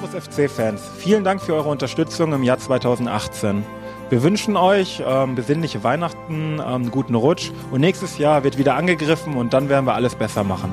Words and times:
Servus 0.00 0.24
FC-Fans, 0.24 0.80
vielen 0.96 1.24
Dank 1.24 1.42
für 1.42 1.54
eure 1.54 1.68
Unterstützung 1.68 2.32
im 2.32 2.42
Jahr 2.42 2.58
2018. 2.58 3.64
Wir 4.08 4.22
wünschen 4.22 4.56
euch 4.56 5.02
ähm, 5.06 5.34
besinnliche 5.34 5.84
Weihnachten, 5.84 6.58
ähm, 6.66 6.90
guten 6.90 7.14
Rutsch 7.14 7.50
und 7.70 7.82
nächstes 7.82 8.16
Jahr 8.16 8.42
wird 8.42 8.56
wieder 8.56 8.76
angegriffen 8.76 9.34
und 9.36 9.52
dann 9.52 9.68
werden 9.68 9.84
wir 9.84 9.94
alles 9.94 10.14
besser 10.14 10.42
machen. 10.42 10.70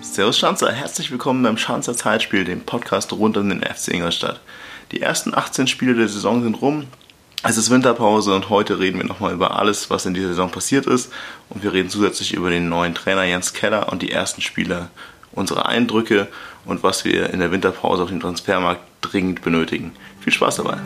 Servus 0.00 0.38
Schanzer, 0.38 0.72
herzlich 0.72 1.12
willkommen 1.12 1.42
beim 1.44 1.56
Schanzer 1.56 1.96
Zeitspiel, 1.96 2.44
dem 2.44 2.62
Podcast 2.62 3.12
rund 3.12 3.36
um 3.36 3.48
den 3.48 3.62
FC 3.62 3.94
Ingolstadt. 3.94 4.40
Die 4.90 5.02
ersten 5.02 5.34
18 5.34 5.68
Spiele 5.68 5.94
der 5.94 6.08
Saison 6.08 6.42
sind 6.42 6.60
rum, 6.60 6.86
es 7.42 7.56
ist 7.56 7.70
Winterpause 7.70 8.34
und 8.34 8.50
heute 8.50 8.78
reden 8.78 8.98
wir 8.98 9.06
nochmal 9.06 9.32
über 9.32 9.58
alles, 9.58 9.90
was 9.90 10.06
in 10.06 10.14
dieser 10.14 10.28
Saison 10.28 10.50
passiert 10.50 10.86
ist. 10.86 11.12
Und 11.48 11.62
wir 11.62 11.72
reden 11.72 11.90
zusätzlich 11.90 12.34
über 12.34 12.50
den 12.50 12.68
neuen 12.68 12.94
Trainer 12.94 13.24
Jens 13.24 13.52
Keller 13.52 13.92
und 13.92 14.02
die 14.02 14.10
ersten 14.10 14.40
Spieler, 14.40 14.90
unsere 15.32 15.66
Eindrücke 15.66 16.28
und 16.64 16.82
was 16.82 17.04
wir 17.04 17.30
in 17.30 17.40
der 17.40 17.52
Winterpause 17.52 18.02
auf 18.02 18.08
dem 18.08 18.20
Transfermarkt 18.20 18.80
dringend 19.00 19.42
benötigen. 19.42 19.92
Viel 20.20 20.32
Spaß 20.32 20.56
dabei! 20.56 20.78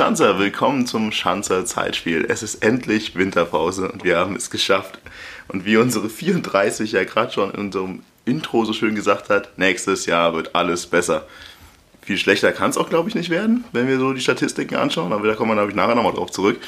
Schanzer, 0.00 0.38
willkommen 0.38 0.86
zum 0.86 1.12
Schanzer 1.12 1.66
Zeitspiel. 1.66 2.24
Es 2.26 2.42
ist 2.42 2.64
endlich 2.64 3.16
Winterpause 3.16 3.92
und 3.92 4.02
wir 4.02 4.16
haben 4.16 4.34
es 4.34 4.48
geschafft. 4.48 4.98
Und 5.46 5.66
wie 5.66 5.76
unsere 5.76 6.08
34 6.08 6.92
ja 6.92 7.04
gerade 7.04 7.30
schon 7.30 7.50
in 7.50 7.60
unserem 7.60 8.02
Intro 8.24 8.64
so 8.64 8.72
schön 8.72 8.94
gesagt 8.94 9.28
hat, 9.28 9.58
nächstes 9.58 10.06
Jahr 10.06 10.32
wird 10.32 10.54
alles 10.54 10.86
besser. 10.86 11.26
Viel 12.00 12.16
schlechter 12.16 12.50
kann 12.52 12.70
es 12.70 12.78
auch, 12.78 12.88
glaube 12.88 13.10
ich, 13.10 13.14
nicht 13.14 13.28
werden, 13.28 13.64
wenn 13.72 13.88
wir 13.88 13.98
so 13.98 14.14
die 14.14 14.22
Statistiken 14.22 14.76
anschauen, 14.76 15.12
aber 15.12 15.28
da 15.28 15.34
kommen 15.34 15.50
wir, 15.50 15.56
glaube 15.56 15.72
ich, 15.72 15.76
nachher 15.76 15.94
nochmal 15.94 16.14
drauf 16.14 16.30
zurück. 16.30 16.58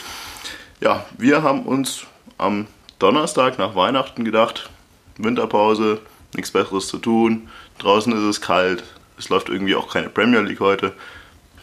Ja, 0.83 1.07
wir 1.17 1.43
haben 1.43 1.63
uns 1.63 2.05
am 2.37 2.67
Donnerstag 2.99 3.57
nach 3.57 3.75
Weihnachten 3.75 4.27
gedacht, 4.27 4.69
Winterpause, 5.17 6.03
nichts 6.35 6.51
Besseres 6.51 6.87
zu 6.87 6.99
tun, 6.99 7.49
draußen 7.79 8.13
ist 8.13 8.25
es 8.25 8.43
kalt, 8.43 8.85
es 9.17 9.31
läuft 9.31 9.49
irgendwie 9.49 9.75
auch 9.75 9.91
keine 9.91 10.11
Premier 10.11 10.41
League 10.41 10.61
heute. 10.61 10.93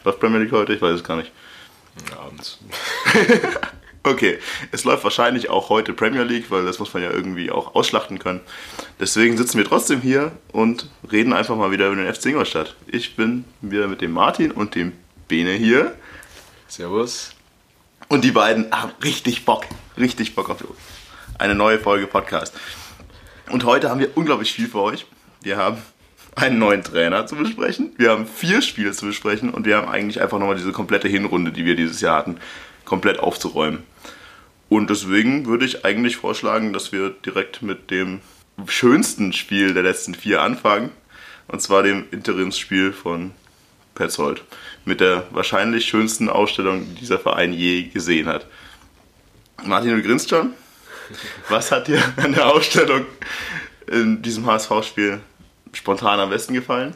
Läuft 0.03 0.19
Premier 0.19 0.39
League 0.39 0.51
heute? 0.51 0.73
Ich 0.73 0.81
weiß 0.81 0.95
es 0.95 1.03
gar 1.03 1.17
nicht. 1.17 1.31
Abends. 2.17 2.59
okay, 4.03 4.39
es 4.71 4.83
läuft 4.83 5.03
wahrscheinlich 5.03 5.49
auch 5.49 5.69
heute 5.69 5.93
Premier 5.93 6.23
League, 6.23 6.49
weil 6.49 6.65
das 6.65 6.79
muss 6.79 6.93
man 6.93 7.03
ja 7.03 7.11
irgendwie 7.11 7.51
auch 7.51 7.75
ausschlachten 7.75 8.19
können. 8.19 8.41
Deswegen 8.99 9.37
sitzen 9.37 9.57
wir 9.57 9.65
trotzdem 9.65 10.01
hier 10.01 10.31
und 10.51 10.89
reden 11.11 11.33
einfach 11.33 11.55
mal 11.55 11.71
wieder 11.71 11.87
über 11.87 12.01
den 12.01 12.13
FC 12.13 12.27
Ingolstadt. 12.27 12.75
Ich 12.87 13.15
bin 13.15 13.45
wieder 13.61 13.87
mit 13.87 14.01
dem 14.01 14.11
Martin 14.11 14.51
und 14.51 14.75
dem 14.75 14.93
Bene 15.27 15.51
hier. 15.51 15.95
Servus. 16.67 17.31
Und 18.07 18.23
die 18.23 18.31
beiden 18.31 18.71
haben 18.71 18.91
richtig 19.03 19.45
Bock, 19.45 19.65
richtig 19.97 20.35
Bock 20.35 20.49
auf 20.49 20.63
eine 21.37 21.55
neue 21.55 21.79
Folge 21.79 22.07
Podcast. 22.07 22.53
Und 23.49 23.63
heute 23.63 23.89
haben 23.89 23.99
wir 23.99 24.15
unglaublich 24.15 24.51
viel 24.51 24.67
für 24.67 24.81
euch. 24.81 25.05
Wir 25.41 25.57
haben 25.57 25.81
einen 26.39 26.59
neuen 26.59 26.83
Trainer 26.83 27.25
zu 27.25 27.35
besprechen. 27.35 27.91
Wir 27.97 28.11
haben 28.11 28.25
vier 28.25 28.61
Spiele 28.61 28.91
zu 28.91 29.05
besprechen 29.05 29.49
und 29.49 29.65
wir 29.65 29.77
haben 29.77 29.87
eigentlich 29.87 30.21
einfach 30.21 30.39
nochmal 30.39 30.55
diese 30.55 30.71
komplette 30.71 31.07
Hinrunde, 31.07 31.51
die 31.51 31.65
wir 31.65 31.75
dieses 31.75 32.01
Jahr 32.01 32.17
hatten, 32.17 32.37
komplett 32.85 33.19
aufzuräumen. 33.19 33.83
Und 34.69 34.89
deswegen 34.89 35.47
würde 35.47 35.65
ich 35.65 35.83
eigentlich 35.85 36.17
vorschlagen, 36.17 36.73
dass 36.73 36.91
wir 36.91 37.09
direkt 37.09 37.61
mit 37.61 37.91
dem 37.91 38.21
schönsten 38.67 39.33
Spiel 39.33 39.73
der 39.73 39.83
letzten 39.83 40.13
vier 40.15 40.41
anfangen. 40.41 40.91
Und 41.47 41.61
zwar 41.61 41.81
dem 41.81 42.05
Interimsspiel 42.11 42.93
von 42.93 43.31
Petzold. 43.95 44.43
Mit 44.85 45.01
der 45.01 45.25
wahrscheinlich 45.31 45.87
schönsten 45.87 46.29
Ausstellung, 46.29 46.85
die 46.87 46.99
dieser 46.99 47.17
Verein 47.19 47.51
je 47.51 47.83
gesehen 47.83 48.27
hat. 48.27 48.45
Martin, 49.65 49.95
du 49.95 50.03
grinst 50.03 50.29
schon. 50.29 50.53
Was 51.49 51.71
hat 51.71 51.87
dir 51.87 52.01
an 52.17 52.33
der 52.33 52.47
Ausstellung 52.47 53.05
in 53.87 54.21
diesem 54.21 54.45
HSV-Spiel 54.45 55.19
spontan 55.73 56.19
am 56.19 56.29
besten 56.29 56.53
gefallen? 56.53 56.95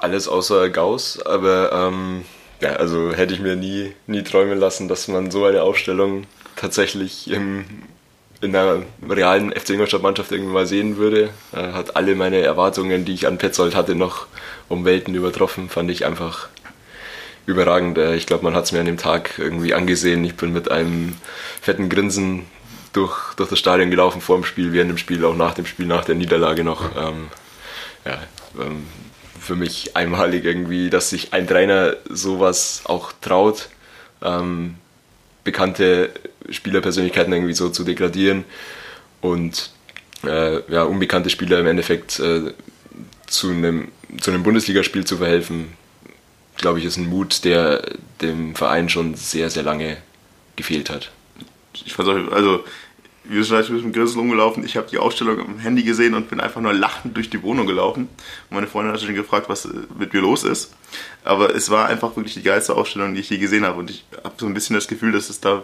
Alles 0.00 0.28
außer 0.28 0.70
Gauss, 0.70 1.20
aber 1.20 1.72
ähm, 1.72 2.24
ja, 2.60 2.70
also 2.74 3.12
hätte 3.12 3.34
ich 3.34 3.40
mir 3.40 3.56
nie, 3.56 3.92
nie 4.06 4.22
träumen 4.22 4.58
lassen, 4.58 4.88
dass 4.88 5.08
man 5.08 5.30
so 5.30 5.44
eine 5.44 5.62
Aufstellung 5.62 6.24
tatsächlich 6.56 7.30
im, 7.30 7.64
in 8.40 8.54
einer 8.54 8.82
realen 9.08 9.52
FC 9.52 9.70
Ingolstadt-Mannschaft 9.70 10.32
irgendwann 10.32 10.54
mal 10.54 10.66
sehen 10.66 10.96
würde. 10.96 11.30
Er 11.52 11.74
hat 11.74 11.96
alle 11.96 12.14
meine 12.14 12.40
Erwartungen, 12.40 13.04
die 13.04 13.14
ich 13.14 13.26
an 13.26 13.38
Petzold 13.38 13.74
hatte, 13.74 13.94
noch 13.94 14.26
um 14.68 14.84
Welten 14.84 15.14
übertroffen. 15.14 15.68
Fand 15.68 15.90
ich 15.90 16.06
einfach 16.06 16.48
überragend. 17.46 17.98
Äh, 17.98 18.14
ich 18.16 18.26
glaube, 18.26 18.44
man 18.44 18.54
hat 18.54 18.64
es 18.64 18.72
mir 18.72 18.80
an 18.80 18.86
dem 18.86 18.98
Tag 18.98 19.38
irgendwie 19.38 19.74
angesehen. 19.74 20.24
Ich 20.24 20.36
bin 20.36 20.52
mit 20.52 20.70
einem 20.70 21.16
fetten 21.60 21.88
Grinsen 21.88 22.46
durch, 22.92 23.34
durch 23.36 23.50
das 23.50 23.58
Stadion 23.58 23.90
gelaufen 23.90 24.20
vor 24.20 24.36
dem 24.36 24.44
Spiel, 24.44 24.72
während 24.72 24.90
dem 24.90 24.98
Spiel, 24.98 25.24
auch 25.24 25.36
nach 25.36 25.54
dem 25.54 25.66
Spiel, 25.66 25.86
nach 25.86 26.04
der 26.04 26.14
Niederlage 26.14 26.64
noch. 26.64 26.96
Ähm, 26.96 27.28
ja, 28.04 28.22
ähm, 28.60 28.86
für 29.40 29.56
mich 29.56 29.96
einmalig 29.96 30.44
irgendwie, 30.44 30.90
dass 30.90 31.10
sich 31.10 31.32
ein 31.32 31.46
Trainer 31.46 31.96
sowas 32.08 32.82
auch 32.84 33.12
traut, 33.20 33.68
ähm, 34.22 34.76
bekannte 35.44 36.10
Spielerpersönlichkeiten 36.50 37.32
irgendwie 37.32 37.54
so 37.54 37.70
zu 37.70 37.84
degradieren 37.84 38.44
und 39.20 39.70
äh, 40.24 40.60
ja, 40.72 40.82
unbekannte 40.82 41.30
Spieler 41.30 41.60
im 41.60 41.66
Endeffekt 41.66 42.18
äh, 42.20 42.52
zu 43.26 43.50
einem, 43.50 43.88
zu 44.20 44.30
einem 44.30 44.42
Bundesligaspiel 44.42 45.04
zu 45.04 45.16
verhelfen, 45.16 45.72
glaube 46.56 46.78
ich, 46.78 46.84
ist 46.84 46.98
ein 46.98 47.08
Mut, 47.08 47.44
der 47.44 47.82
dem 48.20 48.54
Verein 48.54 48.88
schon 48.88 49.14
sehr, 49.14 49.50
sehr 49.50 49.62
lange 49.62 49.96
gefehlt 50.56 50.90
hat. 50.90 51.10
Ich 51.72 51.98
auch, 51.98 52.32
also 52.32 52.64
wir 53.30 53.44
sind 53.44 53.54
halt 53.54 53.70
mit 53.70 53.82
dem 53.82 53.92
Grinsel 53.92 54.18
rumgelaufen. 54.18 54.64
Ich 54.64 54.76
habe 54.76 54.88
die 54.90 54.98
Ausstellung 54.98 55.38
am 55.40 55.58
Handy 55.58 55.84
gesehen 55.84 56.14
und 56.14 56.28
bin 56.28 56.40
einfach 56.40 56.60
nur 56.60 56.72
lachend 56.72 57.16
durch 57.16 57.30
die 57.30 57.42
Wohnung 57.42 57.66
gelaufen. 57.66 58.08
Und 58.48 58.54
meine 58.54 58.66
Freundin 58.66 58.92
hat 58.92 59.00
schon 59.00 59.14
gefragt, 59.14 59.48
was 59.48 59.68
mit 59.96 60.12
mir 60.12 60.20
los 60.20 60.42
ist. 60.42 60.74
Aber 61.22 61.54
es 61.54 61.70
war 61.70 61.86
einfach 61.86 62.16
wirklich 62.16 62.34
die 62.34 62.42
geilste 62.42 62.74
Ausstellung, 62.74 63.14
die 63.14 63.20
ich 63.20 63.30
je 63.30 63.38
gesehen 63.38 63.64
habe. 63.64 63.78
Und 63.78 63.90
ich 63.90 64.04
habe 64.24 64.34
so 64.36 64.46
ein 64.46 64.54
bisschen 64.54 64.74
das 64.74 64.88
Gefühl, 64.88 65.12
dass 65.12 65.30
es 65.30 65.40
da 65.40 65.62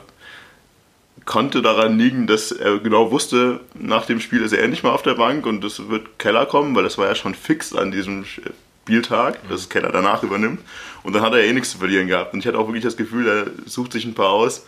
konnte 1.25 1.61
daran 1.61 1.99
liegen, 1.99 2.29
dass 2.29 2.53
er 2.53 2.79
genau 2.79 3.11
wusste, 3.11 3.61
nach 3.75 4.07
dem 4.07 4.21
Spiel 4.21 4.43
ist 4.43 4.53
er 4.53 4.63
endlich 4.63 4.85
mal 4.85 4.93
auf 4.93 5.03
der 5.03 5.15
Bank 5.15 5.45
und 5.45 5.65
es 5.65 5.89
wird 5.89 6.21
Keller 6.21 6.47
kommen, 6.47 6.77
weil 6.77 6.85
das 6.85 6.99
war 6.99 7.09
ja 7.09 7.17
schon 7.17 7.35
fix 7.35 7.75
an 7.75 7.91
diesem 7.91 8.25
Spieltag, 8.25 9.41
dass 9.49 9.69
Keller 9.69 9.91
danach 9.91 10.23
übernimmt. 10.23 10.61
Und 11.03 11.15
dann 11.15 11.23
hat 11.23 11.33
er 11.33 11.43
eh 11.43 11.53
nichts 11.53 11.73
zu 11.73 11.79
verlieren 11.79 12.07
gehabt. 12.07 12.33
Und 12.33 12.41
ich 12.41 12.47
hatte 12.47 12.59
auch 12.59 12.69
wirklich 12.69 12.85
das 12.85 12.97
Gefühl, 12.97 13.27
er 13.27 13.47
sucht 13.69 13.93
sich 13.93 14.05
ein 14.05 14.15
paar 14.15 14.31
aus 14.31 14.67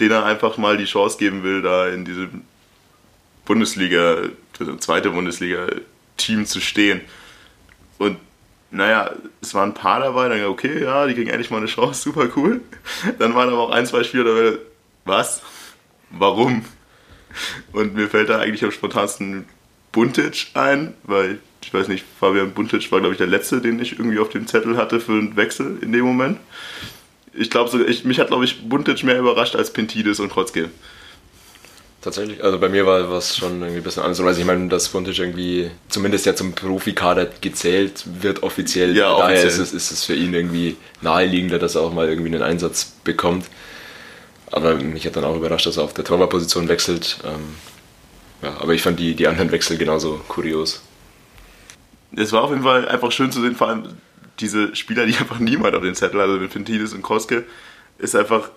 denen 0.00 0.12
er 0.12 0.24
einfach 0.24 0.56
mal 0.56 0.76
die 0.76 0.84
Chance 0.84 1.18
geben 1.18 1.42
will, 1.42 1.62
da 1.62 1.88
in 1.88 2.04
diesem 2.04 2.42
Bundesliga, 3.44 4.22
zweite 4.78 5.10
Bundesliga-Team 5.10 6.46
zu 6.46 6.60
stehen. 6.60 7.00
Und 7.98 8.18
naja, 8.70 9.12
es 9.40 9.54
waren 9.54 9.70
ein 9.70 9.74
paar 9.74 10.00
dabei, 10.00 10.28
dann 10.28 10.44
okay, 10.44 10.82
ja, 10.82 11.06
die 11.06 11.14
kriegen 11.14 11.30
endlich 11.30 11.50
mal 11.50 11.58
eine 11.58 11.66
Chance, 11.66 12.02
super 12.02 12.28
cool. 12.36 12.60
Dann 13.18 13.34
waren 13.34 13.48
aber 13.48 13.60
auch 13.60 13.70
ein, 13.70 13.86
zwei 13.86 14.04
Spieler 14.04 14.24
dabei, 14.24 14.58
was? 15.04 15.42
Warum? 16.10 16.64
Und 17.72 17.94
mir 17.94 18.08
fällt 18.08 18.28
da 18.28 18.38
eigentlich 18.38 18.64
am 18.64 18.72
spontansten 18.72 19.46
Buntic 19.92 20.48
ein, 20.54 20.94
weil 21.04 21.38
ich 21.62 21.72
weiß 21.72 21.88
nicht, 21.88 22.04
Fabian 22.20 22.52
Buntic 22.52 22.90
war, 22.92 23.00
glaube 23.00 23.14
ich, 23.14 23.18
der 23.18 23.26
letzte, 23.26 23.60
den 23.60 23.80
ich 23.80 23.98
irgendwie 23.98 24.18
auf 24.18 24.28
dem 24.28 24.46
Zettel 24.46 24.76
hatte 24.76 25.00
für 25.00 25.12
einen 25.12 25.36
Wechsel 25.36 25.78
in 25.80 25.92
dem 25.92 26.04
Moment 26.04 26.38
ich 27.36 27.50
glaube, 27.50 27.70
so, 27.70 27.78
mich 27.78 28.18
hat, 28.18 28.28
glaube 28.28 28.44
ich, 28.44 28.68
Buntic 28.68 29.02
mehr 29.04 29.18
überrascht 29.18 29.56
als 29.56 29.72
Pentides 29.72 30.20
und 30.20 30.30
Krotzke. 30.30 30.70
Tatsächlich, 32.00 32.44
also 32.44 32.60
bei 32.60 32.68
mir 32.68 32.86
war 32.86 33.10
was 33.10 33.36
schon 33.36 33.60
irgendwie 33.60 33.78
ein 33.78 33.82
bisschen 33.82 34.02
anders. 34.04 34.20
Also 34.20 34.40
ich 34.40 34.46
meine, 34.46 34.68
dass 34.68 34.88
Buntic 34.90 35.18
irgendwie 35.18 35.70
zumindest 35.88 36.24
ja 36.24 36.36
zum 36.36 36.52
Profikader 36.52 37.26
gezählt 37.40 38.04
wird 38.20 38.42
offiziell. 38.44 38.96
Ja, 38.96 39.08
Daher 39.16 39.24
offiziell. 39.24 39.48
ist 39.48 39.58
es, 39.58 39.72
ist 39.72 39.90
es 39.90 40.04
für 40.04 40.14
ihn 40.14 40.32
irgendwie 40.32 40.76
naheliegender, 41.00 41.58
dass 41.58 41.74
er 41.74 41.82
auch 41.82 41.92
mal 41.92 42.08
irgendwie 42.08 42.32
einen 42.32 42.42
Einsatz 42.42 42.92
bekommt. 43.02 43.46
Aber 44.52 44.76
mich 44.76 45.04
hat 45.04 45.16
dann 45.16 45.24
auch 45.24 45.34
überrascht, 45.34 45.66
dass 45.66 45.78
er 45.78 45.82
auf 45.82 45.94
der 45.94 46.04
Torwartposition 46.04 46.68
wechselt. 46.68 47.18
Ähm, 47.24 47.56
ja, 48.42 48.56
aber 48.60 48.74
ich 48.74 48.82
fand 48.82 49.00
die, 49.00 49.14
die 49.14 49.26
anderen 49.26 49.50
Wechsel 49.50 49.76
genauso 49.76 50.20
kurios. 50.28 50.82
Es 52.14 52.32
war 52.32 52.44
auf 52.44 52.50
jeden 52.50 52.62
Fall 52.62 52.88
einfach 52.88 53.10
schön 53.10 53.32
zu 53.32 53.40
sehen, 53.40 53.56
vor 53.56 53.68
allem 53.68 53.96
diese 54.40 54.74
Spieler, 54.76 55.06
die 55.06 55.16
einfach 55.16 55.38
niemand 55.38 55.74
auf 55.74 55.82
den 55.82 55.94
Zettel 55.94 56.20
hat, 56.20 56.28
also 56.28 56.40
mit 56.40 56.52
Pentides 56.52 56.92
und 56.92 57.02
Koske, 57.02 57.44
ist 57.98 58.14
einfach 58.14 58.50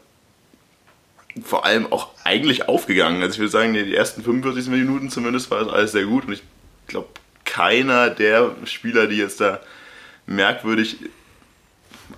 vor 1.44 1.66
allem 1.66 1.92
auch 1.92 2.10
eigentlich 2.24 2.68
aufgegangen. 2.68 3.22
Also 3.22 3.34
ich 3.34 3.40
würde 3.40 3.52
sagen, 3.52 3.74
die 3.74 3.96
ersten 3.96 4.24
45 4.24 4.68
Minuten 4.68 5.10
zumindest 5.10 5.52
war 5.52 5.64
das 5.64 5.74
alles 5.74 5.92
sehr 5.92 6.06
gut 6.06 6.26
und 6.26 6.34
ich 6.34 6.44
glaube, 6.88 7.08
keiner 7.46 8.10
der 8.10 8.56
Spieler, 8.66 9.08
die 9.08 9.18
jetzt 9.18 9.40
da 9.42 9.60
merkwürdig 10.26 10.98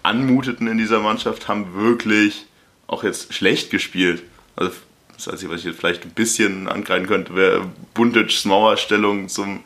anmuteten 0.03 0.67
in 0.67 0.77
dieser 0.77 0.99
Mannschaft, 0.99 1.47
haben 1.47 1.75
wirklich 1.75 2.45
auch 2.87 3.03
jetzt 3.03 3.33
schlecht 3.33 3.69
gespielt. 3.69 4.23
Also 4.55 4.71
Das 5.15 5.27
Einzige, 5.27 5.51
was 5.51 5.59
ich 5.59 5.67
jetzt 5.67 5.79
vielleicht 5.79 6.03
ein 6.03 6.11
bisschen 6.11 6.67
ankreiden 6.67 7.05
könnte, 7.07 7.35
wäre 7.35 7.69
Buntic 7.93 8.43
Mauerstellung 8.45 9.29
zum 9.29 9.59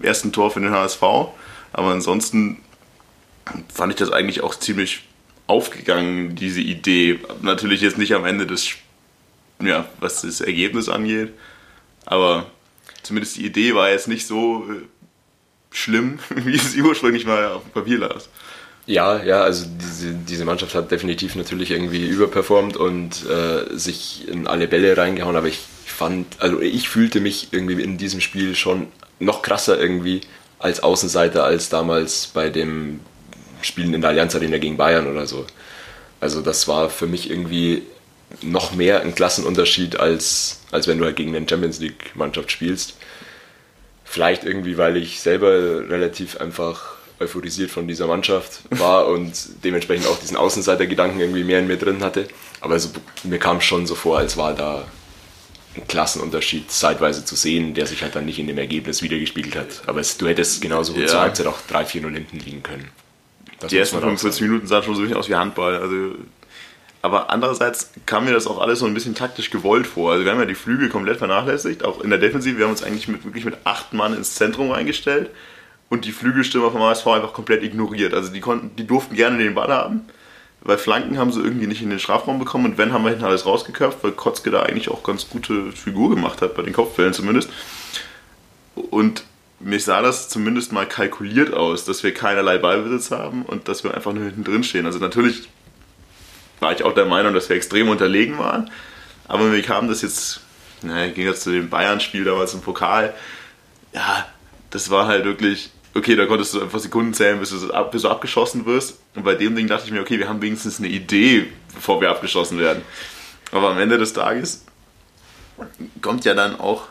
ersten 0.00 0.32
Tor 0.32 0.50
für 0.50 0.60
den 0.60 0.70
HSV. 0.70 1.02
Aber 1.02 1.88
ansonsten 1.88 2.58
fand 3.72 3.92
ich 3.92 3.98
das 3.98 4.10
eigentlich 4.10 4.42
auch 4.42 4.54
ziemlich 4.54 5.04
aufgegangen, 5.46 6.34
diese 6.34 6.60
Idee. 6.60 7.20
Natürlich 7.42 7.80
jetzt 7.80 7.98
nicht 7.98 8.14
am 8.14 8.24
Ende 8.24 8.46
des, 8.46 8.70
ja, 9.62 9.88
was 10.00 10.22
das 10.22 10.40
Ergebnis 10.40 10.88
angeht, 10.88 11.32
aber 12.04 12.46
zumindest 13.02 13.36
die 13.36 13.46
Idee 13.46 13.74
war 13.74 13.90
jetzt 13.90 14.08
nicht 14.08 14.26
so 14.26 14.66
äh, 14.70 14.82
schlimm, 15.70 16.18
wie 16.34 16.54
es 16.54 16.74
ursprünglich 16.76 17.26
mal 17.26 17.46
auf 17.46 17.62
dem 17.64 17.72
Papier 17.72 17.98
las. 17.98 18.28
Ja, 18.84 19.22
ja, 19.22 19.42
also 19.42 19.64
diese, 19.80 20.12
diese 20.12 20.44
Mannschaft 20.44 20.74
hat 20.74 20.90
definitiv 20.90 21.36
natürlich 21.36 21.70
irgendwie 21.70 22.04
überperformt 22.04 22.76
und 22.76 23.24
äh, 23.26 23.76
sich 23.76 24.26
in 24.26 24.48
alle 24.48 24.66
Bälle 24.66 24.96
reingehauen, 24.96 25.36
aber 25.36 25.46
ich 25.46 25.60
fand, 25.86 26.40
also 26.40 26.60
ich 26.60 26.88
fühlte 26.88 27.20
mich 27.20 27.48
irgendwie 27.52 27.80
in 27.80 27.96
diesem 27.96 28.20
Spiel 28.20 28.56
schon 28.56 28.88
noch 29.20 29.42
krasser 29.42 29.78
irgendwie 29.78 30.22
als 30.58 30.82
Außenseiter 30.82 31.44
als 31.44 31.68
damals 31.68 32.28
bei 32.28 32.48
dem 32.48 33.00
Spielen 33.64 33.94
in 33.94 34.00
der 34.00 34.10
Allianz 34.10 34.34
Arena 34.34 34.58
gegen 34.58 34.76
Bayern 34.76 35.06
oder 35.06 35.26
so. 35.26 35.46
Also 36.20 36.40
das 36.40 36.68
war 36.68 36.90
für 36.90 37.06
mich 37.06 37.30
irgendwie 37.30 37.82
noch 38.40 38.72
mehr 38.72 39.02
ein 39.02 39.14
Klassenunterschied, 39.14 39.98
als, 39.98 40.60
als 40.70 40.86
wenn 40.86 40.98
du 40.98 41.04
halt 41.04 41.16
gegen 41.16 41.34
eine 41.34 41.48
Champions 41.48 41.80
League-Mannschaft 41.80 42.50
spielst. 42.50 42.96
Vielleicht 44.04 44.44
irgendwie, 44.44 44.78
weil 44.78 44.96
ich 44.96 45.20
selber 45.20 45.88
relativ 45.88 46.36
einfach 46.38 46.96
euphorisiert 47.20 47.70
von 47.70 47.88
dieser 47.88 48.06
Mannschaft 48.06 48.60
war 48.70 49.06
und 49.08 49.32
dementsprechend 49.64 50.06
auch 50.06 50.18
diesen 50.18 50.36
Außenseitergedanken 50.36 51.20
irgendwie 51.20 51.44
mehr 51.44 51.60
in 51.60 51.66
mir 51.66 51.76
drin 51.76 52.02
hatte. 52.02 52.28
Aber 52.60 52.74
also, 52.74 52.90
mir 53.24 53.38
kam 53.38 53.58
es 53.58 53.64
schon 53.64 53.86
so 53.86 53.94
vor, 53.94 54.18
als 54.18 54.36
war 54.36 54.54
da 54.54 54.86
ein 55.76 55.86
Klassenunterschied 55.88 56.70
zeitweise 56.70 57.24
zu 57.24 57.34
sehen, 57.34 57.74
der 57.74 57.86
sich 57.86 58.02
halt 58.02 58.14
dann 58.14 58.26
nicht 58.26 58.38
in 58.38 58.46
dem 58.46 58.58
Ergebnis 58.58 59.02
wiedergespiegelt 59.02 59.56
hat. 59.56 59.82
Aber 59.86 60.00
es, 60.00 60.18
du 60.18 60.28
hättest 60.28 60.60
genauso 60.60 60.92
gut 60.92 61.02
ja. 61.02 61.08
zur 61.08 61.20
Halbzeit 61.20 61.46
auch 61.46 61.58
3-4-0 61.70 62.12
hinten 62.12 62.38
liegen 62.38 62.62
können. 62.62 62.90
Das 63.62 63.70
die 63.70 63.78
ersten 63.78 63.98
45 63.98 64.42
Minuten 64.42 64.66
sahen 64.66 64.82
schon 64.82 64.94
so 64.94 65.00
ein 65.00 65.04
bisschen 65.04 65.18
aus 65.18 65.28
wie 65.28 65.34
Handball. 65.34 65.76
Also, 65.76 66.16
aber 67.00 67.30
andererseits 67.30 67.90
kam 68.06 68.24
mir 68.24 68.32
das 68.32 68.46
auch 68.46 68.60
alles 68.60 68.78
so 68.78 68.86
ein 68.86 68.94
bisschen 68.94 69.14
taktisch 69.14 69.50
gewollt 69.50 69.86
vor. 69.86 70.12
Also 70.12 70.24
wir 70.24 70.30
haben 70.30 70.38
ja 70.38 70.46
die 70.46 70.54
Flügel 70.54 70.88
komplett 70.88 71.18
vernachlässigt, 71.18 71.84
auch 71.84 72.00
in 72.00 72.10
der 72.10 72.18
Defensive. 72.18 72.58
Wir 72.58 72.64
haben 72.64 72.72
uns 72.72 72.82
eigentlich 72.82 73.08
mit, 73.08 73.24
wirklich 73.24 73.44
mit 73.44 73.56
acht 73.64 73.92
Mann 73.92 74.14
ins 74.14 74.34
Zentrum 74.34 74.70
reingestellt 74.70 75.30
und 75.88 76.04
die 76.04 76.12
Flügelstürmer 76.12 76.70
vom 76.70 76.80
HSV 76.82 77.06
einfach 77.08 77.32
komplett 77.32 77.62
ignoriert. 77.62 78.14
Also 78.14 78.32
die, 78.32 78.40
konnten, 78.40 78.74
die 78.76 78.86
durften 78.86 79.14
gerne 79.14 79.38
den 79.38 79.54
Ball 79.54 79.68
haben, 79.68 80.02
weil 80.60 80.78
Flanken 80.78 81.18
haben 81.18 81.32
sie 81.32 81.40
irgendwie 81.40 81.66
nicht 81.66 81.82
in 81.82 81.90
den 81.90 81.98
Strafraum 81.98 82.38
bekommen 82.38 82.66
und 82.66 82.78
wenn, 82.78 82.92
haben 82.92 83.04
wir 83.04 83.10
hinten 83.10 83.24
alles 83.24 83.46
rausgeköpft, 83.46 83.98
weil 84.02 84.12
Kotzke 84.12 84.50
da 84.50 84.62
eigentlich 84.62 84.88
auch 84.88 85.02
ganz 85.02 85.28
gute 85.28 85.72
Figur 85.72 86.10
gemacht 86.10 86.40
hat, 86.40 86.54
bei 86.54 86.62
den 86.62 86.72
Kopfbällen 86.72 87.12
zumindest. 87.12 87.50
Und 88.74 89.24
mir 89.62 89.80
sah 89.80 90.02
das 90.02 90.28
zumindest 90.28 90.72
mal 90.72 90.86
kalkuliert 90.86 91.52
aus, 91.52 91.84
dass 91.84 92.02
wir 92.02 92.12
keinerlei 92.12 92.58
Ballbesitz 92.58 93.10
haben 93.10 93.44
und 93.44 93.68
dass 93.68 93.84
wir 93.84 93.94
einfach 93.94 94.12
nur 94.12 94.24
hinten 94.24 94.44
drin 94.44 94.64
stehen. 94.64 94.86
Also 94.86 94.98
natürlich 94.98 95.48
war 96.60 96.72
ich 96.72 96.82
auch 96.84 96.94
der 96.94 97.06
Meinung, 97.06 97.34
dass 97.34 97.48
wir 97.48 97.56
extrem 97.56 97.88
unterlegen 97.88 98.38
waren, 98.38 98.70
aber 99.28 99.44
mir 99.44 99.62
kam 99.62 99.88
das 99.88 100.02
jetzt, 100.02 100.40
naja, 100.82 101.12
ging 101.12 101.26
jetzt 101.26 101.42
zu 101.42 101.50
dem 101.50 101.68
Bayern-Spiel 101.70 102.24
damals 102.24 102.54
im 102.54 102.60
Pokal, 102.60 103.14
ja, 103.92 104.26
das 104.70 104.90
war 104.90 105.06
halt 105.06 105.24
wirklich 105.24 105.70
okay, 105.94 106.16
da 106.16 106.26
konntest 106.26 106.54
du 106.54 106.62
einfach 106.62 106.78
Sekunden 106.78 107.14
zählen, 107.14 107.38
bis 107.38 107.50
du, 107.50 107.72
ab, 107.72 107.92
bis 107.92 108.02
du 108.02 108.08
abgeschossen 108.08 108.66
wirst. 108.66 108.98
Und 109.14 109.24
bei 109.24 109.34
dem 109.34 109.54
Ding 109.54 109.66
dachte 109.66 109.86
ich 109.86 109.92
mir, 109.92 110.00
okay, 110.00 110.18
wir 110.18 110.28
haben 110.28 110.42
wenigstens 110.42 110.78
eine 110.78 110.88
Idee, 110.88 111.48
bevor 111.74 112.00
wir 112.00 112.10
abgeschossen 112.10 112.58
werden. 112.58 112.82
Aber 113.50 113.70
am 113.70 113.78
Ende 113.78 113.98
des 113.98 114.12
Tages 114.12 114.64
kommt 116.00 116.24
ja 116.24 116.34
dann 116.34 116.58
auch 116.58 116.84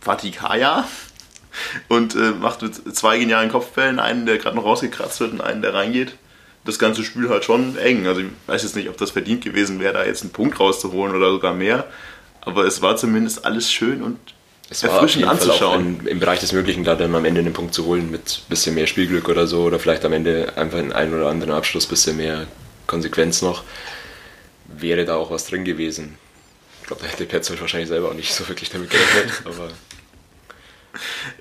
Fatih 0.00 0.30
Kaya 0.30 0.86
und 1.88 2.14
äh, 2.14 2.32
macht 2.32 2.62
mit 2.62 2.96
zwei 2.96 3.18
genialen 3.18 3.50
Kopfbällen 3.50 3.98
einen, 3.98 4.26
der 4.26 4.38
gerade 4.38 4.56
noch 4.56 4.64
rausgekratzt 4.64 5.20
wird 5.20 5.32
und 5.32 5.40
einen, 5.40 5.62
der 5.62 5.74
reingeht. 5.74 6.16
Das 6.64 6.78
ganze 6.78 7.04
Spiel 7.04 7.28
halt 7.28 7.44
schon 7.44 7.76
eng. 7.76 8.06
Also 8.06 8.22
ich 8.22 8.28
weiß 8.46 8.62
jetzt 8.62 8.76
nicht, 8.76 8.88
ob 8.88 8.96
das 8.96 9.10
verdient 9.10 9.44
gewesen 9.44 9.80
wäre, 9.80 9.92
da 9.92 10.04
jetzt 10.04 10.22
einen 10.22 10.32
Punkt 10.32 10.58
rauszuholen 10.58 11.14
oder 11.14 11.30
sogar 11.30 11.52
mehr. 11.52 11.86
Aber 12.40 12.64
es 12.64 12.82
war 12.82 12.96
zumindest 12.96 13.44
alles 13.44 13.70
schön 13.70 14.02
und 14.02 14.18
es 14.70 14.82
war 14.82 14.90
erfrischend 14.90 15.26
anzuschauen. 15.26 16.00
In, 16.00 16.06
Im 16.06 16.20
Bereich 16.20 16.40
des 16.40 16.52
Möglichen 16.52 16.84
da 16.84 16.94
dann 16.94 17.14
am 17.14 17.24
Ende 17.24 17.40
einen 17.40 17.52
Punkt 17.52 17.74
zu 17.74 17.84
holen 17.84 18.10
mit 18.10 18.40
ein 18.46 18.48
bisschen 18.48 18.74
mehr 18.74 18.86
Spielglück 18.86 19.28
oder 19.28 19.46
so 19.46 19.62
oder 19.62 19.78
vielleicht 19.78 20.04
am 20.04 20.12
Ende 20.12 20.52
einfach 20.56 20.78
in 20.78 20.92
einen 20.92 21.14
oder 21.14 21.28
anderen 21.28 21.52
Abschluss 21.52 21.86
ein 21.86 21.90
bisschen 21.90 22.16
mehr 22.16 22.46
Konsequenz 22.86 23.42
noch, 23.42 23.62
wäre 24.66 25.04
da 25.04 25.16
auch 25.16 25.30
was 25.30 25.46
drin 25.46 25.64
gewesen. 25.64 26.16
Ich 26.80 26.86
glaube, 26.86 27.02
da 27.02 27.08
hätte 27.08 27.24
Petzold 27.24 27.60
wahrscheinlich 27.60 27.88
selber 27.88 28.10
auch 28.10 28.14
nicht 28.14 28.32
so 28.34 28.46
wirklich 28.48 28.70
damit 28.70 28.90
gerechnet, 28.90 29.42
aber. 29.44 29.70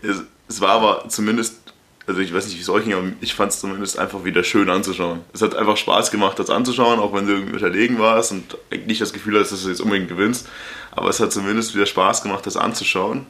Es, 0.02 0.24
es 0.48 0.62
war 0.62 0.72
aber 0.72 1.10
zumindest 1.10 1.64
also 2.06 2.20
ich 2.20 2.34
weiß 2.34 2.48
nicht, 2.48 2.58
wie 2.58 2.62
es 2.62 2.70
euch 2.70 2.84
ging, 2.84 2.94
aber 2.94 3.08
ich 3.22 3.34
fand 3.34 3.52
es 3.54 3.60
zumindest 3.60 3.98
einfach 3.98 4.26
wieder 4.26 4.44
schön 4.44 4.70
anzuschauen. 4.70 5.22
Es 5.32 5.42
hat 5.42 5.56
einfach 5.56 5.78
Spaß 5.78 6.12
gemacht, 6.12 6.38
das 6.38 6.50
anzuschauen, 6.50 7.00
auch 7.00 7.14
wenn 7.14 7.28
du 7.28 7.34
irgendwie 7.34 7.54
unterlegen 7.54 8.00
warst 8.00 8.34
und 8.34 8.58
nicht 8.88 9.02
das 9.02 9.14
Gefühl 9.14 9.40
hast, 9.40 9.52
dass 9.52 9.64
du 9.64 9.70
jetzt 9.70 9.80
unbedingt 9.80 10.10
gewinnst. 10.10 10.48
Aber 10.92 11.10
es 11.10 11.20
hat 11.20 11.32
zumindest 11.32 11.76
wieder 11.76 11.86
Spaß 11.86 12.24
gemacht, 12.24 12.46
das 12.46 12.58
anzuschauen. 12.58 13.26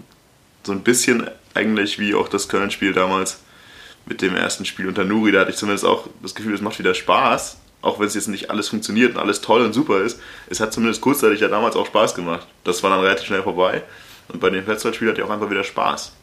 So 0.63 0.71
ein 0.71 0.81
bisschen 0.81 1.29
eigentlich 1.53 1.99
wie 1.99 2.15
auch 2.15 2.27
das 2.27 2.49
Köln-Spiel 2.49 2.93
damals 2.93 3.39
mit 4.05 4.21
dem 4.21 4.35
ersten 4.35 4.65
Spiel 4.65 4.87
unter 4.87 5.05
Nuri. 5.05 5.31
Da 5.31 5.41
hatte 5.41 5.51
ich 5.51 5.57
zumindest 5.57 5.85
auch 5.85 6.07
das 6.23 6.33
Gefühl, 6.33 6.55
es 6.55 6.61
macht 6.61 6.79
wieder 6.79 6.95
Spaß, 6.95 7.57
auch 7.81 7.99
wenn 7.99 8.07
es 8.07 8.15
jetzt 8.15 8.27
nicht 8.27 8.49
alles 8.49 8.69
funktioniert 8.69 9.13
und 9.13 9.19
alles 9.19 9.41
toll 9.41 9.61
und 9.61 9.73
super 9.73 10.01
ist. 10.01 10.19
Es 10.49 10.59
hat 10.59 10.73
zumindest 10.73 11.01
kurzzeitig 11.01 11.41
ja 11.41 11.47
damals 11.47 11.75
auch 11.75 11.85
Spaß 11.85 12.15
gemacht. 12.15 12.47
Das 12.63 12.81
war 12.81 12.89
dann 12.89 13.01
relativ 13.01 13.27
schnell 13.27 13.43
vorbei. 13.43 13.83
Und 14.29 14.39
bei 14.39 14.49
dem 14.49 14.63
Fettzeitspiel 14.63 15.09
hat 15.09 15.17
ja 15.17 15.25
auch 15.25 15.29
einfach 15.29 15.49
wieder 15.49 15.63
Spaß. 15.63 16.13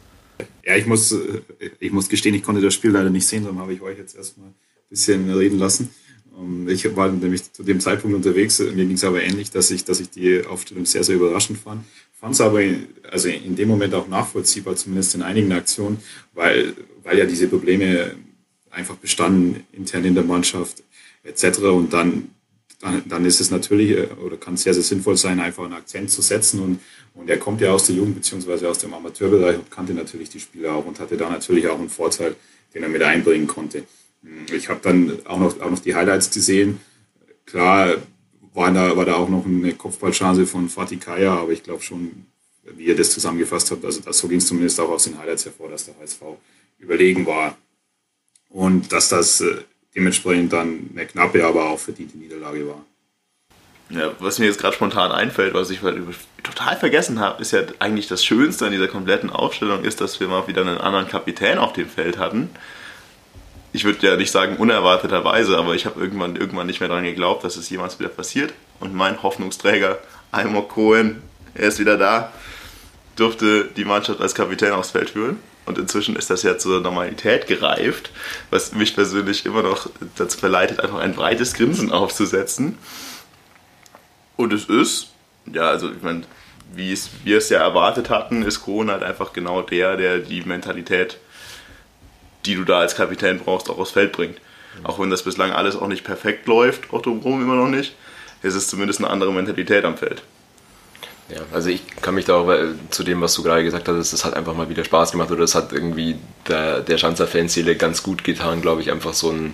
Ja, 0.65 0.75
ich 0.75 0.85
muss, 0.85 1.11
äh, 1.11 1.41
ich 1.79 1.91
muss 1.91 2.09
gestehen, 2.09 2.35
ich 2.35 2.43
konnte 2.43 2.61
das 2.61 2.73
Spiel 2.73 2.91
leider 2.91 3.09
nicht 3.09 3.27
sehen, 3.27 3.43
darum 3.43 3.59
habe 3.59 3.73
ich 3.73 3.81
euch 3.81 3.97
jetzt 3.97 4.15
erstmal 4.15 4.47
ein 4.47 4.55
bisschen 4.89 5.31
reden 5.31 5.59
lassen. 5.59 5.89
Ähm, 6.37 6.67
ich 6.67 6.95
war 6.95 7.09
nämlich 7.09 7.51
zu 7.51 7.63
dem 7.63 7.79
Zeitpunkt 7.79 8.15
unterwegs, 8.15 8.59
mir 8.59 8.85
ging 8.85 8.93
es 8.93 9.03
aber 9.03 9.21
ähnlich, 9.21 9.51
dass 9.51 9.71
ich, 9.71 9.85
dass 9.85 9.99
ich 9.99 10.09
die 10.09 10.45
Aufstellung 10.45 10.85
sehr, 10.85 11.03
sehr 11.03 11.15
überraschend 11.15 11.59
fand. 11.59 11.83
Fand 12.19 12.35
es 12.35 12.41
aber 12.41 12.61
also 13.09 13.29
in 13.29 13.55
dem 13.55 13.67
Moment 13.67 13.93
auch 13.93 14.07
nachvollziehbar, 14.07 14.75
zumindest 14.75 15.15
in 15.15 15.23
einigen 15.23 15.51
Aktionen, 15.51 15.99
weil, 16.33 16.73
weil 17.03 17.17
ja 17.17 17.25
diese 17.25 17.47
Probleme 17.47 18.11
einfach 18.69 18.95
bestanden, 18.95 19.63
intern 19.73 20.05
in 20.05 20.15
der 20.15 20.23
Mannschaft 20.23 20.83
etc. 21.23 21.59
Und 21.63 21.93
dann, 21.93 22.29
dann, 22.79 23.03
dann 23.07 23.25
ist 23.25 23.41
es 23.41 23.51
natürlich 23.51 23.91
äh, 23.91 24.07
oder 24.23 24.37
kann 24.37 24.57
sehr, 24.57 24.73
sehr 24.73 24.83
sinnvoll 24.83 25.17
sein, 25.17 25.39
einfach 25.39 25.63
einen 25.63 25.73
Akzent 25.73 26.11
zu 26.11 26.21
setzen 26.21 26.61
und 26.61 26.79
und 27.13 27.29
er 27.29 27.37
kommt 27.37 27.61
ja 27.61 27.71
aus 27.71 27.87
der 27.87 27.95
Jugend 27.95 28.15
bzw. 28.15 28.65
aus 28.67 28.79
dem 28.79 28.93
Amateurbereich 28.93 29.57
und 29.57 29.69
kannte 29.69 29.93
natürlich 29.93 30.29
die 30.29 30.39
Spieler 30.39 30.75
auch 30.75 30.85
und 30.85 30.99
hatte 30.99 31.17
da 31.17 31.29
natürlich 31.29 31.67
auch 31.67 31.79
einen 31.79 31.89
Vorteil, 31.89 32.35
den 32.73 32.83
er 32.83 32.89
mit 32.89 33.03
einbringen 33.03 33.47
konnte. 33.47 33.83
Ich 34.53 34.69
habe 34.69 34.79
dann 34.81 35.19
auch 35.25 35.39
noch, 35.39 35.59
auch 35.59 35.69
noch 35.71 35.79
die 35.79 35.95
Highlights 35.95 36.31
gesehen. 36.31 36.79
Klar 37.45 37.95
war 38.53 38.71
da, 38.71 38.95
war 38.95 39.05
da 39.05 39.15
auch 39.15 39.29
noch 39.29 39.45
eine 39.45 39.73
Kopfballchance 39.73 40.45
von 40.45 40.69
Fatih 40.69 40.97
Kaya, 40.97 41.35
aber 41.35 41.51
ich 41.51 41.63
glaube 41.63 41.81
schon, 41.81 42.25
wie 42.63 42.85
ihr 42.85 42.95
das 42.95 43.11
zusammengefasst 43.11 43.71
habt, 43.71 43.83
also 43.83 44.01
das, 44.01 44.17
so 44.17 44.27
ging 44.27 44.37
es 44.37 44.47
zumindest 44.47 44.79
auch 44.79 44.89
aus 44.89 45.05
den 45.05 45.17
Highlights 45.17 45.45
hervor, 45.45 45.69
dass 45.69 45.85
der 45.85 45.97
HSV 45.99 46.21
überlegen 46.79 47.25
war 47.25 47.57
und 48.49 48.91
dass 48.91 49.09
das 49.09 49.41
äh, 49.41 49.63
dementsprechend 49.95 50.53
dann 50.53 50.89
eine 50.93 51.05
knappe, 51.05 51.45
aber 51.45 51.69
auch 51.69 51.79
verdiente 51.79 52.17
Niederlage 52.17 52.67
war. 52.67 52.85
Ja, 53.91 54.11
was 54.19 54.39
mir 54.39 54.45
jetzt 54.45 54.59
gerade 54.59 54.73
spontan 54.73 55.11
einfällt, 55.11 55.53
was 55.53 55.69
ich 55.69 55.81
total 56.43 56.77
vergessen 56.77 57.19
habe, 57.19 57.41
ist 57.41 57.51
ja 57.51 57.61
eigentlich 57.79 58.07
das 58.07 58.23
Schönste 58.23 58.65
an 58.65 58.71
dieser 58.71 58.87
kompletten 58.87 59.29
Aufstellung 59.29 59.83
ist, 59.83 59.99
dass 59.99 60.19
wir 60.21 60.29
mal 60.29 60.47
wieder 60.47 60.61
einen 60.61 60.77
anderen 60.77 61.09
Kapitän 61.09 61.57
auf 61.57 61.73
dem 61.73 61.89
Feld 61.89 62.17
hatten. 62.17 62.49
Ich 63.73 63.83
würde 63.83 64.07
ja 64.07 64.15
nicht 64.15 64.31
sagen 64.31 64.55
unerwarteterweise, 64.57 65.57
aber 65.57 65.75
ich 65.75 65.85
habe 65.85 65.99
irgendwann, 65.99 66.37
irgendwann 66.37 66.67
nicht 66.67 66.79
mehr 66.79 66.89
daran 66.89 67.03
geglaubt, 67.03 67.43
dass 67.43 67.57
es 67.57 67.69
jemals 67.69 67.99
wieder 67.99 68.09
passiert. 68.09 68.53
Und 68.79 68.93
mein 68.93 69.21
Hoffnungsträger, 69.23 69.99
Almok 70.31 70.69
Cohen, 70.69 71.21
er 71.53 71.67
ist 71.67 71.79
wieder 71.79 71.97
da, 71.97 72.31
durfte 73.17 73.65
die 73.65 73.85
Mannschaft 73.85 74.21
als 74.21 74.35
Kapitän 74.35 74.71
aufs 74.71 74.91
Feld 74.91 75.09
führen. 75.09 75.39
Und 75.65 75.77
inzwischen 75.77 76.15
ist 76.15 76.29
das 76.29 76.43
ja 76.43 76.57
zur 76.57 76.79
Normalität 76.81 77.47
gereift, 77.47 78.11
was 78.49 78.73
mich 78.73 78.95
persönlich 78.95 79.45
immer 79.45 79.63
noch 79.63 79.89
dazu 80.15 80.37
verleitet, 80.37 80.79
einfach 80.79 80.99
ein 80.99 81.13
breites 81.13 81.53
Grinsen 81.53 81.91
aufzusetzen. 81.91 82.77
Und 84.41 84.53
es 84.53 84.65
ist, 84.65 85.09
ja, 85.51 85.69
also 85.69 85.91
ich 85.91 86.01
meine, 86.01 86.23
wie 86.73 86.91
es, 86.91 87.09
wir 87.23 87.37
es 87.37 87.49
ja 87.49 87.59
erwartet 87.59 88.09
hatten, 88.09 88.43
ist 88.43 88.63
Kohn 88.63 88.89
halt 88.89 89.03
einfach 89.03 89.33
genau 89.33 89.61
der, 89.61 89.97
der 89.97 90.17
die 90.17 90.41
Mentalität, 90.41 91.17
die 92.45 92.55
du 92.55 92.63
da 92.63 92.79
als 92.79 92.95
Kapitän 92.95 93.39
brauchst, 93.39 93.69
auch 93.69 93.77
aufs 93.77 93.91
Feld 93.91 94.11
bringt. 94.11 94.39
Auch 94.83 94.99
wenn 94.99 95.09
das 95.09 95.23
bislang 95.23 95.51
alles 95.51 95.75
auch 95.75 95.87
nicht 95.87 96.03
perfekt 96.03 96.47
läuft, 96.47 96.91
Otto 96.91 97.13
Brum 97.13 97.41
immer 97.41 97.55
noch 97.55 97.67
nicht, 97.67 97.95
ist 98.41 98.55
es 98.55 98.67
zumindest 98.67 98.99
eine 98.99 99.09
andere 99.09 99.31
Mentalität 99.31 99.85
am 99.85 99.97
Feld. 99.97 100.23
Ja, 101.29 101.41
also 101.53 101.69
ich 101.69 101.85
kann 102.01 102.15
mich 102.15 102.25
da 102.25 102.35
auch 102.35 102.49
äh, 102.49 102.69
zu 102.89 103.03
dem, 103.03 103.21
was 103.21 103.35
du 103.35 103.43
gerade 103.43 103.63
gesagt 103.63 103.87
hast, 103.87 104.11
das 104.11 104.25
hat 104.25 104.33
einfach 104.33 104.55
mal 104.55 104.69
wieder 104.69 104.83
Spaß 104.83 105.11
gemacht 105.11 105.29
oder 105.29 105.41
das 105.41 105.55
hat 105.55 105.71
irgendwie 105.71 106.15
der, 106.47 106.81
der 106.81 106.97
Schanzer-Fanseele 106.97 107.75
ganz 107.75 108.01
gut 108.01 108.23
getan, 108.23 108.61
glaube 108.61 108.81
ich, 108.81 108.91
einfach 108.91 109.13
so 109.13 109.29
ein, 109.29 109.53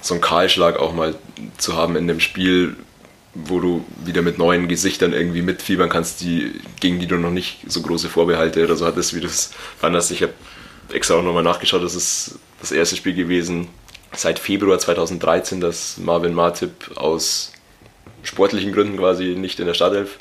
so 0.00 0.14
einen 0.14 0.20
Kahlschlag 0.20 0.78
auch 0.78 0.92
mal 0.92 1.14
zu 1.56 1.76
haben 1.76 1.96
in 1.96 2.08
dem 2.08 2.20
Spiel, 2.20 2.76
wo 3.44 3.60
du 3.60 3.84
wieder 4.04 4.22
mit 4.22 4.38
neuen 4.38 4.68
Gesichtern 4.68 5.12
irgendwie 5.12 5.42
mitfiebern 5.42 5.88
kannst, 5.88 6.20
die, 6.20 6.52
gegen 6.80 6.98
die 6.98 7.06
du 7.06 7.16
noch 7.16 7.30
nicht 7.30 7.60
so 7.66 7.82
große 7.82 8.08
Vorbehalte 8.08 8.64
oder 8.64 8.76
so 8.76 8.86
hattest, 8.86 9.14
wie 9.14 9.20
du 9.20 9.26
es 9.26 9.52
fandest. 9.78 10.10
Ich 10.10 10.22
habe 10.22 10.32
extra 10.92 11.16
auch 11.16 11.22
nochmal 11.22 11.42
nachgeschaut, 11.42 11.82
das 11.82 11.94
ist 11.94 12.38
das 12.60 12.72
erste 12.72 12.96
Spiel 12.96 13.14
gewesen 13.14 13.68
seit 14.12 14.38
Februar 14.38 14.78
2013, 14.78 15.60
dass 15.60 15.98
Marvin 15.98 16.34
Martip 16.34 16.96
aus 16.96 17.52
sportlichen 18.22 18.72
Gründen 18.72 18.96
quasi 18.96 19.34
nicht 19.36 19.60
in 19.60 19.66
der 19.66 19.74
Startelf 19.74 20.18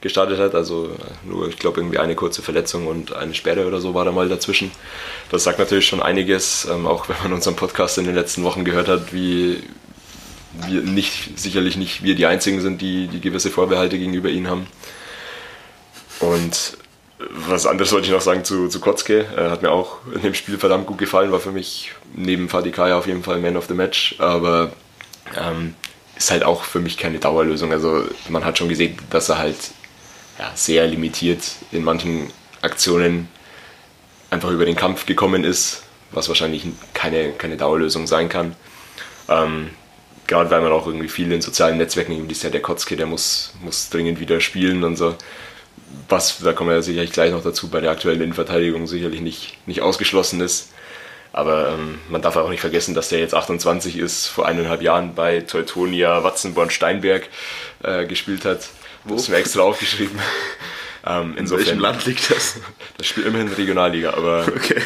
gestartet 0.00 0.38
hat. 0.38 0.54
Also 0.54 0.90
nur, 1.24 1.48
ich 1.48 1.58
glaube, 1.58 1.80
irgendwie 1.80 1.98
eine 1.98 2.14
kurze 2.14 2.42
Verletzung 2.42 2.86
und 2.86 3.14
eine 3.14 3.34
Sperre 3.34 3.66
oder 3.66 3.80
so 3.80 3.94
war 3.94 4.04
da 4.04 4.12
mal 4.12 4.28
dazwischen. 4.28 4.70
Das 5.30 5.44
sagt 5.44 5.58
natürlich 5.58 5.86
schon 5.86 6.02
einiges, 6.02 6.66
ähm, 6.70 6.86
auch 6.86 7.08
wenn 7.08 7.16
man 7.22 7.32
unseren 7.32 7.56
Podcast 7.56 7.98
in 7.98 8.04
den 8.04 8.14
letzten 8.14 8.44
Wochen 8.44 8.64
gehört 8.64 8.88
hat, 8.88 9.14
wie 9.14 9.62
wir 10.66 10.82
nicht, 10.82 11.38
sicherlich 11.38 11.76
nicht 11.76 12.02
wir 12.02 12.14
die 12.14 12.26
Einzigen 12.26 12.60
sind, 12.60 12.80
die, 12.80 13.08
die 13.08 13.20
gewisse 13.20 13.50
Vorbehalte 13.50 13.98
gegenüber 13.98 14.28
ihnen 14.28 14.48
haben. 14.48 14.66
Und 16.20 16.76
was 17.30 17.66
anderes 17.66 17.92
wollte 17.92 18.06
ich 18.06 18.12
noch 18.12 18.20
sagen 18.20 18.44
zu, 18.44 18.68
zu 18.68 18.80
Kotzke. 18.80 19.26
Er 19.36 19.50
hat 19.50 19.62
mir 19.62 19.70
auch 19.70 19.98
in 20.14 20.22
dem 20.22 20.34
Spiel 20.34 20.58
verdammt 20.58 20.86
gut 20.86 20.98
gefallen, 20.98 21.32
war 21.32 21.40
für 21.40 21.52
mich 21.52 21.92
neben 22.14 22.48
Fadikaya 22.48 22.98
auf 22.98 23.06
jeden 23.06 23.22
Fall 23.22 23.38
Man 23.40 23.56
of 23.56 23.66
the 23.66 23.74
Match, 23.74 24.16
aber 24.18 24.72
ähm, 25.36 25.74
ist 26.16 26.30
halt 26.30 26.44
auch 26.44 26.64
für 26.64 26.80
mich 26.80 26.96
keine 26.96 27.18
Dauerlösung. 27.18 27.72
Also 27.72 28.04
man 28.28 28.44
hat 28.44 28.58
schon 28.58 28.68
gesehen, 28.68 28.98
dass 29.10 29.28
er 29.28 29.38
halt 29.38 29.56
ja, 30.38 30.50
sehr 30.54 30.86
limitiert 30.86 31.42
in 31.70 31.84
manchen 31.84 32.30
Aktionen 32.60 33.28
einfach 34.30 34.50
über 34.50 34.64
den 34.64 34.76
Kampf 34.76 35.06
gekommen 35.06 35.44
ist, 35.44 35.82
was 36.10 36.28
wahrscheinlich 36.28 36.64
keine, 36.94 37.32
keine 37.32 37.56
Dauerlösung 37.56 38.06
sein 38.06 38.28
kann. 38.28 38.54
Ähm, 39.28 39.70
gerade 40.26 40.50
weil 40.50 40.62
man 40.62 40.72
auch 40.72 40.86
irgendwie 40.86 41.08
viel 41.08 41.30
in 41.32 41.42
sozialen 41.42 41.78
Netzwerken 41.78 42.28
liest, 42.28 42.44
ja, 42.44 42.50
der 42.50 42.62
Kotzke, 42.62 42.96
der 42.96 43.06
muss, 43.06 43.52
muss 43.62 43.90
dringend 43.90 44.20
wieder 44.20 44.40
spielen 44.40 44.84
und 44.84 44.96
so. 44.96 45.16
Was, 46.08 46.38
da 46.38 46.52
kommen 46.52 46.70
wir 46.70 46.82
sicherlich 46.82 47.12
gleich 47.12 47.32
noch 47.32 47.42
dazu, 47.42 47.68
bei 47.68 47.80
der 47.80 47.90
aktuellen 47.90 48.20
Innenverteidigung 48.20 48.86
sicherlich 48.86 49.20
nicht, 49.20 49.66
nicht 49.66 49.82
ausgeschlossen 49.82 50.40
ist. 50.40 50.70
Aber 51.32 51.70
ähm, 51.70 51.98
man 52.10 52.20
darf 52.20 52.36
auch 52.36 52.50
nicht 52.50 52.60
vergessen, 52.60 52.94
dass 52.94 53.08
der 53.08 53.18
jetzt 53.18 53.34
28 53.34 53.96
ist, 53.96 54.26
vor 54.26 54.46
eineinhalb 54.46 54.82
Jahren 54.82 55.14
bei 55.14 55.40
Teutonia 55.40 56.22
Watzenborn-Steinberg 56.22 57.28
äh, 57.82 58.06
gespielt 58.06 58.44
hat. 58.44 58.68
Wo? 59.04 59.14
Das 59.14 59.24
ist 59.24 59.28
mir 59.30 59.36
extra 59.36 59.62
aufgeschrieben. 59.62 60.18
ähm, 61.06 61.36
In 61.38 61.48
welchem 61.50 61.78
Land 61.78 62.04
liegt 62.06 62.30
das? 62.30 62.56
Das 62.98 63.06
spielt 63.06 63.26
immerhin 63.26 63.48
Regionalliga, 63.48 64.12
aber. 64.12 64.46
Okay. 64.46 64.80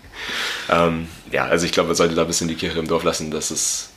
ähm, 0.68 1.08
ja, 1.32 1.46
also 1.46 1.64
ich 1.64 1.72
glaube, 1.72 1.88
man 1.88 1.96
sollte 1.96 2.14
da 2.14 2.22
ein 2.22 2.26
bisschen 2.26 2.48
die 2.48 2.54
Kirche 2.54 2.78
im 2.78 2.86
Dorf 2.86 3.02
lassen, 3.02 3.30
dass 3.30 3.50
es 3.50 3.90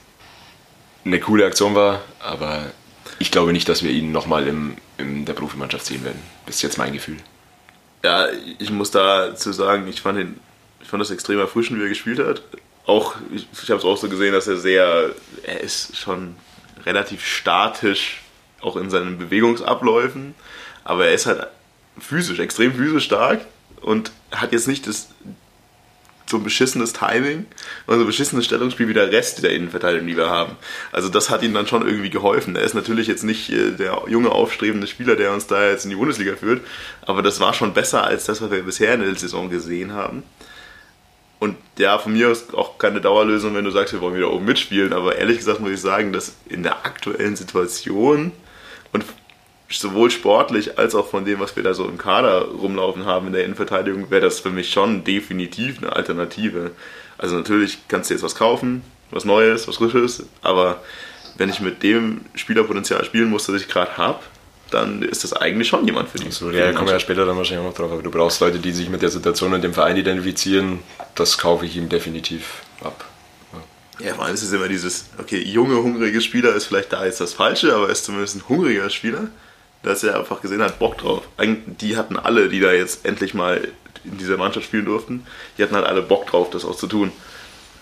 eine 1.05 1.19
coole 1.19 1.45
Aktion 1.45 1.75
war, 1.75 2.01
aber 2.19 2.71
ich 3.19 3.31
glaube 3.31 3.53
nicht, 3.53 3.67
dass 3.69 3.83
wir 3.83 3.91
ihn 3.91 4.11
nochmal 4.11 4.47
in 4.47 5.25
der 5.25 5.33
Profimannschaft 5.33 5.85
sehen 5.85 6.03
werden. 6.03 6.21
Das 6.45 6.55
ist 6.55 6.61
jetzt 6.61 6.77
mein 6.77 6.93
Gefühl. 6.93 7.17
Ja, 8.03 8.27
ich 8.59 8.69
muss 8.69 8.91
dazu 8.91 9.51
sagen, 9.53 9.87
ich 9.87 10.01
fand, 10.01 10.19
ihn, 10.19 10.39
ich 10.81 10.87
fand 10.87 11.01
das 11.01 11.11
extrem 11.11 11.39
erfrischend, 11.39 11.79
wie 11.79 11.83
er 11.83 11.89
gespielt 11.89 12.19
hat. 12.19 12.41
Auch, 12.85 13.15
ich, 13.33 13.47
ich 13.51 13.69
habe 13.69 13.79
es 13.79 13.85
auch 13.85 13.97
so 13.97 14.09
gesehen, 14.09 14.33
dass 14.33 14.47
er 14.47 14.57
sehr, 14.57 15.11
er 15.43 15.61
ist 15.61 15.95
schon 15.95 16.35
relativ 16.85 17.25
statisch, 17.25 18.21
auch 18.61 18.75
in 18.75 18.89
seinen 18.89 19.17
Bewegungsabläufen, 19.17 20.35
aber 20.83 21.07
er 21.07 21.13
ist 21.13 21.25
halt 21.25 21.47
physisch, 21.97 22.39
extrem 22.39 22.73
physisch 22.73 23.05
stark 23.05 23.45
und 23.81 24.11
hat 24.31 24.51
jetzt 24.51 24.67
nicht 24.67 24.87
das, 24.87 25.09
so 26.33 26.37
ein 26.37 26.43
beschissenes 26.43 26.93
Timing 26.93 27.45
und 27.85 27.95
so 27.95 28.01
ein 28.01 28.05
beschissenes 28.05 28.45
Stellungsspiel 28.45 28.87
wie 28.87 28.93
der 28.93 29.11
Rest 29.11 29.43
der 29.43 29.51
Innenverteidigung, 29.51 30.07
die 30.07 30.17
wir 30.17 30.29
haben. 30.29 30.57
Also 30.91 31.07
das 31.07 31.29
hat 31.29 31.43
ihm 31.43 31.53
dann 31.53 31.67
schon 31.67 31.87
irgendwie 31.87 32.09
geholfen. 32.09 32.55
Er 32.55 32.63
ist 32.63 32.73
natürlich 32.73 33.07
jetzt 33.07 33.23
nicht 33.23 33.49
äh, 33.49 33.71
der 33.71 34.01
junge, 34.07 34.31
aufstrebende 34.31 34.87
Spieler, 34.87 35.15
der 35.15 35.31
uns 35.31 35.47
da 35.47 35.69
jetzt 35.69 35.85
in 35.85 35.91
die 35.91 35.95
Bundesliga 35.95 36.35
führt, 36.35 36.61
aber 37.03 37.21
das 37.21 37.39
war 37.39 37.53
schon 37.53 37.73
besser 37.73 38.03
als 38.03 38.25
das, 38.25 38.41
was 38.41 38.51
wir 38.51 38.63
bisher 38.63 38.93
in 38.95 39.01
der 39.01 39.15
Saison 39.15 39.49
gesehen 39.49 39.93
haben. 39.93 40.23
Und 41.39 41.57
ja, 41.77 41.97
von 41.97 42.13
mir 42.13 42.29
aus 42.29 42.53
auch 42.53 42.77
keine 42.77 43.01
Dauerlösung, 43.01 43.53
wenn 43.53 43.65
du 43.65 43.71
sagst, 43.71 43.93
wir 43.93 44.01
wollen 44.01 44.15
wieder 44.15 44.31
oben 44.31 44.45
mitspielen, 44.45 44.93
aber 44.93 45.17
ehrlich 45.17 45.37
gesagt 45.37 45.59
muss 45.59 45.71
ich 45.71 45.81
sagen, 45.81 46.13
dass 46.13 46.35
in 46.47 46.63
der 46.63 46.85
aktuellen 46.85 47.35
Situation 47.35 48.31
und 48.93 49.03
sowohl 49.79 50.11
sportlich 50.11 50.77
als 50.77 50.95
auch 50.95 51.07
von 51.07 51.25
dem, 51.25 51.39
was 51.39 51.55
wir 51.55 51.63
da 51.63 51.73
so 51.73 51.85
im 51.85 51.97
Kader 51.97 52.45
rumlaufen 52.45 53.05
haben 53.05 53.27
in 53.27 53.33
der 53.33 53.45
Innenverteidigung, 53.45 54.09
wäre 54.09 54.21
das 54.21 54.39
für 54.39 54.49
mich 54.49 54.71
schon 54.71 55.03
definitiv 55.03 55.79
eine 55.79 55.95
Alternative. 55.95 56.71
Also 57.17 57.35
natürlich 57.35 57.79
kannst 57.87 58.09
du 58.09 58.13
jetzt 58.13 58.23
was 58.23 58.35
kaufen, 58.35 58.81
was 59.11 59.25
Neues, 59.25 59.67
was 59.67 59.77
Frisches, 59.77 60.25
aber 60.41 60.81
wenn 61.37 61.49
ich 61.49 61.59
mit 61.59 61.81
dem 61.83 62.21
Spielerpotenzial 62.35 63.03
spielen 63.05 63.29
muss, 63.29 63.45
das 63.45 63.61
ich 63.61 63.67
gerade 63.67 63.97
habe, 63.97 64.19
dann 64.69 65.03
ist 65.03 65.23
das 65.23 65.33
eigentlich 65.33 65.67
schon 65.67 65.85
jemand 65.85 66.09
für 66.09 66.17
die. 66.17 66.31
So, 66.31 66.49
ja, 66.51 66.65
da 66.65 66.73
kommen 66.73 66.87
wir 66.87 66.93
ja 66.93 66.99
später 66.99 67.25
dann 67.25 67.37
wahrscheinlich 67.37 67.65
auch 67.65 67.69
noch 67.69 67.77
drauf, 67.77 67.91
aber 67.91 68.01
du 68.01 68.11
brauchst 68.11 68.39
Leute, 68.41 68.59
die 68.59 68.71
sich 68.71 68.89
mit 68.89 69.01
der 69.01 69.09
Situation 69.09 69.53
und 69.53 69.63
dem 69.63 69.73
Verein 69.73 69.97
identifizieren. 69.97 70.79
Das 71.15 71.37
kaufe 71.37 71.65
ich 71.65 71.77
ihm 71.77 71.89
definitiv 71.89 72.63
ab. 72.83 73.05
Ja, 73.99 74.15
vor 74.15 74.25
allem 74.25 74.33
ist 74.33 74.41
es 74.41 74.51
immer 74.51 74.67
dieses, 74.67 75.05
okay, 75.19 75.39
junge, 75.43 75.75
hungrige 75.75 76.19
Spieler 76.19 76.55
ist 76.55 76.65
vielleicht 76.65 76.91
da 76.91 77.05
jetzt 77.05 77.21
das 77.21 77.33
Falsche, 77.33 77.75
aber 77.75 77.85
er 77.85 77.91
ist 77.91 78.05
zumindest 78.05 78.35
ein 78.35 78.49
hungriger 78.49 78.89
Spieler 78.89 79.27
dass 79.83 80.03
er 80.03 80.17
einfach 80.17 80.41
gesehen 80.41 80.61
hat, 80.61 80.79
Bock 80.79 80.97
drauf. 80.97 81.27
Die 81.37 81.97
hatten 81.97 82.17
alle, 82.17 82.49
die 82.49 82.59
da 82.59 82.71
jetzt 82.71 83.05
endlich 83.05 83.33
mal 83.33 83.67
in 84.05 84.17
dieser 84.17 84.37
Mannschaft 84.37 84.65
spielen 84.65 84.85
durften, 84.85 85.25
die 85.57 85.63
hatten 85.63 85.75
halt 85.75 85.85
alle 85.85 86.01
Bock 86.01 86.27
drauf, 86.27 86.49
das 86.49 86.65
auch 86.65 86.75
zu 86.75 86.87
tun. 86.87 87.11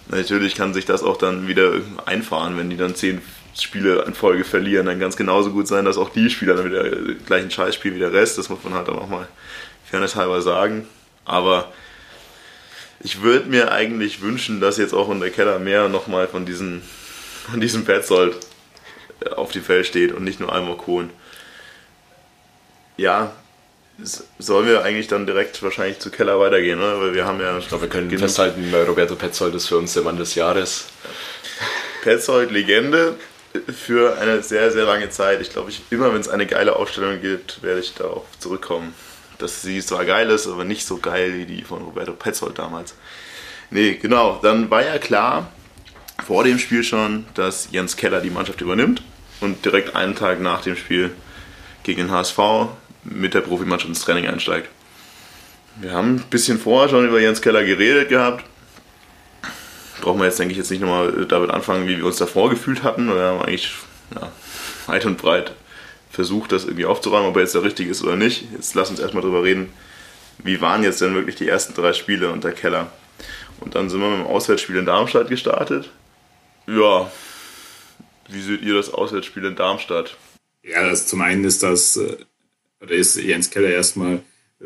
Natürlich 0.08 0.56
kann 0.56 0.74
sich 0.74 0.86
das 0.86 1.04
auch 1.04 1.18
dann 1.18 1.48
wieder 1.48 1.74
einfahren, 2.06 2.58
wenn 2.58 2.70
die 2.70 2.78
dann 2.78 2.96
zehn 2.96 3.22
Spiele 3.60 4.04
in 4.04 4.14
Folge 4.14 4.44
verlieren, 4.44 4.86
dann 4.86 5.00
kann 5.00 5.10
es 5.10 5.18
genauso 5.18 5.52
gut 5.52 5.68
sein, 5.68 5.86
dass 5.86 5.98
auch 5.98 6.10
die 6.10 6.30
Spieler 6.30 6.56
dann 6.56 6.66
wieder 6.66 6.90
gleichen 7.26 7.52
Scheiß 7.52 7.76
spielen 7.76 7.96
wie 7.96 8.00
der 8.00 8.14
Rest. 8.14 8.38
Das 8.38 8.50
muss 8.50 8.64
man 8.64 8.74
halt 8.74 8.88
dann 8.88 8.98
auch 8.98 9.10
mal 9.10 9.28
fairnesshalber 9.90 10.42
sagen. 10.42 10.88
Aber 11.26 11.72
ich 13.02 13.22
würde 13.22 13.50
mir 13.50 13.72
eigentlich 13.72 14.22
wünschen, 14.22 14.62
dass 14.62 14.78
jetzt 14.78 14.94
auch 14.94 15.12
in 15.12 15.20
der 15.20 15.32
Keller 15.32 15.60
mehr 15.60 15.90
nochmal 15.90 16.28
von 16.28 16.46
diesen, 16.46 16.82
von 17.52 17.60
diesem 17.60 17.84
Petzold 17.84 18.36
auf 19.36 19.52
die 19.52 19.60
Feld 19.60 19.86
steht 19.86 20.14
und 20.14 20.24
nicht 20.24 20.40
nur 20.40 20.54
einmal 20.54 20.78
Kohlen 20.78 21.10
ja, 22.98 23.32
sollen 24.40 24.68
wir 24.68 24.84
eigentlich 24.84 25.08
dann 25.08 25.26
direkt 25.26 25.62
wahrscheinlich 25.64 26.00
zu 26.00 26.10
Keller 26.10 26.40
weitergehen, 26.40 26.80
oder? 26.80 27.00
Weil 27.00 27.14
wir 27.14 27.26
haben 27.26 27.40
ja. 27.40 27.58
Ich 27.58 27.68
glaube, 27.68 27.84
wir 27.84 27.90
können 27.90 28.10
festhalten, 28.18 28.74
Roberto 28.88 29.16
Petzold 29.16 29.54
ist 29.56 29.68
für 29.68 29.78
uns 29.78 29.94
der 29.94 30.04
Mann 30.04 30.18
des 30.18 30.36
Jahres. 30.36 30.86
Petzold, 32.04 32.52
Legende 32.52 33.16
für 33.68 34.18
eine 34.18 34.42
sehr, 34.42 34.72
sehr 34.72 34.86
lange 34.86 35.10
Zeit. 35.10 35.42
Ich 35.42 35.52
glaube, 35.52 35.70
ich, 35.70 35.82
immer 35.90 36.14
wenn 36.14 36.22
es 36.22 36.30
eine 36.30 36.48
geile 36.48 36.76
Ausstellung 36.76 37.22
gibt, 37.22 37.62
werde 37.62 37.82
ich 37.82 37.94
darauf 37.94 38.26
zurückkommen. 38.40 38.94
Dass 39.38 39.62
sie 39.62 39.82
zwar 39.82 40.06
geil 40.06 40.30
ist, 40.30 40.48
aber 40.48 40.64
nicht 40.64 40.86
so 40.86 40.98
geil 40.98 41.34
wie 41.36 41.46
die 41.46 41.64
von 41.64 41.82
Roberto 41.84 42.14
Petzold 42.14 42.58
damals. 42.58 42.96
Nee, 43.70 43.96
genau. 44.02 44.40
Dann 44.42 44.70
war 44.70 44.84
ja 44.84 44.98
klar, 44.98 45.52
vor 46.26 46.44
dem 46.44 46.60
Spiel 46.60 46.84
schon, 46.84 47.26
dass 47.34 47.70
Jens 47.72 47.98
Keller 47.98 48.22
die 48.22 48.30
Mannschaft 48.30 48.62
übernimmt 48.62 49.02
und 49.42 49.66
direkt 49.66 49.96
einen 49.96 50.16
Tag 50.16 50.40
nach 50.40 50.62
dem 50.62 50.76
Spiel 50.76 51.12
gegen 51.84 52.08
den 52.08 52.12
HSV 52.12 52.38
mit 53.04 53.34
der 53.34 53.42
Profimannschaft 53.42 53.90
ins 53.90 54.02
Training 54.02 54.28
einsteigt. 54.28 54.70
Wir 55.80 55.94
haben 55.94 56.16
ein 56.16 56.24
bisschen 56.30 56.60
vorher 56.60 56.90
schon 56.90 57.08
über 57.08 57.20
Jens 57.20 57.42
Keller 57.42 57.64
geredet 57.64 58.10
gehabt. 58.10 58.46
Brauchen 60.02 60.20
wir 60.20 60.26
jetzt, 60.26 60.40
denke 60.40 60.52
ich, 60.52 60.58
jetzt 60.58 60.72
nicht 60.72 60.82
nochmal 60.82 61.26
damit 61.28 61.52
anfangen, 61.52 61.88
wie 61.88 61.98
wir 61.98 62.06
uns 62.06 62.18
davor 62.18 62.50
gefühlt 62.50 62.84
hatten. 62.84 63.08
Wir 63.08 63.22
haben 63.22 63.42
eigentlich 63.42 63.72
ja, 64.14 64.32
weit 64.88 65.06
und 65.06 65.18
breit 65.18 65.54
versucht, 66.10 66.52
das 66.52 66.66
irgendwie 66.66 66.86
aufzuräumen, 66.86 67.30
ob 67.30 67.36
er 67.38 67.44
jetzt 67.44 67.56
der 67.56 67.64
richtige 67.64 67.90
ist 67.90 68.04
oder 68.04 68.16
nicht. 68.16 68.52
Jetzt 68.52 68.76
lass 68.76 68.90
uns 68.90 69.00
erstmal 69.00 69.24
drüber 69.24 69.44
reden, 69.44 69.72
wie 70.40 70.60
waren 70.60 70.84
jetzt 70.84 71.02
denn 71.02 71.16
wirklich 71.16 71.36
die 71.36 71.48
ersten 71.48 71.74
drei 71.74 71.94
Spiele 71.94 72.32
unter 72.32 72.52
Keller. 72.52 72.92
Und 73.60 73.76
dann 73.76 73.90
sind 73.90 74.02
wir 74.02 74.10
mit 74.10 74.20
dem 74.20 74.28
Auswärtsspiel 74.28 74.76
in 74.78 74.86
Darmstadt 74.86 75.30
gestartet. 75.30 75.90
Ja, 76.68 77.10
wie 78.28 78.42
seht 78.42 78.62
ihr 78.62 78.74
das 78.74 78.94
Auswärtsspiel 78.94 79.46
in 79.46 79.56
Darmstadt? 79.56 80.18
Ja, 80.64 80.88
das, 80.88 81.08
zum 81.08 81.22
einen 81.22 81.44
ist 81.44 81.64
das, 81.64 81.98
äh, 81.98 82.18
oder 82.82 82.96
ist 82.96 83.16
Jens 83.16 83.50
Keller 83.50 83.70
erstmal 83.70 84.22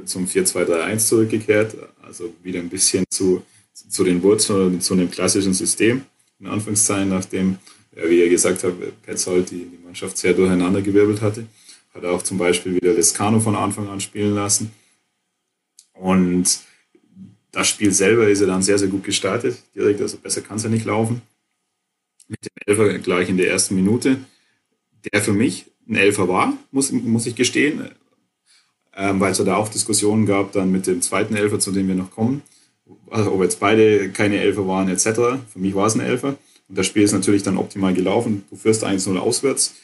zum 0.05 0.25
4-2-3-1 0.25 0.97
zurückgekehrt, 1.07 1.75
also 2.01 2.33
wieder 2.43 2.59
ein 2.59 2.69
bisschen 2.69 3.05
zu, 3.09 3.43
zu 3.73 4.03
den 4.03 4.21
Wurzeln, 4.23 4.81
zu 4.81 4.93
einem 4.93 5.09
klassischen 5.09 5.53
System, 5.53 6.03
in 6.39 6.47
Anführungszeichen, 6.47 7.09
nachdem, 7.09 7.57
wie 7.91 8.19
ihr 8.19 8.29
gesagt 8.29 8.63
habt, 8.63 9.03
Petzold 9.03 9.51
die, 9.51 9.65
die 9.65 9.83
Mannschaft 9.83 10.17
sehr 10.17 10.33
durcheinandergewirbelt 10.33 11.21
hatte. 11.21 11.45
Hat 11.93 12.03
er 12.03 12.11
auch 12.11 12.23
zum 12.23 12.37
Beispiel 12.37 12.75
wieder 12.75 12.93
Lescano 12.93 13.39
von 13.39 13.55
Anfang 13.55 13.87
an 13.87 14.01
spielen 14.01 14.35
lassen. 14.35 14.71
Und 15.93 16.59
das 17.51 17.69
Spiel 17.69 17.91
selber 17.93 18.27
ist 18.27 18.41
er 18.41 18.47
dann 18.47 18.61
sehr, 18.61 18.77
sehr 18.77 18.89
gut 18.89 19.05
gestartet, 19.05 19.57
direkt, 19.73 20.01
also 20.01 20.17
besser 20.17 20.41
kann 20.41 20.57
es 20.57 20.63
ja 20.63 20.69
nicht 20.69 20.85
laufen. 20.85 21.21
Mit 22.27 22.39
dem 22.43 22.51
Elfer 22.65 22.99
gleich 22.99 23.29
in 23.29 23.37
der 23.37 23.49
ersten 23.49 23.75
Minute, 23.75 24.17
der 25.13 25.21
für 25.21 25.31
mich 25.31 25.67
ein 25.87 25.95
Elfer 25.95 26.27
war, 26.27 26.57
muss, 26.71 26.91
muss 26.91 27.27
ich 27.27 27.35
gestehen, 27.35 27.89
ähm, 28.95 29.19
weil 29.19 29.31
es 29.31 29.37
da 29.37 29.55
auch 29.55 29.69
Diskussionen 29.69 30.25
gab 30.25 30.51
dann 30.51 30.71
mit 30.71 30.87
dem 30.87 31.01
zweiten 31.01 31.35
Elfer, 31.35 31.59
zu 31.59 31.71
dem 31.71 31.87
wir 31.87 31.95
noch 31.95 32.11
kommen, 32.11 32.41
also 33.09 33.31
ob 33.31 33.41
jetzt 33.41 33.59
beide 33.59 34.09
keine 34.11 34.37
Elfer 34.37 34.67
waren 34.67 34.89
etc. 34.89 35.05
Für 35.51 35.59
mich 35.59 35.75
war 35.75 35.87
es 35.87 35.95
ein 35.95 36.01
Elfer 36.01 36.37
und 36.67 36.77
das 36.77 36.85
Spiel 36.85 37.03
ist 37.03 37.13
natürlich 37.13 37.43
dann 37.43 37.57
optimal 37.57 37.93
gelaufen. 37.93 38.43
Du 38.49 38.55
führst 38.55 38.85
1-0 38.85 39.17
auswärts, 39.17 39.75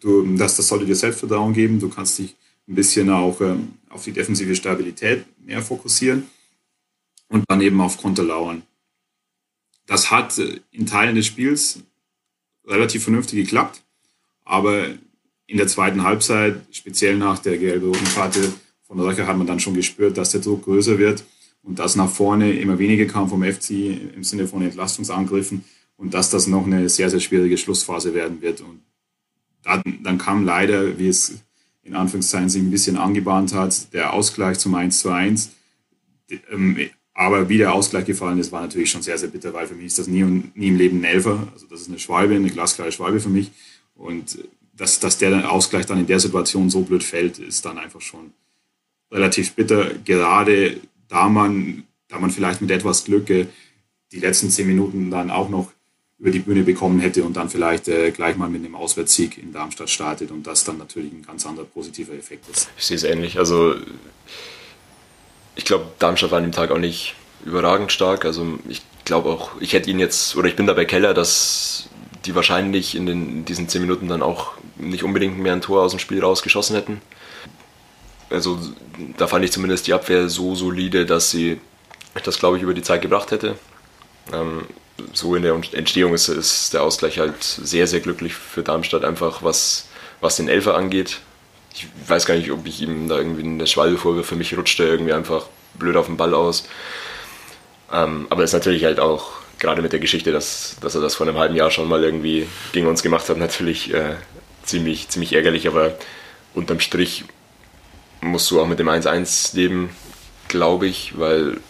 Du, 0.00 0.36
das, 0.36 0.56
das 0.56 0.68
sollte 0.68 0.86
dir 0.86 0.96
Selbstvertrauen 0.96 1.52
geben. 1.52 1.80
Du 1.80 1.88
kannst 1.88 2.18
dich 2.18 2.36
ein 2.68 2.74
bisschen 2.74 3.10
auch 3.10 3.40
ähm, 3.40 3.74
auf 3.90 4.04
die 4.04 4.12
defensive 4.12 4.54
Stabilität 4.54 5.24
mehr 5.44 5.62
fokussieren 5.62 6.28
und 7.28 7.44
dann 7.48 7.60
eben 7.60 7.80
auf 7.80 7.98
Konter 7.98 8.22
lauern. 8.22 8.62
Das 9.86 10.10
hat 10.10 10.38
äh, 10.38 10.60
in 10.70 10.86
Teilen 10.86 11.16
des 11.16 11.26
Spiels 11.26 11.80
relativ 12.66 13.04
vernünftig 13.04 13.44
geklappt, 13.44 13.82
aber 14.44 14.86
in 15.46 15.58
der 15.58 15.66
zweiten 15.66 16.02
Halbzeit, 16.02 16.56
speziell 16.70 17.16
nach 17.16 17.38
der 17.38 17.58
gelb-roten 17.58 18.06
Karte 18.14 18.52
von 18.82 18.98
Röcher, 19.00 19.26
hat 19.26 19.36
man 19.36 19.46
dann 19.46 19.60
schon 19.60 19.74
gespürt, 19.74 20.16
dass 20.16 20.30
der 20.30 20.40
Druck 20.40 20.64
größer 20.64 20.98
wird 20.98 21.24
und 21.62 21.78
dass 21.78 21.96
nach 21.96 22.10
vorne 22.10 22.52
immer 22.52 22.78
weniger 22.78 23.06
kam 23.06 23.28
vom 23.28 23.42
FC 23.42 23.70
im 24.14 24.24
Sinne 24.24 24.46
von 24.46 24.62
Entlastungsangriffen 24.62 25.64
und 25.96 26.14
dass 26.14 26.30
das 26.30 26.46
noch 26.46 26.66
eine 26.66 26.88
sehr, 26.88 27.10
sehr 27.10 27.20
schwierige 27.20 27.58
Schlussphase 27.58 28.14
werden 28.14 28.40
wird. 28.40 28.60
Und 28.60 28.82
dann, 29.62 29.82
dann 30.02 30.18
kam 30.18 30.44
leider, 30.44 30.98
wie 30.98 31.08
es 31.08 31.34
in 31.82 31.94
Anführungszeichen 31.94 32.48
sich 32.48 32.62
ein 32.62 32.70
bisschen 32.70 32.96
angebahnt 32.96 33.52
hat, 33.52 33.92
der 33.92 34.12
Ausgleich 34.12 34.58
zum 34.58 34.74
1 34.74 35.00
zu 35.00 35.10
1. 35.10 35.50
Ähm, 36.50 36.78
aber 37.12 37.48
wie 37.48 37.58
der 37.58 37.72
Ausgleich 37.72 38.06
gefallen 38.06 38.38
ist, 38.38 38.50
war 38.50 38.62
natürlich 38.62 38.90
schon 38.90 39.02
sehr, 39.02 39.18
sehr 39.18 39.28
bitter, 39.28 39.52
weil 39.52 39.66
für 39.66 39.74
mich 39.74 39.86
ist 39.86 39.98
das 39.98 40.08
nie, 40.08 40.24
nie 40.54 40.68
im 40.68 40.76
Leben 40.76 41.00
ein 41.00 41.04
Elfer. 41.04 41.46
Also 41.52 41.66
das 41.66 41.82
ist 41.82 41.88
eine 41.88 41.98
Schwalbe, 41.98 42.34
eine 42.34 42.50
glasklare 42.50 42.90
Schwalbe 42.90 43.20
für 43.20 43.28
mich. 43.28 43.52
Und 43.94 44.38
dass, 44.76 45.00
dass 45.00 45.18
der 45.18 45.50
Ausgleich 45.50 45.86
dann 45.86 45.98
in 45.98 46.06
der 46.06 46.20
Situation 46.20 46.70
so 46.70 46.80
blöd 46.82 47.04
fällt, 47.04 47.38
ist 47.38 47.64
dann 47.64 47.78
einfach 47.78 48.00
schon 48.00 48.32
relativ 49.10 49.52
bitter. 49.54 49.90
Gerade 50.04 50.80
da 51.08 51.28
man, 51.28 51.84
da 52.08 52.18
man 52.18 52.30
vielleicht 52.30 52.60
mit 52.60 52.70
etwas 52.70 53.04
Glück 53.04 53.30
äh, 53.30 53.46
die 54.12 54.20
letzten 54.20 54.50
zehn 54.50 54.66
Minuten 54.66 55.10
dann 55.10 55.30
auch 55.30 55.48
noch 55.48 55.72
über 56.18 56.30
die 56.30 56.38
Bühne 56.38 56.62
bekommen 56.62 57.00
hätte 57.00 57.24
und 57.24 57.36
dann 57.36 57.50
vielleicht 57.50 57.88
äh, 57.88 58.10
gleich 58.10 58.36
mal 58.36 58.48
mit 58.48 58.64
einem 58.64 58.74
Auswärtssieg 58.74 59.36
in 59.38 59.52
Darmstadt 59.52 59.90
startet 59.90 60.30
und 60.30 60.46
das 60.46 60.64
dann 60.64 60.78
natürlich 60.78 61.12
ein 61.12 61.22
ganz 61.22 61.44
anderer 61.46 61.66
positiver 61.66 62.14
Effekt 62.14 62.48
ist. 62.48 62.68
Ich 62.78 62.84
sehe 62.84 62.96
es 62.96 63.04
ähnlich. 63.04 63.38
Also 63.38 63.74
ich 65.56 65.64
glaube, 65.64 65.86
Darmstadt 65.98 66.30
war 66.30 66.38
an 66.38 66.44
dem 66.44 66.52
Tag 66.52 66.70
auch 66.70 66.78
nicht 66.78 67.14
überragend 67.44 67.92
stark. 67.92 68.24
Also 68.24 68.58
ich 68.68 68.82
glaube 69.04 69.28
auch, 69.28 69.60
ich 69.60 69.72
hätte 69.72 69.90
ihn 69.90 69.98
jetzt, 69.98 70.36
oder 70.36 70.48
ich 70.48 70.56
bin 70.56 70.66
dabei 70.66 70.84
Keller, 70.84 71.14
dass 71.14 71.88
die 72.24 72.34
wahrscheinlich 72.34 72.94
in, 72.94 73.06
den, 73.06 73.28
in 73.28 73.44
diesen 73.44 73.68
zehn 73.68 73.82
Minuten 73.82 74.08
dann 74.08 74.22
auch 74.22 74.52
nicht 74.76 75.04
unbedingt 75.04 75.38
mehr 75.38 75.52
ein 75.52 75.60
Tor 75.60 75.82
aus 75.82 75.92
dem 75.92 76.00
Spiel 76.00 76.22
rausgeschossen 76.22 76.76
hätten. 76.76 77.00
Also 78.30 78.58
da 79.16 79.26
fand 79.26 79.44
ich 79.44 79.52
zumindest 79.52 79.86
die 79.86 79.92
Abwehr 79.92 80.28
so 80.28 80.54
solide, 80.54 81.06
dass 81.06 81.30
sie 81.30 81.60
das, 82.24 82.38
glaube 82.38 82.56
ich, 82.56 82.62
über 82.62 82.74
die 82.74 82.82
Zeit 82.82 83.02
gebracht 83.02 83.30
hätte. 83.30 83.56
Ähm, 84.32 84.62
so 85.12 85.34
in 85.34 85.42
der 85.42 85.54
Entstehung 85.72 86.14
ist, 86.14 86.28
ist, 86.28 86.72
der 86.72 86.82
Ausgleich 86.82 87.18
halt 87.18 87.42
sehr, 87.42 87.86
sehr 87.86 88.00
glücklich 88.00 88.34
für 88.34 88.62
Darmstadt, 88.62 89.04
einfach 89.04 89.42
was, 89.42 89.88
was 90.20 90.36
den 90.36 90.48
Elfer 90.48 90.76
angeht 90.76 91.20
ich 91.74 91.88
weiß 92.06 92.24
gar 92.26 92.36
nicht, 92.36 92.50
ob 92.52 92.66
ich 92.66 92.80
ihm 92.80 93.08
da 93.08 93.18
irgendwie 93.18 93.42
eine 93.42 93.66
Schwalbe 93.66 93.98
vorwirfe. 93.98 94.28
Für 94.28 94.36
mich 94.36 94.56
rutscht 94.56 94.78
er 94.78 94.86
irgendwie 94.86 95.12
einfach 95.12 95.46
blöd 95.74 95.96
auf 95.96 96.06
den 96.06 96.16
Ball 96.16 96.32
aus. 96.32 96.68
Ähm, 97.92 98.26
aber 98.30 98.44
ist 98.44 98.52
natürlich 98.52 98.84
halt 98.84 99.00
auch, 99.00 99.32
gerade 99.58 99.82
mit 99.82 99.92
der 99.92 100.00
Geschichte, 100.00 100.30
dass, 100.30 100.76
dass 100.80 100.94
er 100.94 101.00
das 101.00 101.16
vor 101.16 101.26
einem 101.26 101.38
halben 101.38 101.56
Jahr 101.56 101.70
schon 101.70 101.88
mal 101.88 102.04
irgendwie 102.04 102.46
gegen 102.72 102.86
uns 102.86 103.02
gemacht 103.02 103.28
hat, 103.28 103.38
natürlich 103.38 103.92
äh, 103.92 104.14
ziemlich, 104.64 105.08
ziemlich 105.08 105.32
ärgerlich. 105.32 105.68
Aber 105.68 105.96
unterm 106.54 106.80
Strich 106.80 107.24
musst 108.20 108.50
du 108.50 108.60
auch 108.60 108.66
mit 108.66 108.78
dem 108.78 108.88
1-1 108.88 109.54
leben, 109.54 109.90
glaube 110.48 110.86
ich, 110.86 111.18
weil, 111.18 111.60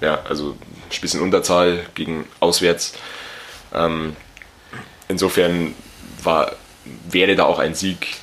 ja, 0.00 0.22
also 0.28 0.56
ein 0.90 1.00
bisschen 1.00 1.20
Unterzahl 1.20 1.84
gegen 1.94 2.26
auswärts. 2.40 2.94
Ähm, 3.74 4.16
insofern 5.08 5.74
war, 6.22 6.52
wäre 7.10 7.34
da 7.34 7.44
auch 7.44 7.58
ein 7.58 7.74
Sieg 7.74 8.16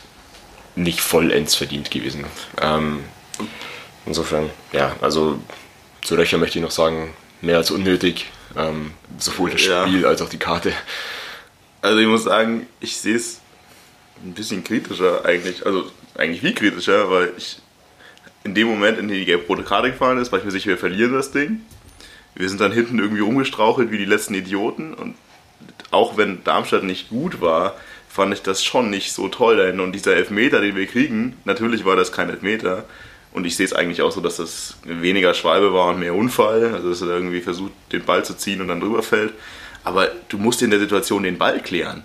nicht 0.76 1.02
vollends 1.02 1.56
verdient 1.56 1.92
gewesen. 1.92 2.26
Ähm, 2.62 3.04
insofern, 4.06 4.50
ja, 4.72 4.96
also 5.02 5.40
zu 6.02 6.16
Röcher 6.16 6.38
möchte 6.38 6.60
ich 6.60 6.64
noch 6.64 6.72
sagen, 6.72 7.14
mehr 7.42 7.58
als 7.58 7.72
unnötig. 7.72 8.28
Ähm, 8.56 8.92
sowohl 9.18 9.52
das 9.52 9.62
Spiel 9.62 10.02
ja. 10.02 10.08
als 10.08 10.22
auch 10.22 10.30
die 10.30 10.38
Karte. 10.38 10.74
Also 11.82 12.00
ich 12.00 12.08
muss 12.08 12.24
sagen, 12.24 12.68
ich 12.80 12.98
sehe 12.98 13.16
es 13.16 13.42
ein 14.24 14.34
bisschen 14.34 14.64
kritischer 14.64 15.26
eigentlich, 15.26 15.66
also 15.66 15.90
eigentlich 16.16 16.42
viel 16.42 16.54
kritischer, 16.54 17.10
weil 17.10 17.34
ich 17.38 17.60
in 18.44 18.56
dem 18.56 18.68
Moment, 18.68 19.00
in 19.00 19.08
dem 19.08 19.18
die 19.18 19.26
gelb-rote 19.26 19.64
Karte 19.64 19.92
gefallen 19.92 20.18
ist, 20.18 20.32
war 20.32 20.40
ich 20.40 20.46
mir 20.46 20.52
sicher, 20.52 20.70
wir 20.70 20.78
verlieren 20.78 21.14
das 21.14 21.32
Ding. 21.32 21.62
Wir 22.36 22.50
sind 22.50 22.62
dann 22.62 22.72
hinten 22.72 23.00
irgendwie 23.00 23.22
rumgestrauchelt 23.22 23.92
wie 23.92 23.98
die 23.98 24.06
letzten 24.06 24.34
Idioten 24.34 24.94
und 24.94 25.16
auch 25.92 26.18
wenn 26.18 26.44
Darmstadt 26.44 26.84
nicht 26.84 27.10
gut 27.10 27.40
war, 27.40 27.76
fand 28.10 28.34
ich 28.34 28.42
das 28.42 28.64
schon 28.64 28.90
nicht 28.90 29.12
so 29.14 29.28
toll 29.28 29.58
dahin. 29.58 29.80
Und 29.80 29.94
dieser 29.94 30.16
Elfmeter, 30.16 30.62
den 30.62 30.76
wir 30.76 30.88
kriegen, 30.88 31.38
natürlich 31.46 31.86
war 31.86 31.96
das 31.96 32.12
kein 32.12 32.30
Elfmeter. 32.30 32.86
Und 33.32 33.46
ich 33.46 33.56
sehe 33.56 33.66
es 33.66 33.74
eigentlich 33.74 34.02
auch 34.02 34.12
so, 34.12 34.22
dass 34.22 34.38
das 34.38 34.78
weniger 34.84 35.34
Schwalbe 35.34 35.74
war 35.74 35.90
und 35.90 36.00
mehr 36.00 36.14
Unfall. 36.14 36.74
Also 36.74 36.90
dass 36.90 37.02
er 37.02 37.08
irgendwie 37.08 37.42
versucht, 37.42 37.72
den 37.92 38.04
Ball 38.04 38.24
zu 38.26 38.36
ziehen 38.36 38.62
und 38.62 38.68
dann 38.68 38.82
drüber 38.82 39.02
fällt. 39.02 39.34
Aber 39.84 40.10
du 40.30 40.38
musst 40.38 40.62
in 40.62 40.70
der 40.70 40.80
Situation 40.80 41.24
den 41.24 41.38
Ball 41.38 41.60
klären. 41.60 42.04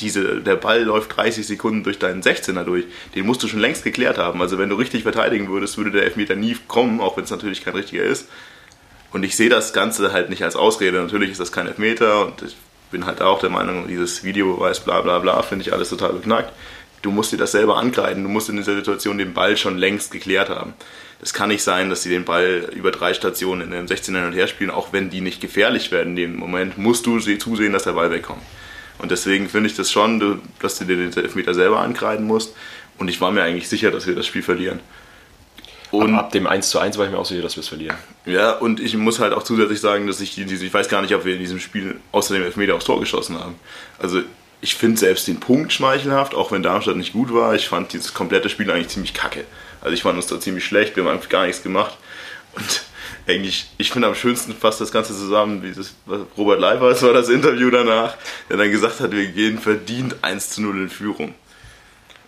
Diese, 0.00 0.40
der 0.40 0.56
Ball 0.56 0.82
läuft 0.82 1.16
30 1.16 1.46
Sekunden 1.46 1.84
durch 1.84 1.98
deinen 1.98 2.22
16er 2.22 2.64
durch. 2.64 2.84
Den 3.14 3.26
musst 3.26 3.42
du 3.42 3.48
schon 3.48 3.60
längst 3.60 3.84
geklärt 3.84 4.18
haben. 4.18 4.40
Also 4.40 4.58
wenn 4.58 4.68
du 4.68 4.76
richtig 4.76 5.02
verteidigen 5.04 5.48
würdest, 5.48 5.76
würde 5.78 5.92
der 5.92 6.02
Elfmeter 6.02 6.34
nie 6.34 6.56
kommen, 6.66 7.00
auch 7.00 7.16
wenn 7.16 7.24
es 7.24 7.30
natürlich 7.30 7.64
kein 7.64 7.74
richtiger 7.74 8.02
ist. 8.02 8.28
Und 9.12 9.22
ich 9.22 9.36
sehe 9.36 9.48
das 9.48 9.72
Ganze 9.72 10.12
halt 10.12 10.30
nicht 10.30 10.42
als 10.42 10.56
Ausrede. 10.56 11.00
Natürlich 11.00 11.30
ist 11.30 11.40
das 11.40 11.52
kein 11.52 11.68
Elfmeter 11.68 12.26
und 12.26 12.42
ich 12.42 12.56
bin 12.90 13.06
halt 13.06 13.22
auch 13.22 13.40
der 13.40 13.50
Meinung, 13.50 13.86
dieses 13.86 14.24
Videobeweis, 14.24 14.80
bla 14.80 15.00
bla 15.00 15.18
bla, 15.20 15.42
finde 15.42 15.64
ich 15.64 15.72
alles 15.72 15.90
total 15.90 16.12
beknackt. 16.12 16.52
Du 17.02 17.10
musst 17.10 17.32
dir 17.32 17.36
das 17.36 17.52
selber 17.52 17.76
ankreiden, 17.76 18.22
du 18.22 18.28
musst 18.28 18.48
in 18.48 18.56
dieser 18.56 18.74
Situation 18.74 19.18
den 19.18 19.34
Ball 19.34 19.56
schon 19.56 19.76
längst 19.76 20.10
geklärt 20.10 20.48
haben. 20.48 20.74
Das 21.20 21.32
kann 21.34 21.48
nicht 21.48 21.62
sein, 21.62 21.90
dass 21.90 22.02
sie 22.02 22.08
den 22.08 22.24
Ball 22.24 22.70
über 22.74 22.90
drei 22.90 23.14
Stationen 23.14 23.68
in 23.68 23.74
einem 23.74 23.86
16er 23.86 24.16
hin 24.16 24.24
und 24.24 24.32
her 24.32 24.46
spielen, 24.46 24.70
auch 24.70 24.92
wenn 24.92 25.10
die 25.10 25.20
nicht 25.20 25.40
gefährlich 25.40 25.92
werden 25.92 26.10
in 26.10 26.16
dem 26.16 26.36
Moment, 26.36 26.78
musst 26.78 27.06
du 27.06 27.18
zusehen, 27.18 27.72
dass 27.72 27.84
der 27.84 27.92
Ball 27.92 28.10
wegkommt. 28.10 28.42
Und 28.98 29.10
deswegen 29.10 29.48
finde 29.48 29.68
ich 29.68 29.76
das 29.76 29.90
schon, 29.90 30.40
dass 30.60 30.78
du 30.78 30.84
dir 30.84 30.96
den 30.96 31.12
Elfmeter 31.12 31.54
selber 31.54 31.80
ankreiden 31.80 32.26
musst. 32.26 32.54
Und 32.98 33.08
ich 33.08 33.20
war 33.20 33.32
mir 33.32 33.42
eigentlich 33.42 33.68
sicher, 33.68 33.90
dass 33.90 34.06
wir 34.06 34.14
das 34.14 34.26
Spiel 34.26 34.42
verlieren. 34.42 34.80
Und 35.90 36.14
ab, 36.14 36.24
ab 36.24 36.32
dem 36.32 36.46
1 36.46 36.70
zu 36.70 36.78
1 36.78 36.98
war 36.98 37.06
ich 37.06 37.12
mir 37.12 37.18
auch 37.18 37.26
sicher, 37.26 37.42
dass 37.42 37.56
wir 37.56 37.60
es 37.60 37.68
verlieren. 37.68 37.96
Ja, 38.26 38.52
und 38.52 38.80
ich 38.80 38.96
muss 38.96 39.20
halt 39.20 39.32
auch 39.32 39.42
zusätzlich 39.42 39.80
sagen, 39.80 40.06
dass 40.06 40.20
ich, 40.20 40.38
ich 40.38 40.74
weiß 40.74 40.88
gar 40.88 41.02
nicht, 41.02 41.14
ob 41.14 41.24
wir 41.24 41.34
in 41.34 41.40
diesem 41.40 41.60
Spiel 41.60 42.00
außer 42.12 42.34
dem 42.34 42.42
Elfmeter 42.42 42.74
aufs 42.74 42.84
Tor 42.84 43.00
geschossen 43.00 43.38
haben. 43.38 43.54
Also 43.98 44.22
ich 44.60 44.74
finde 44.74 44.98
selbst 44.98 45.28
den 45.28 45.40
Punkt 45.40 45.72
schmeichelhaft, 45.72 46.34
auch 46.34 46.50
wenn 46.50 46.62
Darmstadt 46.62 46.96
nicht 46.96 47.12
gut 47.12 47.32
war. 47.32 47.54
Ich 47.54 47.68
fand 47.68 47.92
dieses 47.92 48.14
komplette 48.14 48.48
Spiel 48.48 48.70
eigentlich 48.70 48.88
ziemlich 48.88 49.14
kacke. 49.14 49.44
Also 49.80 49.94
ich 49.94 50.02
fand 50.02 50.16
uns 50.16 50.26
da 50.26 50.40
ziemlich 50.40 50.64
schlecht, 50.64 50.96
wir 50.96 51.04
haben 51.04 51.12
einfach 51.12 51.28
gar 51.28 51.46
nichts 51.46 51.62
gemacht. 51.62 51.96
Und 52.54 52.82
eigentlich, 53.26 53.70
ich 53.78 53.90
finde 53.90 54.08
am 54.08 54.14
schönsten 54.14 54.54
fast 54.54 54.80
das 54.80 54.92
Ganze 54.92 55.14
zusammen, 55.14 55.62
wie 55.62 55.72
das, 55.72 55.94
Robert 56.36 56.60
Leifers 56.60 57.02
war 57.02 57.12
das 57.12 57.28
Interview 57.28 57.70
danach, 57.70 58.16
der 58.48 58.56
dann 58.56 58.70
gesagt 58.70 59.00
hat, 59.00 59.12
wir 59.12 59.26
gehen 59.26 59.58
verdient 59.58 60.16
1 60.22 60.50
zu 60.50 60.62
0 60.62 60.82
in 60.82 60.88
Führung 60.90 61.34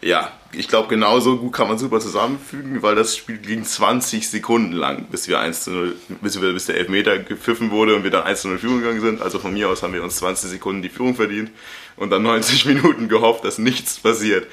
ja, 0.03 0.31
ich 0.53 0.69
glaube, 0.69 0.89
genauso 0.89 1.39
gut 1.39 1.53
kann 1.53 1.69
man 1.69 1.79
super 1.79 2.01
zusammenfügen, 2.01 2.83
weil 2.83 2.95
das 2.95 3.17
Spiel 3.17 3.39
ging 3.39 3.65
20 3.65 4.29
Sekunden 4.29 4.73
lang, 4.73 5.07
bis 5.11 5.27
wir 5.27 5.41
1 5.41 5.65
zu 5.65 5.71
0, 5.71 5.97
bis, 6.21 6.41
wir, 6.41 6.53
bis 6.53 6.67
der 6.67 6.77
Elfmeter 6.77 7.19
gepfiffen 7.19 7.71
wurde 7.71 7.97
und 7.97 8.05
wir 8.05 8.11
dann 8.11 8.23
1 8.23 8.43
zu 8.43 8.49
0 8.49 8.59
Führung 8.59 8.81
gegangen 8.81 9.01
sind. 9.01 9.23
Also 9.23 9.39
von 9.39 9.53
mir 9.53 9.69
aus 9.69 9.83
haben 9.83 9.95
wir 9.95 10.03
uns 10.03 10.17
20 10.17 10.51
Sekunden 10.51 10.83
die 10.83 10.89
Führung 10.91 11.15
verdient 11.15 11.51
und 11.97 12.11
dann 12.11 12.23
90 12.23 12.67
Minuten 12.67 13.09
gehofft, 13.09 13.45
dass 13.45 13.59
nichts 13.59 13.99
passiert. 13.99 14.47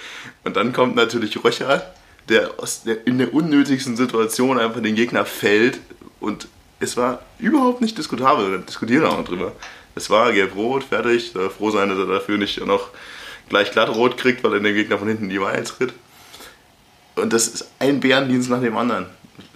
Und 0.43 0.56
dann 0.56 0.73
kommt 0.73 0.95
natürlich 0.95 1.43
Röcher, 1.43 1.93
der, 2.29 2.51
der 2.86 3.06
in 3.06 3.17
der 3.17 3.34
unnötigsten 3.34 3.97
Situation 3.97 4.58
einfach 4.58 4.82
den 4.82 4.95
Gegner 4.95 5.25
fällt 5.25 5.79
und 6.23 6.47
es 6.79 6.95
war 6.97 7.21
überhaupt 7.38 7.81
nicht 7.81 7.97
diskutabel, 7.97 8.51
da 8.51 8.57
diskutieren 8.57 9.05
auch 9.05 9.23
drüber. 9.23 9.51
Es 9.93 10.09
war 10.09 10.31
gelb-rot, 10.31 10.86
fertig, 10.86 11.33
froh 11.55 11.69
sein, 11.69 11.89
dass 11.89 11.97
er 11.97 12.05
dafür 12.05 12.38
nicht 12.38 12.65
noch 12.65 12.89
gleich 13.49 13.71
glatt 13.71 13.89
rot 13.89 14.17
kriegt, 14.17 14.43
weil 14.43 14.53
er 14.53 14.59
den 14.59 14.73
Gegner 14.73 14.97
von 14.97 15.07
hinten 15.07 15.25
in 15.25 15.29
die 15.29 15.41
Weihe 15.41 15.63
tritt. 15.63 15.93
Und 17.15 17.31
das 17.33 17.47
ist 17.47 17.69
ein 17.79 17.99
Bärendienst 17.99 18.49
nach 18.49 18.62
dem 18.62 18.75
anderen. 18.77 19.05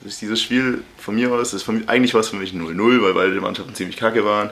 Das 0.02 0.14
ist 0.14 0.22
dieses 0.22 0.42
Spiel 0.42 0.84
von 0.98 1.16
mir 1.16 1.32
aus, 1.32 1.54
ist 1.54 1.64
von, 1.64 1.88
eigentlich 1.88 2.14
war 2.14 2.22
es 2.22 2.30
für 2.30 2.36
mich 2.36 2.52
0-0, 2.52 3.02
weil 3.02 3.14
beide 3.14 3.40
Mannschaften 3.42 3.74
ziemlich 3.74 3.98
kacke 3.98 4.26
waren. 4.26 4.52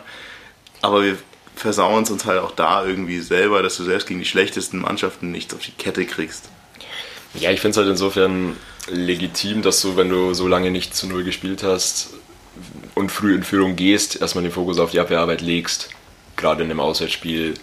Aber 0.82 1.04
wir 1.04 1.18
versauen 1.56 2.04
es 2.04 2.12
uns 2.12 2.26
halt 2.26 2.40
auch 2.40 2.52
da 2.52 2.86
irgendwie 2.86 3.20
selber, 3.20 3.62
dass 3.62 3.78
du 3.78 3.84
selbst 3.84 4.08
gegen 4.08 4.20
die 4.20 4.26
schlechtesten 4.26 4.80
Mannschaften 4.80 5.32
nichts 5.32 5.54
auf 5.54 5.62
die 5.62 5.72
Kette 5.72 6.06
kriegst. 6.06 6.50
Ja, 7.34 7.52
ich 7.52 7.60
finde 7.60 7.72
es 7.72 7.78
halt 7.78 7.90
insofern 7.90 8.56
legitim, 8.88 9.62
dass 9.62 9.82
du, 9.82 9.98
wenn 9.98 10.10
du 10.10 10.34
so 10.34 10.48
lange 10.48 10.72
nicht 10.72 10.96
zu 10.96 11.08
Null 11.08 11.24
gespielt 11.24 11.64
hast 11.64 12.14
und 12.94 13.12
früh 13.12 13.36
in 13.36 13.44
Führung 13.44 13.76
gehst, 13.76 14.22
erstmal 14.22 14.44
den 14.44 14.52
Fokus 14.52 14.80
auf 14.80 14.92
die 14.92 15.00
Abwehrarbeit 15.00 15.42
legst. 15.42 15.90
Gerade 16.38 16.64
in 16.64 16.70
einem 16.70 16.80
Auswärtsspiel 16.80 17.56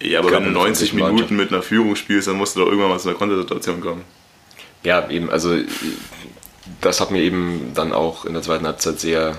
ja, 0.00 0.20
aber 0.20 0.30
wenn 0.30 0.44
du 0.44 0.50
90 0.50 0.92
Minuten 0.92 1.36
mit 1.36 1.52
einer 1.52 1.62
Führung 1.62 1.96
spielst, 1.96 2.28
dann 2.28 2.36
musst 2.36 2.54
du 2.54 2.60
doch 2.60 2.66
irgendwann 2.66 2.90
mal 2.90 3.00
zu 3.00 3.08
einer 3.08 3.18
Kontersituation 3.18 3.80
kommen. 3.80 4.04
Ja, 4.84 5.10
eben, 5.10 5.28
also 5.28 5.56
das 6.80 7.00
hat 7.00 7.10
mir 7.10 7.20
eben 7.20 7.72
dann 7.74 7.92
auch 7.92 8.24
in 8.24 8.32
der 8.34 8.42
zweiten 8.42 8.64
Halbzeit 8.66 9.00
sehr 9.00 9.36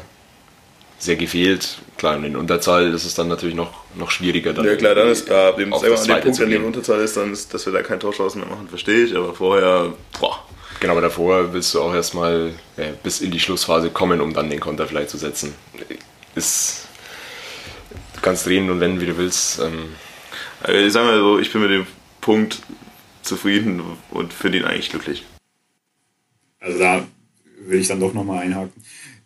sehr 0.99 1.15
gefehlt. 1.15 1.78
Klar, 1.97 2.21
in 2.23 2.36
Unterzahl 2.36 2.93
ist 2.93 3.06
es 3.06 3.15
dann 3.15 3.30
natürlich 3.30 3.56
noch, 3.56 3.71
noch 3.95 4.12
schwieriger. 4.12 4.54
Dann 4.54 4.65
ja 4.65 4.75
klar, 4.75 4.95
dann 4.95 5.08
ist 5.08 5.25
klar, 5.25 5.49
ab 5.49 5.58
dem, 5.58 5.71
selber 5.73 5.97
an 5.97 6.08
dem 6.08 6.21
Punkt, 6.21 6.41
an 6.41 6.49
dem 6.49 6.65
Unterzahl 6.65 6.99
ist, 6.99 7.15
dann 7.15 7.32
ist, 7.32 7.54
dass 7.54 7.65
wir 7.65 7.73
da 7.73 7.82
kein 7.82 7.99
Torchancen 7.99 8.41
mehr 8.41 8.49
machen, 8.49 8.67
verstehe 8.67 9.06
ich, 9.06 9.15
aber 9.15 9.34
vorher, 9.34 9.93
boah. 10.19 10.45
Genau, 10.79 10.93
aber 10.93 11.01
davor 11.01 11.51
willst 11.53 11.73
du 11.73 11.81
auch 11.81 11.93
erstmal 11.93 12.53
ja, 12.77 12.91
bis 13.03 13.19
in 13.19 13.31
die 13.31 13.39
Schlussphase 13.39 13.89
kommen, 13.89 14.21
um 14.21 14.33
dann 14.33 14.49
den 14.49 14.61
Konter 14.61 14.87
vielleicht 14.87 15.09
zu 15.09 15.17
setzen. 15.17 15.53
Ist, 16.35 16.87
du 18.15 18.21
kannst 18.21 18.45
drehen 18.45 18.69
und 18.69 18.79
wenden, 18.79 19.01
wie 19.01 19.07
du 19.07 19.17
willst. 19.17 19.59
Ähm. 19.59 19.89
Also 20.61 20.79
ich 20.79 20.93
sag 20.93 21.03
mal 21.03 21.19
so, 21.19 21.39
ich 21.39 21.51
bin 21.51 21.61
mit 21.61 21.71
dem 21.71 21.87
Punkt 22.21 22.61
zufrieden 23.23 23.81
und 24.11 24.33
finde 24.33 24.59
ihn 24.59 24.65
eigentlich 24.65 24.89
glücklich. 24.89 25.25
Also 26.59 26.79
da 26.79 27.07
will 27.59 27.79
ich 27.79 27.87
dann 27.87 27.99
doch 27.99 28.13
nochmal 28.13 28.39
einhaken. 28.39 28.71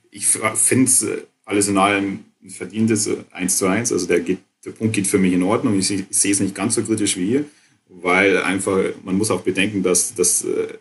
Ich 0.09 0.27
finde 0.27 0.85
es 0.85 1.03
äh, 1.03 1.21
alles 1.45 1.67
in 1.67 1.77
allem 1.77 2.25
ein 2.43 2.49
verdientes 2.49 3.09
1 3.31 3.57
zu 3.57 3.67
1. 3.67 3.91
Also 3.91 4.07
der, 4.07 4.21
geht, 4.21 4.39
der 4.65 4.71
Punkt 4.71 4.93
geht 4.93 5.07
für 5.07 5.17
mich 5.19 5.33
in 5.33 5.43
Ordnung. 5.43 5.77
Ich, 5.77 5.87
sehe 5.87 6.31
es 6.31 6.39
nicht 6.39 6.55
ganz 6.55 6.75
so 6.75 6.83
kritisch 6.83 7.17
wie 7.17 7.31
ihr, 7.31 7.45
weil 7.89 8.41
einfach, 8.41 8.79
man 9.03 9.17
muss 9.17 9.31
auch 9.31 9.41
bedenken, 9.41 9.83
dass, 9.83 10.13
äh, 10.45 10.77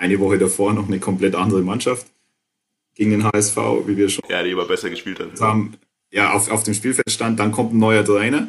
eine 0.00 0.18
Woche 0.18 0.38
davor 0.38 0.72
noch 0.72 0.88
eine 0.88 0.98
komplett 0.98 1.34
andere 1.34 1.62
Mannschaft 1.62 2.06
gegen 2.94 3.10
den 3.10 3.24
HSV, 3.24 3.56
wie 3.86 3.96
wir 3.96 4.08
schon. 4.08 4.24
Ja, 4.28 4.42
die 4.42 4.52
aber 4.52 4.64
besser 4.64 4.90
gespielt 4.90 5.20
hat. 5.20 5.40
Haben, 5.40 5.74
ja, 6.10 6.32
auf, 6.32 6.50
auf 6.50 6.62
dem 6.62 6.74
Spielfeld 6.74 7.10
stand, 7.10 7.38
dann 7.38 7.52
kommt 7.52 7.74
ein 7.74 7.78
neuer 7.78 8.04
Trainer 8.04 8.48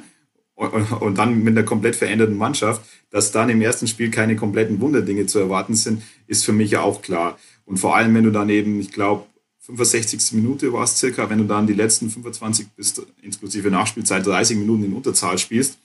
und, 0.55 0.73
und, 0.73 0.91
und, 0.93 1.17
dann 1.17 1.43
mit 1.43 1.55
einer 1.57 1.65
komplett 1.65 1.95
veränderten 1.95 2.37
Mannschaft, 2.37 2.81
dass 3.09 3.31
dann 3.31 3.49
im 3.49 3.61
ersten 3.61 3.87
Spiel 3.87 4.09
keine 4.09 4.35
kompletten 4.35 4.79
Wunderdinge 4.79 5.25
zu 5.25 5.39
erwarten 5.39 5.75
sind, 5.75 6.01
ist 6.27 6.45
für 6.45 6.53
mich 6.53 6.71
ja 6.71 6.81
auch 6.81 7.01
klar. 7.01 7.37
Und 7.65 7.77
vor 7.77 7.95
allem, 7.95 8.15
wenn 8.15 8.23
du 8.23 8.31
dann 8.31 8.49
eben, 8.49 8.79
ich 8.79 8.91
glaube, 8.91 9.25
65. 9.59 10.33
Minute 10.33 10.73
war 10.73 10.83
es 10.83 10.97
circa, 10.97 11.29
wenn 11.29 11.37
du 11.37 11.43
dann 11.43 11.67
die 11.67 11.73
letzten 11.73 12.09
25 12.09 12.69
bis 12.69 12.99
inklusive 13.21 13.69
Nachspielzeit 13.69 14.25
30 14.25 14.57
Minuten 14.57 14.85
in 14.85 14.93
Unterzahl 14.93 15.37
spielst, 15.37 15.77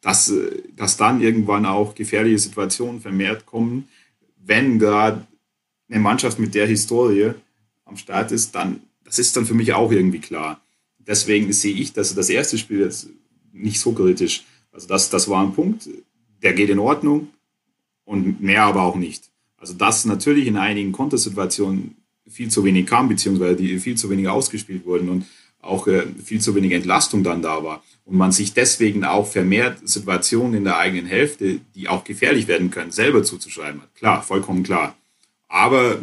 dass, 0.00 0.32
dass 0.76 0.96
dann 0.96 1.20
irgendwann 1.20 1.66
auch 1.66 1.94
gefährliche 1.94 2.38
Situationen 2.38 3.00
vermehrt 3.00 3.46
kommen, 3.46 3.88
wenn 4.48 4.78
gerade 4.78 5.26
eine 5.88 6.00
Mannschaft 6.00 6.38
mit 6.38 6.54
der 6.54 6.66
Historie 6.66 7.32
am 7.84 7.96
Start 7.96 8.32
ist, 8.32 8.54
dann, 8.54 8.80
das 9.04 9.18
ist 9.18 9.36
dann 9.36 9.46
für 9.46 9.54
mich 9.54 9.72
auch 9.74 9.92
irgendwie 9.92 10.18
klar. 10.18 10.60
Deswegen 10.98 11.52
sehe 11.52 11.74
ich 11.74 11.92
dass 11.92 12.14
das 12.14 12.28
erste 12.28 12.58
Spiel 12.58 12.80
jetzt 12.80 13.08
nicht 13.52 13.78
so 13.78 13.92
kritisch. 13.92 14.44
Also 14.72 14.88
das, 14.88 15.10
das 15.10 15.28
war 15.28 15.42
ein 15.42 15.52
Punkt, 15.52 15.88
der 16.42 16.52
geht 16.54 16.70
in 16.70 16.78
Ordnung 16.78 17.28
und 18.04 18.40
mehr 18.40 18.64
aber 18.64 18.82
auch 18.82 18.96
nicht. 18.96 19.30
Also 19.58 19.74
dass 19.74 20.04
natürlich 20.04 20.46
in 20.46 20.56
einigen 20.56 20.92
Kontersituationen 20.92 21.96
viel 22.26 22.50
zu 22.50 22.64
wenig 22.64 22.86
kam, 22.86 23.08
beziehungsweise 23.08 23.56
die 23.56 23.78
viel 23.78 23.96
zu 23.96 24.10
wenig 24.10 24.28
ausgespielt 24.28 24.84
wurden 24.84 25.08
und 25.08 25.24
auch 25.60 25.86
äh, 25.86 26.06
viel 26.24 26.40
zu 26.40 26.54
wenig 26.54 26.72
Entlastung 26.72 27.24
dann 27.24 27.42
da 27.42 27.62
war. 27.62 27.82
Und 28.04 28.16
man 28.16 28.32
sich 28.32 28.54
deswegen 28.54 29.04
auch 29.04 29.26
vermehrt 29.26 29.86
Situationen 29.86 30.54
in 30.54 30.64
der 30.64 30.78
eigenen 30.78 31.06
Hälfte, 31.06 31.60
die 31.74 31.88
auch 31.88 32.04
gefährlich 32.04 32.48
werden 32.48 32.70
können, 32.70 32.90
selber 32.90 33.22
zuzuschreiben 33.22 33.82
hat. 33.82 33.94
Klar, 33.94 34.22
vollkommen 34.22 34.62
klar. 34.62 34.96
Aber 35.48 35.98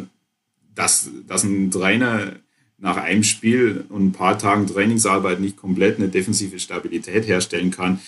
dass, 0.74 1.10
dass 1.26 1.44
ein 1.44 1.70
Trainer 1.70 2.32
nach 2.78 2.96
einem 2.96 3.22
Spiel 3.22 3.84
und 3.88 4.06
ein 4.06 4.12
paar 4.12 4.38
Tagen 4.38 4.66
Trainingsarbeit 4.66 5.40
nicht 5.40 5.56
komplett 5.56 5.98
eine 5.98 6.08
defensive 6.08 6.58
Stabilität 6.58 7.26
herstellen 7.26 7.70
kann, 7.70 8.00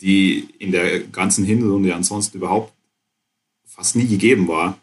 die 0.00 0.48
in 0.58 0.72
der 0.72 1.00
ganzen 1.00 1.44
Hinrunde 1.44 1.94
ansonsten 1.94 2.38
überhaupt 2.38 2.72
fast 3.66 3.96
nie 3.96 4.06
gegeben 4.06 4.48
war, 4.48 4.78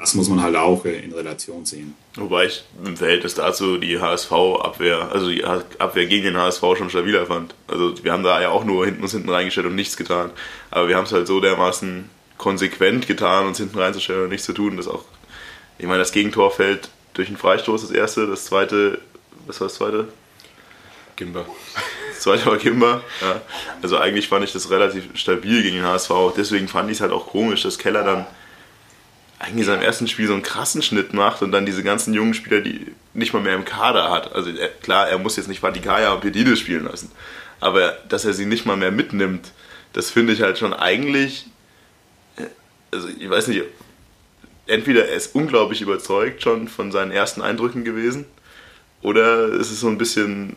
das 0.00 0.14
muss 0.14 0.30
man 0.30 0.42
halt 0.42 0.56
auch 0.56 0.84
äh, 0.86 0.98
in 0.98 1.12
Relation 1.12 1.66
sehen. 1.66 1.94
Wobei 2.14 2.46
ich 2.46 2.64
im 2.84 2.96
Verhältnis 2.96 3.34
dazu 3.34 3.76
die 3.76 4.00
HSV-Abwehr, 4.00 5.12
also 5.12 5.28
die 5.28 5.44
Abwehr 5.44 6.06
gegen 6.06 6.24
den 6.24 6.36
HSV 6.38 6.62
schon 6.78 6.88
stabiler 6.88 7.26
fand. 7.26 7.54
Also 7.68 8.02
wir 8.02 8.12
haben 8.12 8.22
da 8.22 8.40
ja 8.40 8.48
auch 8.48 8.64
nur 8.64 8.86
hinten 8.86 9.02
uns 9.02 9.12
hinten 9.12 9.28
reingestellt 9.28 9.66
und 9.66 9.74
nichts 9.74 9.98
getan. 9.98 10.30
Aber 10.70 10.88
wir 10.88 10.96
haben 10.96 11.04
es 11.04 11.12
halt 11.12 11.26
so 11.26 11.40
dermaßen 11.40 12.08
konsequent 12.38 13.06
getan, 13.06 13.46
uns 13.46 13.58
hinten 13.58 13.78
reinzustellen 13.78 14.24
und 14.24 14.30
nichts 14.30 14.46
zu 14.46 14.54
tun, 14.54 14.78
dass 14.78 14.88
auch, 14.88 15.04
ich 15.78 15.86
meine, 15.86 15.98
das 15.98 16.12
Gegentor 16.12 16.50
fällt 16.50 16.88
durch 17.12 17.28
einen 17.28 17.36
Freistoß, 17.36 17.82
das 17.82 17.90
erste, 17.90 18.26
das 18.26 18.46
zweite, 18.46 19.00
was 19.46 19.60
war 19.60 19.68
das 19.68 19.76
zweite? 19.76 20.08
Gimba. 21.16 21.44
Das 22.08 22.20
zweite 22.20 22.46
war 22.46 22.56
Gimba. 22.56 23.02
Ja. 23.20 23.42
Also 23.82 23.98
eigentlich 23.98 24.28
fand 24.28 24.44
ich 24.44 24.52
das 24.52 24.70
relativ 24.70 25.04
stabil 25.14 25.62
gegen 25.62 25.76
den 25.76 25.84
HSV. 25.84 26.10
Deswegen 26.34 26.68
fand 26.68 26.90
ich 26.90 26.96
es 26.96 27.00
halt 27.02 27.12
auch 27.12 27.26
komisch, 27.26 27.62
dass 27.62 27.76
Keller 27.76 28.02
dann 28.04 28.26
eigentlich 29.40 29.60
in 29.60 29.72
seinem 29.72 29.82
ersten 29.82 30.06
Spiel 30.06 30.26
so 30.26 30.34
einen 30.34 30.42
krassen 30.42 30.82
Schnitt 30.82 31.14
macht 31.14 31.42
und 31.42 31.50
dann 31.50 31.64
diese 31.64 31.82
ganzen 31.82 32.12
jungen 32.12 32.34
Spieler, 32.34 32.60
die 32.60 32.86
nicht 33.14 33.32
mal 33.32 33.42
mehr 33.42 33.54
im 33.54 33.64
Kader 33.64 34.10
hat. 34.10 34.34
Also 34.34 34.50
er, 34.50 34.68
klar, 34.68 35.08
er 35.08 35.18
muss 35.18 35.36
jetzt 35.36 35.48
nicht 35.48 35.60
Vatikaya 35.60 36.12
und 36.12 36.20
Pedidis 36.20 36.60
spielen 36.60 36.84
lassen, 36.84 37.10
aber 37.58 37.96
dass 38.08 38.26
er 38.26 38.34
sie 38.34 38.44
nicht 38.44 38.66
mal 38.66 38.76
mehr 38.76 38.90
mitnimmt, 38.90 39.50
das 39.94 40.10
finde 40.10 40.34
ich 40.34 40.42
halt 40.42 40.58
schon 40.58 40.74
eigentlich, 40.74 41.46
äh, 42.36 42.44
also 42.92 43.08
ich 43.08 43.30
weiß 43.30 43.48
nicht, 43.48 43.64
entweder 44.66 45.08
er 45.08 45.16
ist 45.16 45.34
unglaublich 45.34 45.80
überzeugt 45.80 46.42
schon 46.42 46.68
von 46.68 46.92
seinen 46.92 47.10
ersten 47.10 47.40
Eindrücken 47.40 47.82
gewesen 47.82 48.26
oder 49.00 49.44
es 49.54 49.70
ist 49.70 49.80
so 49.80 49.88
ein 49.88 49.96
bisschen 49.96 50.56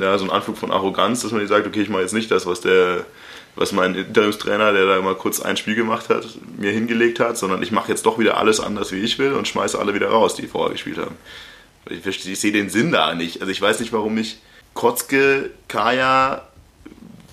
ja, 0.00 0.16
so 0.16 0.24
ein 0.24 0.30
Anflug 0.30 0.56
von 0.56 0.72
Arroganz, 0.72 1.20
dass 1.20 1.30
man 1.30 1.46
sagt, 1.46 1.66
okay, 1.66 1.82
ich 1.82 1.90
mache 1.90 2.00
jetzt 2.00 2.14
nicht 2.14 2.30
das, 2.30 2.46
was 2.46 2.62
der 2.62 3.04
was 3.56 3.72
mein 3.72 3.94
Interimstrainer, 3.94 4.72
der 4.72 4.86
da 4.86 5.00
mal 5.00 5.14
kurz 5.14 5.40
ein 5.40 5.56
Spiel 5.56 5.74
gemacht 5.74 6.08
hat, 6.08 6.26
mir 6.56 6.72
hingelegt 6.72 7.20
hat, 7.20 7.38
sondern 7.38 7.62
ich 7.62 7.70
mache 7.70 7.90
jetzt 7.90 8.06
doch 8.06 8.18
wieder 8.18 8.36
alles 8.36 8.60
anders, 8.60 8.92
wie 8.92 9.00
ich 9.00 9.18
will 9.18 9.32
und 9.32 9.46
schmeiße 9.46 9.78
alle 9.78 9.94
wieder 9.94 10.08
raus, 10.08 10.34
die 10.34 10.46
vorher 10.46 10.72
gespielt 10.72 10.98
haben. 10.98 11.16
Ich, 11.88 12.04
ich, 12.04 12.28
ich 12.28 12.40
sehe 12.40 12.52
den 12.52 12.70
Sinn 12.70 12.90
da 12.92 13.14
nicht. 13.14 13.40
Also 13.40 13.52
ich 13.52 13.60
weiß 13.60 13.80
nicht, 13.80 13.92
warum 13.92 14.14
nicht 14.14 14.40
Kotzke, 14.72 15.50
Kaya, 15.68 16.42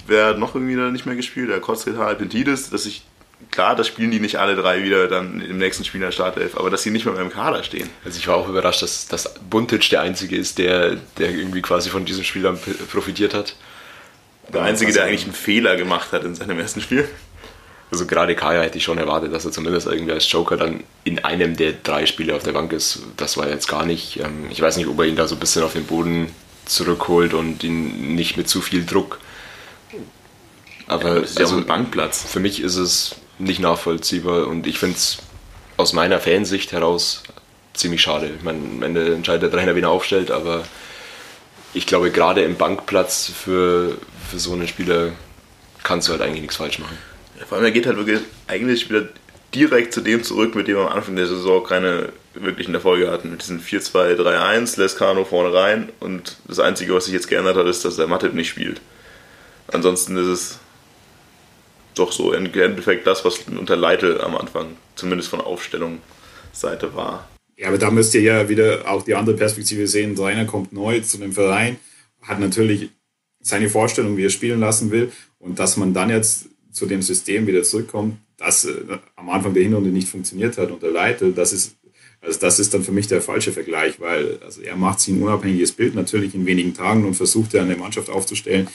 wer 0.07 0.35
noch 0.35 0.53
irgendwie 0.55 0.75
da 0.75 0.91
nicht 0.91 1.05
mehr 1.05 1.15
gespielt? 1.15 1.49
Der 1.49 1.59
Kotzke, 1.59 1.93
Kaya, 1.93 2.13
Pentidis, 2.13 2.69
dass 2.69 2.85
ich 2.85 3.03
klar, 3.49 3.75
das 3.75 3.87
spielen 3.87 4.11
die 4.11 4.19
nicht 4.19 4.37
alle 4.37 4.55
drei 4.55 4.83
wieder 4.83 5.07
dann 5.07 5.41
im 5.41 5.57
nächsten 5.57 5.83
Spiel 5.83 5.99
in 5.99 6.05
der 6.05 6.11
Startelf, 6.11 6.55
aber 6.57 6.69
dass 6.69 6.83
sie 6.83 6.91
nicht 6.91 7.05
mehr 7.05 7.17
im 7.19 7.31
Kader 7.31 7.63
stehen. 7.63 7.89
Also 8.05 8.19
ich 8.19 8.27
war 8.27 8.35
auch 8.35 8.47
überrascht, 8.47 8.81
dass, 8.81 9.07
dass 9.07 9.33
Buntic 9.49 9.89
der 9.89 10.01
Einzige 10.01 10.35
ist, 10.35 10.57
der, 10.57 10.97
der 11.17 11.31
irgendwie 11.31 11.61
quasi 11.61 11.89
von 11.89 12.05
diesem 12.05 12.23
Spiel 12.23 12.43
profitiert 12.91 13.33
hat. 13.33 13.55
Der 14.53 14.63
Einzige, 14.63 14.91
der 14.91 15.05
eigentlich 15.05 15.23
einen 15.23 15.33
Fehler 15.33 15.75
gemacht 15.75 16.11
hat 16.11 16.23
in 16.23 16.35
seinem 16.35 16.59
ersten 16.59 16.81
Spiel. 16.81 17.07
Also 17.91 18.05
gerade 18.05 18.35
Kaya 18.35 18.61
hätte 18.61 18.77
ich 18.77 18.85
schon 18.85 18.97
erwartet, 18.97 19.33
dass 19.33 19.43
er 19.43 19.51
zumindest 19.51 19.87
irgendwie 19.87 20.13
als 20.13 20.31
Joker 20.31 20.55
dann 20.55 20.81
in 21.03 21.19
einem 21.25 21.57
der 21.57 21.73
drei 21.73 22.05
Spiele 22.05 22.35
auf 22.35 22.43
der 22.43 22.53
Bank 22.53 22.71
ist. 22.71 22.99
Das 23.17 23.35
war 23.35 23.49
jetzt 23.49 23.67
gar 23.67 23.85
nicht. 23.85 24.17
Ähm, 24.19 24.45
ich 24.49 24.61
weiß 24.61 24.77
nicht, 24.77 24.87
ob 24.87 24.97
er 24.99 25.05
ihn 25.05 25.17
da 25.17 25.27
so 25.27 25.35
ein 25.35 25.39
bisschen 25.39 25.63
auf 25.63 25.73
den 25.73 25.85
Boden 25.85 26.33
zurückholt 26.65 27.33
und 27.33 27.63
ihn 27.63 28.15
nicht 28.15 28.37
mit 28.37 28.47
zu 28.47 28.61
viel 28.61 28.85
Druck. 28.85 29.19
Aber 30.87 31.19
ja, 31.19 31.25
also, 31.37 31.57
ein 31.57 31.65
Bankplatz. 31.65 32.23
Für 32.23 32.39
mich 32.39 32.61
ist 32.61 32.77
es 32.77 33.15
nicht 33.39 33.59
nachvollziehbar 33.59 34.47
und 34.47 34.67
ich 34.67 34.77
finde 34.77 34.95
es 34.95 35.17
aus 35.77 35.93
meiner 35.93 36.19
Fansicht 36.19 36.71
heraus 36.71 37.23
ziemlich 37.73 38.01
schade. 38.01 38.31
Ich 38.37 38.43
meine, 38.43 38.59
am 38.59 38.83
Ende 38.83 39.13
entscheidet 39.13 39.43
der 39.43 39.51
Trainer, 39.51 39.75
wen 39.75 39.83
er 39.83 39.89
aufstellt, 39.89 40.31
aber 40.31 40.63
ich 41.73 41.87
glaube, 41.87 42.11
gerade 42.11 42.43
im 42.43 42.55
Bankplatz 42.55 43.31
für, 43.33 43.97
für 44.31 44.39
so 44.39 44.53
einen 44.53 44.67
Spieler 44.67 45.11
kannst 45.83 46.07
du 46.07 46.13
halt 46.13 46.21
eigentlich 46.21 46.41
nichts 46.41 46.55
falsch 46.55 46.79
machen. 46.79 46.97
Ja, 47.37 47.45
vor 47.45 47.57
allem, 47.57 47.65
er 47.65 47.71
geht 47.71 47.85
halt 47.85 47.97
wirklich 47.97 48.21
eigentlich 48.47 48.89
wieder 48.89 49.09
direkt 49.53 49.93
zu 49.93 50.01
dem 50.01 50.23
zurück, 50.23 50.55
mit 50.55 50.67
dem 50.67 50.77
wir 50.77 50.87
am 50.87 50.97
Anfang 50.97 51.15
der 51.15 51.27
Saison 51.27 51.63
keine 51.63 52.13
wirklichen 52.33 52.73
Erfolge 52.73 53.11
hatten. 53.11 53.31
Mit 53.31 53.41
diesem 53.41 53.59
4-2-3-1, 53.59 54.79
Lescano 54.79 55.25
vorne 55.25 55.53
rein 55.53 55.89
und 55.99 56.37
das 56.47 56.59
Einzige, 56.59 56.95
was 56.95 57.05
sich 57.05 57.13
jetzt 57.13 57.27
geändert 57.27 57.57
hat, 57.57 57.67
ist, 57.67 57.83
dass 57.83 57.97
der 57.97 58.07
Matip 58.07 58.33
nicht 58.33 58.47
spielt. 58.47 58.79
Ansonsten 59.67 60.15
ist 60.15 60.27
es 60.27 60.59
doch 61.95 62.13
so 62.13 62.31
im 62.31 62.45
Endeffekt 62.45 63.05
das, 63.05 63.25
was 63.25 63.39
unter 63.39 63.75
Leitl 63.75 64.21
am 64.21 64.37
Anfang 64.37 64.77
zumindest 64.95 65.29
von 65.29 65.41
Aufstellungsseite 65.41 66.95
war. 66.95 67.27
Ja, 67.57 67.67
aber 67.67 67.77
da 67.77 67.91
müsst 67.91 68.15
ihr 68.15 68.21
ja 68.21 68.47
wieder 68.47 68.83
auch 68.87 69.03
die 69.03 69.13
andere 69.13 69.35
Perspektive 69.35 69.87
sehen. 69.87 70.15
Trainer 70.15 70.45
kommt 70.45 70.71
neu 70.71 71.01
zu 71.01 71.17
dem 71.17 71.33
Verein, 71.33 71.77
hat 72.21 72.39
natürlich 72.39 72.89
seine 73.41 73.69
Vorstellung, 73.69 74.17
wie 74.17 74.25
er 74.25 74.29
spielen 74.29 74.59
lassen 74.59 74.91
will. 74.91 75.11
Und 75.39 75.59
dass 75.59 75.77
man 75.77 75.93
dann 75.93 76.09
jetzt 76.09 76.47
zu 76.71 76.85
dem 76.85 77.01
System 77.01 77.47
wieder 77.47 77.63
zurückkommt, 77.63 78.17
das 78.37 78.65
äh, 78.65 78.99
am 79.15 79.29
Anfang 79.29 79.53
der 79.53 79.63
Hinrunde 79.63 79.89
nicht 79.89 80.07
funktioniert 80.07 80.57
hat 80.57 80.71
unter 80.71 80.89
Leitl, 80.89 81.33
das 81.33 81.53
ist, 81.53 81.75
also 82.21 82.39
das 82.39 82.59
ist 82.59 82.73
dann 82.73 82.83
für 82.83 82.91
mich 82.91 83.07
der 83.07 83.21
falsche 83.21 83.51
Vergleich, 83.51 83.99
weil 83.99 84.39
also 84.43 84.61
er 84.61 84.75
macht 84.75 84.99
sich 84.99 85.13
ein 85.13 85.21
unabhängiges 85.21 85.71
Bild 85.71 85.95
natürlich 85.95 86.35
in 86.35 86.45
wenigen 86.45 86.73
Tagen 86.73 87.05
und 87.05 87.15
versucht 87.15 87.53
er 87.53 87.63
eine 87.63 87.75
Mannschaft 87.75 88.09
aufzustellen, 88.09 88.67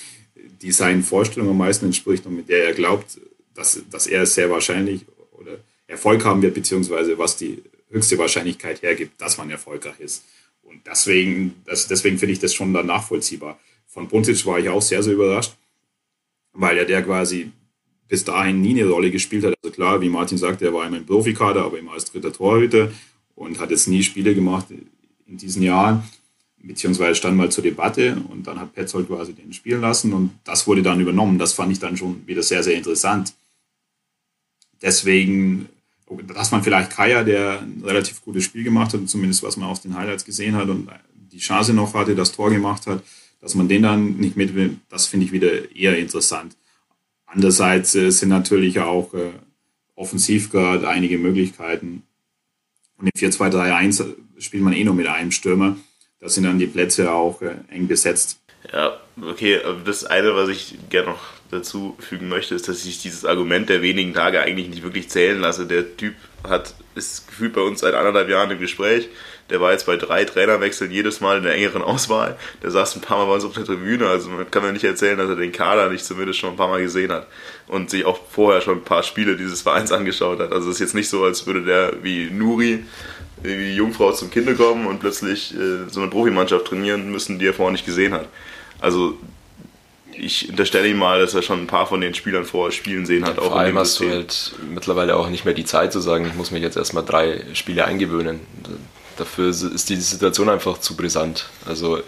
die 0.62 0.72
seinen 0.72 1.02
Vorstellungen 1.02 1.52
am 1.52 1.58
meisten 1.58 1.86
entspricht 1.86 2.26
und 2.26 2.36
mit 2.36 2.48
der 2.48 2.64
er 2.64 2.74
glaubt, 2.74 3.20
dass, 3.54 3.80
dass 3.90 4.06
er 4.06 4.26
sehr 4.26 4.50
wahrscheinlich 4.50 5.02
oder 5.32 5.58
Erfolg 5.86 6.24
haben 6.24 6.42
wird, 6.42 6.54
beziehungsweise 6.54 7.18
was 7.18 7.36
die 7.36 7.62
höchste 7.90 8.18
Wahrscheinlichkeit 8.18 8.82
hergibt, 8.82 9.20
dass 9.20 9.38
man 9.38 9.50
erfolgreich 9.50 10.00
ist. 10.00 10.24
Und 10.62 10.80
deswegen, 10.86 11.54
das, 11.64 11.86
deswegen 11.86 12.18
finde 12.18 12.32
ich 12.32 12.40
das 12.40 12.52
schon 12.52 12.74
dann 12.74 12.86
nachvollziehbar. 12.86 13.58
Von 13.96 14.08
Buntic 14.08 14.44
war 14.44 14.58
ich 14.58 14.68
auch 14.68 14.82
sehr, 14.82 15.02
sehr 15.02 15.14
überrascht, 15.14 15.54
weil 16.52 16.76
er 16.76 16.84
der 16.84 17.02
quasi 17.02 17.50
bis 18.08 18.24
dahin 18.24 18.60
nie 18.60 18.78
eine 18.78 18.90
Rolle 18.90 19.10
gespielt 19.10 19.42
hat. 19.42 19.54
Also 19.62 19.74
klar, 19.74 20.02
wie 20.02 20.10
Martin 20.10 20.36
sagte, 20.36 20.66
er 20.66 20.74
war 20.74 20.84
einmal 20.84 21.00
im 21.00 21.06
Profikader, 21.06 21.64
aber 21.64 21.78
immer 21.78 21.92
als 21.94 22.04
dritter 22.04 22.30
Torhüter 22.30 22.92
und 23.36 23.58
hat 23.58 23.70
jetzt 23.70 23.88
nie 23.88 24.02
Spiele 24.02 24.34
gemacht 24.34 24.66
in 25.26 25.38
diesen 25.38 25.62
Jahren 25.62 26.02
beziehungsweise 26.62 27.14
stand 27.14 27.38
mal 27.38 27.50
zur 27.50 27.64
Debatte 27.64 28.22
und 28.28 28.46
dann 28.46 28.60
hat 28.60 28.74
Petzold 28.74 29.08
quasi 29.08 29.32
den 29.32 29.54
spielen 29.54 29.80
lassen 29.80 30.12
und 30.12 30.32
das 30.44 30.66
wurde 30.66 30.82
dann 30.82 31.00
übernommen. 31.00 31.38
Das 31.38 31.54
fand 31.54 31.72
ich 31.72 31.78
dann 31.78 31.96
schon 31.96 32.26
wieder 32.26 32.42
sehr, 32.42 32.62
sehr 32.62 32.76
interessant. 32.76 33.32
Deswegen, 34.82 35.70
dass 36.34 36.50
man 36.50 36.62
vielleicht 36.62 36.90
Kaya, 36.90 37.24
der 37.24 37.60
ein 37.60 37.80
relativ 37.82 38.22
gutes 38.22 38.44
Spiel 38.44 38.62
gemacht 38.62 38.92
hat, 38.92 39.08
zumindest 39.08 39.42
was 39.42 39.56
man 39.56 39.70
aus 39.70 39.80
den 39.80 39.96
Highlights 39.96 40.26
gesehen 40.26 40.54
hat 40.54 40.68
und 40.68 40.90
die 41.32 41.38
Chance 41.38 41.72
noch 41.72 41.94
hatte, 41.94 42.14
das 42.14 42.32
Tor 42.32 42.50
gemacht 42.50 42.86
hat, 42.86 43.02
dass 43.40 43.54
man 43.54 43.68
den 43.68 43.82
dann 43.82 44.16
nicht 44.16 44.36
mitnimmt, 44.36 44.80
das 44.88 45.06
finde 45.06 45.26
ich 45.26 45.32
wieder 45.32 45.74
eher 45.74 45.98
interessant. 45.98 46.56
Andererseits 47.26 47.94
äh, 47.94 48.10
sind 48.10 48.30
natürlich 48.30 48.80
auch 48.80 49.12
äh, 49.14 49.32
offensiv 49.94 50.50
gerade 50.50 50.88
einige 50.88 51.18
Möglichkeiten. 51.18 52.02
Und 52.98 53.08
im 53.08 53.30
4-2-3-1 53.30 54.14
spielt 54.38 54.62
man 54.62 54.72
eh 54.72 54.84
nur 54.84 54.94
mit 54.94 55.06
einem 55.06 55.32
Stürmer. 55.32 55.76
Da 56.20 56.28
sind 56.28 56.44
dann 56.44 56.58
die 56.58 56.66
Plätze 56.66 57.12
auch 57.12 57.42
äh, 57.42 57.56
eng 57.68 57.88
besetzt. 57.88 58.40
Ja, 58.72 58.98
okay, 59.20 59.60
das 59.84 60.04
eine, 60.04 60.34
was 60.34 60.48
ich 60.48 60.76
gerne 60.88 61.10
noch 61.10 61.20
dazu 61.50 61.96
fügen 62.00 62.28
möchte, 62.28 62.54
ist, 62.54 62.68
dass 62.68 62.84
ich 62.84 63.00
dieses 63.00 63.24
Argument 63.24 63.68
der 63.68 63.82
wenigen 63.82 64.14
Tage 64.14 64.40
eigentlich 64.40 64.68
nicht 64.68 64.82
wirklich 64.82 65.08
zählen 65.08 65.38
lasse. 65.40 65.66
Der 65.66 65.96
Typ 65.96 66.14
hat, 66.42 66.74
ist 66.94 67.28
gefühlt 67.28 67.52
bei 67.52 67.60
uns 67.60 67.80
seit 67.80 67.94
anderthalb 67.94 68.28
Jahren 68.28 68.50
im 68.50 68.58
Gespräch. 68.58 69.08
Der 69.50 69.60
war 69.60 69.72
jetzt 69.72 69.86
bei 69.86 69.96
drei 69.96 70.24
Trainerwechseln 70.24 70.90
jedes 70.90 71.20
Mal 71.20 71.38
in 71.38 71.44
der 71.44 71.54
engeren 71.54 71.82
Auswahl. 71.82 72.36
Der 72.62 72.70
saß 72.70 72.96
ein 72.96 73.00
paar 73.00 73.18
Mal 73.18 73.26
bei 73.26 73.34
uns 73.34 73.44
auf 73.44 73.52
der 73.52 73.64
Tribüne. 73.64 74.08
Also 74.08 74.28
man 74.28 74.50
kann 74.50 74.62
mir 74.62 74.72
nicht 74.72 74.84
erzählen, 74.84 75.16
dass 75.16 75.28
er 75.28 75.36
den 75.36 75.52
Kader 75.52 75.88
nicht 75.88 76.04
zumindest 76.04 76.40
schon 76.40 76.50
ein 76.50 76.56
paar 76.56 76.68
Mal 76.68 76.82
gesehen 76.82 77.12
hat. 77.12 77.26
Und 77.68 77.90
sich 77.90 78.04
auch 78.04 78.18
vorher 78.30 78.60
schon 78.60 78.78
ein 78.78 78.84
paar 78.84 79.02
Spiele 79.02 79.36
dieses 79.36 79.62
Vereins 79.62 79.92
angeschaut 79.92 80.40
hat. 80.40 80.52
Also 80.52 80.68
es 80.68 80.76
ist 80.76 80.80
jetzt 80.80 80.94
nicht 80.94 81.08
so, 81.08 81.24
als 81.24 81.46
würde 81.46 81.62
der 81.62 82.02
wie 82.02 82.30
Nuri 82.30 82.84
wie 83.42 83.74
Jungfrau 83.74 84.12
zum 84.12 84.30
Kinder 84.30 84.54
kommen 84.54 84.86
und 84.86 84.98
plötzlich 84.98 85.54
äh, 85.54 85.88
so 85.88 86.00
eine 86.00 86.10
Profimannschaft 86.10 86.66
trainieren 86.66 87.10
müssen, 87.10 87.38
die 87.38 87.46
er 87.46 87.54
vorher 87.54 87.72
nicht 87.72 87.86
gesehen 87.86 88.12
hat. 88.12 88.26
Also 88.80 89.18
ich 90.18 90.48
unterstelle 90.48 90.88
ihm 90.88 90.98
mal, 90.98 91.20
dass 91.20 91.34
er 91.34 91.42
schon 91.42 91.60
ein 91.60 91.66
paar 91.66 91.86
von 91.86 92.00
den 92.00 92.14
Spielern 92.14 92.44
vorher 92.44 92.72
spielen 92.72 93.06
sehen 93.06 93.24
hat. 93.24 93.36
Vor 93.36 93.52
auch 93.52 93.56
allem 93.56 93.78
hast 93.78 94.00
du 94.00 94.08
halt 94.08 94.54
mittlerweile 94.72 95.16
auch 95.16 95.28
nicht 95.28 95.44
mehr 95.44 95.54
die 95.54 95.64
Zeit 95.64 95.92
zu 95.92 96.00
sagen, 96.00 96.26
ich 96.26 96.34
muss 96.34 96.50
mich 96.50 96.62
jetzt 96.62 96.76
erstmal 96.76 97.04
drei 97.04 97.42
Spiele 97.52 97.84
eingewöhnen. 97.84 98.40
Dafür 99.16 99.50
ist 99.50 99.88
die 99.88 99.96
Situation 99.96 100.48
einfach 100.48 100.78
zu 100.78 100.96
brisant. 100.96 101.48
Also 101.64 102.00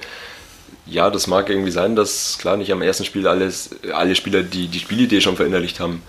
ja, 0.87 1.11
das 1.11 1.27
mag 1.27 1.49
irgendwie 1.51 1.71
sein, 1.71 1.97
dass 1.97 2.39
klar 2.39 2.57
nicht 2.57 2.73
am 2.73 2.83
ersten 2.83 3.05
Spiel 3.05 3.27
alles, 3.27 3.71
alle 3.93 4.15
Spieler 4.15 4.43
die, 4.43 4.69
die 4.69 4.79
Spielidee 4.79 5.21
schon 5.21 5.37
verinnerlicht 5.37 5.81
haben. 5.81 6.03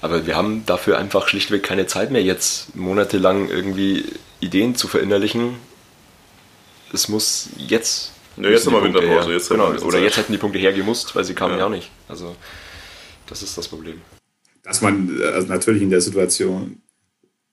Aber 0.00 0.26
wir 0.26 0.36
haben 0.36 0.64
dafür 0.66 0.98
einfach 0.98 1.28
schlichtweg 1.28 1.62
keine 1.62 1.86
Zeit 1.86 2.10
mehr, 2.10 2.22
jetzt 2.22 2.74
monatelang 2.76 3.48
irgendwie 3.48 4.04
Ideen 4.40 4.76
zu 4.76 4.86
verinnerlichen. 4.86 5.56
Es 6.92 7.08
muss 7.08 7.48
jetzt 7.56 8.12
ja, 8.36 8.50
jetzt 8.50 8.64
nochmal 8.64 8.84
Winterpause. 8.84 9.32
Jetzt 9.32 9.50
genau, 9.50 9.70
oder 9.70 9.98
jetzt 9.98 10.16
hätten 10.16 10.32
die 10.32 10.38
Punkte 10.38 10.58
hergemusst, 10.58 11.14
weil 11.16 11.24
sie 11.24 11.34
kamen 11.34 11.54
ja. 11.54 11.60
ja 11.60 11.66
auch 11.66 11.70
nicht. 11.70 11.90
Also, 12.08 12.36
das 13.26 13.42
ist 13.42 13.58
das 13.58 13.66
Problem. 13.68 14.00
Dass 14.62 14.80
man 14.80 15.20
also 15.32 15.48
natürlich 15.48 15.82
in 15.82 15.90
der 15.90 16.00
Situation 16.00 16.80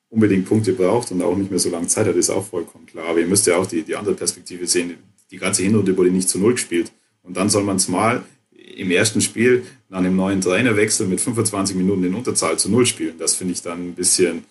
unbedingt 0.09 0.47
Punkte 0.47 0.73
braucht 0.73 1.11
und 1.11 1.21
auch 1.21 1.35
nicht 1.35 1.51
mehr 1.51 1.59
so 1.59 1.69
lange 1.69 1.87
Zeit 1.87 2.07
hat, 2.07 2.15
ist 2.15 2.29
auch 2.29 2.45
vollkommen 2.45 2.85
klar. 2.85 3.07
Aber 3.07 3.19
ihr 3.19 3.27
müsst 3.27 3.47
ja 3.47 3.57
auch 3.57 3.65
die, 3.65 3.83
die 3.83 3.95
andere 3.95 4.15
Perspektive 4.15 4.67
sehen. 4.67 4.97
Die 5.31 5.37
ganze 5.37 5.63
Hinrunde 5.63 5.95
wurde 5.97 6.11
nicht 6.11 6.29
zu 6.29 6.39
Null 6.39 6.53
gespielt. 6.53 6.91
Und 7.23 7.35
dann 7.35 7.49
soll 7.49 7.63
man 7.63 7.77
es 7.77 7.87
mal 7.87 8.23
im 8.51 8.91
ersten 8.91 9.21
Spiel 9.21 9.65
nach 9.89 9.99
einem 9.99 10.15
neuen 10.15 10.41
Trainerwechsel 10.41 11.07
mit 11.07 11.21
25 11.21 11.75
Minuten 11.75 12.03
in 12.03 12.13
Unterzahl 12.13 12.57
zu 12.57 12.69
Null 12.69 12.85
spielen. 12.85 13.17
Das 13.17 13.35
finde 13.35 13.53
ich 13.53 13.61
dann 13.61 13.89
ein 13.89 13.95
bisschen, 13.95 14.45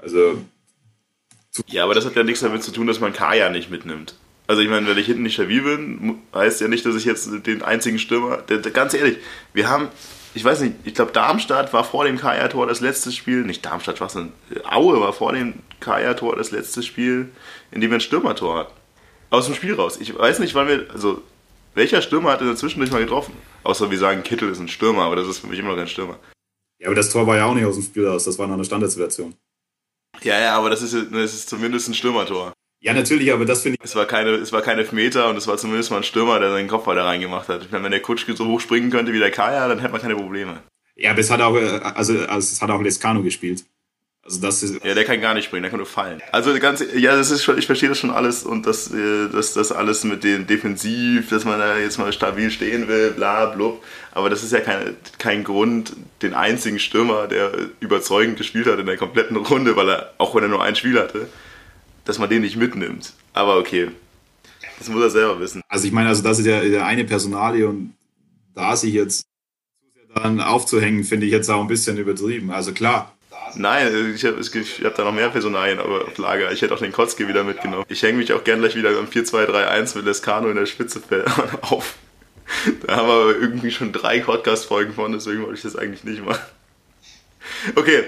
also. 0.00 0.38
Ja, 1.66 1.84
aber 1.84 1.94
das 1.94 2.04
hat 2.04 2.14
ja 2.14 2.22
nichts 2.22 2.40
damit 2.40 2.62
zu 2.62 2.70
tun, 2.70 2.86
dass 2.86 3.00
man 3.00 3.12
Kaya 3.12 3.50
nicht 3.50 3.70
mitnimmt. 3.70 4.14
Also 4.46 4.62
ich 4.62 4.68
meine, 4.68 4.86
wenn 4.86 4.96
ich 4.96 5.06
hinten 5.06 5.22
nicht 5.22 5.34
stabil 5.34 5.60
bin, 5.62 6.18
heißt 6.34 6.60
ja 6.60 6.68
nicht, 6.68 6.86
dass 6.86 6.96
ich 6.96 7.04
jetzt 7.04 7.28
den 7.46 7.62
einzigen 7.62 7.98
Stürmer. 7.98 8.38
Ganz 8.72 8.94
ehrlich, 8.94 9.18
wir 9.52 9.68
haben, 9.68 9.88
ich 10.38 10.44
weiß 10.44 10.60
nicht, 10.60 10.74
ich 10.84 10.94
glaube 10.94 11.10
Darmstadt 11.10 11.72
war 11.72 11.82
vor 11.82 12.04
dem 12.04 12.16
Kaya-Tor 12.16 12.68
das 12.68 12.78
letzte 12.80 13.10
Spiel, 13.10 13.42
nicht 13.42 13.66
Darmstadt, 13.66 14.00
was 14.00 14.12
denn? 14.12 14.32
Aue 14.70 15.00
war 15.00 15.12
vor 15.12 15.32
dem 15.32 15.54
Kaya-Tor 15.80 16.36
das 16.36 16.52
letzte 16.52 16.84
Spiel, 16.84 17.32
in 17.72 17.80
dem 17.80 17.90
wir 17.90 17.98
ein 17.98 18.00
Stürmertor 18.00 18.56
hatten. 18.56 18.72
Aus 19.30 19.46
dem 19.46 19.56
Spiel 19.56 19.74
raus. 19.74 19.98
Ich 20.00 20.16
weiß 20.16 20.38
nicht, 20.38 20.54
wann 20.54 20.68
wir, 20.68 20.86
also 20.92 21.22
welcher 21.74 22.02
Stürmer 22.02 22.30
hat 22.30 22.40
der 22.40 22.54
Zwischendurch 22.54 22.92
mal 22.92 23.00
getroffen? 23.00 23.34
Außer 23.64 23.90
wir 23.90 23.98
sagen, 23.98 24.22
Kittel 24.22 24.48
ist 24.48 24.60
ein 24.60 24.68
Stürmer, 24.68 25.02
aber 25.02 25.16
das 25.16 25.26
ist 25.26 25.40
für 25.40 25.48
mich 25.48 25.58
immer 25.58 25.70
noch 25.70 25.76
kein 25.76 25.88
Stürmer. 25.88 26.20
Ja, 26.78 26.86
aber 26.86 26.94
das 26.94 27.10
Tor 27.10 27.26
war 27.26 27.36
ja 27.36 27.46
auch 27.46 27.54
nicht 27.54 27.64
aus 27.64 27.74
dem 27.74 27.82
Spiel 27.82 28.06
raus, 28.06 28.22
das 28.22 28.38
war 28.38 28.46
noch 28.46 28.54
eine 28.54 28.64
Standardsituation. 28.64 29.34
Ja, 30.22 30.38
ja, 30.38 30.56
aber 30.56 30.70
das 30.70 30.82
ist, 30.82 30.94
das 30.94 31.34
ist 31.34 31.48
zumindest 31.48 31.88
ein 31.88 31.94
Stürmertor. 31.94 32.52
Ja, 32.80 32.94
natürlich, 32.94 33.32
aber 33.32 33.44
das 33.44 33.62
finde 33.62 33.78
ich. 33.80 33.84
Es 33.84 33.96
war 33.96 34.06
keine, 34.06 34.30
es 34.30 34.52
war 34.52 34.62
keine 34.62 34.86
Meter 34.92 35.28
und 35.28 35.36
es 35.36 35.46
war 35.48 35.56
zumindest 35.56 35.90
mal 35.90 35.98
ein 35.98 36.04
Stürmer, 36.04 36.38
der 36.38 36.50
seinen 36.50 36.68
Kopfball 36.68 36.94
da 36.94 37.04
reingemacht 37.04 37.48
hat. 37.48 37.72
wenn 37.72 37.90
der 37.90 38.00
Kutschke 38.00 38.36
so 38.36 38.46
hoch 38.46 38.60
springen 38.60 38.90
könnte 38.90 39.12
wie 39.12 39.18
der 39.18 39.32
Kaya, 39.32 39.66
dann 39.66 39.80
hätte 39.80 39.92
man 39.92 40.00
keine 40.00 40.14
Probleme. 40.14 40.62
Ja, 40.94 41.10
aber 41.10 41.20
es 41.20 41.30
hat 41.30 41.40
auch, 41.40 41.54
also, 41.54 42.18
also 42.18 42.36
es 42.38 42.62
hat 42.62 42.70
auch 42.70 42.80
Lescano 42.80 43.22
gespielt. 43.22 43.64
Also 44.28 44.42
das 44.42 44.62
ist. 44.62 44.84
Ja, 44.84 44.94
der 44.94 45.04
kann 45.04 45.20
gar 45.22 45.32
nicht 45.32 45.46
springen, 45.46 45.62
der 45.62 45.70
kann 45.70 45.78
nur 45.78 45.86
fallen. 45.86 46.20
Also 46.32 46.56
ganz, 46.58 46.84
ja, 46.94 47.16
das 47.16 47.30
ist 47.30 47.42
schon, 47.42 47.56
ich 47.56 47.66
verstehe 47.66 47.88
das 47.88 47.98
schon 47.98 48.10
alles 48.10 48.42
und 48.42 48.66
das, 48.66 48.92
äh, 48.92 49.28
das, 49.32 49.54
das 49.54 49.72
alles 49.72 50.04
mit 50.04 50.22
dem 50.22 50.46
Defensiv, 50.46 51.30
dass 51.30 51.46
man 51.46 51.58
da 51.58 51.78
jetzt 51.78 51.98
mal 51.98 52.12
stabil 52.12 52.50
stehen 52.50 52.88
will, 52.88 53.12
bla, 53.12 53.46
blub. 53.46 53.82
Aber 54.12 54.28
das 54.28 54.42
ist 54.42 54.52
ja 54.52 54.60
kein, 54.60 54.96
kein 55.16 55.44
Grund, 55.44 55.96
den 56.20 56.34
einzigen 56.34 56.78
Stürmer, 56.78 57.26
der 57.26 57.52
überzeugend 57.80 58.36
gespielt 58.36 58.66
hat 58.66 58.78
in 58.78 58.86
der 58.86 58.98
kompletten 58.98 59.36
Runde, 59.36 59.76
weil 59.76 59.88
er, 59.88 60.12
auch 60.18 60.34
wenn 60.34 60.42
er 60.42 60.48
nur 60.50 60.62
ein 60.62 60.76
Spiel 60.76 61.00
hatte, 61.00 61.28
dass 62.08 62.18
man 62.18 62.30
den 62.30 62.40
nicht 62.40 62.56
mitnimmt. 62.56 63.12
Aber 63.34 63.58
okay, 63.58 63.90
das 64.78 64.88
muss 64.88 65.02
er 65.02 65.10
selber 65.10 65.38
wissen. 65.40 65.60
Also 65.68 65.86
ich 65.86 65.92
meine, 65.92 66.08
also 66.08 66.22
das 66.22 66.38
ist 66.38 66.46
ja 66.46 66.58
der 66.62 66.86
eine 66.86 67.04
Personalie 67.04 67.68
und 67.68 67.94
da 68.54 68.74
sich 68.74 68.94
jetzt 68.94 69.26
dann 70.14 70.40
aufzuhängen, 70.40 71.04
finde 71.04 71.26
ich 71.26 71.32
jetzt 71.32 71.50
auch 71.50 71.60
ein 71.60 71.68
bisschen 71.68 71.98
übertrieben. 71.98 72.50
Also 72.50 72.72
klar. 72.72 73.14
Nein, 73.56 74.14
ich 74.14 74.24
habe 74.24 74.40
hab 74.40 74.94
da 74.94 75.04
noch 75.04 75.12
mehr 75.12 75.28
Personalien 75.28 75.78
aber 75.78 76.06
auf 76.06 76.16
Lager. 76.16 76.50
Ich 76.50 76.62
hätte 76.62 76.72
auch 76.72 76.78
den 76.78 76.92
Kotzke 76.92 77.28
wieder 77.28 77.44
mitgenommen. 77.44 77.84
Ich 77.88 78.02
hänge 78.02 78.16
mich 78.16 78.32
auch 78.32 78.42
gern 78.42 78.60
gleich 78.60 78.74
wieder 78.74 78.88
am 78.98 79.06
4-2-3-1 79.06 79.96
mit 79.96 80.06
Lescano 80.06 80.48
in 80.48 80.56
der 80.56 80.64
Spitze 80.64 81.02
auf. 81.60 81.96
Da 82.86 82.96
haben 82.96 83.08
wir 83.08 83.14
aber 83.14 83.36
irgendwie 83.36 83.70
schon 83.70 83.92
drei 83.92 84.20
Podcast-Folgen 84.20 84.94
von, 84.94 85.12
deswegen 85.12 85.42
wollte 85.42 85.56
ich 85.56 85.62
das 85.62 85.76
eigentlich 85.76 86.04
nicht 86.04 86.24
machen. 86.24 86.40
Okay, 87.74 88.04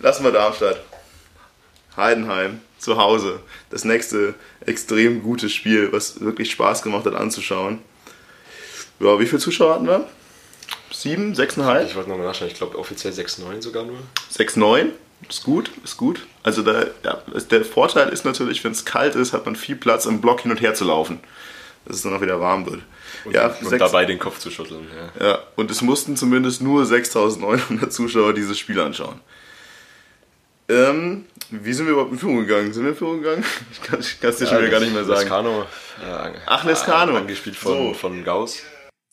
lassen 0.00 0.24
wir 0.24 0.32
Darmstadt. 0.32 0.84
Heidenheim 1.96 2.60
zu 2.84 2.98
Hause. 2.98 3.40
Das 3.70 3.84
nächste 3.84 4.34
extrem 4.64 5.22
gute 5.22 5.48
Spiel, 5.48 5.92
was 5.92 6.20
wirklich 6.20 6.50
Spaß 6.50 6.82
gemacht 6.82 7.06
hat 7.06 7.14
anzuschauen. 7.14 7.80
Ja, 9.00 9.18
wie 9.18 9.26
viele 9.26 9.40
Zuschauer 9.40 9.74
hatten 9.74 9.86
wir? 9.86 10.06
Sieben, 10.92 11.34
sechseinhalb? 11.34 11.88
Ich 11.88 11.96
wollte 11.96 12.10
nochmal 12.10 12.26
nachschauen, 12.26 12.50
ich 12.50 12.56
glaube 12.56 12.78
offiziell 12.78 13.12
6,9 13.12 13.62
sogar 13.62 13.84
nur. 13.84 13.98
6,9? 14.32 14.90
Ist 15.28 15.42
gut, 15.42 15.70
ist 15.82 15.96
gut. 15.96 16.26
Also 16.42 16.62
da, 16.62 16.84
ja, 17.02 17.22
der 17.50 17.64
Vorteil 17.64 18.10
ist 18.10 18.24
natürlich, 18.24 18.62
wenn 18.62 18.72
es 18.72 18.84
kalt 18.84 19.14
ist, 19.14 19.32
hat 19.32 19.46
man 19.46 19.56
viel 19.56 19.76
Platz 19.76 20.06
im 20.06 20.20
Block 20.20 20.42
hin 20.42 20.50
und 20.50 20.60
her 20.60 20.74
zu 20.74 20.84
laufen. 20.84 21.20
Dass 21.86 21.96
es 21.96 22.02
dann 22.02 22.14
auch 22.14 22.20
wieder 22.20 22.40
warm 22.40 22.66
wird. 22.66 22.82
Und, 23.24 23.34
ja, 23.34 23.54
und 23.62 23.80
dabei 23.80 24.04
den 24.04 24.18
Kopf 24.18 24.38
zu 24.38 24.50
schütteln. 24.50 24.86
Ja. 25.18 25.26
ja, 25.26 25.38
und 25.56 25.70
es 25.70 25.82
mussten 25.82 26.16
zumindest 26.16 26.62
nur 26.62 26.84
6.900 26.84 27.88
Zuschauer 27.88 28.32
dieses 28.32 28.58
Spiel 28.58 28.80
anschauen. 28.80 29.20
Ähm, 30.68 31.26
wie 31.50 31.72
sind 31.72 31.86
wir 31.86 31.92
überhaupt 31.92 32.12
in 32.12 32.18
Führung 32.18 32.46
gegangen? 32.46 32.72
Sind 32.72 32.84
wir 32.84 32.90
in 32.90 32.96
Führung 32.96 33.20
gegangen? 33.20 33.44
Ich 33.70 33.82
kann 33.82 34.00
es 34.00 34.38
dir 34.38 34.46
schon 34.46 34.58
wieder 34.58 34.70
gar 34.70 34.80
nicht 34.80 34.94
mehr 34.94 35.04
sagen. 35.04 35.20
Lescano. 35.20 35.62
Äh, 36.02 36.38
Ach, 36.46 36.64
Lescano. 36.64 37.16
Angespielt 37.16 37.56
von, 37.56 37.88
so. 37.88 37.94
von 37.94 38.24
Gauss. 38.24 38.62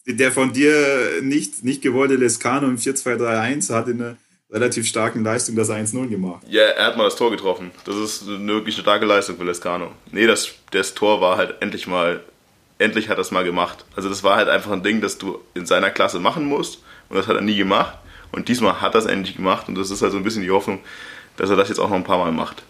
Der 0.05 0.31
von 0.31 0.51
dir 0.53 1.21
nicht, 1.21 1.63
nicht 1.63 1.81
gewollte 1.81 2.15
Lescano 2.15 2.67
im 2.67 2.77
4-2-3-1 2.77 3.73
hat 3.73 3.87
in 3.87 4.01
einer 4.01 4.17
relativ 4.49 4.87
starken 4.87 5.23
Leistung 5.23 5.55
das 5.55 5.69
1-0 5.69 6.09
gemacht. 6.09 6.43
Ja, 6.47 6.63
er 6.63 6.87
hat 6.87 6.97
mal 6.97 7.05
das 7.05 7.15
Tor 7.15 7.31
getroffen. 7.31 7.71
Das 7.85 7.95
ist 7.95 8.27
eine 8.27 8.47
wirklich 8.47 8.75
eine 8.75 8.83
starke 8.83 9.05
Leistung 9.05 9.37
für 9.37 9.43
Lescano. 9.43 9.91
Nee, 10.11 10.27
das, 10.27 10.51
das 10.71 10.93
Tor 10.93 11.21
war 11.21 11.37
halt 11.37 11.55
endlich 11.61 11.87
mal, 11.87 12.21
endlich 12.77 13.09
hat 13.09 13.17
er 13.17 13.21
es 13.21 13.31
mal 13.31 13.43
gemacht. 13.43 13.85
Also 13.95 14.09
das 14.09 14.23
war 14.23 14.37
halt 14.37 14.49
einfach 14.49 14.71
ein 14.71 14.83
Ding, 14.83 15.01
das 15.01 15.17
du 15.17 15.39
in 15.53 15.65
seiner 15.65 15.89
Klasse 15.89 16.19
machen 16.19 16.45
musst 16.45 16.83
und 17.09 17.17
das 17.17 17.27
hat 17.27 17.35
er 17.35 17.41
nie 17.41 17.55
gemacht. 17.55 17.97
Und 18.31 18.47
diesmal 18.47 18.81
hat 18.81 18.95
er 18.95 18.99
es 18.99 19.05
endlich 19.05 19.35
gemacht 19.35 19.67
und 19.67 19.75
das 19.75 19.91
ist 19.91 20.01
halt 20.01 20.11
so 20.11 20.17
ein 20.17 20.23
bisschen 20.23 20.43
die 20.43 20.51
Hoffnung, 20.51 20.79
dass 21.41 21.49
er 21.49 21.55
das 21.55 21.69
jetzt 21.69 21.79
auch 21.79 21.89
noch 21.89 21.95
ein 21.95 22.03
paar 22.03 22.19
Mal 22.19 22.31
macht. 22.31 22.61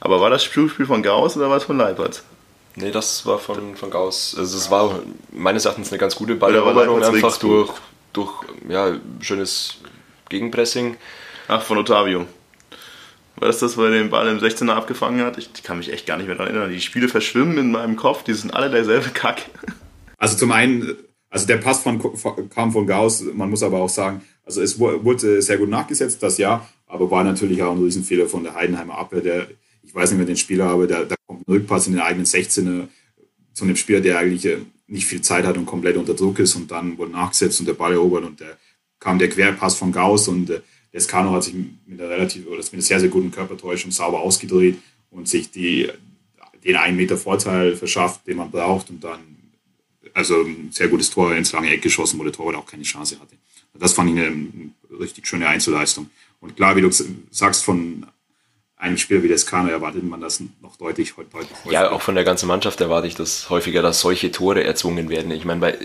Aber 0.00 0.20
war 0.20 0.30
das 0.30 0.42
Spiel 0.42 0.68
von 0.68 1.02
Gauss 1.02 1.36
oder 1.36 1.48
war 1.48 1.58
es 1.58 1.64
von 1.64 1.78
Leipert? 1.78 2.24
Nee, 2.74 2.90
das 2.90 3.24
war 3.24 3.38
von, 3.38 3.76
von 3.76 3.88
Gauss. 3.88 4.34
Also 4.36 4.58
es 4.58 4.68
war 4.68 4.98
meines 5.30 5.64
Erachtens 5.64 5.90
eine 5.92 5.98
ganz 5.98 6.16
gute 6.16 6.34
Balleroberung, 6.34 7.02
einfach 7.02 7.36
durch, 7.38 7.70
durch 8.12 8.32
ja, 8.68 8.96
schönes 9.20 9.76
Gegenpressing. 10.28 10.96
Ach, 11.46 11.62
von 11.62 11.78
Otavio. 11.78 12.26
War 13.36 13.46
das 13.46 13.60
das, 13.60 13.76
wo 13.76 13.84
er 13.84 13.92
den 13.92 14.10
Ball 14.10 14.26
im 14.26 14.38
16er 14.38 14.72
abgefangen 14.72 15.24
hat? 15.24 15.38
Ich 15.38 15.62
kann 15.62 15.78
mich 15.78 15.92
echt 15.92 16.06
gar 16.06 16.16
nicht 16.16 16.26
mehr 16.26 16.34
daran 16.34 16.52
erinnern. 16.52 16.72
Die 16.72 16.80
Spiele 16.80 17.08
verschwimmen 17.08 17.58
in 17.58 17.70
meinem 17.70 17.94
Kopf, 17.94 18.24
die 18.24 18.34
sind 18.34 18.52
alle 18.52 18.70
derselbe 18.70 19.10
Kack. 19.10 19.42
Also 20.18 20.36
zum 20.36 20.50
einen, 20.50 20.96
also 21.30 21.46
der 21.46 21.58
Pass 21.58 21.84
von, 21.84 22.02
kam 22.50 22.72
von 22.72 22.88
Gauss, 22.88 23.22
man 23.22 23.50
muss 23.50 23.62
aber 23.62 23.78
auch 23.78 23.88
sagen, 23.88 24.22
also 24.44 24.60
es 24.62 24.80
wurde 24.80 25.40
sehr 25.42 25.58
gut 25.58 25.68
nachgesetzt, 25.68 26.22
das 26.24 26.38
ja, 26.38 26.66
aber 26.86 27.10
war 27.10 27.24
natürlich 27.24 27.62
auch 27.62 27.72
ein 27.72 27.82
Riesenfehler 27.82 28.26
von 28.26 28.44
der 28.44 28.54
Heidenheimer 28.54 28.98
Abwehr. 28.98 29.20
Der, 29.20 29.48
ich 29.82 29.94
weiß 29.94 30.10
nicht 30.10 30.18
mehr 30.18 30.26
den 30.26 30.36
Spieler, 30.36 30.66
aber 30.66 30.86
da 30.86 31.14
kommt 31.26 31.46
ein 31.46 31.52
Rückpass 31.52 31.86
in 31.86 31.94
den 31.94 32.02
eigenen 32.02 32.26
16er, 32.26 32.88
zu 33.52 33.64
einem 33.64 33.76
Spieler, 33.76 34.00
der 34.00 34.18
eigentlich 34.18 34.44
äh, 34.44 34.58
nicht 34.86 35.06
viel 35.06 35.22
Zeit 35.22 35.46
hat 35.46 35.56
und 35.56 35.66
komplett 35.66 35.96
unter 35.96 36.14
Druck 36.14 36.38
ist 36.38 36.54
und 36.56 36.70
dann 36.70 36.98
wurde 36.98 37.12
nachgesetzt 37.12 37.58
und 37.60 37.66
der 37.66 37.72
Ball 37.72 37.92
erobert 37.92 38.24
und 38.24 38.40
der 38.40 38.58
kam 39.00 39.18
der 39.18 39.28
Querpass 39.28 39.76
von 39.76 39.92
Gauss 39.92 40.28
und 40.28 40.50
äh, 40.50 40.60
Lescano 40.92 41.32
hat 41.32 41.44
sich 41.44 41.54
mit 41.54 42.00
einer 42.00 42.10
relativ 42.10 42.46
oder 42.46 42.56
mit 42.56 42.72
einer 42.72 42.82
sehr, 42.82 43.00
sehr 43.00 43.08
guten 43.08 43.30
Körpertäuschung 43.30 43.90
sauber 43.90 44.20
ausgedreht 44.20 44.78
und 45.10 45.28
sich 45.28 45.50
die, 45.50 45.88
den 46.64 46.76
einen 46.76 46.96
Meter 46.96 47.16
Vorteil 47.16 47.76
verschafft, 47.76 48.26
den 48.26 48.36
man 48.36 48.50
braucht 48.50 48.90
und 48.90 49.02
dann 49.02 49.20
also 50.14 50.42
ein 50.42 50.68
sehr 50.70 50.88
gutes 50.88 51.10
Tor 51.10 51.34
ins 51.34 51.52
lange 51.52 51.70
Eck 51.70 51.82
geschossen, 51.82 52.18
wo 52.18 52.24
der 52.24 52.32
Torwart 52.32 52.56
auch 52.56 52.66
keine 52.66 52.82
Chance 52.84 53.20
hatte. 53.20 53.36
Das 53.74 53.92
fand 53.92 54.10
ich 54.10 54.16
eine 54.16 54.48
richtig 54.98 55.26
schöne 55.26 55.46
Einzelleistung. 55.46 56.08
Und 56.40 56.56
klar, 56.56 56.76
wie 56.76 56.82
du 56.82 56.90
sagst, 57.30 57.64
von 57.64 58.06
einem 58.76 58.98
Spieler 58.98 59.22
wie 59.22 59.28
Descano 59.28 59.70
erwartet 59.70 60.04
man 60.04 60.20
das 60.20 60.42
noch 60.60 60.76
deutlich, 60.76 61.14
deutlich 61.14 61.50
häufiger. 61.64 61.72
Ja, 61.72 61.90
auch 61.90 62.02
von 62.02 62.14
der 62.14 62.24
ganzen 62.24 62.46
Mannschaft 62.46 62.80
erwarte 62.80 63.06
ich 63.06 63.14
das 63.14 63.48
häufiger, 63.48 63.82
dass 63.82 64.00
solche 64.00 64.30
Tore 64.30 64.64
erzwungen 64.64 65.08
werden. 65.08 65.30
Ich 65.30 65.46
meine, 65.46 65.60
bei, 65.60 65.78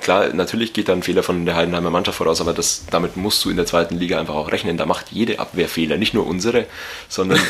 klar, 0.00 0.28
natürlich 0.34 0.72
geht 0.74 0.88
da 0.88 0.92
ein 0.92 1.02
Fehler 1.02 1.22
von 1.22 1.46
der 1.46 1.56
Heidenheimer 1.56 1.90
Mannschaft 1.90 2.18
voraus, 2.18 2.40
aber 2.40 2.52
das, 2.52 2.84
damit 2.90 3.16
musst 3.16 3.44
du 3.44 3.50
in 3.50 3.56
der 3.56 3.66
zweiten 3.66 3.98
Liga 3.98 4.20
einfach 4.20 4.34
auch 4.34 4.52
rechnen. 4.52 4.76
Da 4.76 4.84
macht 4.84 5.10
jede 5.10 5.38
Abwehr 5.38 5.68
Fehler, 5.68 5.96
nicht 5.96 6.12
nur 6.12 6.26
unsere, 6.26 6.66
sondern 7.08 7.40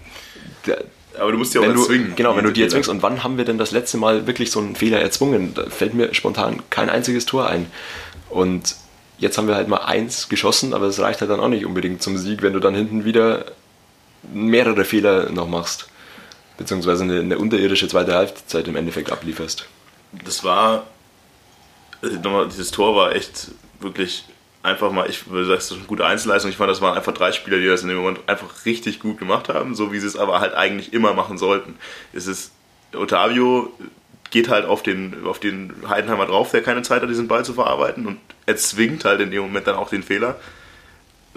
der, 0.66 0.84
aber 1.18 1.32
du 1.32 1.38
musst 1.38 1.54
die 1.54 1.58
auch 1.58 1.62
wenn 1.62 1.76
erzwingen. 1.76 2.10
Du, 2.10 2.14
genau, 2.16 2.36
wenn 2.36 2.44
du 2.44 2.52
die 2.52 2.62
erzwingst. 2.62 2.88
Und 2.88 3.02
wann 3.02 3.22
haben 3.22 3.38
wir 3.38 3.44
denn 3.44 3.56
das 3.56 3.70
letzte 3.70 3.96
Mal 3.98 4.26
wirklich 4.26 4.50
so 4.50 4.58
einen 4.58 4.74
Fehler 4.74 5.00
erzwungen? 5.00 5.54
Da 5.54 5.70
fällt 5.70 5.94
mir 5.94 6.12
spontan 6.12 6.62
kein 6.70 6.90
einziges 6.90 7.24
Tor 7.24 7.48
ein. 7.48 7.66
Und 8.30 8.76
jetzt 9.18 9.38
haben 9.38 9.48
wir 9.48 9.54
halt 9.54 9.68
mal 9.68 9.78
eins 9.78 10.28
geschossen, 10.28 10.74
aber 10.74 10.86
es 10.86 11.00
reicht 11.00 11.20
halt 11.20 11.30
dann 11.30 11.40
auch 11.40 11.48
nicht 11.48 11.64
unbedingt 11.64 12.02
zum 12.02 12.16
Sieg, 12.18 12.42
wenn 12.42 12.52
du 12.52 12.60
dann 12.60 12.74
hinten 12.74 13.04
wieder 13.04 13.46
mehrere 14.32 14.84
Fehler 14.84 15.30
noch 15.30 15.48
machst. 15.48 15.88
Beziehungsweise 16.56 17.04
eine, 17.04 17.20
eine 17.20 17.38
unterirdische 17.38 17.88
zweite 17.88 18.14
Halbzeit 18.14 18.68
im 18.68 18.76
Endeffekt 18.76 19.10
ablieferst. 19.10 19.66
Das 20.24 20.44
war, 20.44 20.86
nochmal, 22.02 22.48
dieses 22.48 22.70
Tor 22.70 22.94
war 22.94 23.14
echt 23.14 23.48
wirklich 23.80 24.24
einfach 24.62 24.90
mal, 24.90 25.10
ich 25.10 25.28
würde 25.28 25.46
sagen, 25.46 25.78
eine 25.78 25.86
gute 25.86 26.06
Einzelleistung. 26.06 26.50
Ich 26.50 26.56
fand, 26.56 26.70
das 26.70 26.80
waren 26.80 26.96
einfach 26.96 27.12
drei 27.12 27.32
Spieler, 27.32 27.58
die 27.58 27.66
das 27.66 27.82
in 27.82 27.88
dem 27.88 27.98
Moment 27.98 28.20
einfach 28.26 28.64
richtig 28.64 29.00
gut 29.00 29.18
gemacht 29.18 29.48
haben, 29.48 29.74
so 29.74 29.92
wie 29.92 29.98
sie 29.98 30.06
es 30.06 30.16
aber 30.16 30.40
halt 30.40 30.54
eigentlich 30.54 30.92
immer 30.92 31.12
machen 31.12 31.38
sollten. 31.38 31.76
Es 32.12 32.26
ist, 32.26 32.52
Otavio 32.94 33.72
geht 34.34 34.50
halt 34.50 34.66
auf 34.66 34.82
den, 34.82 35.24
auf 35.24 35.38
den 35.38 35.72
Heidenheimer 35.88 36.26
drauf, 36.26 36.50
der 36.50 36.62
keine 36.62 36.82
Zeit 36.82 37.00
hat, 37.00 37.08
diesen 37.08 37.28
Ball 37.28 37.44
zu 37.44 37.54
verarbeiten 37.54 38.06
und 38.06 38.18
erzwingt 38.44 39.06
halt 39.06 39.20
in 39.20 39.30
dem 39.30 39.42
Moment 39.42 39.66
dann 39.66 39.76
auch 39.76 39.88
den 39.88 40.02
Fehler 40.02 40.36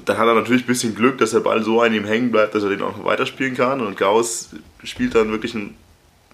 dann 0.05 0.17
hat 0.17 0.27
er 0.27 0.36
natürlich 0.36 0.63
ein 0.63 0.67
bisschen 0.67 0.95
Glück, 0.95 1.17
dass 1.17 1.31
der 1.31 1.39
Ball 1.39 1.63
so 1.63 1.81
an 1.81 1.93
ihm 1.93 2.05
hängen 2.05 2.31
bleibt, 2.31 2.55
dass 2.55 2.63
er 2.63 2.69
den 2.69 2.81
auch 2.81 2.97
noch 2.97 3.05
weiterspielen 3.05 3.55
kann. 3.55 3.81
Und 3.81 3.97
Gauss 3.97 4.49
spielt 4.83 5.15
dann 5.15 5.31
wirklich 5.31 5.55
einen, 5.55 5.75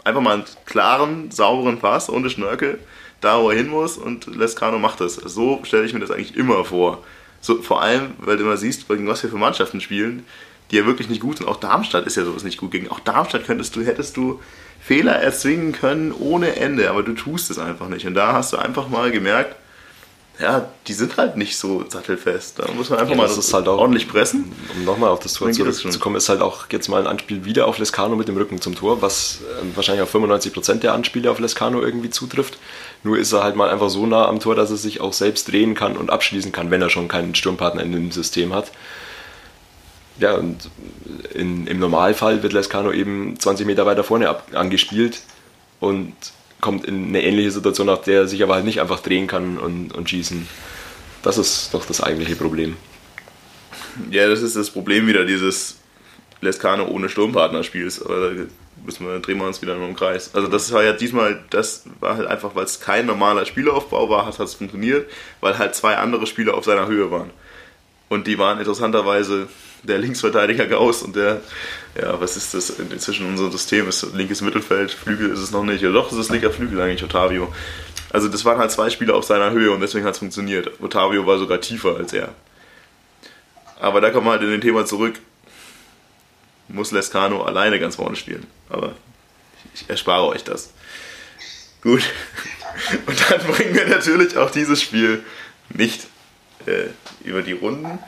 einfach 0.04 0.22
mal 0.22 0.34
einen 0.36 0.46
klaren, 0.66 1.32
sauberen 1.32 1.80
Pass 1.80 2.10
ohne 2.10 2.30
Schnörkel, 2.30 2.80
da 3.22 3.42
wo 3.42 3.50
er 3.50 3.58
hin 3.58 3.70
muss 3.70 3.98
und 3.98 4.28
Lescano 4.28 4.80
macht 4.80 5.00
das. 5.00 5.16
So 5.16 5.62
stelle 5.64 5.86
ich 5.86 5.94
mir 5.94 6.02
das 6.02 6.12
eigentlich 6.12 6.36
immer 6.36 6.66
vor. 6.66 7.04
So, 7.42 7.62
vor 7.62 7.82
allem, 7.82 8.12
weil 8.20 8.38
du 8.38 8.44
immer 8.44 8.58
siehst, 8.58 8.88
gegen 8.88 9.08
was 9.08 9.24
wir 9.24 9.30
für 9.30 9.38
Mannschaften 9.38 9.82
spielen, 9.82 10.26
die 10.72 10.78
ja 10.78 10.86
wirklich 10.86 11.10
nicht 11.10 11.22
gut 11.22 11.38
sind. 11.38 11.48
Auch 11.48 11.58
Darmstadt 11.58 12.06
ist 12.06 12.18
ja 12.18 12.26
sowas 12.26 12.44
nicht 12.44 12.58
gut 12.58 12.72
gegen. 12.72 12.90
Auch 12.90 13.00
Darmstadt 13.00 13.46
könntest 13.46 13.76
du, 13.76 13.82
hättest 13.82 14.18
du 14.18 14.42
Fehler 14.84 15.14
erzwingen 15.14 15.72
können 15.72 16.12
ohne 16.12 16.58
Ende, 16.58 16.90
aber 16.90 17.04
du 17.04 17.14
tust 17.14 17.50
es 17.50 17.58
einfach 17.58 17.88
nicht. 17.88 18.06
Und 18.06 18.16
da 18.16 18.34
hast 18.34 18.52
du 18.52 18.58
einfach 18.58 18.90
mal 18.90 19.12
gemerkt, 19.12 19.56
ja, 20.40 20.68
die 20.88 20.94
sind 20.94 21.16
halt 21.18 21.38
nicht 21.38 21.58
so 21.58 21.86
sattelfest. 21.88 22.58
Da 22.58 22.72
muss 22.72 22.90
man 22.90 23.00
einfach 23.00 23.12
ja, 23.12 23.18
mal 23.18 23.28
das 23.28 23.54
halt 23.54 23.68
auch, 23.68 23.78
ordentlich 23.78 24.10
pressen. 24.10 24.52
Um 24.76 24.84
nochmal 24.84 25.10
auf 25.10 25.20
das 25.20 25.34
Tor 25.34 25.52
zurückzukommen, 25.52 26.16
ist 26.16 26.28
halt 26.28 26.42
auch 26.42 26.66
jetzt 26.72 26.90
mal 26.90 27.00
ein 27.00 27.08
Anspiel 27.08 27.46
wieder 27.46 27.68
auf 27.68 27.78
Lescano 27.78 28.16
mit 28.16 28.28
dem 28.28 28.36
Rücken 28.36 28.60
zum 28.60 28.76
Tor, 28.76 29.02
was 29.02 29.42
äh, 29.42 29.76
wahrscheinlich 29.76 30.02
auf 30.02 30.14
95% 30.14 30.80
der 30.80 30.94
Anspiele 30.94 31.30
auf 31.30 31.40
Lescano 31.40 31.82
irgendwie 31.82 32.10
zutrifft. 32.10 32.58
Nur 33.04 33.18
ist 33.18 33.32
er 33.32 33.44
halt 33.44 33.56
mal 33.56 33.70
einfach 33.70 33.90
so 33.90 34.08
nah 34.08 34.28
am 34.28 34.40
Tor, 34.40 34.56
dass 34.56 34.72
er 34.72 34.78
sich 34.78 35.02
auch 35.02 35.14
selbst 35.14 35.52
drehen 35.52 35.76
kann 35.76 35.96
und 35.96 36.10
abschließen 36.10 36.52
kann, 36.52 36.72
wenn 36.72 36.82
er 36.82 36.90
schon 36.90 37.08
keinen 37.08 37.36
Sturmpartner 37.36 37.84
in 37.84 37.92
dem 37.92 38.12
System 38.12 38.54
hat. 38.54 38.72
Ja, 40.20 40.34
und 40.36 40.70
in, 41.34 41.68
im 41.68 41.80
Normalfall 41.80 42.44
wird 42.44 42.54
Lescano 42.54 42.92
eben 42.92 43.40
20 43.40 43.66
Meter 43.66 43.86
weiter 43.86 44.04
vorne 44.04 44.30
ab, 44.30 44.48
angespielt 44.54 45.22
und 45.80 46.14
kommt 46.62 46.86
in 46.86 47.08
eine 47.08 47.24
ähnliche 47.24 47.52
Situation, 47.52 47.90
auf 47.90 48.04
der 48.04 48.22
er 48.22 48.28
sich 48.28 48.42
aber 48.44 48.56
halt 48.56 48.66
nicht 48.66 48.80
einfach 48.80 49.02
drehen 49.02 49.28
kann 49.28 49.58
und, 49.58 49.94
und 49.94 50.10
schießen. 50.10 50.48
Das 51.24 51.38
ist 51.38 51.74
doch 51.74 51.86
das 51.86 52.02
eigentliche 52.02 52.36
Problem. 52.36 52.78
Ja, 54.12 54.28
das 54.28 54.42
ist 54.42 54.56
das 54.56 54.70
Problem 54.70 55.08
wieder 55.08 55.26
dieses 55.26 55.78
Lescano 56.42 56.88
ohne 56.88 57.10
Sturmpartner 57.10 57.64
spiels. 57.64 58.02
Aber 58.02 58.30
da 58.30 58.44
müssen 58.86 59.08
wir, 59.08 59.20
drehen 59.20 59.38
wir 59.38 59.48
uns 59.48 59.62
wieder 59.62 59.76
nur 59.76 59.88
im 59.88 59.96
Kreis. 59.96 60.34
Also 60.34 60.48
das 60.48 60.72
war 60.72 60.84
ja 60.84 60.94
diesmal, 60.94 61.44
das 61.50 61.84
war 62.00 62.18
halt 62.18 62.28
einfach, 62.28 62.56
weil 62.56 62.66
es 62.66 62.80
kein 62.80 63.06
normaler 63.06 63.46
Spielaufbau 63.46 64.10
war, 64.10 64.26
hat 64.26 64.40
es 64.40 64.54
funktioniert, 64.54 65.10
weil 65.42 65.58
halt 65.58 65.76
zwei 65.76 65.98
andere 65.98 66.28
Spieler 66.28 66.56
auf 66.56 66.66
seiner 66.66 66.88
Höhe 66.88 67.10
waren. 67.12 67.32
Und 68.10 68.28
die 68.28 68.38
waren 68.38 68.60
interessanterweise 68.60 69.48
der 69.84 69.98
Linksverteidiger 69.98 70.66
Gauss 70.68 71.04
und 71.04 71.16
der, 71.16 71.42
ja, 72.00 72.20
was 72.20 72.38
ist 72.38 72.54
das 72.54 72.70
inzwischen 72.70 73.28
unser 73.28 73.52
System? 73.52 73.88
Ist 73.88 74.14
linkes 74.14 74.42
Mittelfeld, 74.42 74.92
Flügel 74.92 75.30
ist 75.30 75.40
es 75.40 75.52
noch 75.52 75.64
nicht. 75.64 75.84
Oder 75.84 75.94
doch, 75.94 76.12
es 76.12 76.18
ist 76.18 76.32
linker 76.32 76.52
Flügel 76.52 76.82
eigentlich, 76.82 77.04
Otavio. 77.04 77.54
Also 78.12 78.30
das 78.30 78.46
waren 78.46 78.60
halt 78.60 78.72
zwei 78.72 78.90
Spieler 78.90 79.16
auf 79.16 79.26
seiner 79.26 79.52
Höhe 79.52 79.72
und 79.72 79.82
deswegen 79.82 80.06
hat 80.06 80.14
es 80.14 80.20
funktioniert. 80.20 80.80
Otavio 80.82 81.26
war 81.26 81.38
sogar 81.38 81.60
tiefer 81.60 81.98
als 81.98 82.14
er. 82.14 82.30
Aber 83.80 84.00
da 84.00 84.12
kommen 84.12 84.28
wir 84.28 84.32
halt 84.32 84.44
in 84.44 84.52
den 84.52 84.62
Thema 84.62 84.86
zurück. 84.86 85.20
Muss 86.70 86.92
Lescano 86.92 87.44
alleine 87.44 87.80
ganz 87.80 87.98
vorne 87.98 88.16
spielen. 88.16 88.48
Aber 88.70 88.96
ich 89.74 89.90
erspare 89.90 90.28
euch 90.28 90.44
das. 90.44 90.72
Gut. 91.82 92.04
Und 93.06 93.30
dann 93.30 93.42
bringen 93.48 93.76
wir 93.76 93.88
natürlich 93.88 94.38
auch 94.38 94.52
dieses 94.52 94.82
Spiel 94.82 95.24
nicht 95.70 96.08
äh, 96.66 96.86
über 97.24 97.42
die 97.42 97.52
Runden. 97.52 98.00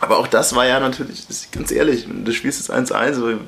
Aber 0.00 0.18
auch 0.18 0.26
das 0.26 0.54
war 0.54 0.66
ja 0.66 0.80
natürlich, 0.80 1.26
ganz 1.52 1.70
ehrlich, 1.70 2.06
du 2.08 2.32
spielst 2.32 2.58
jetzt 2.58 2.72
1-1, 2.72 3.18
aber 3.18 3.38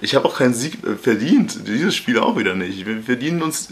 ich 0.00 0.14
habe 0.14 0.26
auch 0.26 0.36
keinen 0.36 0.54
Sieg 0.54 0.84
äh, 0.84 0.96
verdient. 0.96 1.66
Dieses 1.66 1.94
Spiel 1.94 2.18
auch 2.18 2.36
wieder 2.36 2.54
nicht. 2.54 2.86
Wir 2.86 3.02
verdienen 3.02 3.42
uns. 3.42 3.68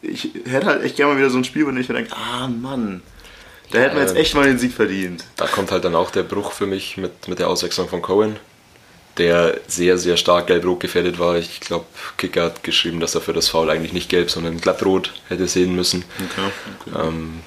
Ich 0.00 0.30
hätte 0.46 0.66
halt 0.66 0.82
echt 0.82 0.96
gerne 0.96 1.12
mal 1.12 1.18
wieder 1.18 1.30
so 1.30 1.38
ein 1.38 1.44
Spiel, 1.44 1.64
wo 1.66 1.70
ich 1.70 1.88
mir 1.88 1.94
denke, 1.94 2.12
ah 2.16 2.48
Mann, 2.48 3.02
da 3.70 3.78
hätten 3.78 3.94
wir 3.94 4.02
jetzt 4.02 4.16
echt 4.16 4.34
mal 4.34 4.44
den 4.44 4.58
Sieg 4.58 4.72
verdient. 4.72 5.24
Da 5.36 5.46
kommt 5.46 5.70
halt 5.70 5.84
dann 5.84 5.94
auch 5.94 6.10
der 6.10 6.24
Bruch 6.24 6.52
für 6.52 6.66
mich 6.66 6.96
mit, 6.96 7.28
mit 7.28 7.38
der 7.38 7.48
Auswechslung 7.48 7.88
von 7.88 8.02
Cohen, 8.02 8.36
der 9.16 9.60
sehr, 9.66 9.96
sehr 9.96 10.16
stark 10.16 10.48
gelb-rot 10.48 10.80
gefährdet 10.80 11.18
war. 11.18 11.36
Ich 11.36 11.60
glaube, 11.60 11.86
Kicker 12.18 12.44
hat 12.44 12.64
geschrieben, 12.64 13.00
dass 13.00 13.14
er 13.14 13.20
für 13.20 13.32
das 13.32 13.48
Foul 13.48 13.70
eigentlich 13.70 13.92
nicht 13.92 14.08
gelb, 14.08 14.30
sondern 14.30 14.60
glattrot 14.60 15.14
hätte 15.28 15.46
sehen 15.46 15.74
müssen. 15.74 16.04
Okay, 16.18 16.50
okay. 16.80 17.08
Ähm, 17.08 17.40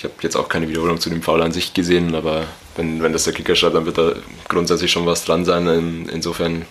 ich 0.00 0.04
habe 0.04 0.14
jetzt 0.22 0.36
auch 0.36 0.48
keine 0.48 0.66
Wiederholung 0.66 0.98
zu 0.98 1.10
dem 1.10 1.20
Foul 1.20 1.42
an 1.42 1.52
sich 1.52 1.74
gesehen, 1.74 2.14
aber 2.14 2.46
wenn, 2.74 3.02
wenn 3.02 3.12
das 3.12 3.24
der 3.24 3.34
Kicker 3.34 3.54
schreibt, 3.54 3.74
dann 3.74 3.84
wird 3.84 3.98
da 3.98 4.14
grundsätzlich 4.48 4.90
schon 4.90 5.04
was 5.04 5.26
dran 5.26 5.44
sein. 5.44 5.68
In, 5.68 6.08
insofern, 6.08 6.64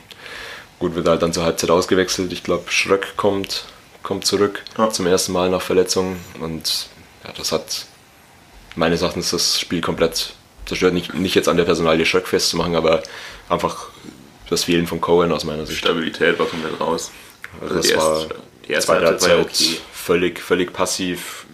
gut, 0.80 0.96
wird 0.96 1.06
er 1.06 1.12
halt 1.12 1.22
dann 1.22 1.32
zur 1.32 1.44
Halbzeit 1.44 1.70
ausgewechselt. 1.70 2.34
Ich 2.34 2.42
glaube, 2.42 2.72
Schröck 2.72 3.14
kommt, 3.18 3.66
kommt 4.02 4.26
zurück 4.26 4.64
ja. 4.80 4.90
zum 4.90 5.06
ersten 5.06 5.32
Mal 5.32 5.52
nach 5.52 5.62
Verletzung 5.62 6.18
und 6.40 6.88
ja, 7.24 7.32
das 7.38 7.52
hat 7.52 7.86
meines 8.76 9.04
Erachtens 9.04 9.30
das 9.30 9.60
Spiel 9.60 9.82
komplett 9.82 10.34
zerstört. 10.66 10.96
Nicht, 10.96 11.14
nicht 11.14 11.36
jetzt 11.36 11.50
an 11.50 11.58
der 11.58 11.66
Personalie 11.66 12.08
Schröck 12.08 12.28
festzumachen, 12.28 12.76
aber 12.76 13.04
einfach 13.48 13.90
das 14.50 14.64
Fehlen 14.64 14.88
von 14.88 15.02
Cohen 15.02 15.32
aus 15.32 15.44
meiner 15.44 15.68
Sicht. 15.68 15.78
Stabilität 15.78 16.40
war 16.40 16.48
komplett 16.48 16.80
raus. 16.80 17.12
Also, 17.62 17.76
also 17.76 17.76
das 17.76 17.86
erste, 17.92 18.10
war 18.10 18.26
die 18.68 18.72
erste 18.72 18.92
zweite 18.92 19.06
Halbzeit, 19.06 19.38
Halbzeit 19.38 19.68
okay. 19.68 19.82
völlig, 19.94 20.40
völlig 20.40 20.74
passiv, 20.74 21.46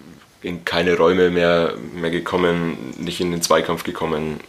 in 0.45 0.63
keine 0.63 0.95
Räume 0.95 1.31
mehr, 1.31 1.73
mehr 1.93 2.11
gekommen, 2.11 2.93
nicht 2.99 3.19
in 3.19 3.31
den 3.31 3.41
Zweikampf 3.41 3.83
gekommen, 3.83 4.39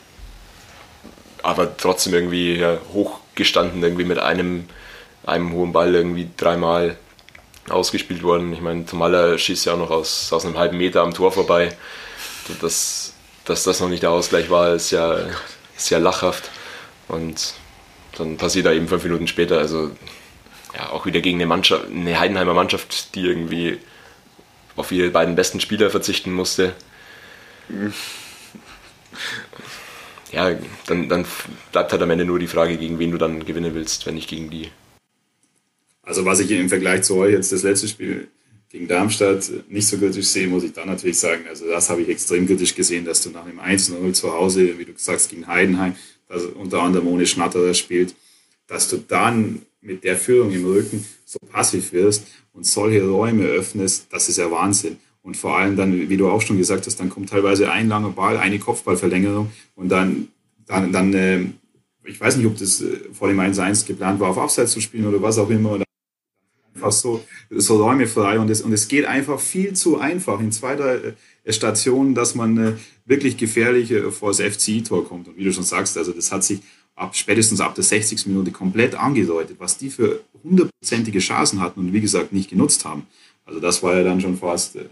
aber 1.42 1.74
trotzdem 1.78 2.12
irgendwie 2.12 2.56
ja, 2.56 2.76
hochgestanden, 2.92 3.82
irgendwie 3.82 4.04
mit 4.04 4.18
einem, 4.18 4.68
einem 5.24 5.52
hohen 5.52 5.72
Ball 5.72 5.94
irgendwie 5.94 6.28
dreimal 6.36 6.98
ausgespielt 7.70 8.22
worden. 8.22 8.52
Ich 8.52 8.60
meine, 8.60 8.84
Tomala 8.84 9.38
schießt 9.38 9.64
ja 9.64 9.72
auch 9.72 9.78
noch 9.78 9.90
aus, 9.90 10.30
aus 10.34 10.44
einem 10.44 10.58
halben 10.58 10.76
Meter 10.76 11.00
am 11.00 11.14
Tor 11.14 11.32
vorbei. 11.32 11.74
Das, 12.60 13.14
dass 13.46 13.64
das 13.64 13.80
noch 13.80 13.88
nicht 13.88 14.02
der 14.02 14.10
Ausgleich 14.10 14.50
war, 14.50 14.74
ist 14.74 14.90
ja, 14.90 15.18
ist 15.74 15.88
ja 15.88 15.96
lachhaft. 15.96 16.50
Und 17.08 17.54
dann 18.18 18.36
passiert 18.36 18.66
da 18.66 18.72
eben 18.72 18.86
fünf 18.86 19.02
Minuten 19.02 19.28
später, 19.28 19.56
also 19.58 19.92
ja, 20.74 20.90
auch 20.90 21.06
wieder 21.06 21.22
gegen 21.22 21.38
eine 21.38 21.46
Mannschaft, 21.46 21.86
eine 21.86 22.20
Heidenheimer 22.20 22.52
Mannschaft, 22.52 23.14
die 23.14 23.22
irgendwie 23.22 23.78
auf 24.76 24.92
ihre 24.92 25.10
beiden 25.10 25.34
besten 25.34 25.60
Spieler 25.60 25.90
verzichten 25.90 26.32
musste. 26.32 26.74
Ja, 30.32 30.56
dann, 30.86 31.08
dann 31.08 31.24
bleibt 31.72 31.92
halt 31.92 32.02
am 32.02 32.10
Ende 32.10 32.24
nur 32.24 32.38
die 32.38 32.46
Frage, 32.46 32.76
gegen 32.76 32.98
wen 32.98 33.10
du 33.10 33.18
dann 33.18 33.44
gewinnen 33.44 33.74
willst, 33.74 34.06
wenn 34.06 34.14
nicht 34.14 34.28
gegen 34.28 34.50
die. 34.50 34.68
Also 36.02 36.24
was 36.24 36.40
ich 36.40 36.50
im 36.50 36.68
Vergleich 36.68 37.02
zu 37.02 37.16
euch 37.16 37.32
jetzt 37.32 37.52
das 37.52 37.62
letzte 37.62 37.88
Spiel 37.88 38.28
gegen 38.70 38.88
Darmstadt 38.88 39.50
nicht 39.68 39.88
so 39.88 39.96
kritisch 39.96 40.26
sehe, 40.26 40.46
muss 40.46 40.64
ich 40.64 40.72
dann 40.72 40.88
natürlich 40.88 41.18
sagen. 41.18 41.44
Also 41.48 41.66
das 41.66 41.88
habe 41.88 42.02
ich 42.02 42.08
extrem 42.08 42.46
kritisch 42.46 42.74
gesehen, 42.74 43.04
dass 43.04 43.22
du 43.22 43.30
nach 43.30 43.44
dem 43.44 43.58
1-0 43.58 44.12
zu 44.12 44.32
Hause, 44.32 44.78
wie 44.78 44.84
du 44.84 44.92
sagst, 44.96 45.30
gegen 45.30 45.46
Heidenheim, 45.46 45.96
also 46.28 46.48
unter 46.48 46.82
anderem 46.82 47.08
ohne 47.08 47.26
Schnatterer 47.26 47.74
spielt, 47.74 48.14
dass 48.66 48.88
du 48.88 48.98
dann 48.98 49.62
mit 49.80 50.04
der 50.04 50.16
Führung 50.16 50.52
im 50.52 50.66
Rücken 50.66 51.04
so 51.40 51.46
passiv 51.46 51.92
wirst 51.92 52.26
und 52.52 52.66
solche 52.66 53.06
Räume 53.06 53.44
öffnest, 53.44 54.06
das 54.10 54.28
ist 54.28 54.38
ja 54.38 54.50
Wahnsinn. 54.50 54.96
Und 55.22 55.36
vor 55.36 55.58
allem 55.58 55.76
dann, 55.76 56.08
wie 56.08 56.16
du 56.16 56.28
auch 56.28 56.40
schon 56.40 56.56
gesagt 56.56 56.86
hast, 56.86 57.00
dann 57.00 57.10
kommt 57.10 57.30
teilweise 57.30 57.70
ein 57.70 57.88
langer 57.88 58.10
Ball, 58.10 58.36
eine 58.36 58.58
Kopfballverlängerung 58.58 59.50
und 59.74 59.88
dann, 59.88 60.28
dann, 60.66 60.92
dann 60.92 61.12
äh, 61.14 61.46
ich 62.04 62.20
weiß 62.20 62.36
nicht, 62.36 62.46
ob 62.46 62.56
das 62.56 62.80
äh, 62.80 63.00
vor 63.12 63.28
dem 63.28 63.40
1-1 63.40 63.86
geplant 63.86 64.20
war, 64.20 64.30
auf 64.30 64.38
Abseits 64.38 64.72
zu 64.72 64.80
spielen 64.80 65.06
oder 65.06 65.20
was 65.20 65.38
auch 65.38 65.50
immer. 65.50 65.72
Und 65.72 65.84
einfach 66.74 66.92
so, 66.92 67.24
so 67.50 67.82
Räume 67.82 68.06
frei 68.06 68.38
und 68.38 68.50
es, 68.50 68.62
und 68.62 68.72
es 68.72 68.86
geht 68.86 69.04
einfach 69.04 69.40
viel 69.40 69.72
zu 69.72 69.98
einfach 69.98 70.40
in 70.40 70.52
zweiter 70.52 71.00
äh, 71.44 71.52
Station, 71.52 72.14
dass 72.14 72.34
man 72.34 72.58
äh, 72.58 72.72
wirklich 73.04 73.36
gefährlich 73.36 73.90
äh, 73.90 74.10
vor 74.10 74.30
das 74.30 74.40
FCI-Tor 74.40 75.06
kommt. 75.08 75.28
Und 75.28 75.36
wie 75.36 75.44
du 75.44 75.52
schon 75.52 75.64
sagst, 75.64 75.98
also 75.98 76.12
das 76.12 76.30
hat 76.30 76.44
sich 76.44 76.60
ab, 76.96 77.14
spätestens 77.14 77.60
ab 77.60 77.74
der 77.74 77.84
60. 77.84 78.26
Minute 78.26 78.50
komplett 78.50 78.94
angedeutet, 78.94 79.56
was 79.60 79.78
die 79.78 79.90
für 79.90 80.24
hundertprozentige 80.42 81.20
Chancen 81.20 81.60
hatten 81.60 81.80
und 81.80 81.92
wie 81.92 82.00
gesagt 82.00 82.32
nicht 82.32 82.50
genutzt 82.50 82.84
haben. 82.84 83.06
Also 83.44 83.60
das 83.60 83.82
war 83.82 83.94
ja 83.96 84.02
dann 84.02 84.20
schon 84.20 84.36
fast 84.36 84.76
äh, 84.76 84.86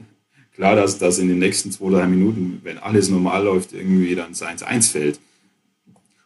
klar, 0.54 0.76
dass 0.76 0.98
das 0.98 1.18
in 1.18 1.28
den 1.28 1.38
nächsten 1.40 1.72
zwei, 1.72 1.90
drei 1.90 2.06
Minuten, 2.06 2.60
wenn 2.62 2.78
alles 2.78 3.08
normal 3.08 3.44
läuft, 3.44 3.72
irgendwie 3.72 4.14
dann 4.14 4.32
1-1 4.32 4.92
fällt. 4.92 5.18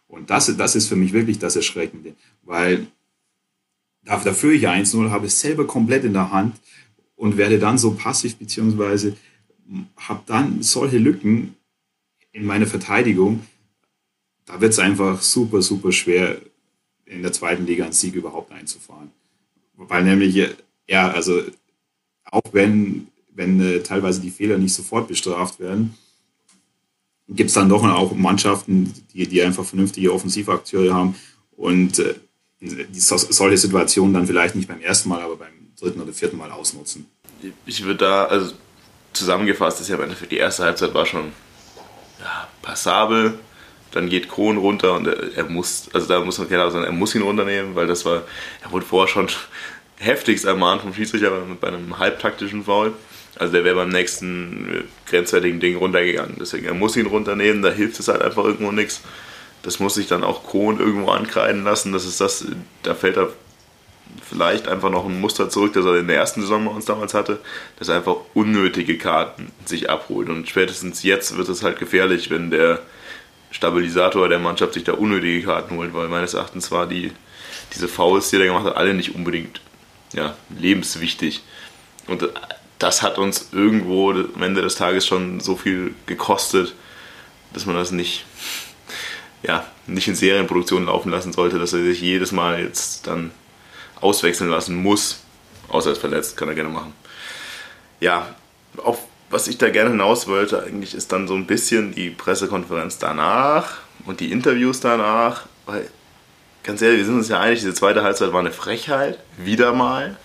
Und 0.08 0.30
das, 0.30 0.54
das 0.56 0.74
ist 0.74 0.88
für 0.88 0.96
mich 0.96 1.12
wirklich 1.12 1.38
das 1.38 1.56
Erschreckende, 1.56 2.14
weil 2.42 2.86
da 4.04 4.18
führe 4.18 4.54
ich 4.54 4.66
1-0, 4.66 5.10
habe 5.10 5.26
es 5.26 5.40
selber 5.40 5.66
komplett 5.66 6.04
in 6.04 6.14
der 6.14 6.32
Hand 6.32 6.56
und 7.14 7.36
werde 7.36 7.58
dann 7.58 7.76
so 7.76 7.92
passiv, 7.92 8.36
beziehungsweise 8.36 9.16
habe 9.96 10.22
dann 10.26 10.62
solche 10.62 10.98
Lücken 10.98 11.54
in 12.32 12.46
meiner 12.46 12.66
Verteidigung, 12.66 13.42
da 14.49 14.61
wird 14.61 14.72
es 14.72 14.78
einfach 14.78 15.20
super, 15.22 15.62
super 15.62 15.92
schwer, 15.92 16.38
in 17.05 17.22
der 17.22 17.32
zweiten 17.32 17.66
Liga 17.66 17.84
einen 17.84 17.92
Sieg 17.92 18.14
überhaupt 18.14 18.51
einzufahren. 18.51 19.11
Weil 19.76 20.05
nämlich, 20.05 20.34
ja, 20.86 21.11
also 21.11 21.42
auch 22.24 22.53
wenn, 22.53 23.09
wenn 23.34 23.61
äh, 23.61 23.80
teilweise 23.80 24.20
die 24.20 24.30
Fehler 24.30 24.59
nicht 24.59 24.74
sofort 24.74 25.07
bestraft 25.09 25.61
werden, 25.61 25.94
gibt 27.28 27.49
es 27.49 27.55
dann 27.55 27.68
doch 27.68 27.84
auch 27.84 28.12
Mannschaften, 28.14 28.92
die, 29.12 29.26
die 29.26 29.42
einfach 29.42 29.64
vernünftige 29.64 30.12
Offensivakteure 30.12 30.94
haben 30.94 31.14
und 31.57 31.99
äh, 31.99 32.14
die, 32.61 33.01
solche 33.01 33.59
Situationen 33.59 34.14
dann 34.14 34.26
vielleicht 34.26 34.55
nicht 34.55 34.68
beim 34.68 34.80
ersten 34.80 35.11
Mal, 35.11 35.20
aber 35.20 35.36
beim 35.36 35.53
dritten 35.78 36.01
oder 36.01 36.12
vierten 36.12 36.38
Mal 36.38 36.51
ausnutzen. 36.51 37.07
Ich 37.66 37.84
würde 37.84 37.99
da, 37.99 38.24
also 38.24 38.55
zusammengefasst 39.12 39.80
ist 39.80 39.88
ja 39.88 39.99
für 39.99 40.26
die 40.26 40.38
erste 40.38 40.64
Halbzeit 40.64 40.92
war 40.94 41.07
schon 41.07 41.32
ja, 42.18 42.49
passabel. 42.62 43.38
Dann 43.93 44.09
geht 44.09 44.28
Kron 44.28 44.59
runter 44.59 44.95
und 44.95 45.07
er, 45.07 45.36
er, 45.36 45.45
muss, 45.45 45.89
also 45.93 46.07
da 46.07 46.20
muss 46.20 46.39
man 46.39 46.49
klar 46.49 46.70
sagen, 46.70 46.84
er 46.84 46.93
muss 46.93 47.14
ihn 47.14 47.22
runternehmen, 47.22 47.74
weil 47.74 47.86
das 47.86 48.05
war, 48.05 48.22
er 48.62 48.72
wurde 48.72 48.84
vorher 48.84 49.09
schon 49.09 49.28
heftigst 49.99 50.45
ermahnt 50.45 50.82
vom 50.82 50.95
Schiedsrichter 50.95 51.32
bei 51.61 51.68
einem 51.68 51.99
halbtaktischen 51.99 52.64
Foul. 52.64 52.93
Also 53.36 53.53
der 53.53 53.64
wäre 53.64 53.76
beim 53.76 53.89
nächsten 53.89 54.84
grenzwertigen 55.07 55.61
Ding 55.61 55.76
runtergegangen. 55.76 56.36
Deswegen, 56.41 56.66
er 56.66 56.74
muss 56.74 56.97
ihn 56.97 57.07
runternehmen, 57.07 57.62
da 57.62 57.70
hilft 57.70 58.01
es 58.01 58.09
halt 58.09 58.20
einfach 58.20 58.45
irgendwo 58.45 58.72
nichts. 58.72 59.03
Das 59.62 59.78
muss 59.80 59.95
sich 59.95 60.07
dann 60.07 60.24
auch 60.24 60.45
Kron 60.45 60.78
irgendwo 60.78 61.11
ankreiden 61.11 61.64
lassen. 61.64 61.93
Das 61.93 62.05
ist 62.05 62.20
das, 62.20 62.47
da 62.82 62.95
fällt 62.95 63.16
er 63.16 63.30
vielleicht 64.28 64.68
einfach 64.68 64.91
noch 64.91 65.05
ein 65.05 65.20
Muster 65.20 65.49
zurück, 65.49 65.72
das 65.72 65.84
er 65.84 65.99
in 65.99 66.09
der 66.09 66.16
ersten 66.16 66.41
Saison 66.41 66.64
bei 66.64 66.70
uns 66.70 66.84
damals 66.84 67.14
hatte, 67.14 67.41
dass 67.78 67.89
er 67.89 67.97
einfach 67.97 68.16
unnötige 68.34 68.99
Karten 68.99 69.53
sich 69.64 69.91
abholt. 69.91 70.28
Und 70.28 70.49
spätestens 70.49 71.03
jetzt 71.03 71.36
wird 71.36 71.49
es 71.49 71.62
halt 71.62 71.78
gefährlich, 71.78 72.30
wenn 72.30 72.51
der 72.51 72.80
Stabilisator 73.51 74.28
der 74.28 74.38
Mannschaft 74.38 74.74
sich 74.74 74.84
da 74.84 74.92
unnötige 74.92 75.46
Karten 75.46 75.76
holt, 75.76 75.94
weil 75.94 76.09
meines 76.09 76.34
Erachtens 76.34 76.70
war 76.70 76.86
die, 76.86 77.12
diese 77.74 77.88
Fouls, 77.88 78.30
die 78.30 78.36
er 78.36 78.46
gemacht 78.46 78.64
hat, 78.64 78.76
alle 78.76 78.94
nicht 78.94 79.14
unbedingt 79.14 79.61
ja, 80.12 80.36
lebenswichtig. 80.51 81.42
Und 82.07 82.28
das 82.78 83.03
hat 83.03 83.18
uns 83.18 83.49
irgendwo 83.53 84.11
am 84.11 84.42
Ende 84.42 84.62
des 84.62 84.76
Tages 84.76 85.07
schon 85.07 85.40
so 85.40 85.57
viel 85.57 85.94
gekostet, 86.07 86.74
dass 87.53 87.66
man 87.66 87.76
das 87.76 87.90
nicht, 87.90 88.24
ja, 89.42 89.66
nicht 89.86 90.09
in 90.09 90.14
Serienproduktion 90.14 90.86
laufen 90.86 91.11
lassen 91.11 91.32
sollte, 91.32 91.59
dass 91.59 91.72
er 91.72 91.82
sich 91.82 92.01
jedes 92.01 92.32
Mal 92.32 92.62
jetzt 92.62 93.07
dann 93.07 93.30
auswechseln 94.01 94.51
lassen 94.51 94.76
muss. 94.76 95.20
Außer 95.68 95.90
er 95.90 95.92
ist 95.92 96.01
verletzt, 96.01 96.36
kann 96.36 96.49
er 96.49 96.55
gerne 96.55 96.70
machen. 96.70 96.92
Ja, 98.01 98.34
auf 98.76 99.01
was 99.30 99.48
ich 99.48 99.58
da 99.58 99.70
gerne 99.70 99.90
hinaus 99.90 100.26
wollte, 100.26 100.62
eigentlich 100.62 100.94
ist 100.94 101.12
dann 101.12 101.28
so 101.28 101.34
ein 101.34 101.46
bisschen 101.46 101.94
die 101.94 102.10
Pressekonferenz 102.10 102.98
danach 102.98 103.78
und 104.06 104.20
die 104.20 104.32
Interviews 104.32 104.80
danach, 104.80 105.46
weil 105.66 105.88
ganz 106.62 106.82
ehrlich, 106.82 106.98
wir 106.98 107.06
sind 107.06 107.16
uns 107.16 107.28
ja 107.28 107.40
einig, 107.40 107.60
diese 107.60 107.74
zweite 107.74 108.02
Halbzeit 108.02 108.32
war 108.32 108.40
eine 108.40 108.52
Frechheit, 108.52 109.18
wieder 109.36 109.72
mal. 109.72 110.16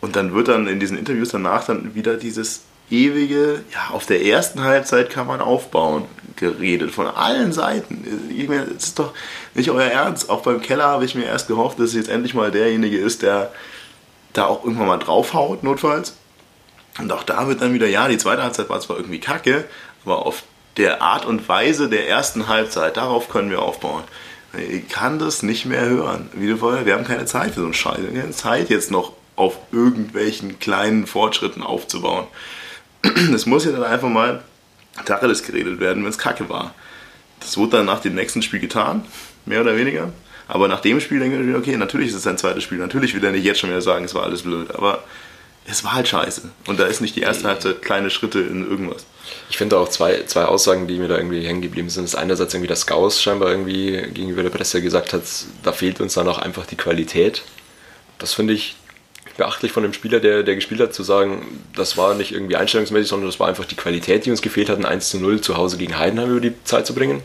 Und 0.00 0.14
dann 0.14 0.34
wird 0.34 0.48
dann 0.48 0.68
in 0.68 0.78
diesen 0.78 0.96
Interviews 0.96 1.30
danach 1.30 1.64
dann 1.64 1.94
wieder 1.94 2.16
dieses 2.16 2.62
ewige, 2.90 3.64
ja, 3.72 3.92
auf 3.92 4.06
der 4.06 4.24
ersten 4.24 4.62
Halbzeit 4.62 5.10
kann 5.10 5.26
man 5.26 5.40
aufbauen, 5.40 6.04
geredet, 6.36 6.92
von 6.92 7.06
allen 7.06 7.52
Seiten. 7.52 8.04
Ich 8.30 8.48
meine, 8.48 8.66
das 8.66 8.84
ist 8.84 8.98
doch 8.98 9.12
nicht 9.54 9.70
euer 9.70 9.90
Ernst. 9.90 10.30
Auch 10.30 10.42
beim 10.42 10.62
Keller 10.62 10.84
habe 10.84 11.04
ich 11.04 11.14
mir 11.14 11.24
erst 11.24 11.48
gehofft, 11.48 11.78
dass 11.78 11.86
es 11.86 11.94
jetzt 11.94 12.08
endlich 12.08 12.34
mal 12.34 12.50
derjenige 12.50 12.96
ist, 12.96 13.22
der 13.22 13.52
da 14.32 14.46
auch 14.46 14.64
irgendwann 14.64 14.86
mal 14.86 14.98
draufhaut, 14.98 15.64
notfalls. 15.64 16.16
Und 16.98 17.12
auch 17.12 17.22
da 17.22 17.48
wird 17.48 17.62
dann 17.62 17.74
wieder, 17.74 17.86
ja, 17.86 18.08
die 18.08 18.18
zweite 18.18 18.42
Halbzeit 18.42 18.68
war 18.68 18.80
zwar 18.80 18.96
irgendwie 18.96 19.20
kacke, 19.20 19.64
aber 20.04 20.26
auf 20.26 20.42
der 20.76 21.02
Art 21.02 21.26
und 21.26 21.48
Weise 21.48 21.88
der 21.88 22.08
ersten 22.08 22.48
Halbzeit, 22.48 22.96
darauf 22.96 23.28
können 23.28 23.50
wir 23.50 23.62
aufbauen. 23.62 24.04
Ich 24.56 24.88
kann 24.88 25.18
das 25.18 25.42
nicht 25.42 25.66
mehr 25.66 25.84
hören. 25.84 26.30
Wie 26.32 26.48
du 26.48 26.56
vorher, 26.56 26.86
wir 26.86 26.94
haben 26.94 27.04
keine 27.04 27.26
Zeit 27.26 27.54
für 27.54 27.60
so 27.60 27.66
einen 27.66 27.74
Scheiß. 27.74 27.98
Wir 27.98 28.08
haben 28.08 28.20
keine 28.20 28.30
Zeit 28.30 28.70
jetzt 28.70 28.90
noch 28.90 29.12
auf 29.36 29.56
irgendwelchen 29.72 30.58
kleinen 30.58 31.06
Fortschritten 31.06 31.62
aufzubauen. 31.62 32.26
Es 33.34 33.46
muss 33.46 33.64
ja 33.64 33.72
dann 33.72 33.84
einfach 33.84 34.08
mal 34.08 34.42
Tacheles 35.04 35.44
geredet 35.44 35.78
werden, 35.80 36.02
wenn 36.02 36.10
es 36.10 36.18
kacke 36.18 36.48
war. 36.48 36.74
Das 37.40 37.56
wurde 37.56 37.78
dann 37.78 37.86
nach 37.86 38.00
dem 38.00 38.14
nächsten 38.14 38.42
Spiel 38.42 38.58
getan, 38.58 39.04
mehr 39.46 39.60
oder 39.60 39.76
weniger. 39.76 40.12
Aber 40.48 40.66
nach 40.66 40.80
dem 40.80 41.00
Spiel 41.00 41.20
denke 41.20 41.40
ich 41.40 41.54
okay, 41.54 41.76
natürlich 41.76 42.08
ist 42.08 42.14
es 42.14 42.22
sein 42.22 42.38
zweites 42.38 42.64
Spiel. 42.64 42.78
Natürlich 42.78 43.14
will 43.14 43.22
er 43.22 43.32
nicht 43.32 43.44
jetzt 43.44 43.60
schon 43.60 43.70
wieder 43.70 43.82
sagen, 43.82 44.06
es 44.06 44.14
war 44.14 44.24
alles 44.24 44.42
blöd. 44.42 44.74
Aber 44.74 45.04
es 45.70 45.84
war 45.84 45.92
halt 45.92 46.08
scheiße. 46.08 46.50
Und 46.66 46.80
da 46.80 46.86
ist 46.86 47.00
nicht 47.00 47.14
die 47.14 47.20
erste 47.20 47.46
Halbzeit 47.46 47.82
kleine 47.82 48.10
Schritte 48.10 48.40
in 48.40 48.68
irgendwas. 48.68 49.04
Ich 49.50 49.58
finde 49.58 49.78
auch 49.78 49.88
zwei, 49.88 50.22
zwei 50.24 50.46
Aussagen, 50.46 50.88
die 50.88 50.98
mir 50.98 51.08
da 51.08 51.16
irgendwie 51.16 51.46
hängen 51.46 51.60
geblieben 51.60 51.90
sind. 51.90 52.04
Das 52.04 52.14
ist 52.14 52.18
einerseits 52.18 52.54
irgendwie, 52.54 52.68
dass 52.68 52.86
Gauss 52.86 53.22
scheinbar 53.22 53.50
irgendwie 53.50 53.92
gegenüber 54.14 54.42
der 54.42 54.50
Presse 54.50 54.80
gesagt 54.80 55.12
hat, 55.12 55.22
da 55.62 55.72
fehlt 55.72 56.00
uns 56.00 56.14
dann 56.14 56.28
auch 56.28 56.38
einfach 56.38 56.64
die 56.64 56.76
Qualität. 56.76 57.42
Das 58.18 58.32
finde 58.32 58.54
ich 58.54 58.76
beachtlich 59.36 59.70
von 59.70 59.82
dem 59.82 59.92
Spieler, 59.92 60.20
der, 60.20 60.42
der 60.42 60.54
gespielt 60.54 60.80
hat, 60.80 60.94
zu 60.94 61.02
sagen, 61.02 61.62
das 61.76 61.96
war 61.96 62.14
nicht 62.14 62.32
irgendwie 62.32 62.56
einstellungsmäßig, 62.56 63.08
sondern 63.08 63.28
das 63.28 63.38
war 63.38 63.46
einfach 63.48 63.66
die 63.66 63.76
Qualität, 63.76 64.24
die 64.24 64.30
uns 64.30 64.42
gefehlt 64.42 64.70
hat, 64.70 64.78
ein 64.78 64.86
1 64.86 65.10
zu 65.10 65.18
0 65.18 65.42
zu 65.42 65.56
Hause 65.56 65.76
gegen 65.76 65.98
Heidenheim 65.98 66.30
über 66.30 66.40
die 66.40 66.54
Zeit 66.64 66.86
zu 66.86 66.94
bringen. 66.94 67.22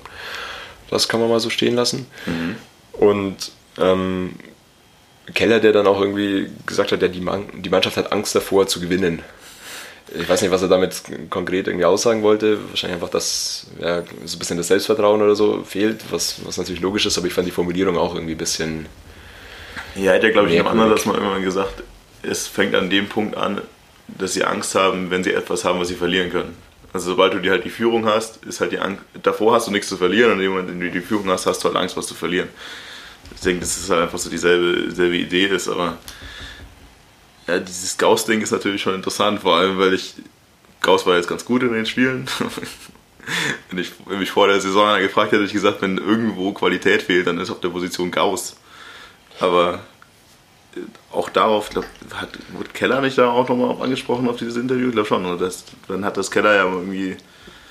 Das 0.90 1.08
kann 1.08 1.20
man 1.20 1.30
mal 1.30 1.40
so 1.40 1.50
stehen 1.50 1.76
lassen. 1.76 2.06
Mhm. 2.26 2.56
Und 2.92 3.52
ähm, 3.80 4.34
Keller, 5.34 5.60
der 5.60 5.72
dann 5.72 5.88
auch 5.88 6.02
irgendwie 6.02 6.50
gesagt 6.66 6.92
hat, 6.92 7.02
ja, 7.02 7.08
die, 7.08 7.22
Man 7.22 7.46
die 7.62 7.70
Mannschaft 7.70 7.98
hat 7.98 8.12
Angst 8.12 8.36
davor 8.36 8.68
zu 8.68 8.80
gewinnen. 8.82 9.22
Ich 10.16 10.28
weiß 10.28 10.42
nicht, 10.42 10.52
was 10.52 10.62
er 10.62 10.68
damit 10.68 11.02
konkret 11.30 11.68
irgendwie 11.68 11.86
aussagen 11.86 12.24
wollte. 12.24 12.60
Wahrscheinlich 12.70 12.96
einfach, 12.96 13.10
dass 13.10 13.68
ja, 13.80 14.04
so 14.26 14.36
ein 14.36 14.40
bisschen 14.40 14.58
das 14.58 14.68
Selbstvertrauen 14.68 15.22
oder 15.22 15.36
so 15.36 15.64
fehlt, 15.64 16.02
was, 16.12 16.46
was 16.46 16.58
natürlich 16.58 16.82
logisch 16.82 17.06
ist, 17.06 17.18
aber 17.18 17.28
ich 17.28 17.34
fand 17.34 17.48
die 17.48 17.52
Formulierung 17.52 17.98
auch 17.98 18.14
irgendwie 18.14 18.36
ein 18.36 18.38
bisschen. 18.38 18.86
Ja, 19.96 20.14
hat 20.14 20.24
ja, 20.24 20.32
glaube 20.32 20.50
ich, 20.50 20.56
im 20.56 20.68
anderen 20.68 20.92
das 20.92 21.06
mal 21.06 21.16
irgendwann 21.16 21.44
gesagt, 21.44 21.84
es 22.22 22.48
fängt 22.48 22.76
an 22.76 22.90
dem 22.90 23.08
Punkt 23.08 23.38
an, 23.38 23.62
dass 24.08 24.34
sie 24.34 24.44
Angst 24.44 24.76
haben, 24.76 25.10
wenn 25.10 25.24
sie 25.24 25.34
etwas 25.34 25.64
haben, 25.64 25.80
was 25.80 25.88
sie 25.88 25.96
verlieren 25.96 26.32
können. 26.32 26.56
Also 26.92 27.12
sobald 27.12 27.34
du 27.34 27.40
die 27.40 27.50
halt 27.50 27.64
die 27.64 27.70
Führung 27.70 28.06
hast, 28.06 28.46
ist 28.46 28.60
halt 28.60 28.72
die 28.72 28.80
Angst, 28.80 29.02
davor 29.24 29.56
hast 29.56 29.68
du 29.68 29.72
nichts 29.72 29.88
zu 29.88 29.98
verlieren 29.98 30.32
und 30.34 30.38
in 30.38 30.44
dem 30.44 30.52
Moment, 30.52 30.70
wenn 30.70 30.80
du 30.80 30.92
die 30.92 31.00
Führung 31.00 31.30
hast, 31.30 31.48
hast 31.48 31.64
du 31.64 31.70
halt 31.70 31.78
Angst, 31.78 31.98
was 31.98 32.06
zu 32.06 32.14
verlieren 32.14 32.50
ich 33.36 33.42
denke, 33.42 33.62
dass 33.62 33.78
es 33.78 33.90
halt 33.90 34.02
einfach 34.02 34.20
so 34.20 34.30
dieselbe, 34.30 34.90
dieselbe 34.90 35.18
Idee 35.18 35.48
ist, 35.48 35.68
aber 35.68 35.98
ja, 37.48 37.60
dieses 37.60 37.98
Gauss-Ding 37.98 38.42
ist 38.42 38.52
natürlich 38.52 38.82
schon 38.82 38.96
interessant, 38.96 39.42
vor 39.42 39.58
allem, 39.58 39.78
weil 39.78 39.94
ich, 39.94 40.16
Gauss 40.82 41.06
war 41.06 41.16
jetzt 41.16 41.28
ganz 41.28 41.46
gut 41.46 41.64
in 41.64 41.74
den 41.74 41.86
Spielen. 41.86 42.28
wenn, 43.70 43.80
ich, 43.80 43.92
wenn 44.06 44.20
mich 44.20 44.32
vor 44.32 44.48
der 44.48 44.60
Saison 44.60 45.00
gefragt 45.00 45.32
hätte, 45.32 45.42
hätte 45.42 45.48
ich 45.48 45.54
gesagt, 45.54 45.82
wenn 45.82 45.98
irgendwo 45.98 46.54
Qualität 46.54 47.04
fehlt, 47.04 47.28
dann 47.28 47.40
ist 47.40 47.50
auf 47.50 47.60
der 47.60 47.70
Position 47.70 48.12
Gauss. 48.12 48.56
Aber 49.40 49.82
äh, 50.76 50.80
auch 51.12 51.30
darauf, 51.30 51.70
glaub, 51.70 51.86
hat, 52.14 52.30
wurde 52.54 52.70
Keller 52.70 53.02
nicht 53.02 53.18
da 53.18 53.30
auch 53.30 53.48
nochmal 53.48 53.82
angesprochen 53.82 54.28
auf 54.30 54.38
dieses 54.38 54.56
Interview? 54.56 54.88
Ich 54.88 54.94
glaube 54.94 55.08
schon. 55.08 55.26
Und 55.26 55.42
das, 55.42 55.66
dann 55.88 56.06
hat 56.06 56.18
das 56.18 56.32
Keller 56.32 56.56
ja 56.56 56.64
irgendwie. 56.66 57.18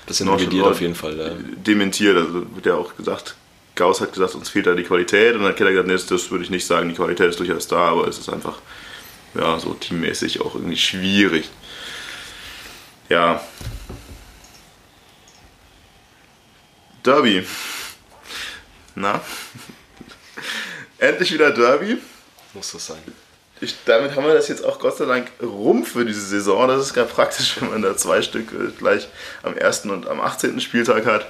Das 0.05 0.17
sind 0.17 0.29
auf 0.29 0.81
jeden 0.81 0.95
Fall. 0.95 1.17
Ja. 1.17 1.29
Dementiert. 1.55 2.17
Also 2.17 2.55
wird 2.55 2.65
ja 2.65 2.75
auch 2.75 2.95
gesagt, 2.97 3.35
Gauss 3.75 4.01
hat 4.01 4.13
gesagt, 4.13 4.35
uns 4.35 4.49
fehlt 4.49 4.67
da 4.67 4.75
die 4.75 4.83
Qualität 4.83 5.33
und 5.33 5.41
dann 5.41 5.49
hat 5.49 5.57
Keller 5.57 5.71
gesagt, 5.71 5.87
nee, 5.87 5.93
das 5.93 6.31
würde 6.31 6.43
ich 6.43 6.49
nicht 6.49 6.65
sagen, 6.65 6.89
die 6.89 6.95
Qualität 6.95 7.29
ist 7.29 7.39
durchaus 7.39 7.67
da, 7.67 7.89
aber 7.89 8.07
es 8.07 8.19
ist 8.19 8.29
einfach 8.29 8.59
ja, 9.33 9.59
so 9.59 9.73
teammäßig 9.73 10.41
auch 10.41 10.55
irgendwie 10.55 10.77
schwierig. 10.77 11.49
Ja. 13.09 13.41
Derby. 17.03 17.45
Na? 18.95 19.19
Endlich 20.99 21.33
wieder 21.33 21.51
Derby. 21.51 21.97
Muss 22.53 22.71
das 22.71 22.87
sein. 22.87 23.01
Ich, 23.59 23.75
damit 23.85 24.15
haben 24.15 24.25
wir 24.25 24.33
das 24.33 24.49
jetzt 24.49 24.63
auch 24.63 24.79
Gott 24.79 24.97
sei 24.97 25.05
Dank 25.05 25.31
rum 25.41 25.85
für 25.85 26.05
diese 26.05 26.21
Saison. 26.21 26.67
Das 26.67 26.81
ist 26.81 26.93
gar 26.93 27.05
praktisch, 27.05 27.55
wenn 27.59 27.71
man 27.71 27.81
da 27.81 27.97
zwei 27.97 28.21
Stück 28.21 28.51
äh, 28.51 28.71
gleich 28.77 29.07
am 29.41 29.57
1. 29.57 29.85
und 29.85 30.07
am 30.07 30.21
18. 30.21 30.59
Spieltag 30.59 31.05
hat. 31.05 31.27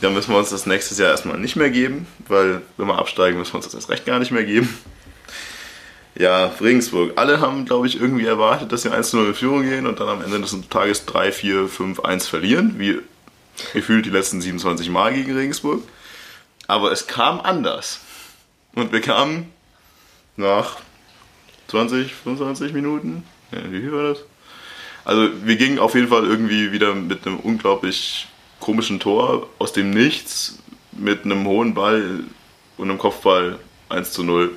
Dann 0.00 0.12
müssen 0.12 0.32
wir 0.32 0.38
uns 0.38 0.50
das 0.50 0.66
nächstes 0.66 0.98
Jahr 0.98 1.10
erstmal 1.10 1.38
nicht 1.38 1.56
mehr 1.56 1.70
geben, 1.70 2.06
weil 2.28 2.62
wenn 2.76 2.86
wir 2.86 2.98
absteigen, 2.98 3.38
müssen 3.38 3.54
wir 3.54 3.56
uns 3.56 3.64
das 3.64 3.74
erst 3.74 3.88
recht 3.88 4.04
gar 4.04 4.18
nicht 4.18 4.30
mehr 4.30 4.44
geben. 4.44 4.68
Ja, 6.18 6.46
Regensburg. 6.60 7.12
Alle 7.16 7.40
haben, 7.40 7.66
glaube 7.66 7.86
ich, 7.86 8.00
irgendwie 8.00 8.24
erwartet, 8.24 8.72
dass 8.72 8.82
sie 8.82 8.90
1-0 8.90 9.28
in 9.28 9.34
Führung 9.34 9.62
gehen 9.62 9.86
und 9.86 10.00
dann 10.00 10.08
am 10.08 10.22
Ende 10.22 10.40
des 10.40 10.56
Tages 10.70 11.04
3, 11.04 11.32
4, 11.32 11.68
5, 11.68 12.00
1 12.00 12.26
verlieren, 12.26 12.76
wie 12.78 13.00
gefühlt 13.74 14.06
die 14.06 14.10
letzten 14.10 14.40
27 14.40 14.88
Mal 14.88 15.12
gegen 15.12 15.36
Regensburg. 15.36 15.82
Aber 16.66 16.90
es 16.90 17.06
kam 17.06 17.40
anders. 17.40 18.00
Und 18.74 18.92
wir 18.92 19.00
kamen 19.00 19.52
nach 20.36 20.78
20, 21.68 22.14
25 22.14 22.72
Minuten. 22.72 23.24
Ja, 23.52 23.60
wie 23.70 23.80
viel 23.80 23.92
war 23.92 24.14
das? 24.14 24.18
Also 25.04 25.28
wir 25.44 25.56
gingen 25.56 25.78
auf 25.78 25.94
jeden 25.94 26.08
Fall 26.08 26.24
irgendwie 26.24 26.72
wieder 26.72 26.94
mit 26.94 27.26
einem 27.26 27.38
unglaublich 27.38 28.26
komischen 28.60 29.00
Tor 29.00 29.48
aus 29.58 29.72
dem 29.72 29.90
Nichts 29.90 30.58
mit 30.92 31.24
einem 31.24 31.46
hohen 31.46 31.74
Ball 31.74 32.20
und 32.76 32.90
einem 32.90 32.98
Kopfball 32.98 33.58
1 33.88 34.12
zu 34.12 34.24
0 34.24 34.50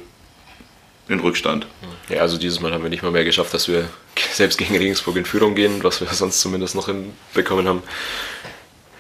in 1.08 1.20
Rückstand. 1.20 1.66
Ja, 2.08 2.22
also 2.22 2.38
dieses 2.38 2.60
Mal 2.60 2.72
haben 2.72 2.84
wir 2.84 2.90
nicht 2.90 3.04
mal 3.04 3.12
mehr 3.12 3.26
geschafft, 3.26 3.54
dass 3.54 3.68
wir 3.68 3.90
selbst 4.34 4.58
gegen 4.58 4.76
Regensburg 4.76 5.16
in 5.18 5.26
Führung 5.26 5.56
gehen, 5.56 5.84
was 5.84 6.02
wir 6.02 6.08
sonst 6.08 6.40
zumindest 6.40 6.76
noch 6.76 6.88
hinbekommen 6.88 7.68
haben. 7.68 7.84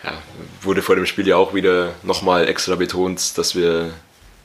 Ja, 0.04 0.14
wurde 0.62 0.82
vor 0.82 0.95
dem 0.95 1.06
Spiel 1.06 1.28
ja 1.28 1.36
auch 1.36 1.54
wieder 1.54 1.93
nochmal 2.04 2.47
extra 2.47 2.76
betont, 2.76 3.38
dass 3.38 3.56
wir 3.56 3.93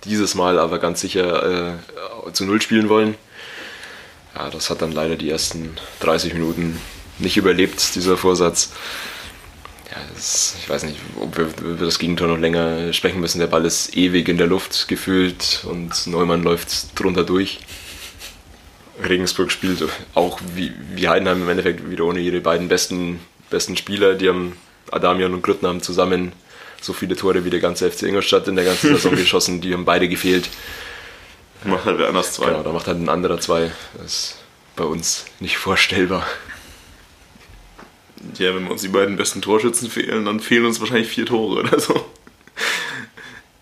dieses 0.04 0.34
Mal 0.34 0.58
aber 0.58 0.78
ganz 0.78 1.00
sicher 1.00 1.78
äh, 2.26 2.32
zu 2.32 2.44
Null 2.44 2.60
spielen 2.60 2.88
wollen. 2.88 3.14
Ja, 4.34 4.50
das 4.50 4.68
hat 4.68 4.82
dann 4.82 4.92
leider 4.92 5.16
die 5.16 5.30
ersten 5.30 5.76
30 6.00 6.34
Minuten 6.34 6.80
nicht 7.18 7.36
überlebt, 7.36 7.94
dieser 7.94 8.16
Vorsatz. 8.16 8.72
Ja, 9.94 10.00
das, 10.12 10.56
ich 10.58 10.68
weiß 10.68 10.84
nicht, 10.84 10.98
ob 11.20 11.36
wir 11.36 11.48
über 11.62 11.84
das 11.84 11.98
Gegentor 11.98 12.26
noch 12.26 12.38
länger 12.38 12.92
sprechen 12.92 13.20
müssen. 13.20 13.38
Der 13.38 13.46
Ball 13.46 13.64
ist 13.64 13.96
ewig 13.96 14.28
in 14.28 14.38
der 14.38 14.48
Luft 14.48 14.88
gefühlt 14.88 15.64
und 15.68 16.06
Neumann 16.08 16.42
läuft 16.42 16.98
drunter 16.98 17.22
durch. 17.22 17.60
Regensburg 19.08 19.52
spielt 19.52 19.84
auch 20.14 20.40
wie, 20.54 20.72
wie 20.94 21.08
Heidenheim 21.08 21.42
im 21.42 21.48
Endeffekt 21.48 21.88
wieder 21.88 22.04
ohne 22.04 22.20
ihre 22.20 22.40
beiden 22.40 22.68
besten, 22.68 23.20
besten 23.50 23.76
Spieler. 23.76 24.14
Die 24.14 24.28
haben 24.28 24.56
Adamian 24.90 25.32
und 25.32 25.42
Grüttner 25.42 25.68
haben 25.68 25.82
zusammen 25.82 26.32
so 26.80 26.92
viele 26.92 27.16
Tore 27.16 27.44
wie 27.44 27.50
der 27.50 27.60
ganze 27.60 27.90
FC 27.90 28.02
Ingolstadt 28.02 28.48
in 28.48 28.56
der 28.56 28.64
ganzen 28.64 28.94
Saison 28.94 29.12
geschossen. 29.16 29.60
Die 29.60 29.72
haben 29.72 29.84
beide 29.84 30.08
gefehlt. 30.08 30.48
Macht 31.64 31.86
halt 31.86 32.00
anders 32.00 32.32
zwei. 32.32 32.46
Genau, 32.46 32.62
da 32.62 32.72
macht 32.72 32.86
halt 32.86 32.98
ein 32.98 33.08
anderer 33.08 33.40
zwei. 33.40 33.70
Das 33.94 34.04
ist 34.04 34.36
bei 34.76 34.84
uns 34.84 35.24
nicht 35.40 35.56
vorstellbar. 35.56 36.26
Ja, 38.38 38.54
wenn 38.54 38.66
uns 38.66 38.82
die 38.82 38.88
beiden 38.88 39.16
besten 39.16 39.42
Torschützen 39.42 39.90
fehlen, 39.90 40.24
dann 40.24 40.40
fehlen 40.40 40.64
uns 40.66 40.80
wahrscheinlich 40.80 41.08
vier 41.08 41.26
Tore 41.26 41.60
oder 41.60 41.78
so. 41.78 42.04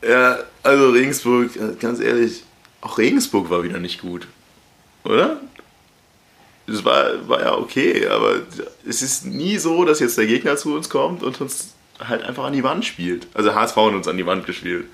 Ja, 0.06 0.38
also 0.62 0.90
Regensburg, 0.90 1.50
ganz 1.80 2.00
ehrlich, 2.00 2.42
auch 2.80 2.98
Regensburg 2.98 3.50
war 3.50 3.62
wieder 3.62 3.78
nicht 3.78 4.00
gut. 4.00 4.26
Oder? 5.04 5.40
Das 6.66 6.84
war, 6.84 7.28
war 7.28 7.40
ja 7.40 7.56
okay, 7.56 8.06
aber 8.06 8.40
es 8.86 9.02
ist 9.02 9.26
nie 9.26 9.58
so, 9.58 9.84
dass 9.84 10.00
jetzt 10.00 10.18
der 10.18 10.26
Gegner 10.26 10.56
zu 10.56 10.74
uns 10.74 10.88
kommt 10.88 11.22
und 11.22 11.40
uns 11.40 11.74
halt 12.00 12.22
einfach 12.22 12.44
an 12.44 12.52
die 12.52 12.64
Wand 12.64 12.84
spielt. 12.84 13.26
Also 13.34 13.54
HSV 13.54 13.76
hat 13.76 13.94
uns 13.94 14.08
an 14.08 14.16
die 14.16 14.26
Wand 14.26 14.46
gespielt. 14.46 14.86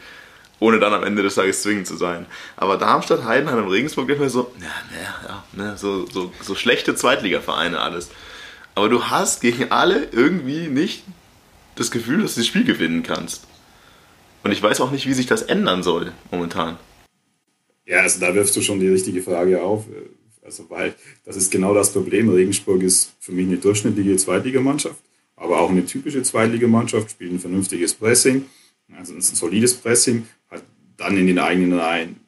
Ohne 0.61 0.81
dann 0.81 0.93
am 0.93 1.05
Ende 1.05 1.23
des 1.23 1.37
Tages 1.37 1.63
zwingend 1.63 1.87
zu 1.87 1.97
sein. 1.97 2.27
Aber 2.57 2.77
Darmstadt, 2.77 3.25
Heidenheim 3.25 3.65
und 3.65 3.71
Regensburg 3.71 4.09
denke 4.09 4.25
ich 4.25 4.27
mir 4.27 4.31
so, 4.31 4.51
ja, 4.61 4.67
ja, 5.01 5.29
ja, 5.29 5.45
ne, 5.53 5.77
so, 5.79 6.07
so, 6.07 6.33
so 6.41 6.55
schlechte 6.57 6.97
Zweitligavereine 6.97 7.79
alles. 7.79 8.11
Aber 8.79 8.89
du 8.89 9.07
hast 9.07 9.41
gegen 9.41 9.73
alle 9.73 10.05
irgendwie 10.13 10.69
nicht 10.69 11.03
das 11.75 11.91
Gefühl, 11.91 12.23
dass 12.23 12.37
du 12.37 12.43
das 12.43 12.47
Spiel 12.47 12.63
gewinnen 12.63 13.03
kannst. 13.03 13.43
Und 14.45 14.53
ich 14.53 14.63
weiß 14.63 14.81
auch 14.81 14.93
nicht, 14.93 15.05
wie 15.09 15.15
sich 15.15 15.27
das 15.27 15.43
ändern 15.43 15.83
soll 15.83 16.13
momentan. 16.31 16.77
Ja, 17.87 18.03
also 18.03 18.21
da 18.21 18.33
wirfst 18.37 18.55
du 18.55 18.61
schon 18.61 18.79
die 18.79 18.87
richtige 18.87 19.21
Frage 19.21 19.65
auf. 19.65 19.87
Also, 20.45 20.71
weil 20.71 20.95
das 21.25 21.35
ist 21.35 21.51
genau 21.51 21.75
das 21.75 21.93
Problem. 21.93 22.29
Regensburg 22.29 22.85
ist 22.85 23.15
für 23.19 23.33
mich 23.33 23.49
eine 23.49 23.57
durchschnittliche 23.57 24.17
Zweitligamannschaft, 24.17 25.03
aber 25.35 25.59
auch 25.61 25.71
eine 25.71 25.85
typische 25.85 26.23
Zweitligamannschaft, 26.23 27.11
spielt 27.11 27.33
ein 27.33 27.41
vernünftiges 27.41 27.95
Pressing, 27.95 28.45
also 28.97 29.13
ein 29.13 29.21
solides 29.21 29.75
Pressing, 29.75 30.29
hat 30.51 30.63
dann 30.97 31.17
in 31.17 31.27
den 31.27 31.41
eigenen 31.41 31.77
Reihen 31.77 32.21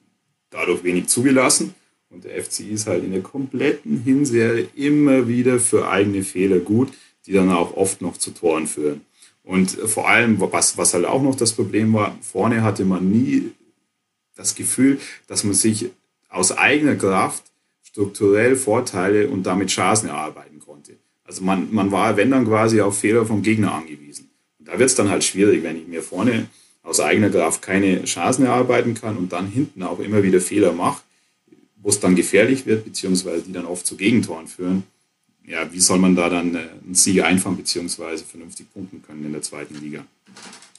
dadurch 0.50 0.82
wenig 0.82 1.06
zugelassen. 1.06 1.76
Und 2.10 2.24
der 2.24 2.42
FCI 2.42 2.70
ist 2.70 2.86
halt 2.86 3.04
in 3.04 3.12
der 3.12 3.22
kompletten 3.22 4.02
Hinserie 4.02 4.68
immer 4.74 5.28
wieder 5.28 5.60
für 5.60 5.88
eigene 5.88 6.22
Fehler 6.22 6.58
gut, 6.58 6.92
die 7.26 7.32
dann 7.32 7.50
auch 7.50 7.76
oft 7.76 8.02
noch 8.02 8.16
zu 8.16 8.32
Toren 8.32 8.66
führen. 8.66 9.02
Und 9.44 9.70
vor 9.70 10.08
allem, 10.08 10.40
was, 10.40 10.76
was 10.76 10.94
halt 10.94 11.06
auch 11.06 11.22
noch 11.22 11.34
das 11.34 11.52
Problem 11.52 11.92
war, 11.94 12.16
vorne 12.20 12.62
hatte 12.62 12.84
man 12.84 13.10
nie 13.10 13.52
das 14.34 14.54
Gefühl, 14.54 14.98
dass 15.26 15.44
man 15.44 15.54
sich 15.54 15.90
aus 16.28 16.56
eigener 16.56 16.96
Kraft 16.96 17.44
strukturell 17.82 18.56
Vorteile 18.56 19.28
und 19.28 19.44
damit 19.44 19.68
Chancen 19.68 20.08
erarbeiten 20.08 20.60
konnte. 20.60 20.96
Also 21.24 21.42
man, 21.44 21.72
man 21.72 21.92
war, 21.92 22.16
wenn 22.16 22.30
dann 22.30 22.46
quasi 22.46 22.80
auf 22.80 22.98
Fehler 22.98 23.26
vom 23.26 23.42
Gegner 23.42 23.72
angewiesen. 23.72 24.30
Und 24.58 24.68
da 24.68 24.78
wird 24.78 24.90
es 24.90 24.94
dann 24.94 25.10
halt 25.10 25.24
schwierig, 25.24 25.62
wenn 25.62 25.76
ich 25.76 25.86
mir 25.86 26.02
vorne 26.02 26.48
aus 26.82 27.00
eigener 27.00 27.30
Kraft 27.30 27.62
keine 27.62 28.04
Chancen 28.04 28.46
erarbeiten 28.46 28.94
kann 28.94 29.16
und 29.16 29.32
dann 29.32 29.46
hinten 29.46 29.82
auch 29.82 29.98
immer 30.00 30.22
wieder 30.22 30.40
Fehler 30.40 30.72
mache, 30.72 31.02
wo 31.82 31.88
es 31.88 32.00
dann 32.00 32.16
gefährlich 32.16 32.66
wird, 32.66 32.84
beziehungsweise 32.84 33.42
die 33.42 33.52
dann 33.52 33.66
oft 33.66 33.86
zu 33.86 33.96
Gegentoren 33.96 34.46
führen. 34.46 34.82
Ja, 35.46 35.72
wie 35.72 35.80
soll 35.80 35.98
man 35.98 36.14
da 36.14 36.28
dann 36.28 36.54
äh, 36.54 36.58
einen 36.84 36.94
Sieg 36.94 37.22
einfahren, 37.22 37.56
beziehungsweise 37.56 38.24
vernünftig 38.24 38.72
punkten 38.72 39.02
können 39.02 39.24
in 39.24 39.32
der 39.32 39.42
zweiten 39.42 39.80
Liga? 39.80 40.04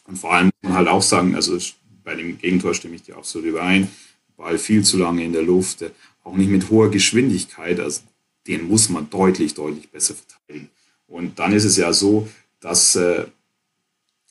Und 0.05 0.17
vor 0.17 0.33
allem 0.33 0.47
muss 0.47 0.69
man 0.69 0.73
halt 0.73 0.87
auch 0.87 1.01
sagen, 1.01 1.35
also 1.35 1.57
bei 2.03 2.15
dem 2.15 2.37
Gegentor 2.37 2.73
stimme 2.73 2.95
ich 2.95 3.03
dir 3.03 3.17
absolut 3.17 3.47
überein. 3.47 3.89
Ball 4.37 4.57
viel 4.57 4.83
zu 4.83 4.97
lange 4.97 5.23
in 5.23 5.33
der 5.33 5.43
Luft, 5.43 5.81
äh, 5.81 5.91
auch 6.23 6.35
nicht 6.35 6.49
mit 6.49 6.69
hoher 6.69 6.89
Geschwindigkeit. 6.91 7.79
Also 7.79 8.01
den 8.47 8.67
muss 8.67 8.89
man 8.89 9.09
deutlich, 9.09 9.53
deutlich 9.53 9.89
besser 9.89 10.15
verteidigen. 10.15 10.69
Und 11.07 11.39
dann 11.39 11.53
ist 11.53 11.65
es 11.65 11.77
ja 11.77 11.93
so, 11.93 12.27
dass, 12.59 12.95
äh, 12.95 13.25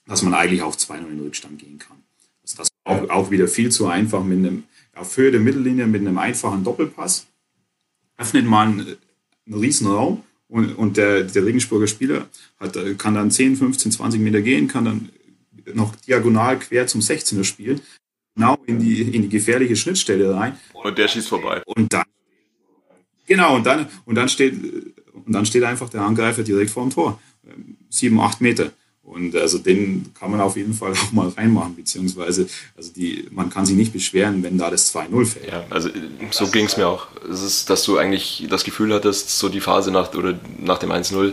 dass 0.07 0.23
man 0.23 0.35
eigentlich 0.35 0.63
auf 0.63 0.77
2-0 0.77 1.11
in 1.11 1.21
Rückstand 1.21 1.59
gehen 1.59 1.79
kann. 1.79 1.99
Also 2.43 2.57
das 2.57 2.69
ist 2.69 2.75
auch, 2.85 3.09
auch 3.11 3.31
wieder 3.31 3.49
viel 3.49 3.71
zu 3.71 3.87
einfach 3.87 4.25
mit 4.25 4.39
einem, 4.39 4.65
auf 4.95 5.17
Höhe 5.17 5.31
der 5.31 5.41
Mittellinie 5.41 5.87
mit 5.87 6.01
einem 6.01 6.19
einfachen 6.19 6.65
Doppelpass. 6.65 7.27
Öffnet 8.17 8.45
man 8.45 8.97
einen 9.47 9.61
riesen 9.61 9.87
Raum 9.87 10.23
und, 10.49 10.75
und 10.75 10.97
der, 10.97 11.25
der 11.25 11.45
Regensburger 11.45 11.87
Spieler 11.87 12.29
hat, 12.59 12.77
kann 12.99 13.15
dann 13.15 13.31
10, 13.31 13.57
15, 13.57 13.93
20 13.93 14.21
Meter 14.21 14.43
gehen, 14.43 14.69
kann 14.69 14.85
dann 14.85 15.09
noch 15.75 15.95
diagonal 15.97 16.59
quer 16.59 16.87
zum 16.87 17.01
16er 17.01 17.45
spielen, 17.45 17.81
genau 18.35 18.59
in 18.67 18.81
die, 18.81 19.03
in 19.03 19.23
die 19.23 19.29
gefährliche 19.29 19.77
Schnittstelle 19.77 20.35
rein. 20.35 20.59
Und 20.73 20.99
der 20.99 21.09
schießt 21.09 21.29
vorbei. 21.29 21.63
Und 21.67 21.93
dann, 21.93 22.05
genau, 23.27 23.57
und 23.57 23.65
dann, 23.65 23.89
und 24.05 24.15
dann 24.17 24.29
steht, 24.29 24.55
und 25.13 25.33
dann 25.33 25.47
steht 25.47 25.63
einfach 25.63 25.89
der 25.89 26.03
Angreifer 26.03 26.43
direkt 26.43 26.71
vor 26.71 26.85
dem 26.85 26.91
Tor. 26.91 27.21
Sieben, 27.89 28.21
acht 28.21 28.41
Meter. 28.41 28.73
Und 29.11 29.35
also 29.35 29.59
den 29.59 30.13
kann 30.19 30.31
man 30.31 30.41
auf 30.41 30.57
jeden 30.57 30.73
Fall 30.73 30.93
auch 31.05 31.13
mal 31.13 31.29
reinmachen, 31.29 31.75
beziehungsweise 31.75 32.47
also 32.77 32.93
die, 32.95 33.27
man 33.33 33.51
kann 33.51 33.67
sich 33.67 33.77
nicht 33.77 33.93
beschweren, 33.93 34.43
wenn 34.43 34.57
da 34.57 34.71
das 34.71 34.95
2-0 34.95 35.27
fällt. 35.27 35.49
Ja, 35.49 35.65
also 35.69 35.91
so 36.31 36.47
ging 36.47 36.67
es 36.67 36.77
mir 36.77 36.87
auch. 36.87 37.09
Es 37.31 37.43
ist, 37.43 37.71
dass 37.71 37.83
du 37.83 37.99
eigentlich 37.99 38.47
das 38.49 38.63
Gefühl 38.65 38.95
hattest, 38.95 39.37
so 39.39 39.49
die 39.49 39.61
Phase 39.61 39.91
nach 39.91 40.15
oder 40.15 40.39
nach 40.59 40.79
dem 40.79 40.93
1-0 40.93 41.33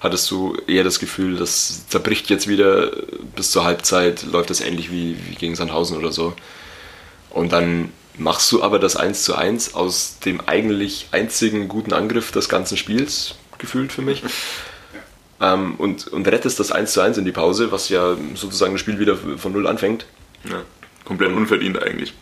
hattest 0.00 0.30
du 0.30 0.54
eher 0.66 0.84
das 0.84 0.98
Gefühl, 0.98 1.36
das 1.36 1.88
zerbricht 1.88 2.28
jetzt 2.28 2.46
wieder 2.46 2.92
bis 3.34 3.50
zur 3.50 3.64
Halbzeit, 3.64 4.24
läuft 4.24 4.50
das 4.50 4.60
ähnlich 4.60 4.92
wie, 4.92 5.16
wie 5.26 5.34
gegen 5.34 5.56
Sandhausen 5.56 5.96
oder 5.96 6.12
so. 6.12 6.34
Und 7.30 7.52
dann 7.52 7.90
machst 8.18 8.52
du 8.52 8.62
aber 8.62 8.78
das 8.78 8.96
1 8.96 9.24
zu 9.24 9.34
1 9.34 9.74
aus 9.74 10.18
dem 10.18 10.42
eigentlich 10.46 11.08
einzigen 11.12 11.68
guten 11.68 11.94
Angriff 11.94 12.32
des 12.32 12.50
ganzen 12.50 12.76
Spiels, 12.76 13.34
gefühlt 13.56 13.92
für 13.92 14.02
mich. 14.02 14.22
Ähm, 15.40 15.74
und, 15.76 16.06
und 16.08 16.28
rettest 16.28 16.60
das 16.60 16.72
1 16.72 16.92
zu 16.92 17.00
1 17.00 17.18
in 17.18 17.24
die 17.24 17.32
Pause, 17.32 17.72
was 17.72 17.88
ja 17.88 18.16
sozusagen 18.34 18.72
das 18.72 18.80
Spiel 18.80 18.98
wieder 18.98 19.16
von 19.16 19.52
Null 19.52 19.66
anfängt. 19.66 20.06
Ja, 20.44 20.62
komplett 21.04 21.32
unverdient 21.32 21.82
eigentlich. 21.82 22.14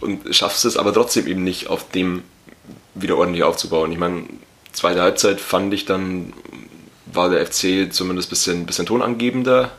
Und 0.00 0.34
schaffst 0.34 0.64
es 0.64 0.76
aber 0.76 0.92
trotzdem 0.92 1.26
eben 1.26 1.44
nicht, 1.44 1.68
auf 1.68 1.88
dem 1.90 2.22
wieder 2.94 3.16
ordentlich 3.16 3.42
aufzubauen. 3.42 3.90
Ich 3.90 3.98
meine, 3.98 4.24
zweite 4.72 5.02
Halbzeit 5.02 5.40
fand 5.40 5.74
ich 5.74 5.84
dann 5.84 6.32
war 7.14 7.30
der 7.30 7.44
FC 7.46 7.92
zumindest 7.92 8.28
ein 8.28 8.30
bisschen, 8.30 8.66
bisschen 8.66 8.86
tonangebender, 8.86 9.72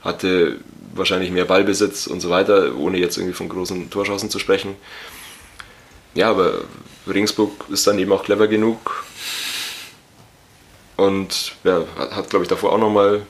hatte 0.00 0.58
wahrscheinlich 0.94 1.30
mehr 1.30 1.44
Ballbesitz 1.44 2.06
und 2.06 2.20
so 2.20 2.30
weiter, 2.30 2.76
ohne 2.76 2.98
jetzt 2.98 3.16
irgendwie 3.16 3.34
von 3.34 3.48
großen 3.48 3.90
Torschancen 3.90 4.30
zu 4.30 4.38
sprechen. 4.38 4.74
Ja, 6.14 6.30
aber 6.30 6.62
Regensburg 7.06 7.52
ist 7.70 7.86
dann 7.86 7.98
eben 7.98 8.12
auch 8.12 8.24
clever 8.24 8.48
genug 8.48 9.04
und 10.96 11.54
ja, 11.64 11.84
hat, 11.96 12.30
glaube 12.30 12.44
ich, 12.44 12.48
davor 12.48 12.72
auch 12.72 12.78
nochmal, 12.78 13.22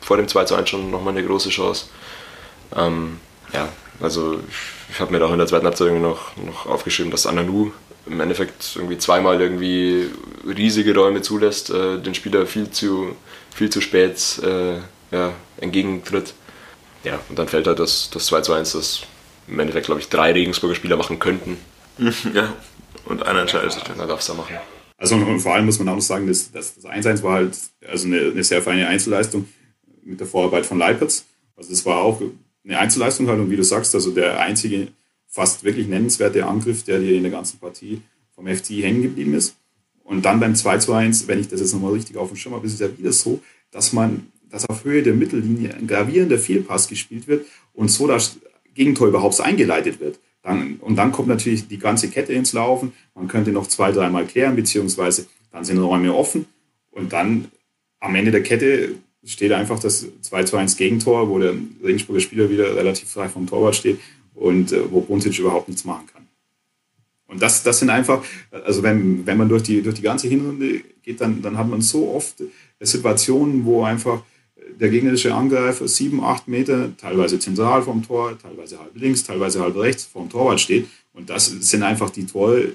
vor 0.00 0.16
dem 0.16 0.28
2 0.28 0.44
zu 0.44 0.54
1 0.54 0.68
schon 0.68 0.90
nochmal 0.90 1.16
eine 1.16 1.26
große 1.26 1.50
Chance. 1.50 1.86
Ähm, 2.76 3.20
ja, 3.52 3.68
Also 4.00 4.40
ich 4.90 5.00
habe 5.00 5.12
mir 5.12 5.18
da 5.18 5.26
auch 5.26 5.32
in 5.32 5.38
der 5.38 5.46
zweiten 5.46 5.66
Halbzeit 5.66 5.92
noch, 5.92 6.36
noch 6.36 6.66
aufgeschrieben, 6.66 7.10
dass 7.10 7.26
Ananu 7.26 7.72
im 8.06 8.20
Endeffekt 8.20 8.74
irgendwie 8.76 8.98
zweimal 8.98 9.40
irgendwie 9.40 10.10
riesige 10.46 10.94
Räume 10.94 11.20
zulässt, 11.22 11.70
äh, 11.70 11.98
den 11.98 12.14
Spieler 12.14 12.46
viel 12.46 12.70
zu, 12.70 13.16
viel 13.54 13.70
zu 13.70 13.80
spät 13.80 14.40
äh, 14.42 14.76
ja, 15.10 15.32
entgegentritt. 15.58 16.34
Ja, 17.04 17.18
und 17.28 17.38
dann 17.38 17.48
fällt 17.48 17.66
halt 17.66 17.78
das, 17.78 18.10
das 18.10 18.26
2 18.26 18.40
zu 18.42 18.52
1, 18.52 18.72
das 18.72 19.02
im 19.46 19.58
Endeffekt, 19.60 19.86
glaube 19.86 20.00
ich, 20.00 20.08
drei 20.08 20.32
Regensburger 20.32 20.74
Spieler 20.74 20.96
machen 20.96 21.18
könnten. 21.18 21.58
Ja, 22.32 22.52
und 23.06 23.26
einer 23.26 23.40
entscheidet 23.40 23.72
sich 23.72 23.82
dann. 23.82 23.98
Da 23.98 24.06
darf 24.06 24.20
es 24.20 24.26
da 24.26 24.34
machen. 24.34 24.56
Also 24.98 25.14
und 25.14 25.40
vor 25.40 25.54
allem 25.54 25.64
muss 25.64 25.78
man 25.78 25.88
auch 25.88 25.94
noch 25.94 26.02
sagen, 26.02 26.26
dass, 26.26 26.50
dass 26.50 26.74
das 26.74 26.84
1-1 26.84 27.22
war 27.22 27.34
halt 27.34 27.56
also 27.86 28.06
eine, 28.06 28.18
eine, 28.18 28.44
sehr 28.44 28.60
feine 28.60 28.88
Einzelleistung 28.88 29.48
mit 30.04 30.18
der 30.18 30.26
Vorarbeit 30.26 30.66
von 30.66 30.76
Leipertz. 30.76 31.24
Also 31.56 31.70
das 31.70 31.86
war 31.86 32.02
auch 32.02 32.20
eine 32.64 32.78
Einzelleistung 32.78 33.28
halt 33.28 33.38
und 33.38 33.50
wie 33.50 33.56
du 33.56 33.62
sagst, 33.62 33.94
also 33.94 34.10
der 34.10 34.40
einzige 34.40 34.88
fast 35.28 35.62
wirklich 35.62 35.86
nennenswerte 35.86 36.44
Angriff, 36.44 36.82
der 36.82 36.98
dir 36.98 37.16
in 37.16 37.22
der 37.22 37.30
ganzen 37.30 37.58
Partie 37.58 38.02
vom 38.34 38.48
FT 38.48 38.70
hängen 38.70 39.02
geblieben 39.02 39.34
ist. 39.34 39.56
Und 40.02 40.24
dann 40.24 40.40
beim 40.40 40.56
2 40.56 40.78
zu 40.78 40.92
1, 40.92 41.28
wenn 41.28 41.38
ich 41.38 41.48
das 41.48 41.60
jetzt 41.60 41.74
nochmal 41.74 41.92
richtig 41.92 42.16
auf 42.16 42.28
dem 42.28 42.36
Schirm 42.36 42.54
habe, 42.54 42.66
ist 42.66 42.74
es 42.74 42.80
ja 42.80 42.98
wieder 42.98 43.12
so, 43.12 43.40
dass 43.70 43.92
man, 43.92 44.32
dass 44.50 44.68
auf 44.68 44.84
Höhe 44.84 45.02
der 45.02 45.14
Mittellinie 45.14 45.74
ein 45.74 45.86
gravierender 45.86 46.38
Fehlpass 46.38 46.88
gespielt 46.88 47.28
wird 47.28 47.46
und 47.72 47.88
so 47.88 48.06
das 48.08 48.38
Gegentor 48.74 49.08
überhaupt 49.08 49.40
eingeleitet 49.40 50.00
wird. 50.00 50.18
Dann, 50.48 50.76
und 50.76 50.96
dann 50.96 51.12
kommt 51.12 51.28
natürlich 51.28 51.68
die 51.68 51.78
ganze 51.78 52.08
Kette 52.08 52.32
ins 52.32 52.54
Laufen. 52.54 52.94
Man 53.14 53.28
könnte 53.28 53.52
noch 53.52 53.66
zwei, 53.66 53.92
dreimal 53.92 54.24
klären, 54.24 54.56
beziehungsweise 54.56 55.26
dann 55.52 55.62
sind 55.62 55.78
Räume 55.78 56.14
offen. 56.14 56.46
Und 56.90 57.12
dann 57.12 57.48
am 58.00 58.14
Ende 58.14 58.30
der 58.30 58.42
Kette 58.42 58.94
steht 59.22 59.52
einfach 59.52 59.78
das 59.78 60.06
2 60.22 60.44
zu 60.44 60.56
1 60.56 60.78
Gegentor, 60.78 61.28
wo 61.28 61.38
der 61.38 61.52
Regensburger 61.84 62.20
Spieler 62.20 62.48
wieder 62.48 62.74
relativ 62.74 63.10
frei 63.10 63.28
vom 63.28 63.46
Torwart 63.46 63.76
steht 63.76 64.00
und 64.34 64.72
äh, 64.72 64.90
wo 64.90 65.02
Buntic 65.02 65.38
überhaupt 65.38 65.68
nichts 65.68 65.84
machen 65.84 66.06
kann. 66.10 66.26
Und 67.26 67.42
das, 67.42 67.62
das 67.62 67.80
sind 67.80 67.90
einfach, 67.90 68.24
also 68.50 68.82
wenn, 68.82 69.26
wenn 69.26 69.36
man 69.36 69.50
durch 69.50 69.64
die, 69.64 69.82
durch 69.82 69.96
die 69.96 70.02
ganze 70.02 70.28
Hinrunde 70.28 70.80
geht, 71.02 71.20
dann, 71.20 71.42
dann 71.42 71.58
hat 71.58 71.68
man 71.68 71.82
so 71.82 72.10
oft 72.14 72.42
Situationen, 72.80 73.66
wo 73.66 73.82
einfach 73.82 74.22
der 74.78 74.90
gegnerische 74.90 75.34
Angreifer 75.34 75.88
sieben, 75.88 76.22
acht 76.22 76.48
Meter, 76.48 76.96
teilweise 76.96 77.38
zentral 77.38 77.82
vom 77.82 78.06
Tor, 78.06 78.38
teilweise 78.38 78.78
halb 78.78 78.94
links, 78.94 79.24
teilweise 79.24 79.60
halb 79.60 79.76
rechts 79.76 80.04
vom 80.04 80.28
Torwart 80.28 80.60
steht. 80.60 80.86
Und 81.12 81.30
das 81.30 81.46
sind 81.46 81.82
einfach 81.82 82.10
die 82.10 82.26
Tore, 82.26 82.74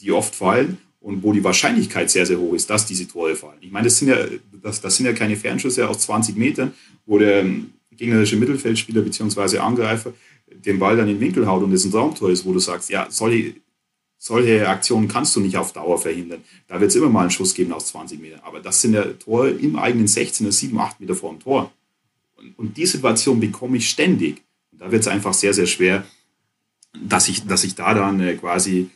die 0.00 0.12
oft 0.12 0.34
fallen 0.34 0.78
und 1.00 1.22
wo 1.22 1.32
die 1.32 1.44
Wahrscheinlichkeit 1.44 2.10
sehr, 2.10 2.26
sehr 2.26 2.38
hoch 2.38 2.54
ist, 2.54 2.68
dass 2.68 2.86
diese 2.86 3.06
Tore 3.06 3.36
fallen. 3.36 3.58
Ich 3.60 3.70
meine, 3.70 3.84
das 3.84 3.98
sind 3.98 4.08
ja, 4.08 4.16
das, 4.62 4.80
das 4.80 4.96
sind 4.96 5.06
ja 5.06 5.12
keine 5.12 5.36
Fernschüsse 5.36 5.88
aus 5.88 6.00
20 6.00 6.36
Metern, 6.36 6.72
wo 7.06 7.18
der 7.18 7.44
gegnerische 7.90 8.36
Mittelfeldspieler 8.36 9.02
bzw. 9.02 9.58
Angreifer 9.58 10.12
den 10.46 10.78
Ball 10.78 10.96
dann 10.96 11.08
in 11.08 11.16
den 11.16 11.20
Winkel 11.20 11.46
haut 11.46 11.62
und 11.62 11.72
es 11.72 11.84
ein 11.84 11.90
Traumtor 11.90 12.30
ist, 12.30 12.44
wo 12.44 12.52
du 12.52 12.58
sagst, 12.58 12.90
ja, 12.90 13.06
solche, 13.10 13.54
solche 14.24 14.66
Aktionen 14.66 15.06
kannst 15.06 15.36
du 15.36 15.40
nicht 15.40 15.58
auf 15.58 15.74
Dauer 15.74 15.98
verhindern. 15.98 16.42
Da 16.66 16.80
wird 16.80 16.88
es 16.88 16.96
immer 16.96 17.10
mal 17.10 17.22
einen 17.22 17.30
Schuss 17.30 17.52
geben 17.52 17.74
aus 17.74 17.88
20 17.88 18.18
Metern. 18.18 18.40
Aber 18.42 18.58
das 18.58 18.80
sind 18.80 18.94
ja 18.94 19.04
Tore 19.04 19.50
im 19.50 19.76
eigenen 19.76 20.06
16er, 20.06 20.50
7, 20.50 20.78
8 20.78 20.98
Meter 20.98 21.14
vor 21.14 21.30
dem 21.30 21.40
Tor. 21.40 21.70
Und, 22.36 22.58
und 22.58 22.76
die 22.78 22.86
Situation 22.86 23.38
bekomme 23.38 23.76
ich 23.76 23.90
ständig. 23.90 24.40
Und 24.72 24.80
da 24.80 24.90
wird 24.90 25.02
es 25.02 25.08
einfach 25.08 25.34
sehr, 25.34 25.52
sehr 25.52 25.66
schwer, 25.66 26.06
dass 26.94 27.28
ich, 27.28 27.46
dass 27.46 27.64
ich 27.64 27.74
da 27.74 27.92
dann 27.92 28.18
äh, 28.20 28.34
quasi 28.36 28.88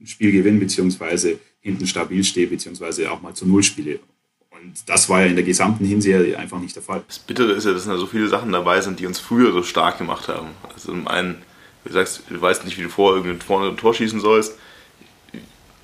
ein 0.00 0.06
Spiel 0.06 0.32
gewinne, 0.32 0.58
beziehungsweise 0.58 1.38
hinten 1.60 1.86
stabil 1.86 2.24
stehe, 2.24 2.46
beziehungsweise 2.46 3.12
auch 3.12 3.20
mal 3.20 3.34
zu 3.34 3.46
Null 3.46 3.62
spiele. 3.62 4.00
Und 4.48 4.72
das 4.86 5.10
war 5.10 5.20
ja 5.20 5.26
in 5.26 5.36
der 5.36 5.44
gesamten 5.44 5.84
Hinserie 5.84 6.38
einfach 6.38 6.60
nicht 6.60 6.74
der 6.74 6.82
Fall. 6.82 7.04
Das 7.06 7.18
Bittere 7.18 7.52
ist 7.52 7.66
ja, 7.66 7.74
dass 7.74 7.84
da 7.84 7.98
so 7.98 8.06
viele 8.06 8.28
Sachen 8.28 8.52
dabei 8.52 8.80
sind, 8.80 9.00
die 9.00 9.06
uns 9.06 9.18
früher 9.18 9.52
so 9.52 9.62
stark 9.62 9.98
gemacht 9.98 10.28
haben. 10.28 10.48
Also 10.72 10.92
zum 10.92 11.06
einen, 11.08 11.42
du 11.86 11.92
sagst, 11.92 12.22
du 12.28 12.40
weißt 12.40 12.64
nicht, 12.64 12.78
wie 12.78 12.82
du 12.82 12.88
vor 12.88 13.14
irgendein 13.14 13.40
vorne 13.40 13.68
ein 13.68 13.76
Tor 13.76 13.94
schießen 13.94 14.20
sollst. 14.20 14.58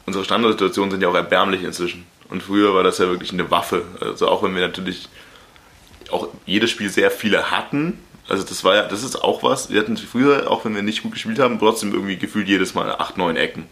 Unsere 0.07 0.24
Standardsituationen 0.24 0.90
sind 0.90 1.00
ja 1.00 1.09
auch 1.09 1.14
erbärmlich 1.14 1.62
inzwischen. 1.62 2.07
Und 2.28 2.42
früher 2.42 2.74
war 2.74 2.82
das 2.82 2.98
ja 2.98 3.09
wirklich 3.09 3.32
eine 3.32 3.50
Waffe. 3.50 3.84
Also 4.00 4.28
auch 4.28 4.42
wenn 4.42 4.55
wir 4.55 4.62
natürlich 4.62 5.09
auch 6.11 6.28
jedes 6.46 6.70
Spiel 6.70 6.90
sehr 6.90 7.11
viele 7.11 7.50
hatten, 7.50 7.98
also 8.28 8.44
das 8.44 8.62
war 8.64 8.74
ja, 8.76 8.82
das 8.86 9.03
ist 9.03 9.22
auch 9.22 9.42
was. 9.42 9.70
Wir 9.70 9.80
hatten 9.80 9.96
früher, 9.96 10.50
auch 10.50 10.64
wenn 10.64 10.74
wir 10.74 10.82
nicht 10.82 11.03
gut 11.03 11.12
gespielt 11.12 11.38
haben, 11.38 11.59
trotzdem 11.59 11.92
irgendwie 11.92 12.16
gefühlt 12.16 12.48
jedes 12.48 12.74
Mal 12.74 12.90
acht, 12.92 13.16
neun 13.16 13.36
Ecken. 13.36 13.66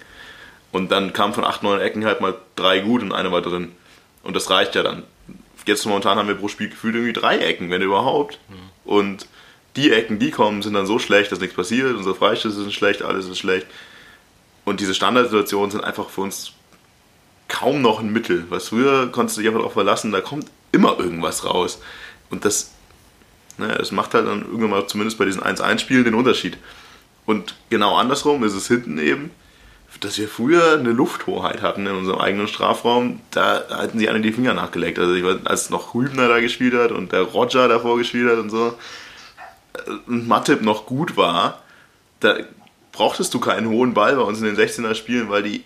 Und 0.72 0.92
dann 0.92 1.12
kam 1.12 1.34
von 1.34 1.44
acht, 1.44 1.62
neun 1.62 1.80
Ecken 1.80 2.04
halt 2.04 2.20
mal 2.20 2.34
drei 2.56 2.80
gut 2.80 3.02
und 3.02 3.12
eine 3.12 3.32
war 3.32 3.42
drin. 3.42 3.72
Und 4.22 4.36
das 4.36 4.50
reicht 4.50 4.74
ja 4.74 4.82
dann. 4.82 5.04
Jetzt 5.66 5.86
momentan 5.86 6.18
haben 6.18 6.28
wir 6.28 6.34
pro 6.34 6.48
Spiel 6.48 6.68
gefühlt 6.68 6.94
irgendwie 6.94 7.12
drei 7.12 7.38
Ecken, 7.38 7.70
wenn 7.70 7.82
überhaupt. 7.82 8.38
Mhm. 8.48 8.90
Und 8.90 9.26
die 9.76 9.92
Ecken, 9.92 10.18
die 10.18 10.30
kommen, 10.30 10.62
sind 10.62 10.74
dann 10.74 10.86
so 10.86 10.98
schlecht, 10.98 11.32
dass 11.32 11.40
nichts 11.40 11.56
passiert. 11.56 11.94
Unsere 11.96 12.14
Freischüsse 12.14 12.62
sind 12.62 12.72
schlecht, 12.72 13.02
alles 13.02 13.26
ist 13.26 13.38
schlecht. 13.38 13.66
Und 14.64 14.80
diese 14.80 14.94
Standardsituationen 14.94 15.70
sind 15.70 15.84
einfach 15.84 16.10
für 16.10 16.22
uns 16.22 16.52
kaum 17.48 17.82
noch 17.82 18.00
ein 18.00 18.12
Mittel. 18.12 18.46
Was 18.48 18.68
früher 18.68 19.10
konntest 19.10 19.36
du 19.36 19.42
dich 19.42 19.48
einfach 19.48 19.60
darauf 19.60 19.72
verlassen, 19.72 20.12
da 20.12 20.20
kommt 20.20 20.46
immer 20.72 20.98
irgendwas 20.98 21.44
raus. 21.44 21.80
Und 22.30 22.44
das, 22.44 22.72
ne, 23.58 23.74
das 23.76 23.92
macht 23.92 24.14
halt 24.14 24.26
dann 24.26 24.42
irgendwann 24.42 24.70
mal 24.70 24.86
zumindest 24.86 25.18
bei 25.18 25.24
diesen 25.24 25.42
1-1-Spielen 25.42 26.04
den 26.04 26.14
Unterschied. 26.14 26.58
Und 27.26 27.54
genau 27.68 27.96
andersrum 27.96 28.42
ist 28.44 28.54
es 28.54 28.68
hinten 28.68 28.98
eben 28.98 29.30
dass 29.98 30.18
wir 30.18 30.28
früher 30.28 30.78
eine 30.78 30.92
Lufthoheit 30.92 31.62
hatten 31.62 31.86
in 31.86 31.94
unserem 31.94 32.20
eigenen 32.20 32.48
Strafraum, 32.48 33.20
da 33.32 33.64
hatten 33.70 33.98
sie 33.98 34.08
alle 34.08 34.20
die 34.20 34.32
Finger 34.32 34.54
nachgelegt. 34.54 34.98
Also 34.98 35.14
ich 35.14 35.24
weiß, 35.24 35.38
als 35.44 35.70
noch 35.70 35.94
Hübner 35.94 36.28
da 36.28 36.40
gespielt 36.40 36.74
hat 36.74 36.92
und 36.92 37.12
der 37.12 37.22
Roger 37.22 37.68
davor 37.68 37.98
gespielt 37.98 38.30
hat 38.30 38.38
und 38.38 38.50
so 38.50 38.74
Matip 40.06 40.62
noch 40.62 40.86
gut 40.86 41.16
war, 41.16 41.62
da 42.20 42.36
brauchtest 42.92 43.32
du 43.34 43.40
keinen 43.40 43.68
hohen 43.68 43.94
Ball 43.94 44.16
bei 44.16 44.22
uns 44.22 44.40
in 44.40 44.46
den 44.46 44.56
16er 44.56 44.94
Spielen, 44.94 45.30
weil 45.30 45.42
die 45.42 45.64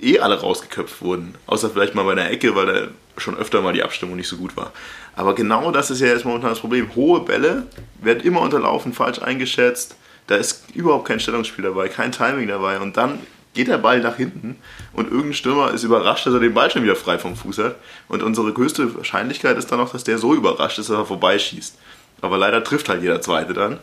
eh 0.00 0.18
alle 0.18 0.40
rausgeköpft 0.40 1.02
wurden. 1.02 1.34
Außer 1.46 1.70
vielleicht 1.70 1.94
mal 1.94 2.04
bei 2.04 2.14
der 2.14 2.30
Ecke, 2.30 2.54
weil 2.54 2.66
da 2.66 2.88
schon 3.16 3.36
öfter 3.36 3.60
mal 3.60 3.72
die 3.72 3.82
Abstimmung 3.82 4.16
nicht 4.16 4.28
so 4.28 4.36
gut 4.36 4.56
war. 4.56 4.72
Aber 5.14 5.34
genau 5.34 5.70
das 5.70 5.90
ist 5.90 6.00
ja 6.00 6.06
jetzt 6.08 6.24
momentan 6.24 6.50
das 6.50 6.60
Problem. 6.60 6.94
Hohe 6.94 7.20
Bälle 7.20 7.66
werden 8.00 8.22
immer 8.22 8.40
unterlaufen, 8.40 8.92
falsch 8.92 9.20
eingeschätzt. 9.20 9.96
Da 10.26 10.36
ist 10.36 10.64
überhaupt 10.74 11.06
kein 11.06 11.20
Stellungsspiel 11.20 11.64
dabei, 11.64 11.88
kein 11.88 12.12
Timing 12.12 12.48
dabei. 12.48 12.80
Und 12.80 12.96
dann 12.96 13.20
geht 13.54 13.68
der 13.68 13.78
Ball 13.78 14.00
nach 14.00 14.16
hinten 14.16 14.56
und 14.94 15.08
irgendein 15.10 15.34
Stürmer 15.34 15.72
ist 15.72 15.84
überrascht, 15.84 16.26
dass 16.26 16.32
er 16.32 16.40
den 16.40 16.54
Ball 16.54 16.70
schon 16.70 16.84
wieder 16.84 16.96
frei 16.96 17.18
vom 17.18 17.36
Fuß 17.36 17.58
hat. 17.58 17.76
Und 18.08 18.22
unsere 18.22 18.52
größte 18.52 18.96
Wahrscheinlichkeit 18.96 19.58
ist 19.58 19.70
dann 19.70 19.80
auch, 19.80 19.92
dass 19.92 20.04
der 20.04 20.18
so 20.18 20.34
überrascht 20.34 20.78
ist, 20.78 20.88
dass 20.88 20.96
er 20.96 21.04
vorbeischießt. 21.04 21.76
Aber 22.22 22.38
leider 22.38 22.64
trifft 22.64 22.88
halt 22.88 23.02
jeder 23.02 23.20
Zweite 23.20 23.52
dann. 23.52 23.78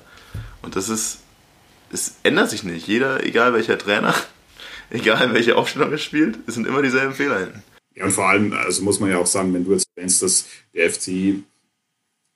Und 0.63 0.75
das 0.75 0.89
ist, 0.89 1.19
es 1.91 2.15
ändert 2.23 2.49
sich 2.49 2.63
nicht. 2.63 2.87
Jeder, 2.87 3.23
egal 3.23 3.53
welcher 3.53 3.77
Trainer, 3.77 4.15
egal 4.89 5.33
welche 5.33 5.55
Aufstellung 5.55 5.91
er 5.91 5.97
spielt, 5.99 6.39
es 6.47 6.55
sind 6.55 6.65
immer 6.65 6.81
dieselben 6.81 7.13
Fehler 7.13 7.39
hinten. 7.39 7.63
Ja, 7.95 8.05
und 8.05 8.11
vor 8.11 8.29
allem, 8.29 8.53
also 8.53 8.81
muss 8.81 8.99
man 8.99 9.11
ja 9.11 9.17
auch 9.17 9.27
sagen, 9.27 9.53
wenn 9.53 9.65
du 9.65 9.73
jetzt 9.73 9.87
erwähnst, 9.95 10.23
dass 10.23 10.47
der 10.73 10.89
FC 10.89 11.43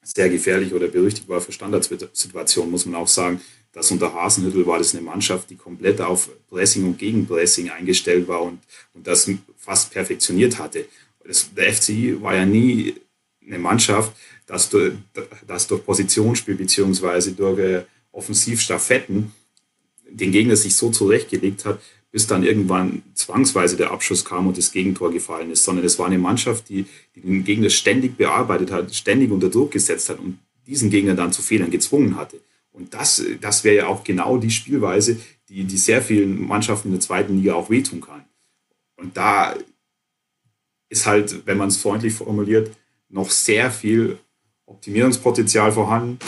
sehr 0.03 0.29
gefährlich 0.29 0.73
oder 0.73 0.89
berüchtigt 0.89 1.29
war 1.29 1.39
für 1.39 1.53
Standardsituationen, 1.53 2.69
muss 2.69 2.85
man 2.85 2.99
auch 2.99 3.07
sagen, 3.07 3.39
dass 3.71 3.89
unter 3.89 4.13
Hasenhüttel 4.13 4.67
war 4.67 4.79
das 4.79 4.93
eine 4.93 5.03
Mannschaft, 5.03 5.49
die 5.49 5.55
komplett 5.55 6.01
auf 6.01 6.29
Pressing 6.49 6.85
und 6.85 6.97
Gegenpressing 6.97 7.69
eingestellt 7.69 8.27
war 8.27 8.41
und, 8.41 8.59
und 8.93 9.07
das 9.07 9.29
fast 9.57 9.91
perfektioniert 9.91 10.59
hatte. 10.59 10.85
Das, 11.25 11.53
der 11.53 11.73
FC 11.73 12.21
war 12.21 12.35
ja 12.35 12.45
nie 12.45 12.95
eine 13.45 13.59
Mannschaft, 13.59 14.11
das 14.53 14.69
durch, 14.69 14.93
das 15.47 15.67
durch 15.67 15.83
Positionsspiel 15.83 16.55
beziehungsweise 16.55 17.31
durch 17.33 17.59
äh, 17.59 17.83
Offensivstaffetten 18.11 19.31
den 20.07 20.31
Gegner 20.31 20.55
sich 20.55 20.75
so 20.75 20.91
zurechtgelegt 20.91 21.65
hat, 21.65 21.81
bis 22.11 22.27
dann 22.27 22.43
irgendwann 22.43 23.01
zwangsweise 23.15 23.75
der 23.75 23.89
Abschuss 23.89 24.23
kam 24.23 24.45
und 24.45 24.55
das 24.55 24.71
Gegentor 24.71 25.11
gefallen 25.11 25.49
ist, 25.49 25.63
sondern 25.63 25.83
es 25.83 25.97
war 25.97 26.05
eine 26.05 26.19
Mannschaft, 26.19 26.69
die, 26.69 26.85
die 27.15 27.21
den 27.21 27.43
Gegner 27.43 27.71
ständig 27.71 28.15
bearbeitet 28.15 28.69
hat, 28.71 28.93
ständig 28.93 29.31
unter 29.31 29.49
Druck 29.49 29.71
gesetzt 29.71 30.09
hat 30.09 30.19
und 30.19 30.37
diesen 30.67 30.91
Gegner 30.91 31.15
dann 31.15 31.33
zu 31.33 31.41
Fehlern 31.41 31.71
gezwungen 31.71 32.15
hatte. 32.15 32.39
Und 32.71 32.93
das, 32.93 33.23
das 33.41 33.63
wäre 33.63 33.75
ja 33.75 33.87
auch 33.87 34.03
genau 34.03 34.37
die 34.37 34.51
Spielweise, 34.51 35.19
die, 35.49 35.63
die 35.63 35.77
sehr 35.77 36.03
vielen 36.03 36.45
Mannschaften 36.45 36.89
in 36.89 36.93
der 36.93 37.01
zweiten 37.01 37.37
Liga 37.37 37.55
auch 37.55 37.71
wehtun 37.71 38.01
kann. 38.01 38.23
Und 38.97 39.17
da 39.17 39.55
ist 40.89 41.07
halt, 41.07 41.47
wenn 41.47 41.57
man 41.57 41.69
es 41.69 41.77
freundlich 41.77 42.13
formuliert, 42.13 42.69
noch 43.09 43.31
sehr 43.31 43.71
viel 43.71 44.19
Optimierungspotenzial 44.65 45.71
vorhanden. 45.71 46.19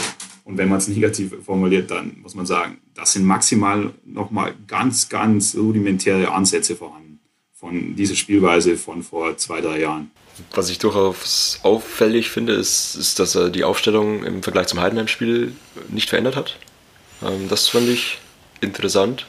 Und 0.43 0.57
wenn 0.57 0.69
man 0.69 0.77
es 0.77 0.88
negativ 0.88 1.33
formuliert, 1.43 1.89
dann 1.89 2.17
muss 2.21 2.36
man 2.36 2.45
sagen, 2.45 2.79
das 2.93 3.13
sind 3.13 3.25
maximal 3.25 3.91
nochmal 4.05 4.53
ganz, 4.67 5.09
ganz 5.09 5.55
rudimentäre 5.55 6.31
Ansätze 6.31 6.75
vorhanden 6.75 7.19
von 7.53 7.95
dieser 7.95 8.15
Spielweise 8.15 8.77
von 8.77 9.01
vor 9.01 9.38
zwei, 9.38 9.61
drei 9.61 9.79
Jahren. 9.79 10.11
Was 10.53 10.69
ich 10.69 10.77
durchaus 10.77 11.59
auffällig 11.63 12.29
finde, 12.29 12.53
ist, 12.53 12.95
ist 12.95 13.19
dass 13.19 13.36
er 13.36 13.49
die 13.49 13.63
Aufstellung 13.63 14.23
im 14.23 14.43
Vergleich 14.43 14.67
zum 14.67 14.81
Heidenheim-Spiel 14.81 15.53
nicht 15.89 16.09
verändert 16.09 16.36
hat. 16.36 16.59
Ähm, 17.23 17.47
das 17.49 17.69
fand 17.69 17.89
ich 17.89 18.19
interessant. 18.61 19.25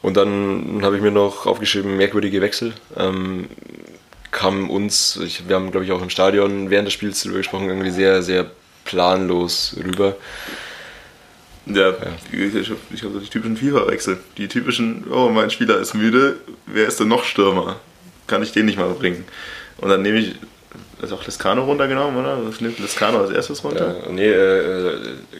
Und 0.00 0.16
dann 0.16 0.80
habe 0.82 0.96
ich 0.96 1.02
mir 1.02 1.10
noch 1.10 1.46
aufgeschrieben, 1.46 1.96
merkwürdige 1.96 2.40
Wechsel. 2.40 2.72
Ähm, 2.96 3.48
kam 4.30 4.70
uns, 4.70 5.18
ich, 5.24 5.48
wir 5.48 5.56
haben 5.56 5.70
glaube 5.70 5.84
ich 5.86 5.92
auch 5.92 6.02
im 6.02 6.10
Stadion 6.10 6.70
während 6.70 6.86
des 6.86 6.94
Spiels 6.94 7.22
darüber 7.22 7.38
gesprochen, 7.38 7.68
irgendwie 7.68 7.90
sehr, 7.90 8.22
sehr 8.22 8.50
planlos 8.84 9.76
rüber. 9.82 10.16
Ja, 11.66 11.92
ich, 12.32 12.54
ich 12.54 12.70
habe 12.70 12.78
hab 12.90 13.12
so 13.12 13.20
die 13.20 13.28
typischen 13.28 13.56
FIFA-Wechsel. 13.56 14.18
Die 14.38 14.48
typischen, 14.48 15.04
oh, 15.10 15.28
mein 15.28 15.50
Spieler 15.50 15.78
ist 15.78 15.94
müde, 15.94 16.36
wer 16.66 16.86
ist 16.86 16.98
denn 16.98 17.08
noch 17.08 17.24
Stürmer? 17.24 17.76
Kann 18.26 18.42
ich 18.42 18.52
den 18.52 18.66
nicht 18.66 18.78
mal 18.78 18.88
bringen? 18.90 19.24
Und 19.78 19.90
dann 19.90 20.02
nehme 20.02 20.18
ich, 20.18 20.34
ist 21.02 21.12
auch 21.12 21.24
Lescano 21.24 21.64
runtergenommen, 21.64 22.18
oder? 22.18 22.38
Was 22.46 22.60
nimmt 22.60 22.78
Lescano 22.78 23.20
als 23.20 23.30
erstes 23.30 23.62
runter? 23.62 23.96
Ja, 24.02 24.10
nee, 24.10 24.28
äh, 24.28 24.98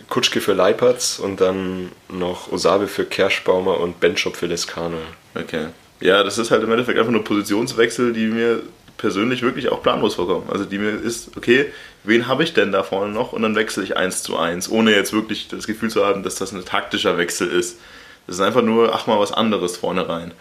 Kutschke 0.09 0.41
für 0.41 0.53
Leipertz 0.53 1.19
und 1.19 1.41
dann 1.41 1.91
noch 2.11 2.53
Osabe 2.53 2.89
für 2.89 3.05
Kerschbaumer 3.05 3.81
und 3.81 3.99
Benchop 4.01 4.37
für 4.37 4.47
Lescano. 4.47 4.99
Okay. 5.35 5.69
Ja, 6.01 6.23
das 6.23 6.39
ist 6.39 6.51
halt 6.51 6.63
im 6.63 6.71
Endeffekt 6.71 6.99
einfach 6.99 7.11
nur 7.11 7.25
Positionswechsel, 7.25 8.13
die 8.13 8.27
mir 8.27 8.63
persönlich 8.99 9.43
wirklich 9.43 9.71
auch 9.71 9.83
planlos 9.83 10.17
vorkommen. 10.17 10.51
Also 10.51 10.65
die 10.65 10.79
mir 10.79 10.91
ist, 10.91 11.37
okay, 11.37 11.73
wen 12.05 12.27
habe 12.27 12.45
ich 12.45 12.53
denn 12.53 12.73
da 12.73 12.83
vorne 12.83 13.13
noch? 13.13 13.33
Und 13.33 13.43
dann 13.43 13.55
wechsle 13.55 13.83
ich 13.83 13.97
eins 13.97 14.23
zu 14.23 14.37
eins, 14.37 14.71
ohne 14.71 14.95
jetzt 14.95 15.13
wirklich 15.13 15.49
das 15.49 15.67
Gefühl 15.67 15.91
zu 15.91 16.05
haben, 16.05 16.23
dass 16.23 16.35
das 16.35 16.53
ein 16.53 16.65
taktischer 16.65 17.17
Wechsel 17.17 17.49
ist. 17.49 17.79
Das 18.27 18.37
ist 18.37 18.43
einfach 18.43 18.63
nur, 18.63 18.95
ach 18.95 19.07
mal 19.07 19.19
was 19.19 19.33
anderes 19.33 19.79
vorne 19.79 20.07
rein. 20.09 20.33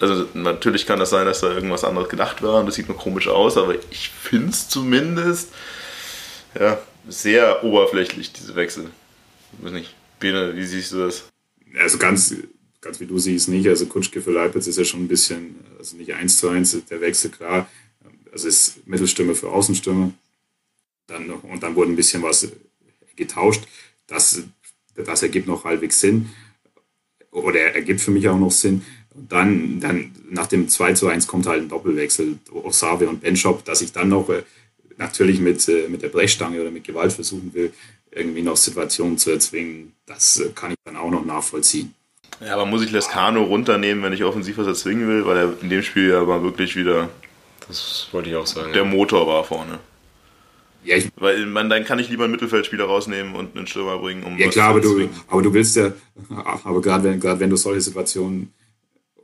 Also 0.00 0.26
natürlich 0.34 0.84
kann 0.84 0.98
das 0.98 1.10
sein, 1.10 1.26
dass 1.26 1.40
da 1.40 1.52
irgendwas 1.52 1.84
anderes 1.84 2.08
gedacht 2.08 2.42
war 2.42 2.60
und 2.60 2.66
das 2.66 2.74
sieht 2.74 2.88
nur 2.88 2.98
komisch 2.98 3.28
aus, 3.28 3.56
aber 3.56 3.76
ich 3.90 4.10
finde 4.10 4.50
es 4.50 4.68
zumindest 4.68 5.50
ja, 6.58 6.78
sehr 7.08 7.62
oberflächlich, 7.62 8.32
diese 8.32 8.54
Wechsel. 8.56 8.90
Ich 9.56 9.64
weiß 9.64 9.72
nicht. 9.72 9.94
Bene, 10.18 10.54
wie 10.56 10.64
siehst 10.64 10.92
du 10.92 10.98
das? 10.98 11.24
Also 11.78 11.98
ganz, 11.98 12.34
ganz 12.80 13.00
wie 13.00 13.06
du 13.06 13.18
siehst 13.18 13.48
nicht. 13.48 13.66
Also 13.68 13.86
Kutschke 13.86 14.20
für 14.20 14.32
Leipzig 14.32 14.68
ist 14.68 14.78
ja 14.78 14.84
schon 14.84 15.04
ein 15.04 15.08
bisschen, 15.08 15.56
also 15.78 15.96
nicht 15.96 16.14
eins 16.14 16.38
zu 16.38 16.48
eins 16.48 16.76
der 16.84 17.00
Wechsel, 17.00 17.30
klar. 17.30 17.68
Also 18.32 18.48
ist 18.48 18.86
Mittelstimme 18.86 19.34
für 19.34 19.50
Außenstimme. 19.50 20.12
Dann, 21.06 21.30
und 21.30 21.62
dann 21.62 21.74
wurde 21.76 21.92
ein 21.92 21.96
bisschen 21.96 22.22
was 22.22 22.48
getauscht. 23.14 23.64
Das, 24.06 24.42
das 24.94 25.22
ergibt 25.22 25.46
noch 25.46 25.64
halbwegs 25.64 26.00
Sinn. 26.00 26.30
Oder 27.30 27.74
ergibt 27.74 28.00
für 28.00 28.10
mich 28.10 28.28
auch 28.28 28.38
noch 28.38 28.50
Sinn. 28.50 28.84
Und 29.14 29.30
dann, 29.30 29.80
dann 29.80 30.12
nach 30.30 30.46
dem 30.46 30.68
2 30.68 30.94
zu 30.94 31.08
1 31.08 31.26
kommt 31.26 31.46
halt 31.46 31.62
ein 31.62 31.68
Doppelwechsel, 31.68 32.38
Osave 32.52 33.08
und 33.08 33.20
Benchop, 33.20 33.64
dass 33.64 33.82
ich 33.82 33.92
dann 33.92 34.08
noch 34.08 34.30
äh, 34.30 34.42
natürlich 34.96 35.38
mit, 35.38 35.68
äh, 35.68 35.88
mit 35.88 36.02
der 36.02 36.08
Brechstange 36.08 36.60
oder 36.60 36.70
mit 36.70 36.84
Gewalt 36.84 37.12
versuchen 37.12 37.52
will, 37.52 37.72
irgendwie 38.10 38.42
noch 38.42 38.56
Situationen 38.56 39.18
zu 39.18 39.30
erzwingen. 39.30 39.92
Das 40.06 40.40
äh, 40.40 40.50
kann 40.54 40.70
ich 40.70 40.76
dann 40.84 40.96
auch 40.96 41.10
noch 41.10 41.24
nachvollziehen. 41.24 41.94
Ja, 42.40 42.54
aber 42.54 42.66
muss 42.66 42.82
ich 42.82 42.90
Lescano 42.90 43.42
runternehmen, 43.42 44.02
wenn 44.02 44.12
ich 44.12 44.24
offensiv 44.24 44.58
was 44.58 44.66
erzwingen 44.66 45.06
will, 45.06 45.26
weil 45.26 45.36
er 45.36 45.54
in 45.60 45.68
dem 45.68 45.82
Spiel 45.82 46.08
ja 46.08 46.24
mal 46.24 46.42
wirklich 46.42 46.74
wieder 46.74 47.10
das 47.68 48.08
wollte 48.12 48.30
ich 48.30 48.36
auch 48.36 48.46
sagen. 48.46 48.72
Der 48.72 48.84
Motor 48.84 49.26
war 49.26 49.44
vorne. 49.44 49.78
Ja, 50.84 50.96
ich, 50.96 51.10
Weil 51.16 51.46
man, 51.46 51.70
dann 51.70 51.84
kann 51.84 51.98
ich 51.98 52.08
lieber 52.08 52.24
einen 52.24 52.32
Mittelfeldspieler 52.32 52.84
rausnehmen 52.84 53.34
und 53.34 53.56
einen 53.56 53.66
Stürmer 53.66 53.98
bringen, 53.98 54.24
um 54.24 54.36
Ja 54.36 54.48
klar, 54.48 54.70
aber 54.70 54.80
du, 54.80 55.08
aber 55.28 55.42
du 55.42 55.54
willst 55.54 55.76
ja, 55.76 55.92
aber 56.64 56.80
gerade 56.80 57.04
wenn, 57.04 57.20
gerade 57.20 57.38
wenn 57.40 57.50
du 57.50 57.56
solche 57.56 57.80
Situationen 57.80 58.52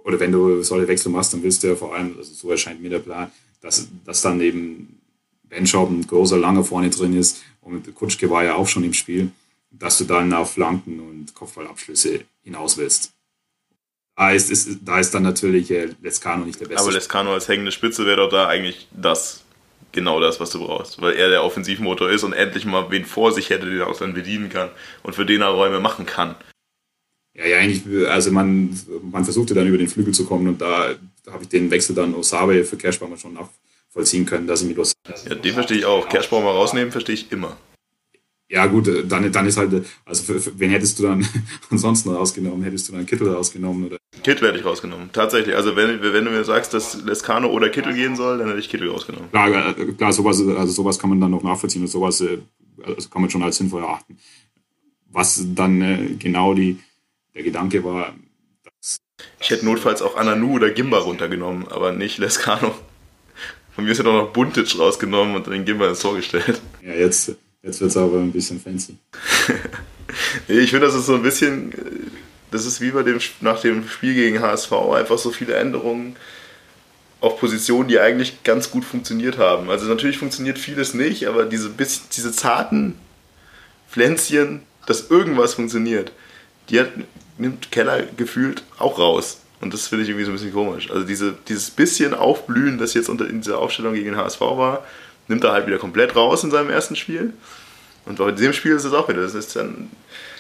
oder 0.05 0.21
wenn 0.21 0.31
du 0.31 0.63
solche 0.63 0.87
Wechsel 0.87 1.11
machst, 1.11 1.33
dann 1.33 1.43
willst 1.43 1.63
du 1.63 1.69
ja 1.69 1.75
vor 1.77 1.95
allem, 1.95 2.15
also 2.17 2.33
so 2.33 2.51
erscheint 2.51 2.81
mir 2.81 2.91
der 2.91 3.01
Plan, 3.01 3.31
dass, 3.61 3.89
dass 4.05 4.23
dann 4.23 4.41
eben 4.41 5.01
Benchop 5.49 5.91
ein 5.91 6.07
großer 6.07 6.39
Lange 6.39 6.63
vorne 6.63 6.91
drin 6.91 7.19
ist 7.19 7.43
und 7.61 7.93
Kutschke 7.95 8.31
war 8.31 8.45
ja 8.45 8.55
auch 8.55 8.69
schon 8.69 8.85
im 8.85 8.93
Spiel, 8.93 9.31
dass 9.71 9.99
du 9.99 10.05
dann 10.05 10.33
auf 10.33 10.53
Flanken 10.53 11.01
und 11.01 11.35
Kopfballabschlüsse 11.35 12.21
hinaus 12.43 12.79
willst. 12.79 13.13
Da 14.19 14.33
ist, 14.33 14.51
ist, 14.51 14.81
da 14.85 14.99
ist 14.99 15.15
dann 15.15 15.23
natürlich 15.23 15.71
äh, 15.71 15.91
Lescano 16.03 16.45
nicht 16.45 16.61
der 16.61 16.67
beste. 16.67 16.83
Aber 16.83 16.93
Lescano 16.93 17.33
als 17.33 17.47
hängende 17.47 17.71
Spitze 17.71 18.05
wäre 18.05 18.17
doch 18.17 18.29
da 18.29 18.49
eigentlich 18.49 18.89
das, 18.91 19.45
genau 19.93 20.19
das, 20.19 20.41
was 20.41 20.51
du 20.51 20.59
brauchst. 20.59 21.01
Weil 21.01 21.15
er 21.15 21.29
der 21.29 21.45
Offensivmotor 21.45 22.11
ist 22.11 22.25
und 22.25 22.33
endlich 22.33 22.65
mal 22.65 22.91
wen 22.91 23.05
vor 23.05 23.31
sich 23.31 23.49
hätte, 23.49 23.67
den 23.67 23.79
er 23.79 23.87
auch 23.87 23.97
dann 23.97 24.15
bedienen 24.15 24.49
kann 24.49 24.71
und 25.05 25.15
für 25.15 25.25
den 25.25 25.41
er 25.41 25.51
Räume 25.51 25.79
machen 25.79 26.05
kann. 26.05 26.35
Ja, 27.33 27.47
ja, 27.47 27.59
eigentlich, 27.59 27.85
also 28.09 28.33
man, 28.33 28.77
man 29.03 29.25
versuchte 29.25 29.55
dann 29.55 29.69
über 29.69 29.79
den 29.79 29.87
Flügel 29.87 30.13
zu 30.13 30.27
kommen 30.27 30.49
und 30.49 30.61
da, 30.61 30.97
da 31.25 31.33
habe 31.33 31.45
ich 31.45 31.49
den 31.49 31.71
Wechsel 31.71 31.95
dann 31.95 32.13
Osabe 32.17 32.65
für 32.65 32.77
Kerschbaumer 32.77 33.17
schon 33.17 33.35
nachvollziehen 33.35 34.27
können, 34.27 34.49
dass 34.49 34.63
ich 34.63 34.69
mit 34.69 34.79
Osabe. 34.81 35.15
Ja, 35.29 35.37
den 35.37 35.55
verstehe 35.55 35.79
ich 35.79 35.85
auch. 35.85 36.09
Kerschbaumer 36.09 36.51
rausnehmen 36.51 36.91
verstehe 36.91 37.15
ich 37.15 37.31
immer. 37.31 37.57
Ja, 38.51 38.65
gut, 38.67 38.91
dann, 39.09 39.31
dann 39.31 39.47
ist 39.47 39.59
halt, 39.59 39.85
also 40.07 40.23
für, 40.23 40.41
für, 40.41 40.59
wen 40.59 40.71
hättest 40.71 40.99
du 40.99 41.03
dann 41.03 41.27
ansonsten 41.71 42.11
rausgenommen? 42.11 42.63
Hättest 42.63 42.89
du 42.89 42.93
dann 42.95 43.05
Kittel 43.05 43.29
rausgenommen? 43.29 43.87
Oder? 43.87 43.99
Kittel 44.23 44.49
hätte 44.49 44.59
ich 44.59 44.65
rausgenommen, 44.65 45.11
tatsächlich. 45.13 45.55
Also, 45.55 45.77
wenn, 45.77 46.03
wenn 46.03 46.25
du 46.25 46.31
mir 46.31 46.45
sagst, 46.45 46.73
dass 46.73 47.03
Lescano 47.03 47.49
oder 47.49 47.69
Kittel 47.69 47.93
gehen 47.93 48.17
soll, 48.17 48.39
dann 48.39 48.49
hätte 48.49 48.61
ich 48.61 48.71
Kittel 48.71 48.91
rausgenommen. 48.91 49.31
Klar, 49.31 49.79
äh, 49.79 49.85
klar 49.93 50.13
sowas, 50.13 50.41
also 50.41 50.73
sowas 50.73 50.99
kann 50.99 51.11
man 51.11 51.21
dann 51.21 51.31
noch 51.31 51.43
nachvollziehen 51.43 51.83
und 51.83 51.89
sowas 51.89 52.23
äh, 52.23 52.39
also 52.83 53.09
kann 53.09 53.23
man 53.23 53.31
schon 53.31 53.43
als 53.43 53.57
sinnvoll 53.57 53.83
erachten. 53.83 54.19
Was 55.11 55.43
dann 55.55 55.83
äh, 55.83 56.15
genau 56.19 56.55
die, 56.55 56.79
der 57.35 57.43
Gedanke 57.43 57.85
war, 57.85 58.15
ich 59.41 59.51
hätte 59.51 59.65
notfalls 59.65 60.01
auch 60.01 60.17
Ananu 60.17 60.55
oder 60.55 60.71
Gimba 60.71 60.99
runtergenommen, 60.99 61.69
aber 61.69 61.93
nicht 61.93 62.19
Lescano. 62.19 62.75
Von 63.75 63.85
mir 63.85 63.91
ist 63.91 63.99
ja 63.99 64.05
doch 64.05 64.13
noch 64.13 64.33
Buntic 64.33 64.79
rausgenommen 64.79 65.35
und 65.35 65.47
dann 65.47 65.55
den 65.55 65.65
Gimba 65.65 65.89
ins 65.89 66.01
Tor 66.01 66.17
gestellt. 66.17 66.61
Ja, 66.83 66.95
jetzt 66.95 67.37
Jetzt 67.63 67.81
wird 67.81 67.91
es 67.91 67.97
aber 67.97 68.19
ein 68.19 68.33
bisschen 68.33 68.61
fancy. 68.61 68.97
ich 70.49 70.71
finde, 70.71 70.87
das 70.87 70.95
ist 70.95 71.07
so 71.07 71.15
ein 71.15 71.23
bisschen, 71.23 71.73
das 72.51 72.65
ist 72.67 72.81
wie 72.81 72.91
bei 72.91 73.03
dem, 73.03 73.19
nach 73.41 73.61
dem 73.61 73.89
Spiel 73.89 74.15
gegen 74.15 74.41
HSV, 74.41 74.73
einfach 74.73 75.19
so 75.19 75.31
viele 75.31 75.55
Änderungen 75.55 76.17
auf 77.21 77.41
Positionen, 77.41 77.89
die 77.89 77.99
eigentlich 77.99 78.45
ganz 78.45 78.71
gut 78.71 78.85
funktioniert 78.85 79.39
haben. 79.39 79.71
Also 79.71 79.87
natürlich 79.87 80.19
funktioniert 80.19 80.59
vieles 80.59 80.95
nicht, 80.95 81.27
aber 81.27 81.47
diese, 81.47 81.71
diese 81.71 82.33
zarten 82.33 82.95
Pflänzchen, 83.91 84.63
dass 84.87 85.11
irgendwas 85.11 85.55
funktioniert, 85.55 86.13
die 86.69 86.79
hat, 86.79 86.91
nimmt 87.39 87.73
Keller 87.73 88.05
gefühlt 88.17 88.63
auch 88.79 88.99
raus. 88.99 89.41
Und 89.61 89.75
das 89.75 89.89
finde 89.89 90.05
ich 90.05 90.11
irgendwie 90.11 90.25
so 90.25 90.31
ein 90.31 90.35
bisschen 90.35 90.53
komisch. 90.53 90.91
Also 90.91 91.05
diese, 91.05 91.37
dieses 91.49 91.71
bisschen 91.71 92.15
Aufblühen, 92.15 92.79
das 92.79 92.95
jetzt 92.95 93.09
unter 93.09 93.29
in 93.29 93.41
dieser 93.41 93.59
Aufstellung 93.59 93.95
gegen 93.95 94.17
HSV 94.17 94.41
war, 94.41 94.87
nimmt 95.29 95.45
er 95.45 95.53
halt 95.53 95.67
wieder 95.67 95.79
komplett 95.79 96.17
raus 96.17 96.45
in 96.45 96.51
seinem 96.51 96.71
ersten 96.71 96.97
Spiel. 96.97 97.33
Und 98.07 98.19
bei 98.19 98.31
diesem 98.33 98.53
Spiel 98.55 98.73
ist 98.73 98.85
es 98.85 98.93
auch 98.93 99.09
wieder. 99.09 99.23
Das 99.23 99.35
ist 99.35 99.55
dann, 99.55 99.91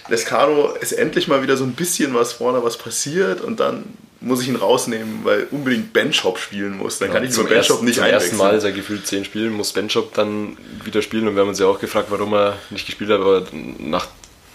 Lescano 0.08 0.74
ist 0.80 0.92
endlich 0.92 1.28
mal 1.28 1.42
wieder 1.42 1.56
so 1.56 1.64
ein 1.64 1.72
bisschen 1.72 2.14
was 2.14 2.32
vorne, 2.32 2.64
was 2.64 2.78
passiert 2.78 3.40
und 3.42 3.60
dann 3.60 3.84
muss 4.20 4.42
ich 4.42 4.48
ihn 4.48 4.56
rausnehmen, 4.56 5.20
weil 5.22 5.46
unbedingt 5.50 5.92
Benchop 5.92 6.38
spielen 6.38 6.76
muss. 6.76 6.98
Dann 6.98 7.08
ja, 7.08 7.14
kann 7.14 7.24
ich 7.24 7.36
nur 7.36 7.46
Benchop 7.46 7.82
nicht 7.82 7.96
zum 7.96 8.04
einwechseln. 8.04 8.30
Zum 8.30 8.40
ersten 8.40 8.54
Mal 8.54 8.60
seit 8.60 8.74
gefühlt 8.74 9.06
zehn 9.06 9.24
Spielen 9.24 9.52
muss 9.52 9.72
Benchop 9.72 10.14
dann 10.14 10.56
wieder 10.84 11.02
spielen 11.02 11.28
und 11.28 11.34
wir 11.34 11.42
haben 11.42 11.48
uns 11.48 11.60
ja 11.60 11.66
auch 11.66 11.78
gefragt, 11.78 12.08
warum 12.10 12.32
er 12.34 12.58
nicht 12.70 12.86
gespielt 12.86 13.10
hat, 13.10 13.20
aber 13.20 13.44
nach 13.78 14.08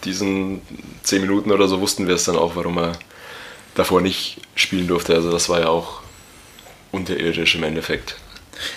diesen 0.04 0.62
zehn 1.04 1.22
Minuten 1.22 1.52
oder 1.52 1.68
so 1.68 1.80
wussten 1.80 2.08
wir 2.08 2.16
es 2.16 2.26
dann 2.26 2.36
auch, 2.36 2.56
warum 2.56 2.78
er 2.78 2.94
davor 3.76 4.02
nicht 4.02 4.38
spielen 4.56 4.88
durfte. 4.88 5.16
Also 5.16 5.32
das 5.32 5.48
war 5.48 5.62
ja 5.62 5.68
auch 5.68 6.02
unterirdisch 6.92 7.56
im 7.56 7.64
Endeffekt. 7.64 8.18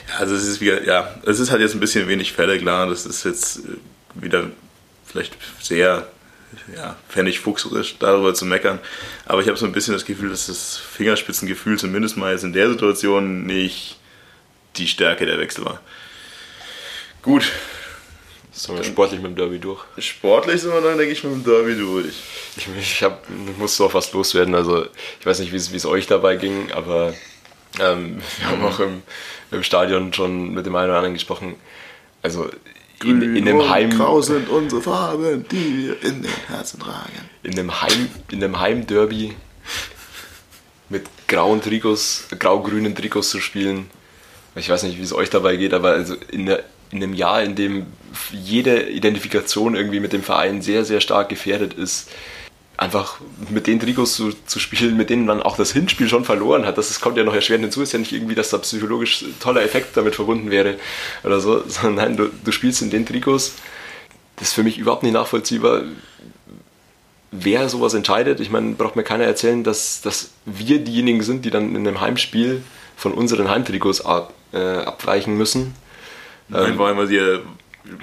Ja, 0.09 0.18
also 0.18 0.35
es 0.35 0.47
ist 0.47 0.61
wieder, 0.61 0.85
ja, 0.85 1.14
es 1.24 1.39
ist 1.39 1.51
halt 1.51 1.61
jetzt 1.61 1.74
ein 1.74 1.81
bisschen 1.81 2.09
wenig 2.09 2.33
Fälle, 2.33 2.59
klar. 2.59 2.87
Das 2.89 3.07
ist 3.07 3.24
jetzt 3.24 3.59
äh, 3.59 3.62
wieder 4.14 4.51
vielleicht 5.05 5.37
sehr 5.61 6.09
ja, 6.74 6.97
fuchserisch, 7.41 7.97
darüber 7.99 8.35
zu 8.35 8.45
meckern. 8.45 8.79
Aber 9.24 9.41
ich 9.41 9.49
habe 9.49 9.57
so 9.57 9.66
ein 9.66 9.72
bisschen 9.72 9.95
das 9.95 10.05
Gefühl, 10.05 10.31
dass 10.31 10.47
das 10.47 10.77
Fingerspitzengefühl 10.77 11.79
zumindest 11.79 12.16
mal 12.16 12.33
jetzt 12.33 12.45
in 12.45 12.53
der 12.53 12.70
Situation 12.70 13.45
nicht 13.45 13.99
die 14.77 14.89
Stärke 14.89 15.27
der 15.27 15.39
Wechsel 15.39 15.64
war. 15.64 15.81
Gut. 17.22 17.51
Sind 18.53 18.74
wir 18.74 18.85
sportlich 18.85 19.20
mit 19.20 19.33
dem 19.33 19.37
Derby 19.37 19.59
durch? 19.59 19.83
Sportlich 19.99 20.62
sind 20.62 20.72
wir 20.72 20.81
dann, 20.81 20.97
denke 20.97 21.12
ich, 21.12 21.22
mit 21.24 21.33
dem 21.35 21.45
Derby 21.45 21.77
durch. 21.77 22.14
Ich, 22.57 22.68
ich, 22.79 23.03
hab, 23.03 23.27
ich 23.29 23.57
muss 23.59 23.79
auch 23.83 23.93
was 23.93 24.12
loswerden. 24.12 24.55
Also, 24.55 24.87
ich 25.20 25.27
weiß 25.27 25.41
nicht, 25.41 25.53
wie 25.53 25.57
es 25.57 25.85
euch 25.85 26.07
dabei 26.07 26.37
ging, 26.37 26.72
aber 26.72 27.12
ähm, 27.79 28.22
wir 28.39 28.47
haben 28.47 28.64
auch 28.64 28.81
im, 28.81 29.03
im 29.51 29.63
Stadion 29.63 30.13
schon 30.13 30.55
mit 30.55 30.67
dem 30.67 30.75
einen 30.77 30.91
oder 30.91 30.99
anderen 30.99 31.15
gesprochen. 31.15 31.55
Also 32.23 32.51
in, 33.05 33.37
in 33.37 33.49
einem 33.49 33.69
Heim. 33.69 33.91
Grau 33.91 34.21
sind 34.21 34.49
unsere 34.49 34.81
Farben, 34.81 35.47
die 35.51 35.79
wir 35.79 36.03
in 36.03 36.23
den 36.23 36.33
Herzen 36.49 36.81
tragen. 36.81 37.13
In 37.43 37.53
einem 37.53 37.83
Heim, 37.83 38.09
in 38.31 38.43
einem 38.43 38.59
Heimderby 38.59 39.35
mit 40.89 41.05
grauen 41.29 41.61
Trikots, 41.61 42.29
grau-grünen 42.39 42.95
Trikots 42.95 43.31
zu 43.31 43.41
spielen. 43.41 43.91
Ich 44.55 44.69
weiß 44.69 44.85
nicht, 44.85 44.99
wie 44.99 45.03
es 45.03 45.13
euch 45.13 45.29
dabei 45.29 45.57
geht, 45.57 45.75
aber 45.75 45.91
also 45.91 46.15
in, 46.31 46.47
der, 46.47 46.65
in 46.91 47.03
einem 47.03 47.13
Jahr, 47.13 47.43
in 47.43 47.55
dem 47.55 47.87
jede 48.33 48.89
Identifikation 48.89 49.75
irgendwie 49.75 50.01
mit 50.01 50.13
dem 50.13 50.23
Verein 50.23 50.63
sehr, 50.63 50.85
sehr 50.85 51.01
stark 51.01 51.29
gefährdet 51.29 51.75
ist, 51.75 52.11
einfach 52.77 53.20
mit 53.49 53.66
den 53.66 53.81
Trikots 53.81 54.16
zu, 54.16 54.33
zu, 54.47 54.59
spielen, 54.59 54.97
mit 54.97 55.09
denen 55.11 55.24
man 55.24 55.43
auch 55.43 55.57
das 55.57 55.72
Hinspiel 55.72 56.09
schon 56.09 56.24
verloren 56.24 56.66
hat. 56.66 56.77
Das 56.77 56.91
ist, 56.91 57.01
kommt 57.01 57.16
ja 57.16 57.24
noch 57.24 57.35
erschwerend 57.35 57.64
hinzu. 57.64 57.83
Ist 57.83 57.93
ja 57.93 57.99
nicht 57.99 58.12
irgendwie, 58.12 58.35
dass 58.35 58.51
da 58.51 58.59
psychologisch 58.59 59.24
toller 59.41 59.62
Effekt 59.62 59.97
damit 59.97 60.14
verbunden 60.14 60.51
wäre 60.51 60.77
oder 61.24 61.41
so, 61.41 61.62
sondern 61.66 61.95
nein, 61.95 62.16
du, 62.16 62.31
du 62.45 62.53
spielst 62.53 62.83
in 62.83 62.91
den 62.91 63.07
Trikots. 63.07 63.55
Das 64.37 64.49
ist 64.49 64.55
für 64.55 64.62
mich 64.62 64.79
überhaupt 64.79 65.03
nicht 65.03 65.14
nachvollziehbar, 65.14 65.83
wer 67.33 67.68
sowas 67.68 67.95
entscheidet. 67.95 68.41
Ich 68.41 68.51
meine, 68.51 68.74
braucht 68.74 68.97
mir 68.97 69.05
keiner 69.05 69.24
erzählen, 69.24 69.64
dass, 69.64 70.03
dass 70.03 70.31
wir 70.45 70.79
diejenigen 70.79 71.22
sind, 71.22 71.45
die 71.45 71.51
dann 71.51 71.74
in 71.74 71.89
einem 71.89 72.01
Heimspiel 72.01 72.62
von 72.97 73.12
unseren 73.12 73.49
Heimtrikots 73.49 74.05
ab, 74.05 74.35
äh, 74.53 74.59
abweichen 74.59 75.37
müssen. 75.37 75.74
Nein, 76.49 76.72
ähm, 76.72 76.79
weil 76.79 76.97
wir 76.97 77.07
sie 77.07 77.41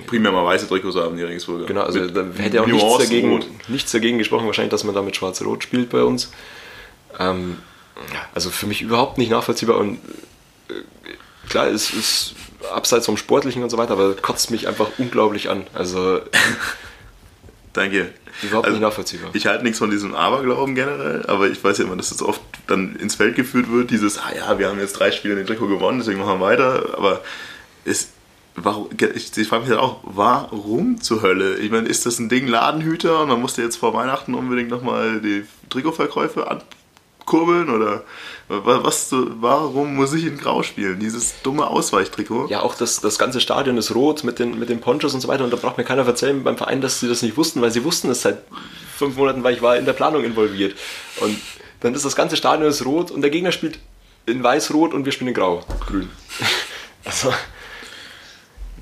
primär 0.07 0.31
mal 0.31 0.45
weiße 0.45 0.67
Trikots 0.67 0.95
haben, 0.95 1.17
die 1.17 1.23
Regensburger. 1.23 1.65
Genau, 1.65 1.81
also 1.81 1.99
Mit 1.99 2.15
da 2.15 2.25
hätte 2.37 2.61
auch 2.61 2.67
nichts 2.67 2.97
dagegen, 2.97 3.31
rot. 3.31 3.47
nichts 3.67 3.91
dagegen 3.91 4.17
gesprochen, 4.17 4.45
wahrscheinlich, 4.45 4.71
dass 4.71 4.83
man 4.83 4.95
da 4.95 5.01
mit 5.01 5.15
Schwarz-Rot 5.15 5.63
spielt 5.63 5.89
bei 5.89 6.03
uns. 6.03 6.31
Ähm, 7.19 7.57
also 8.33 8.49
für 8.49 8.67
mich 8.67 8.81
überhaupt 8.81 9.17
nicht 9.17 9.29
nachvollziehbar 9.29 9.77
und 9.77 9.99
äh, 10.69 10.73
klar, 11.49 11.67
es 11.67 11.91
ist 11.93 12.35
abseits 12.73 13.05
vom 13.05 13.17
Sportlichen 13.17 13.63
und 13.63 13.69
so 13.69 13.77
weiter, 13.77 13.93
aber 13.93 14.15
kotzt 14.15 14.51
mich 14.51 14.67
einfach 14.67 14.87
unglaublich 14.97 15.49
an. 15.49 15.67
Also 15.73 16.21
Danke. 17.73 18.13
überhaupt 18.41 18.65
Also, 18.65 18.77
nicht 18.77 18.85
nachvollziehbar. 18.85 19.31
Ich 19.33 19.47
halte 19.47 19.63
nichts 19.63 19.79
von 19.79 19.89
diesem 19.91 20.15
Aberglauben 20.15 20.75
generell, 20.75 21.25
aber 21.27 21.47
ich 21.49 21.63
weiß 21.63 21.79
ja 21.79 21.85
immer, 21.85 21.95
dass 21.95 22.09
das 22.09 22.21
oft 22.21 22.41
dann 22.67 22.95
ins 22.95 23.15
Feld 23.15 23.35
geführt 23.35 23.71
wird, 23.71 23.91
dieses, 23.91 24.17
ah 24.17 24.31
ja, 24.35 24.59
wir 24.59 24.69
haben 24.69 24.79
jetzt 24.79 24.93
drei 24.93 25.11
Spiele 25.11 25.33
in 25.33 25.39
den 25.39 25.47
Trikot 25.47 25.67
gewonnen, 25.67 25.99
deswegen 25.99 26.19
machen 26.19 26.39
wir 26.39 26.45
weiter, 26.45 26.93
aber 26.97 27.21
es, 27.83 28.09
warum, 28.55 28.89
ich, 29.15 29.35
ich 29.37 29.47
frage 29.47 29.63
mich 29.63 29.71
halt 29.71 29.79
auch, 29.81 29.99
warum 30.03 31.01
zur 31.01 31.21
Hölle? 31.21 31.57
Ich 31.57 31.71
meine, 31.71 31.87
ist 31.87 32.05
das 32.05 32.19
ein 32.19 32.29
Ding 32.29 32.47
Ladenhüter 32.47 33.21
und 33.21 33.29
man 33.29 33.41
musste 33.41 33.61
jetzt 33.61 33.77
vor 33.77 33.93
Weihnachten 33.93 34.33
unbedingt 34.35 34.69
nochmal 34.69 35.19
die 35.21 35.43
Trikotverkäufe 35.69 36.47
ankurbeln 37.21 37.69
oder 37.69 38.03
wa- 38.47 38.79
was, 38.83 39.07
warum 39.11 39.95
muss 39.95 40.13
ich 40.13 40.25
in 40.25 40.37
Grau 40.37 40.61
spielen? 40.63 40.99
Dieses 40.99 41.41
dumme 41.41 41.67
Ausweichtrikot? 41.67 42.47
Ja, 42.49 42.61
auch 42.61 42.75
das, 42.75 43.01
das 43.01 43.17
ganze 43.17 43.39
Stadion 43.41 43.77
ist 43.77 43.93
rot 43.95 44.23
mit 44.23 44.39
den, 44.39 44.59
mit 44.59 44.69
den 44.69 44.81
Ponchos 44.81 45.13
und 45.13 45.21
so 45.21 45.27
weiter. 45.27 45.43
Und 45.43 45.51
da 45.51 45.57
braucht 45.57 45.77
mir 45.77 45.83
keiner 45.83 46.05
erzählen 46.05 46.43
beim 46.43 46.57
Verein, 46.57 46.81
dass 46.81 46.99
sie 46.99 47.07
das 47.07 47.21
nicht 47.21 47.37
wussten, 47.37 47.61
weil 47.61 47.71
sie 47.71 47.83
wussten 47.83 48.09
es 48.09 48.21
seit 48.21 48.43
fünf 48.97 49.15
Monaten, 49.17 49.43
weil 49.43 49.55
ich 49.55 49.61
war 49.61 49.77
in 49.77 49.85
der 49.85 49.93
Planung 49.93 50.23
involviert. 50.23 50.75
Und 51.21 51.37
dann 51.79 51.93
ist 51.95 52.05
das 52.05 52.15
ganze 52.15 52.37
Stadion 52.37 52.69
ist 52.69 52.85
rot 52.85 53.11
und 53.11 53.21
der 53.21 53.29
Gegner 53.29 53.51
spielt 53.51 53.79
in 54.25 54.41
weiß-rot 54.43 54.93
und 54.93 55.03
wir 55.05 55.11
spielen 55.11 55.29
in 55.29 55.33
grau-grün. 55.33 56.09
Also, 57.05 57.33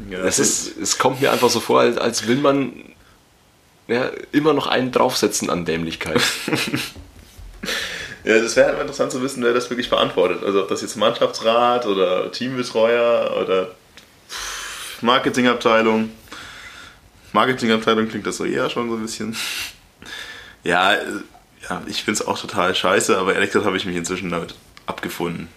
Ja, 0.10 0.20
es, 0.20 0.40
ist, 0.40 0.78
es 0.78 0.98
kommt 0.98 1.22
mir 1.22 1.32
einfach 1.32 1.50
so 1.50 1.60
vor, 1.60 1.82
als, 1.82 1.98
als 1.98 2.28
will 2.28 2.38
man 2.38 2.74
ja, 3.88 4.10
immer 4.32 4.54
noch 4.54 4.68
einen 4.68 4.92
draufsetzen 4.92 5.50
an 5.50 5.66
Dämlichkeit. 5.66 6.22
Ja, 8.24 8.40
das 8.40 8.56
wäre 8.56 8.68
halt 8.68 8.82
interessant 8.82 9.12
zu 9.12 9.22
wissen, 9.22 9.44
wer 9.44 9.54
das 9.54 9.70
wirklich 9.70 9.90
verantwortet. 9.90 10.44
Also 10.44 10.62
ob 10.62 10.70
das 10.70 10.82
jetzt 10.82 10.96
Mannschaftsrat 10.96 11.88
oder 11.88 12.32
Teambetreuer 12.32 13.36
oder 13.42 13.72
Marketingabteilung. 15.02 16.12
Marketingabteilung 17.34 18.10
klingt 18.10 18.28
das 18.28 18.38
so 18.38 18.46
eher 18.46 18.70
schon 18.70 18.90
so 18.90 18.96
ein 18.96 19.02
bisschen. 19.02 19.36
Ja, 20.64 20.94
ja 20.94 21.82
ich 21.88 22.04
finde 22.04 22.22
es 22.22 22.28
auch 22.28 22.40
total 22.40 22.76
scheiße, 22.76 23.18
aber 23.18 23.34
ehrlich 23.34 23.50
gesagt 23.50 23.66
habe 23.66 23.78
ich 23.78 23.86
mich 23.86 23.96
inzwischen 23.96 24.30
damit 24.30 24.54
abgefunden. 24.86 25.48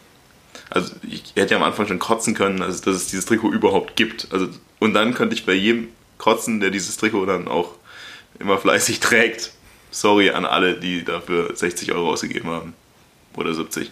Also 0.71 0.95
ich 1.09 1.33
hätte 1.37 1.55
ja 1.55 1.61
am 1.61 1.63
Anfang 1.63 1.87
schon 1.87 1.99
kotzen 1.99 2.35
können, 2.35 2.63
also 2.63 2.83
dass 2.85 2.97
es 2.97 3.07
dieses 3.09 3.27
Trikot 3.27 3.51
überhaupt 3.53 3.97
gibt. 3.97 4.29
Also, 4.31 4.49
und 4.81 4.95
dann 4.95 5.15
könnte 5.15 5.35
ich 5.35 5.47
bei 5.47 5.53
jedem 5.53 5.89
kotzen, 6.19 6.61
der 6.61 6.71
dieses 6.71 6.97
Trikot 6.97 7.27
dann 7.27 7.49
auch 7.49 7.73
immer 8.39 8.59
fleißig 8.59 9.01
trägt. 9.01 9.53
Sorry 9.91 10.31
an 10.31 10.45
alle, 10.45 10.75
die 10.75 11.05
dafür 11.05 11.55
60 11.55 11.93
Euro 11.93 12.11
ausgegeben 12.11 12.51
haben. 12.51 12.75
Oder 13.37 13.55
70. 13.55 13.91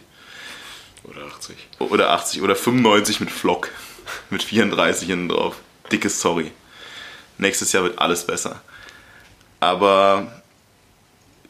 Oder 1.05 1.27
80. 1.27 1.57
Oder 1.79 2.11
80 2.11 2.43
oder 2.43 2.57
95 2.57 3.21
mit 3.21 3.31
Flock. 3.31 3.71
Mit 4.31 4.43
34 4.43 5.09
hinten 5.09 5.29
drauf. 5.29 5.57
Dickes 5.93 6.21
Sorry. 6.21 6.51
Nächstes 7.39 7.73
Jahr 7.73 7.85
wird 7.85 7.99
alles 7.99 8.27
besser. 8.27 8.61
Aber 9.61 10.42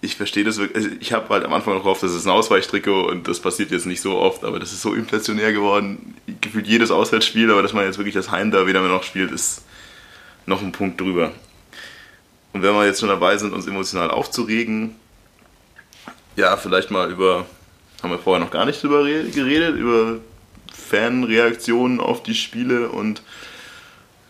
ich 0.03 0.17
verstehe 0.17 0.45
das 0.45 0.59
wirklich. 0.59 0.85
also 0.85 0.97
Ich 1.01 1.13
habe 1.13 1.29
halt 1.31 1.45
am 1.45 1.53
Anfang 1.55 1.75
noch 1.75 1.83
gehofft, 1.83 2.03
das 2.03 2.13
ist 2.13 2.27
ein 2.27 2.31
Ausweichtrikot 2.31 3.07
und 3.07 3.29
das 3.29 3.41
passiert 3.41 3.71
jetzt 3.71 3.87
nicht 3.87 4.01
so 4.03 4.19
oft, 4.19 4.45
aber 4.45 4.59
das 4.59 4.73
ist 4.73 4.83
so 4.83 4.93
inflationär 4.95 5.53
geworden. 5.53 6.17
Gefühlt 6.41 6.67
jedes 6.67 6.91
Auswärtsspiel, 6.91 7.51
aber 7.51 7.63
dass 7.63 7.73
man 7.73 7.85
jetzt 7.87 7.99
wirklich 7.99 8.15
das 8.15 8.31
Heimderby 8.31 8.73
damit 8.73 8.91
noch 8.91 9.05
spielt, 9.05 9.31
ist 9.31 9.63
noch 10.45 10.61
ein 10.61 10.73
Punkt 10.73 11.01
drüber. 11.01 11.33
Und 12.53 12.63
wenn 12.63 12.75
wir 12.75 12.85
jetzt 12.85 13.01
schon 13.01 13.09
dabei 13.09 13.39
sind, 13.39 13.55
uns 13.55 13.67
emotional 13.67 14.11
aufzuregen, 14.11 14.97
ja, 16.37 16.57
vielleicht 16.57 16.91
mal 16.91 17.11
über, 17.11 17.47
haben 18.03 18.11
wir 18.11 18.19
vorher 18.19 18.45
noch 18.45 18.51
gar 18.51 18.65
nicht 18.67 18.83
drüber 18.83 19.05
re- 19.05 19.31
geredet, 19.31 19.77
über 19.77 20.19
Fanreaktionen 20.75 22.01
auf 22.01 22.23
die 22.23 22.35
Spiele 22.35 22.89
und 22.89 23.23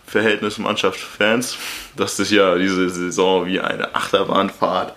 Verhältnis 0.06 0.58
Mannschaft-Fans, 0.58 1.56
dass 1.96 2.18
sich 2.18 2.30
ja 2.30 2.56
diese 2.58 2.90
Saison 2.90 3.46
wie 3.46 3.60
eine 3.60 3.94
Achterbahnfahrt 3.94 4.94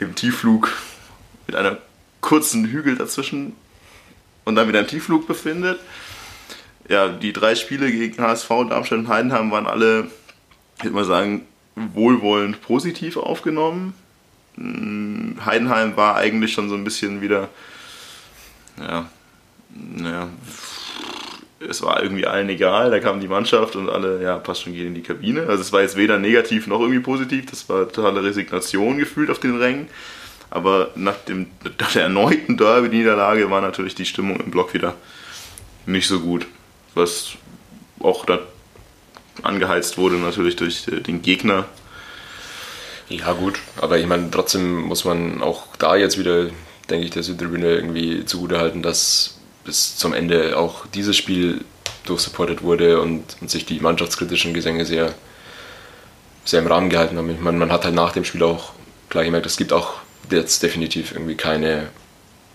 im 0.00 0.14
Tiefflug 0.14 0.72
mit 1.46 1.56
einer 1.56 1.78
kurzen 2.20 2.66
Hügel 2.66 2.96
dazwischen 2.96 3.54
und 4.44 4.54
dann 4.56 4.68
wieder 4.68 4.80
im 4.80 4.86
Tiefflug 4.86 5.26
befindet. 5.26 5.80
Ja, 6.88 7.08
die 7.08 7.32
drei 7.32 7.54
Spiele 7.54 7.90
gegen 7.90 8.20
HSV, 8.20 8.48
Darmstadt 8.68 8.98
und 8.98 9.08
Heidenheim 9.08 9.50
waren 9.50 9.66
alle, 9.66 10.10
ich 10.78 10.84
würde 10.84 10.96
mal 10.96 11.04
sagen, 11.04 11.46
wohlwollend 11.76 12.60
positiv 12.62 13.16
aufgenommen. 13.16 13.94
Mm, 14.56 15.34
Heidenheim 15.44 15.96
war 15.96 16.16
eigentlich 16.16 16.52
schon 16.52 16.68
so 16.68 16.74
ein 16.74 16.84
bisschen 16.84 17.20
wieder, 17.20 17.48
ja, 18.78 19.08
naja, 19.68 20.28
es 21.68 21.82
war 21.82 22.02
irgendwie 22.02 22.26
allen 22.26 22.48
egal, 22.48 22.90
da 22.90 23.00
kam 23.00 23.20
die 23.20 23.28
Mannschaft 23.28 23.76
und 23.76 23.90
alle, 23.90 24.22
ja, 24.22 24.38
passt 24.38 24.62
schon, 24.62 24.72
gehen 24.72 24.88
in 24.88 24.94
die 24.94 25.02
Kabine. 25.02 25.42
Also 25.46 25.62
es 25.62 25.72
war 25.72 25.82
jetzt 25.82 25.96
weder 25.96 26.18
negativ 26.18 26.66
noch 26.66 26.80
irgendwie 26.80 27.00
positiv, 27.00 27.46
das 27.46 27.68
war 27.68 27.90
totale 27.90 28.22
Resignation 28.22 28.98
gefühlt 28.98 29.30
auf 29.30 29.40
den 29.40 29.58
Rängen. 29.58 29.88
Aber 30.48 30.90
nach, 30.96 31.16
dem, 31.28 31.46
nach 31.78 31.92
der 31.92 32.04
erneuten 32.04 32.56
Derby-Niederlage 32.56 33.50
war 33.50 33.60
natürlich 33.60 33.94
die 33.94 34.06
Stimmung 34.06 34.40
im 34.40 34.50
Block 34.50 34.74
wieder 34.74 34.96
nicht 35.86 36.08
so 36.08 36.20
gut. 36.20 36.46
Was 36.94 37.32
auch 38.00 38.24
da 38.24 38.40
angeheizt 39.42 39.96
wurde 39.96 40.16
natürlich 40.16 40.56
durch 40.56 40.88
äh, 40.88 41.00
den 41.00 41.22
Gegner. 41.22 41.66
Ja, 43.08 43.32
gut, 43.32 43.58
aber 43.80 43.98
ich 43.98 44.06
meine, 44.06 44.30
trotzdem 44.30 44.82
muss 44.82 45.04
man 45.04 45.42
auch 45.42 45.76
da 45.78 45.96
jetzt 45.96 46.18
wieder, 46.18 46.48
denke 46.88 47.06
ich, 47.06 47.10
der 47.10 47.22
Südtribüne 47.22 47.74
irgendwie 47.74 48.24
zugutehalten, 48.24 48.82
dass 48.82 49.39
bis 49.64 49.96
zum 49.96 50.12
Ende 50.12 50.56
auch 50.58 50.86
dieses 50.86 51.16
Spiel 51.16 51.64
durchsupportet 52.04 52.62
wurde 52.62 53.00
und, 53.00 53.36
und 53.40 53.50
sich 53.50 53.66
die 53.66 53.80
mannschaftskritischen 53.80 54.54
Gesänge 54.54 54.84
sehr, 54.86 55.14
sehr 56.44 56.60
im 56.60 56.66
Rahmen 56.66 56.90
gehalten 56.90 57.16
haben. 57.18 57.30
Ich 57.30 57.40
meine, 57.40 57.58
man 57.58 57.70
hat 57.70 57.84
halt 57.84 57.94
nach 57.94 58.12
dem 58.12 58.24
Spiel 58.24 58.42
auch 58.42 58.72
klar 59.08 59.24
gemerkt, 59.24 59.46
es 59.46 59.56
gibt 59.56 59.72
auch 59.72 59.94
jetzt 60.30 60.62
definitiv 60.62 61.12
irgendwie 61.12 61.34
keine, 61.34 61.88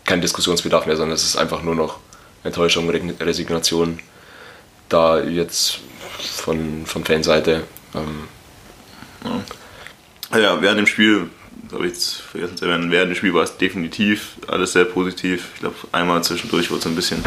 keinen 0.06 0.22
Diskussionsbedarf 0.22 0.86
mehr, 0.86 0.96
sondern 0.98 1.16
es 1.16 1.24
ist 1.24 1.36
einfach 1.36 1.62
nur 1.62 1.76
noch 1.76 2.00
Enttäuschung, 2.44 2.90
Re- 2.90 3.16
Resignation 3.20 4.00
da 4.90 5.20
jetzt 5.20 5.80
von, 6.20 6.86
von 6.86 7.04
Fanseite. 7.04 7.64
Ähm, 7.94 8.28
Ah 10.32 10.38
Ja, 10.38 10.62
während 10.62 10.80
dem 10.80 10.88
Spiel, 10.88 11.30
habe 11.72 11.88
ich 11.88 11.98
vergessen 11.98 12.58
zu 12.58 12.66
erwähnen, 12.66 12.92
während 12.92 13.12
dem 13.12 13.16
Spiel 13.16 13.34
war 13.34 13.44
es 13.44 13.58
definitiv 13.58 14.34
alles 14.48 14.74
sehr 14.74 14.86
positiv. 14.86 15.50
Ich 15.56 15.60
glaube, 15.62 15.76
einmal 15.92 16.24
zwischendurch 16.24 16.70
wurde 16.70 16.80
es 16.80 16.88
ein 16.88 16.96
bisschen, 16.96 17.24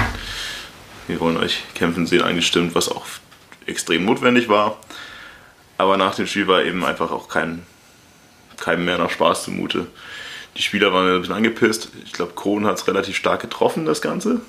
wir 1.07 1.21
wollen 1.21 1.37
euch 1.37 1.63
kämpfen 1.75 2.07
sehen, 2.07 2.23
eingestimmt, 2.23 2.75
was 2.75 2.89
auch 2.89 3.07
extrem 3.67 4.05
notwendig 4.05 4.49
war. 4.49 4.79
Aber 5.77 5.97
nach 5.97 6.15
dem 6.15 6.27
Spiel 6.27 6.49
war 6.49 6.65
eben 6.65 6.85
einfach 6.85 7.11
auch 7.11 7.29
kein, 7.29 7.63
keinem 8.57 8.85
mehr 8.85 8.99
nach 8.99 9.11
Spaß 9.11 9.45
zumute. 9.45 9.87
Die 10.57 10.63
Spieler 10.63 10.93
waren 10.93 11.09
ein 11.09 11.21
bisschen 11.21 11.37
angepisst. 11.37 11.91
Ich 12.05 12.13
glaube, 12.13 12.33
Kohn 12.35 12.67
hat 12.67 12.79
es 12.79 12.89
relativ 12.89 13.17
stark 13.17 13.41
getroffen, 13.41 13.87
das 13.87 14.03
Ganze. 14.03 14.41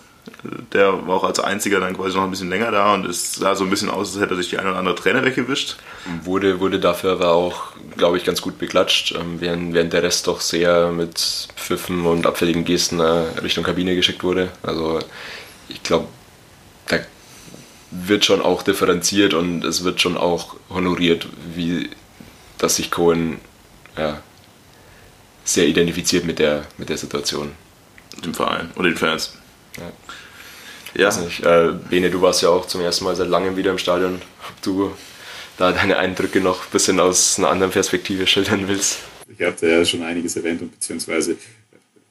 Der 0.73 1.07
war 1.07 1.17
auch 1.17 1.23
als 1.23 1.39
einziger 1.39 1.79
dann 1.79 1.95
quasi 1.95 2.15
noch 2.15 2.23
ein 2.23 2.29
bisschen 2.29 2.49
länger 2.49 2.71
da 2.71 2.93
und 2.93 3.05
es 3.05 3.35
sah 3.35 3.55
so 3.55 3.63
ein 3.63 3.69
bisschen 3.69 3.89
aus, 3.89 4.13
als 4.13 4.21
hätte 4.21 4.33
er 4.33 4.37
sich 4.37 4.49
die 4.49 4.57
eine 4.57 4.69
oder 4.69 4.79
andere 4.79 4.95
Träne 4.95 5.23
weggewischt. 5.23 5.77
Wurde, 6.23 6.59
wurde 6.59 6.79
dafür 6.79 7.13
aber 7.13 7.31
auch, 7.31 7.73
glaube 7.97 8.17
ich, 8.17 8.23
ganz 8.23 8.41
gut 8.41 8.57
beklatscht, 8.57 9.13
ähm, 9.15 9.39
während, 9.39 9.73
während 9.73 9.93
der 9.93 10.03
Rest 10.03 10.27
doch 10.27 10.41
sehr 10.41 10.91
mit 10.91 11.47
Pfiffen 11.55 12.05
und 12.05 12.25
abfälligen 12.25 12.65
Gesten 12.65 12.99
äh, 12.99 13.39
Richtung 13.41 13.63
Kabine 13.63 13.95
geschickt 13.95 14.23
wurde. 14.23 14.49
Also 14.63 14.99
ich 15.67 15.83
glaube, 15.83 16.07
da 16.87 16.97
wird 17.91 18.25
schon 18.25 18.41
auch 18.41 18.61
differenziert 18.61 19.33
und 19.33 19.63
es 19.63 19.83
wird 19.83 20.01
schon 20.01 20.17
auch 20.17 20.55
honoriert, 20.69 21.27
wie 21.55 21.89
dass 22.59 22.75
sich 22.75 22.91
Cohen 22.91 23.39
ja, 23.97 24.21
sehr 25.43 25.67
identifiziert 25.67 26.25
mit 26.25 26.37
der, 26.37 26.65
mit 26.77 26.89
der 26.89 26.97
Situation. 26.97 27.53
Dem 28.23 28.33
Verein 28.33 28.71
und 28.75 28.83
den 28.83 28.97
Fans. 28.97 29.33
Ja. 29.79 31.07
Weiß 31.07 31.19
nicht, 31.19 31.43
äh, 31.45 31.71
Bene, 31.89 32.09
du 32.09 32.21
warst 32.21 32.41
ja 32.41 32.49
auch 32.49 32.65
zum 32.65 32.81
ersten 32.81 33.05
Mal 33.05 33.15
seit 33.15 33.27
langem 33.27 33.55
wieder 33.55 33.71
im 33.71 33.77
Stadion. 33.77 34.21
Ob 34.49 34.61
du 34.61 34.91
da 35.57 35.71
deine 35.71 35.97
Eindrücke 35.97 36.41
noch 36.41 36.65
ein 36.65 36.71
bisschen 36.71 36.99
aus 36.99 37.37
einer 37.37 37.49
anderen 37.49 37.71
Perspektive 37.71 38.25
schildern 38.25 38.67
willst? 38.67 38.99
Ich 39.27 39.41
habe 39.45 39.55
da 39.59 39.67
ja 39.67 39.85
schon 39.85 40.01
einiges 40.01 40.35
erwähnt 40.35 40.61
und 40.61 40.71
beziehungsweise 40.71 41.35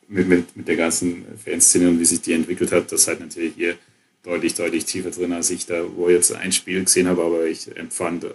mit, 0.06 0.28
mit, 0.28 0.56
mit 0.56 0.68
der 0.68 0.76
ganzen 0.76 1.24
Fanszene 1.44 1.88
und 1.88 1.98
wie 1.98 2.04
sich 2.04 2.20
die 2.20 2.32
entwickelt 2.32 2.72
hat, 2.72 2.92
das 2.92 3.08
halt 3.08 3.20
natürlich 3.20 3.54
hier 3.56 3.76
deutlich, 4.22 4.54
deutlich 4.54 4.84
tiefer 4.84 5.10
drin, 5.10 5.32
als 5.32 5.50
ich 5.50 5.66
da, 5.66 5.82
wo 5.96 6.08
ich 6.08 6.14
jetzt 6.14 6.32
ein 6.32 6.52
Spiel 6.52 6.84
gesehen 6.84 7.08
habe, 7.08 7.22
aber 7.22 7.46
ich 7.46 7.74
empfand 7.76 8.26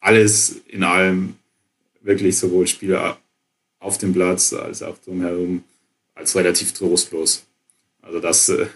alles 0.00 0.56
in 0.68 0.82
allem 0.82 1.36
wirklich 2.02 2.38
sowohl 2.38 2.66
Spieler 2.66 3.18
auf 3.78 3.98
dem 3.98 4.12
Platz 4.12 4.52
als 4.52 4.82
auch 4.82 4.98
drumherum 4.98 5.64
als 6.14 6.34
relativ 6.36 6.72
trostlos. 6.72 7.44
Also 8.02 8.20
das 8.20 8.48
äh, 8.48 8.66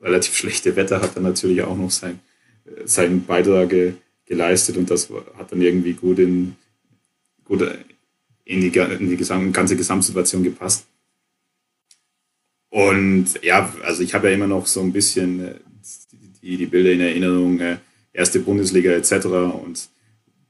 relativ 0.00 0.34
schlechte 0.36 0.76
Wetter 0.76 1.00
hat 1.00 1.16
dann 1.16 1.24
natürlich 1.24 1.62
auch 1.62 1.76
noch 1.76 1.90
sein, 1.90 2.20
seinen 2.84 3.24
Beitrag 3.24 3.72
äh, 3.72 3.94
geleistet 4.26 4.76
und 4.76 4.90
das 4.90 5.10
hat 5.36 5.52
dann 5.52 5.62
irgendwie 5.62 5.94
gut 5.94 6.18
in, 6.18 6.56
gut 7.44 7.62
in 8.44 8.60
die, 8.60 8.78
in 8.78 9.10
die 9.10 9.52
ganze 9.52 9.76
Gesamtsituation 9.76 10.42
gepasst. 10.42 10.86
Und 12.70 13.42
ja, 13.42 13.72
also 13.82 14.02
ich 14.02 14.14
habe 14.14 14.28
ja 14.28 14.34
immer 14.34 14.46
noch 14.46 14.66
so 14.66 14.80
ein 14.80 14.92
bisschen 14.92 15.44
äh, 15.44 15.54
die, 16.42 16.56
die 16.56 16.66
Bilder 16.66 16.92
in 16.92 17.00
Erinnerung, 17.00 17.60
äh, 17.60 17.78
erste 18.12 18.40
Bundesliga 18.40 18.92
etc. 18.92 19.26
Und 19.26 19.88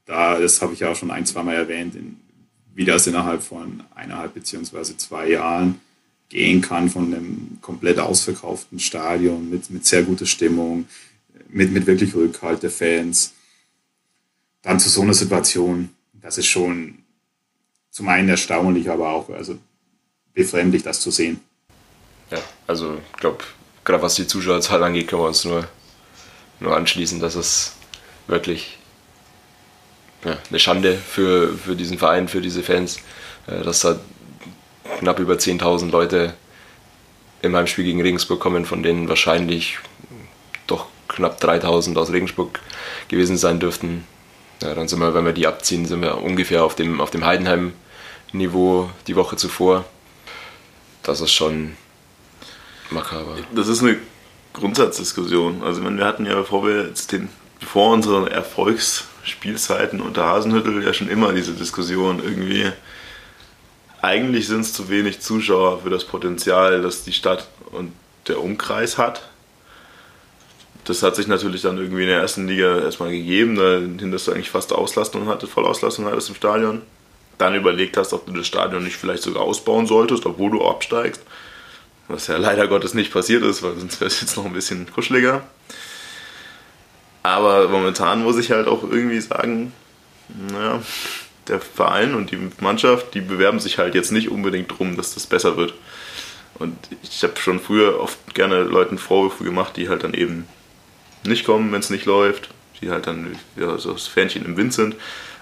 da, 0.05 0.39
das 0.39 0.61
habe 0.61 0.73
ich 0.73 0.81
ja 0.81 0.91
auch 0.91 0.95
schon 0.95 1.11
ein, 1.11 1.25
zwei 1.25 1.43
Mal 1.43 1.55
erwähnt, 1.55 1.95
in, 1.95 2.17
wie 2.73 2.85
das 2.85 3.07
innerhalb 3.07 3.41
von 3.41 3.83
eineinhalb 3.95 4.33
beziehungsweise 4.33 4.97
zwei 4.97 5.29
Jahren 5.29 5.79
gehen 6.29 6.61
kann 6.61 6.89
von 6.89 7.13
einem 7.13 7.57
komplett 7.61 7.99
ausverkauften 7.99 8.79
Stadion 8.79 9.49
mit, 9.49 9.69
mit 9.71 9.85
sehr 9.85 10.03
guter 10.03 10.27
Stimmung, 10.27 10.87
mit, 11.49 11.71
mit 11.71 11.87
wirklich 11.87 12.13
Rückhalt 12.13 12.63
der 12.63 12.69
Fans. 12.69 13.33
Dann 14.61 14.79
zu 14.79 14.89
so 14.89 15.01
einer 15.01 15.13
Situation, 15.13 15.89
das 16.13 16.37
ist 16.37 16.45
schon 16.45 16.99
zum 17.89 18.07
einen 18.07 18.29
erstaunlich, 18.29 18.89
aber 18.89 19.09
auch 19.09 19.29
also 19.29 19.57
befremdlich, 20.33 20.83
das 20.83 21.01
zu 21.01 21.09
sehen. 21.09 21.39
Ja, 22.29 22.39
also 22.67 22.99
ich 23.11 23.19
glaube, 23.19 23.43
gerade 23.83 24.03
was 24.03 24.15
die 24.15 24.27
Zuschauerzahl 24.27 24.83
angeht, 24.83 25.07
können 25.07 25.23
wir 25.23 25.27
uns 25.27 25.43
nur, 25.45 25.67
nur 26.59 26.77
anschließen, 26.77 27.19
dass 27.19 27.33
es 27.33 27.73
wirklich 28.27 28.77
ja, 30.23 30.37
eine 30.49 30.59
Schande 30.59 30.95
für, 30.95 31.57
für 31.57 31.75
diesen 31.75 31.97
Verein, 31.97 32.27
für 32.27 32.41
diese 32.41 32.61
Fans, 32.61 32.99
äh, 33.47 33.63
dass 33.63 33.79
da 33.79 33.99
knapp 34.99 35.19
über 35.19 35.35
10.000 35.35 35.91
Leute 35.91 36.33
im 37.41 37.55
Heimspiel 37.55 37.85
gegen 37.85 38.01
Regensburg 38.01 38.39
kommen, 38.39 38.65
von 38.65 38.83
denen 38.83 39.07
wahrscheinlich 39.07 39.79
doch 40.67 40.87
knapp 41.07 41.41
3.000 41.41 41.97
aus 41.97 42.11
Regensburg 42.11 42.59
gewesen 43.07 43.37
sein 43.37 43.59
dürften. 43.59 44.05
Ja, 44.61 44.73
dann 44.73 44.87
sind 44.87 44.99
wir, 44.99 45.13
wenn 45.13 45.25
wir 45.25 45.33
die 45.33 45.47
abziehen, 45.47 45.85
sind 45.85 46.01
wir 46.01 46.21
ungefähr 46.21 46.63
auf 46.63 46.75
dem, 46.75 46.99
auf 46.99 47.11
dem 47.11 47.25
Heidenheim-Niveau 47.25 48.89
die 49.07 49.15
Woche 49.15 49.37
zuvor. 49.37 49.85
Das 51.03 51.21
ist 51.21 51.31
schon 51.31 51.75
makaber. 52.89 53.37
Das 53.53 53.67
ist 53.67 53.81
eine 53.81 53.97
Grundsatzdiskussion. 54.53 55.63
Also 55.63 55.81
wir 55.81 56.05
hatten 56.05 56.25
ja, 56.25 56.35
bevor 56.35 56.65
wir 56.65 56.87
jetzt 56.87 57.13
den, 57.13 57.29
bevor 57.59 57.93
unsere 57.93 58.29
Erfolgsspielzeiten 58.29 60.01
unter 60.01 60.25
Hasenhüttel 60.25 60.83
ja 60.83 60.93
schon 60.93 61.09
immer 61.09 61.31
diese 61.31 61.53
Diskussion 61.53 62.21
irgendwie 62.21 62.71
eigentlich 64.01 64.47
sind 64.47 64.61
es 64.61 64.73
zu 64.73 64.89
wenig 64.89 65.19
Zuschauer 65.21 65.81
für 65.81 65.89
das 65.89 66.05
Potenzial, 66.05 66.81
das 66.81 67.03
die 67.03 67.13
Stadt 67.13 67.47
und 67.71 67.93
der 68.27 68.41
Umkreis 68.41 68.97
hat. 68.97 69.29
Das 70.85 71.03
hat 71.03 71.15
sich 71.15 71.27
natürlich 71.27 71.61
dann 71.61 71.77
irgendwie 71.77 72.03
in 72.03 72.09
der 72.09 72.21
ersten 72.21 72.47
Liga 72.47 72.79
erstmal 72.79 73.11
gegeben, 73.11 73.55
dahin, 73.55 74.11
dass 74.11 74.25
du 74.25 74.31
eigentlich 74.31 74.49
fast 74.49 74.73
Auslastung 74.73 75.27
hattest, 75.27 75.51
Vollauslastung 75.51 76.05
hattest 76.05 76.29
im 76.29 76.35
Stadion. 76.35 76.81
Dann 77.37 77.55
überlegt 77.55 77.95
hast, 77.97 78.13
ob 78.13 78.25
du 78.25 78.33
das 78.33 78.47
Stadion 78.47 78.83
nicht 78.83 78.97
vielleicht 78.97 79.23
sogar 79.23 79.43
ausbauen 79.43 79.85
solltest, 79.85 80.25
obwohl 80.25 80.51
du 80.51 80.65
absteigst. 80.65 81.21
Was 82.07 82.27
ja 82.27 82.37
leider 82.37 82.67
Gottes 82.67 82.93
nicht 82.93 83.13
passiert 83.13 83.43
ist, 83.43 83.61
weil 83.61 83.77
sonst 83.77 84.01
wäre 84.01 84.07
es 84.07 84.19
jetzt 84.21 84.35
noch 84.35 84.45
ein 84.45 84.53
bisschen 84.53 84.91
kuscheliger. 84.91 85.43
Aber 87.21 87.67
momentan 87.67 88.23
muss 88.23 88.37
ich 88.37 88.51
halt 88.51 88.67
auch 88.67 88.83
irgendwie 88.83 89.19
sagen, 89.19 89.73
naja, 90.51 90.81
der 91.49 91.59
Verein 91.59 92.15
und 92.15 92.31
die 92.31 92.39
Mannschaft, 92.59 93.13
die 93.13 93.21
bewerben 93.21 93.59
sich 93.59 93.77
halt 93.77 93.95
jetzt 93.95 94.11
nicht 94.11 94.29
unbedingt 94.29 94.71
darum, 94.71 94.95
dass 94.95 95.13
das 95.13 95.27
besser 95.27 95.57
wird. 95.57 95.73
Und 96.55 96.75
ich 97.03 97.23
habe 97.23 97.39
schon 97.39 97.59
früher 97.59 97.99
oft 97.99 98.33
gerne 98.33 98.63
Leuten 98.63 98.97
Vorwürfe 98.97 99.43
gemacht, 99.43 99.77
die 99.77 99.89
halt 99.89 100.03
dann 100.03 100.13
eben 100.13 100.47
nicht 101.23 101.45
kommen, 101.45 101.71
wenn 101.71 101.79
es 101.79 101.89
nicht 101.89 102.05
läuft, 102.05 102.49
die 102.81 102.89
halt 102.89 103.07
dann 103.07 103.35
ja, 103.55 103.77
so 103.77 103.93
das 103.93 104.07
Fähnchen 104.07 104.45
im 104.45 104.57
Wind 104.57 104.73
sind. 104.73 104.95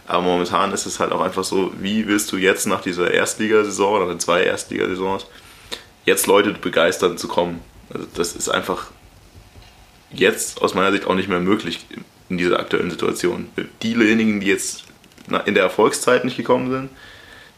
Aber 0.06 0.24
momentan 0.24 0.72
ist 0.72 0.86
es 0.86 1.00
halt 1.00 1.12
auch 1.12 1.22
einfach 1.22 1.44
so, 1.44 1.74
wie 1.80 2.08
willst 2.08 2.32
du 2.32 2.38
jetzt 2.38 2.66
nach 2.66 2.82
dieser 2.82 3.12
Erstligasaison 3.12 4.04
oder 4.04 4.18
zwei 4.20 4.44
Erstligasaisons 4.44 5.26
jetzt 6.06 6.28
Leute 6.28 6.54
begeistern 6.54 7.18
zu 7.18 7.28
kommen? 7.28 7.62
Also 7.94 8.08
das 8.16 8.36
ist 8.36 8.50
einfach 8.50 8.88
jetzt 10.12 10.62
aus 10.62 10.74
meiner 10.74 10.92
Sicht 10.92 11.06
auch 11.06 11.16
nicht 11.16 11.30
mehr 11.30 11.40
möglich 11.40 11.86
in 12.30 12.38
dieser 12.38 12.60
aktuellen 12.60 12.90
Situation. 12.90 13.50
Diejenigen, 13.84 14.40
die 14.40 14.48
jetzt 14.48 14.84
in 15.46 15.54
der 15.54 15.64
Erfolgszeit 15.64 16.26
nicht 16.26 16.38
gekommen 16.38 16.72
sind, 16.72 16.90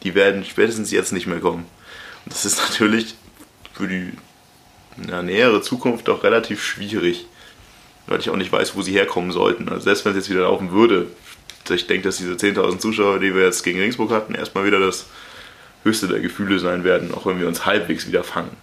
die 0.03 0.15
werden 0.15 0.45
spätestens 0.45 0.91
jetzt 0.91 1.13
nicht 1.13 1.27
mehr 1.27 1.39
kommen. 1.39 1.65
Und 2.25 2.33
das 2.33 2.45
ist 2.45 2.57
natürlich 2.69 3.15
für 3.73 3.87
die 3.87 4.13
ja, 5.07 5.21
nähere 5.21 5.61
Zukunft 5.61 6.09
auch 6.09 6.23
relativ 6.23 6.63
schwierig, 6.63 7.27
weil 8.07 8.19
ich 8.19 8.29
auch 8.29 8.35
nicht 8.35 8.51
weiß, 8.51 8.75
wo 8.75 8.81
sie 8.81 8.93
herkommen 8.93 9.31
sollten. 9.31 9.69
Also 9.69 9.85
selbst 9.85 10.05
wenn 10.05 10.11
es 10.11 10.17
jetzt 10.17 10.29
wieder 10.29 10.41
laufen 10.41 10.71
würde, 10.71 11.07
ich 11.69 11.87
denke, 11.87 12.07
dass 12.07 12.17
diese 12.17 12.33
10.000 12.33 12.79
Zuschauer, 12.79 13.19
die 13.19 13.35
wir 13.35 13.43
jetzt 13.43 13.63
gegen 13.63 13.79
Ringsburg 13.79 14.11
hatten, 14.11 14.33
erstmal 14.33 14.65
wieder 14.65 14.79
das 14.79 15.05
höchste 15.83 16.07
der 16.07 16.19
Gefühle 16.19 16.57
sein 16.57 16.83
werden, 16.83 17.13
auch 17.13 17.25
wenn 17.25 17.39
wir 17.39 17.47
uns 17.47 17.65
halbwegs 17.65 18.07
wieder 18.07 18.23
fangen. 18.23 18.55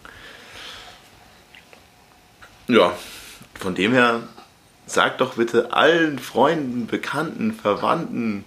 Ja, 2.66 2.96
von 3.54 3.76
dem 3.76 3.92
her, 3.92 4.24
sagt 4.86 5.20
doch 5.20 5.34
bitte 5.34 5.72
allen 5.72 6.18
Freunden, 6.18 6.86
Bekannten, 6.86 7.52
Verwandten, 7.52 8.44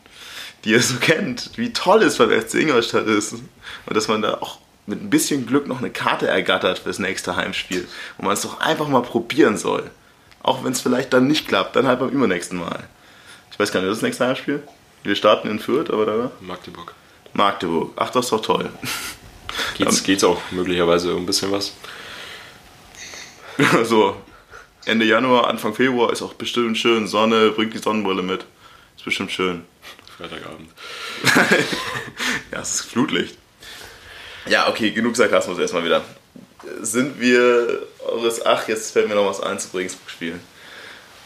die 0.64 0.72
ihr 0.72 0.82
so 0.82 0.98
kennt, 0.98 1.52
wie 1.56 1.74
toll 1.74 2.04
es 2.04 2.18
beim 2.18 2.30
FC 2.30 2.56
Ingolstadt 2.56 3.08
ist. 3.08 3.34
Und 3.34 3.44
dass 3.88 4.08
man 4.08 4.22
da 4.22 4.36
auch 4.36 4.60
mit 4.86 5.02
ein 5.02 5.10
bisschen 5.10 5.46
Glück 5.46 5.68
noch 5.68 5.80
eine 5.80 5.92
Karte 5.92 6.28
ergattert 6.28 6.80
fürs 6.80 7.00
nächste 7.00 7.36
Heimspiel. 7.36 7.88
Und 8.18 8.26
man 8.26 8.34
es 8.34 8.42
doch 8.42 8.60
einfach 8.60 8.88
mal 8.88 9.02
probieren 9.02 9.58
soll. 9.58 9.90
Auch 10.42 10.64
wenn 10.64 10.72
es 10.72 10.82
vielleicht 10.82 11.14
dann 11.14 11.28
nicht 11.28 11.48
klappt, 11.48 11.76
dann 11.76 11.88
halt 11.88 12.00
beim 12.00 12.10
übernächsten 12.10 12.60
Mal. 12.60 12.84
Ich 13.52 13.60
weiß 13.60 13.72
gar 13.72 13.82
nicht, 13.82 13.90
das 13.90 13.98
ist 13.98 14.02
das 14.02 14.08
nächste 14.08 14.28
Heimspiel? 14.28 14.64
Wir 15.04 15.16
starten 15.16 15.50
in 15.50 15.60
Fürth, 15.60 15.92
aber 15.92 16.06
da? 16.06 16.32
Magdeburg. 16.42 16.94
Magdeburg. 17.34 17.92
Ach, 17.96 18.10
das 18.10 18.26
ist 18.26 18.32
doch 18.32 18.42
toll. 18.42 18.70
Geht's, 19.78 20.04
geht's 20.04 20.24
auch 20.24 20.40
möglicherweise 20.52 21.16
ein 21.16 21.26
bisschen 21.26 21.52
was? 21.52 21.74
so, 23.84 24.16
Ende 24.86 25.06
Januar, 25.06 25.48
Anfang 25.48 25.74
Februar 25.74 26.12
ist 26.12 26.22
auch 26.22 26.34
bestimmt 26.34 26.78
schön. 26.78 27.08
Sonne, 27.08 27.52
bringt 27.52 27.74
die 27.74 27.80
Sonnenbrille 27.80 28.24
mit. 28.24 28.46
Ist 28.96 29.06
bestimmt 29.06 29.32
schön. 29.32 29.66
Freitagabend. 30.20 30.70
ja, 32.52 32.60
es 32.60 32.76
ist 32.76 32.82
Flutlicht. 32.82 33.38
Ja, 34.48 34.68
okay, 34.68 34.92
genug 34.92 35.16
Sarkasmus 35.16 35.58
erstmal 35.58 35.86
wieder. 35.86 36.04
Sind 36.82 37.22
wir 37.22 37.88
eures, 38.06 38.46
ach, 38.46 38.68
jetzt 38.68 38.92
fällt 38.92 39.08
mir 39.08 39.16
noch 39.16 39.30
was 39.30 39.40
ein 39.40 39.60
zu 39.60 39.76
Regensburg-Spiel. 39.78 40.40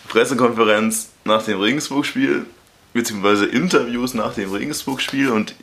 Pressekonferenz 0.09 1.09
nach 1.23 1.43
dem 1.43 1.59
Regensburg-Spiel, 1.59 2.45
beziehungsweise 2.93 3.47
Interviews 3.47 4.13
nach 4.13 4.35
dem 4.35 4.51
Regensburg-Spiel 4.51 5.29
und 5.29 5.55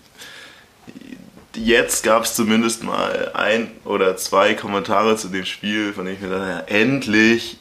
jetzt 1.55 2.03
gab 2.03 2.25
es 2.25 2.35
zumindest 2.35 2.83
mal 2.83 3.31
ein 3.35 3.71
oder 3.85 4.17
zwei 4.17 4.55
Kommentare 4.55 5.17
zu 5.17 5.29
dem 5.29 5.45
Spiel, 5.45 5.93
von 5.93 6.05
denen 6.05 6.17
ich 6.17 6.23
mir 6.23 6.31
dachte, 6.31 6.51
ja, 6.51 6.61
endlich 6.79 7.59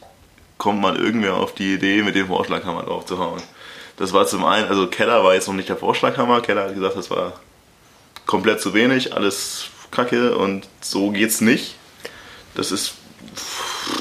kommt 0.58 0.80
mal 0.80 0.96
irgendwer 0.96 1.34
auf 1.34 1.54
die 1.54 1.74
Idee, 1.74 2.02
mit 2.02 2.16
dem 2.16 2.26
Vorschlaghammer 2.26 2.82
drauf 2.82 3.06
zu 3.06 3.18
hauen. 3.18 3.40
Das 4.00 4.14
war 4.14 4.26
zum 4.26 4.46
einen, 4.46 4.66
also 4.66 4.86
Keller 4.86 5.22
war 5.24 5.34
jetzt 5.34 5.46
noch 5.46 5.54
nicht 5.54 5.68
der 5.68 5.76
Vorschlaghammer. 5.76 6.40
Keller 6.40 6.64
hat 6.64 6.74
gesagt, 6.74 6.96
das 6.96 7.10
war 7.10 7.34
komplett 8.24 8.58
zu 8.58 8.72
wenig, 8.72 9.12
alles 9.12 9.66
kacke 9.90 10.38
und 10.38 10.66
so 10.80 11.10
geht's 11.10 11.42
nicht. 11.42 11.74
Das 12.54 12.72
ist, 12.72 12.94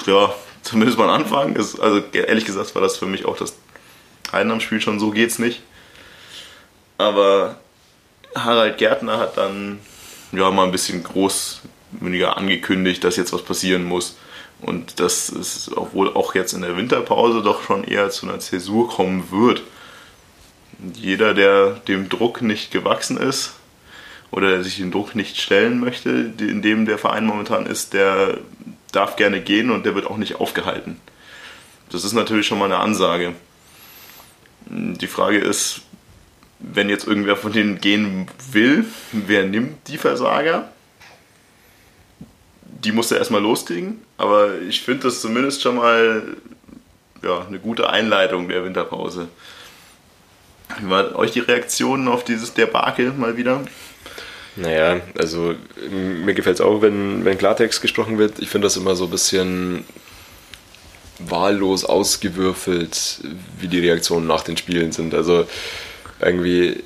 ja, 0.06 0.34
zumindest 0.62 0.97
mal 0.97 1.10
ein 1.10 1.22
Anfang. 1.24 1.58
Ist, 1.58 1.82
also 1.82 2.02
ehrlich 2.14 2.45
gesagt 2.45 2.74
war 2.76 2.82
das 2.82 2.95
für 2.95 3.08
mich 3.08 3.26
auch 3.26 3.36
das 3.36 3.58
Einnahmsspiel 4.32 4.80
schon, 4.80 5.02
so 5.02 5.12
geht's 5.12 5.38
nicht. 5.38 5.64
Aber 6.97 7.58
Harald 8.34 8.78
Gärtner 8.78 9.18
hat 9.18 9.36
dann 9.36 9.82
ja 10.32 10.50
mal 10.50 10.64
ein 10.64 10.72
bisschen 10.72 11.04
großmündiger 11.04 12.38
angekündigt, 12.38 13.04
dass 13.04 13.18
jetzt 13.18 13.34
was 13.34 13.41
passieren 13.41 13.84
muss. 13.84 14.16
Und 14.62 15.02
dass 15.02 15.28
es 15.28 15.70
obwohl 15.76 16.14
auch 16.16 16.36
jetzt 16.36 16.54
in 16.54 16.62
der 16.62 16.78
Winterpause 16.78 17.41
doch 17.41 17.64
schon 17.64 17.84
eher 17.84 18.10
zu 18.12 18.30
einer 18.30 18.39
Zäsur 18.39 18.88
kommen 18.88 19.30
wird 19.32 19.62
jeder, 20.93 21.34
der 21.34 21.71
dem 21.88 22.09
Druck 22.09 22.41
nicht 22.41 22.71
gewachsen 22.71 23.17
ist 23.17 23.53
oder 24.32 24.63
sich 24.63 24.77
dem 24.77 24.91
Druck 24.91 25.15
nicht 25.15 25.39
stellen 25.39 25.80
möchte, 25.80 26.09
in 26.09 26.61
dem 26.61 26.86
der 26.86 26.97
Verein 26.97 27.25
momentan 27.25 27.65
ist, 27.65 27.93
der 27.93 28.38
darf 28.91 29.15
gerne 29.15 29.41
gehen 29.41 29.71
und 29.71 29.86
der 29.86 29.95
wird 29.95 30.07
auch 30.07 30.17
nicht 30.17 30.36
aufgehalten. 30.36 30.99
Das 31.91 32.03
ist 32.03 32.13
natürlich 32.13 32.47
schon 32.47 32.59
mal 32.59 32.65
eine 32.65 32.77
Ansage. 32.77 33.34
Die 34.67 35.07
Frage 35.07 35.39
ist, 35.39 35.82
wenn 36.59 36.89
jetzt 36.89 37.07
irgendwer 37.07 37.36
von 37.36 37.51
denen 37.51 37.82
gehen 37.82 38.27
will, 38.51 38.86
wer 39.11 39.45
nimmt 39.45 39.88
die 39.88 39.97
Versager? 39.97 40.71
Die 42.61 42.91
musst 42.91 43.11
du 43.11 43.15
erstmal 43.15 43.41
loskriegen, 43.41 44.01
aber 44.17 44.59
ich 44.61 44.82
finde 44.82 45.03
das 45.03 45.21
zumindest 45.21 45.61
schon 45.61 45.77
mal 45.77 46.38
ja, 47.23 47.45
eine 47.45 47.59
gute 47.59 47.89
Einleitung 47.89 48.47
der 48.47 48.63
Winterpause. 48.63 49.27
Wie 50.78 50.89
war 50.89 51.15
euch 51.15 51.32
die 51.32 51.39
Reaktion 51.39 52.07
auf 52.07 52.24
dieses 52.24 52.53
Debakel 52.53 53.11
mal 53.13 53.38
wieder? 53.38 53.61
Naja, 54.55 54.99
also 55.17 55.55
mir 55.89 56.34
gefällt 56.34 56.55
es 56.55 56.61
auch, 56.61 56.82
wenn, 56.82 57.24
wenn 57.26 57.38
Klartext 57.38 57.82
gesprochen 57.82 58.17
wird. 58.17 58.39
Ich 58.39 58.49
finde 58.49 58.65
das 58.65 58.78
immer 58.78 58.95
so 58.95 59.05
ein 59.05 59.11
bisschen 59.11 59.86
wahllos 61.20 61.86
ausgewürfelt, 61.86 63.22
wie 63.59 63.67
die 63.67 63.80
Reaktionen 63.80 64.28
nach 64.28 64.43
den 64.43 64.57
Spielen 64.57 64.91
sind. 64.91 65.13
Also 65.13 65.47
irgendwie 66.20 66.84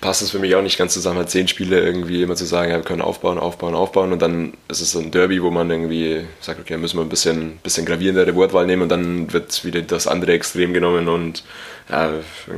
passt 0.00 0.22
es 0.22 0.30
für 0.30 0.38
mich 0.38 0.54
auch 0.54 0.62
nicht 0.62 0.78
ganz 0.78 0.94
zusammen, 0.94 1.18
halt 1.18 1.30
zehn 1.30 1.48
Spiele 1.48 1.80
irgendwie 1.80 2.22
immer 2.22 2.36
zu 2.36 2.44
sagen, 2.44 2.70
ja, 2.70 2.76
wir 2.76 2.84
können 2.84 3.02
aufbauen, 3.02 3.38
aufbauen, 3.38 3.74
aufbauen 3.74 4.12
und 4.12 4.22
dann 4.22 4.52
ist 4.68 4.80
es 4.80 4.92
so 4.92 5.00
ein 5.00 5.10
Derby, 5.10 5.42
wo 5.42 5.50
man 5.50 5.70
irgendwie 5.70 6.24
sagt, 6.40 6.60
okay, 6.60 6.76
müssen 6.76 6.98
wir 6.98 7.02
ein 7.02 7.08
bisschen, 7.08 7.58
bisschen 7.62 7.84
gravierendere 7.84 8.34
Wortwahl 8.34 8.66
nehmen 8.66 8.82
und 8.82 8.88
dann 8.90 9.32
wird 9.32 9.64
wieder 9.64 9.82
das 9.82 10.06
andere 10.06 10.32
Extrem 10.32 10.72
genommen 10.72 11.08
und 11.08 11.42
ja, 11.90 12.12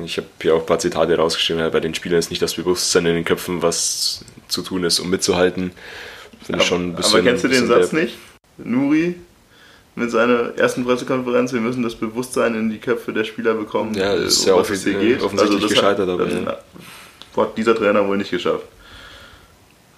ich 0.05 0.16
habe 0.16 0.26
hier 0.43 0.55
auch 0.55 0.61
ein 0.61 0.66
paar 0.66 0.78
Zitate 0.78 1.16
rausgeschrieben, 1.16 1.62
ja, 1.62 1.68
bei 1.70 1.80
den 1.80 1.95
Spielern 1.95 2.18
ist 2.18 2.30
nicht 2.30 2.43
das 2.43 2.55
Bewusstsein 2.55 3.07
in 3.07 3.14
den 3.14 3.24
Köpfen, 3.24 3.62
was 3.62 4.24
zu 4.49 4.62
tun 4.62 4.84
ist, 4.84 5.01
um 5.01 5.09
mitzuhalten. 5.09 5.72
Finde 6.43 6.62
ich 6.62 6.68
schon 6.68 6.88
ein 6.88 6.95
bisschen. 6.97 7.20
Aber 7.20 7.28
kennst 7.28 7.45
du 7.45 7.49
den 7.49 7.66
Satz 7.66 7.93
nicht? 7.93 8.16
Nuri 8.59 9.14
mit 9.95 10.11
seiner 10.11 10.57
ersten 10.57 10.84
Pressekonferenz, 10.84 11.53
wir 11.53 11.61
müssen 11.61 11.82
das 11.82 11.95
Bewusstsein 11.95 12.55
in 12.55 12.70
die 12.70 12.78
Köpfe 12.78 13.12
der 13.12 13.24
Spieler 13.24 13.55
bekommen. 13.55 13.95
Ja, 13.95 14.16
das 14.16 14.34
ist 14.34 14.47
ja 14.47 14.55
offensichtlich, 14.55 15.20
offensichtlich 15.22 15.62
also 15.62 15.68
gescheitert, 15.68 16.09
hat, 16.09 16.14
aber 16.14 16.28
ja. 16.28 16.59
Hat 17.36 17.56
dieser 17.56 17.74
Trainer 17.74 18.06
wohl 18.06 18.16
nicht 18.16 18.30
geschafft. 18.30 18.64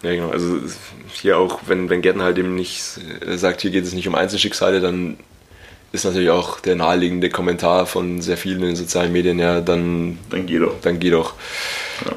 Ja, 0.02 0.10
genau. 0.10 0.30
Also 0.30 0.58
hier 1.12 1.38
auch, 1.38 1.60
wenn, 1.66 1.88
wenn 1.88 2.02
Gärtner 2.02 2.24
halt 2.24 2.38
eben 2.38 2.54
nicht 2.54 2.82
sagt, 3.36 3.60
hier 3.60 3.70
geht 3.70 3.84
es 3.84 3.94
nicht 3.94 4.08
um 4.08 4.14
Einzelschicksale, 4.14 4.80
dann 4.80 5.16
ist 5.92 6.04
natürlich 6.04 6.30
auch 6.30 6.58
der 6.60 6.74
naheliegende 6.74 7.28
Kommentar 7.30 7.86
von 7.86 8.20
sehr 8.20 8.36
vielen 8.36 8.60
in 8.60 8.68
den 8.68 8.76
sozialen 8.76 9.12
Medien, 9.12 9.38
ja, 9.38 9.60
dann, 9.60 10.18
dann 10.30 10.46
geh 10.46 10.58
doch. 10.58 10.80
Dann 10.80 10.98
geh 10.98 11.10
doch. 11.10 11.34
Ja 12.04 12.12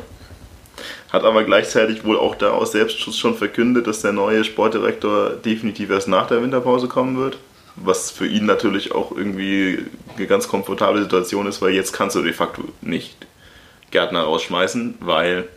hat 1.16 1.24
aber 1.24 1.45
gleichzeitig 1.45 2.03
wohl 2.03 2.18
auch 2.18 2.36
da 2.36 2.51
aus 2.51 2.74
Selbstschutz 2.74 3.16
schon 3.16 3.36
verkündet, 3.36 3.88
dass 3.88 4.01
der 4.01 4.11
neue 4.11 4.43
Sportdirektor 4.43 5.32
definitiv 5.32 5.89
erst 5.89 6.07
nach 6.07 6.28
der 6.28 6.43
Winterpause 6.43 6.88
kommen 6.88 7.18
wird. 7.18 7.38
Was 7.78 8.11
für 8.11 8.28
ihn 8.28 8.45
natürlich 8.45 8.93
auch 8.93 9.16
irgendwie 9.16 9.80
eine 10.16 10.28
ganz 10.28 10.47
komfortable 10.47 11.01
Situation 11.01 11.47
ist, 11.47 11.61
weil 11.61 11.74
jetzt 11.74 11.93
kannst 11.93 12.16
du 12.16 12.22
de 12.22 12.34
facto 12.34 12.63
nicht 12.82 13.16
Gärtner 13.92 14.22
rausschmeißen, 14.22 14.96
weil 15.00 15.48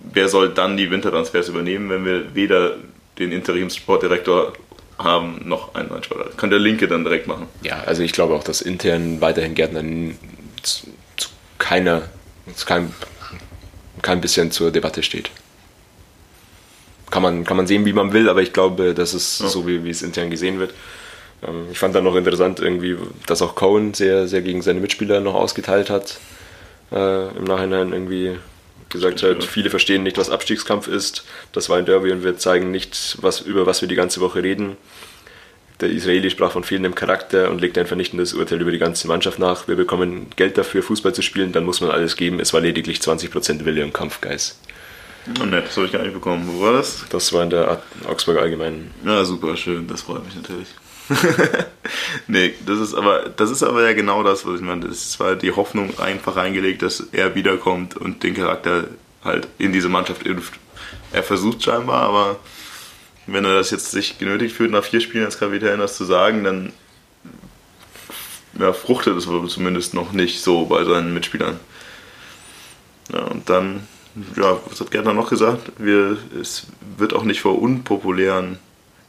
wer 0.00 0.28
soll 0.28 0.50
dann 0.50 0.76
die 0.76 0.90
Wintertransfers 0.90 1.48
übernehmen, 1.48 1.88
wenn 1.88 2.04
wir 2.04 2.34
weder 2.34 2.76
den 3.18 3.32
Interimssportdirektor 3.32 4.52
haben 4.98 5.42
noch 5.44 5.74
einen 5.74 5.88
neuen 5.88 6.02
Sportler. 6.02 6.30
Kann 6.36 6.50
der 6.50 6.58
Linke 6.58 6.88
dann 6.88 7.04
direkt 7.04 7.26
machen. 7.26 7.46
Ja, 7.62 7.80
also 7.84 8.02
ich 8.02 8.12
glaube 8.12 8.34
auch, 8.34 8.44
dass 8.44 8.60
intern 8.60 9.20
weiterhin 9.20 9.54
Gärtner 9.54 9.82
zu, 10.62 10.86
zu 11.16 11.28
keiner, 11.58 12.02
zu 12.54 12.66
keinem 12.66 12.92
kein 14.02 14.20
bisschen 14.20 14.50
zur 14.50 14.70
Debatte 14.70 15.02
steht. 15.02 15.30
Kann 17.10 17.22
man, 17.22 17.44
kann 17.44 17.56
man 17.56 17.66
sehen, 17.66 17.84
wie 17.84 17.92
man 17.92 18.12
will, 18.12 18.28
aber 18.28 18.42
ich 18.42 18.52
glaube, 18.52 18.94
das 18.94 19.14
ist 19.14 19.40
ja. 19.40 19.48
so, 19.48 19.66
wie, 19.66 19.84
wie 19.84 19.90
es 19.90 20.02
intern 20.02 20.30
gesehen 20.30 20.58
wird. 20.58 20.74
Ähm, 21.46 21.66
ich 21.70 21.78
fand 21.78 21.94
dann 21.94 22.04
noch 22.04 22.16
interessant, 22.16 22.60
irgendwie, 22.60 22.96
dass 23.26 23.42
auch 23.42 23.54
Cohen 23.54 23.94
sehr, 23.94 24.28
sehr 24.28 24.42
gegen 24.42 24.62
seine 24.62 24.80
Mitspieler 24.80 25.20
noch 25.20 25.34
ausgeteilt 25.34 25.90
hat. 25.90 26.18
Äh, 26.92 27.36
Im 27.36 27.44
Nachhinein 27.44 27.92
irgendwie 27.92 28.38
gesagt 28.88 29.22
hat, 29.22 29.42
viele 29.44 29.70
verstehen 29.70 30.02
nicht, 30.02 30.18
was 30.18 30.30
Abstiegskampf 30.30 30.88
ist. 30.88 31.24
Das 31.52 31.68
war 31.68 31.78
ein 31.78 31.86
Derby 31.86 32.12
und 32.12 32.24
wir 32.24 32.38
zeigen 32.38 32.70
nicht, 32.70 33.18
was, 33.20 33.40
über 33.40 33.66
was 33.66 33.80
wir 33.80 33.88
die 33.88 33.94
ganze 33.94 34.20
Woche 34.20 34.42
reden. 34.42 34.76
Der 35.80 35.90
Israeli 35.90 36.30
sprach 36.30 36.52
von 36.52 36.64
fehlendem 36.64 36.94
Charakter 36.94 37.50
und 37.50 37.60
legte 37.60 37.80
ein 37.80 37.86
vernichtendes 37.86 38.32
Urteil 38.32 38.60
über 38.60 38.70
die 38.70 38.78
ganze 38.78 39.08
Mannschaft 39.08 39.38
nach. 39.38 39.68
Wir 39.68 39.76
bekommen 39.76 40.28
Geld 40.36 40.56
dafür, 40.56 40.82
Fußball 40.82 41.12
zu 41.12 41.20
spielen, 41.20 41.52
dann 41.52 41.64
muss 41.64 41.80
man 41.80 41.90
alles 41.90 42.16
geben. 42.16 42.40
Es 42.40 42.54
war 42.54 42.62
lediglich 42.62 42.98
20% 42.98 43.64
Wille 43.64 43.84
und 43.84 43.92
Kampfgeist. 43.92 44.58
Oh, 45.40 45.44
nett, 45.44 45.66
das 45.66 45.76
habe 45.76 45.86
ich 45.86 45.92
gar 45.92 46.02
nicht 46.02 46.14
bekommen. 46.14 46.48
Wo 46.50 46.62
war 46.62 46.72
das? 46.72 47.04
Das 47.10 47.32
war 47.32 47.42
in 47.42 47.50
der 47.50 47.82
Augsburger 48.08 48.40
Allgemeinen. 48.40 48.94
Ja, 49.04 49.24
super, 49.24 49.56
schön, 49.56 49.86
das 49.86 50.02
freut 50.02 50.24
mich 50.24 50.36
natürlich. 50.36 50.68
nee, 52.26 52.54
das 52.64 52.80
ist 52.80 52.94
aber 52.94 53.28
das 53.28 53.50
ist 53.50 53.62
aber 53.62 53.84
ja 53.84 53.92
genau 53.92 54.22
das, 54.22 54.44
was 54.44 54.56
ich 54.56 54.66
meine. 54.66 54.86
Das 54.86 55.18
war 55.20 55.36
die 55.36 55.52
Hoffnung 55.52 55.98
einfach 56.00 56.36
reingelegt, 56.36 56.82
dass 56.82 57.00
er 57.12 57.34
wiederkommt 57.34 57.96
und 57.96 58.22
den 58.22 58.34
Charakter 58.34 58.88
halt 59.22 59.48
in 59.58 59.72
diese 59.72 59.88
Mannschaft 59.88 60.26
impft. 60.26 60.54
Er 61.12 61.22
versucht 61.22 61.62
scheinbar, 61.62 62.02
aber 62.02 62.38
wenn 63.26 63.44
er 63.44 63.54
das 63.54 63.70
jetzt 63.70 63.90
sich 63.90 64.18
genötigt 64.18 64.54
fühlt, 64.54 64.70
nach 64.70 64.84
vier 64.84 65.00
Spielen 65.00 65.24
als 65.24 65.38
Kapitän 65.38 65.78
das 65.78 65.96
zu 65.96 66.04
sagen, 66.04 66.44
dann 66.44 66.72
ja, 68.58 68.72
fruchtet 68.72 69.16
es 69.16 69.24
zumindest 69.24 69.94
noch 69.94 70.12
nicht 70.12 70.40
so 70.40 70.66
bei 70.66 70.84
seinen 70.84 71.12
Mitspielern. 71.12 71.58
Ja, 73.12 73.20
und 73.24 73.48
dann, 73.48 73.86
ja, 74.36 74.58
was 74.68 74.80
hat 74.80 74.90
Gärtner 74.90 75.12
noch 75.12 75.30
gesagt? 75.30 75.72
Wir, 75.78 76.16
es 76.40 76.66
wird 76.96 77.14
auch 77.14 77.24
nicht 77.24 77.40
vor 77.40 77.60
unpopulären 77.60 78.58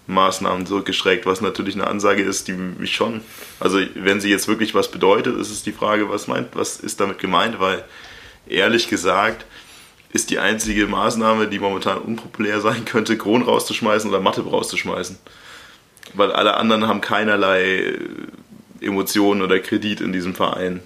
Maßnahmen 0.08 0.66
zurückgeschreckt, 0.66 1.26
was 1.26 1.42
natürlich 1.42 1.76
eine 1.76 1.88
Ansage 1.88 2.24
ist, 2.24 2.48
die 2.48 2.54
mich 2.54 2.96
schon, 2.96 3.22
also 3.60 3.80
wenn 3.96 4.22
sie 4.22 4.30
jetzt 4.30 4.48
wirklich 4.48 4.74
was 4.74 4.90
bedeutet, 4.90 5.38
ist 5.38 5.52
es 5.52 5.64
die 5.64 5.74
Frage, 5.74 6.10
was 6.10 6.28
meint, 6.28 6.50
was 6.54 6.78
ist 6.78 7.00
damit 7.00 7.20
gemeint, 7.20 7.60
weil 7.60 7.84
ehrlich 8.48 8.88
gesagt, 8.90 9.46
ist 10.14 10.30
die 10.30 10.40
einzige 10.40 10.88
Maßnahme, 10.88 11.48
die 11.48 11.60
momentan 11.60 11.98
unpopulär 11.98 12.62
sein 12.62 12.86
könnte, 12.86 13.18
Kron 13.18 13.42
rauszuschmeißen 13.42 14.10
oder 14.10 14.22
Mathe 14.22 14.42
rauszuschmeißen. 14.42 15.18
Weil 16.14 16.32
alle 16.32 16.56
anderen 16.56 16.88
haben 16.88 17.02
keinerlei 17.02 17.96
Emotionen 18.80 19.42
oder 19.42 19.60
Kredit 19.60 20.00
in 20.00 20.14
diesem 20.14 20.34
Verein. 20.34 20.82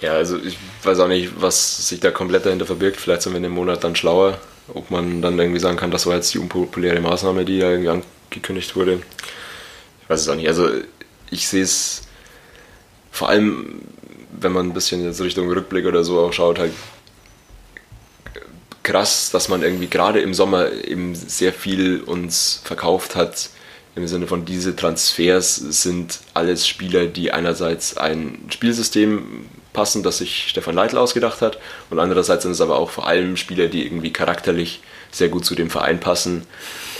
Ja, 0.00 0.12
also 0.12 0.36
ich 0.38 0.58
weiß 0.82 0.98
auch 0.98 1.08
nicht, 1.08 1.40
was 1.40 1.88
sich 1.88 2.00
da 2.00 2.10
komplett 2.10 2.44
dahinter 2.44 2.66
verbirgt. 2.66 3.00
Vielleicht 3.00 3.22
sind 3.22 3.32
wir 3.32 3.38
in 3.38 3.44
dem 3.44 3.52
Monat 3.52 3.84
dann 3.84 3.96
schlauer, 3.96 4.38
ob 4.74 4.90
man 4.90 5.22
dann 5.22 5.38
irgendwie 5.38 5.60
sagen 5.60 5.76
kann, 5.76 5.90
das 5.90 6.06
war 6.06 6.16
jetzt 6.16 6.34
die 6.34 6.38
unpopuläre 6.38 7.00
Maßnahme, 7.00 7.44
die 7.44 7.60
da 7.60 7.70
irgendwie 7.70 8.02
angekündigt 8.30 8.76
wurde. 8.76 9.00
Ich 10.02 10.10
weiß 10.10 10.20
es 10.20 10.28
auch 10.28 10.34
nicht. 10.34 10.48
Also 10.48 10.68
ich 11.30 11.48
sehe 11.48 11.62
es 11.62 12.02
vor 13.10 13.28
allem, 13.28 13.80
wenn 14.38 14.52
man 14.52 14.66
ein 14.68 14.74
bisschen 14.74 15.04
jetzt 15.04 15.20
Richtung 15.20 15.48
Rückblick 15.48 15.86
oder 15.86 16.04
so 16.04 16.20
auch 16.20 16.32
schaut, 16.32 16.58
halt 16.58 16.72
krass, 18.82 19.30
dass 19.30 19.48
man 19.48 19.62
irgendwie 19.62 19.88
gerade 19.88 20.20
im 20.20 20.32
Sommer 20.34 20.70
eben 20.70 21.14
sehr 21.14 21.52
viel 21.52 22.00
uns 22.00 22.60
verkauft 22.62 23.16
hat. 23.16 23.50
Im 23.96 24.06
Sinne 24.06 24.26
von 24.26 24.44
diese 24.44 24.76
Transfers 24.76 25.56
sind 25.56 26.20
alles 26.34 26.68
Spieler, 26.68 27.06
die 27.06 27.32
einerseits 27.32 27.96
ein 27.96 28.44
Spielsystem 28.50 29.46
passen, 29.72 30.02
das 30.02 30.18
sich 30.18 30.46
Stefan 30.48 30.74
Leitl 30.74 30.98
ausgedacht 30.98 31.40
hat, 31.40 31.58
und 31.90 31.98
andererseits 31.98 32.42
sind 32.42 32.52
es 32.52 32.60
aber 32.60 32.76
auch 32.76 32.90
vor 32.90 33.06
allem 33.06 33.36
Spieler, 33.36 33.68
die 33.68 33.84
irgendwie 33.84 34.12
charakterlich 34.12 34.80
sehr 35.10 35.28
gut 35.30 35.44
zu 35.44 35.54
dem 35.54 35.70
Verein 35.70 35.98
passen 35.98 36.46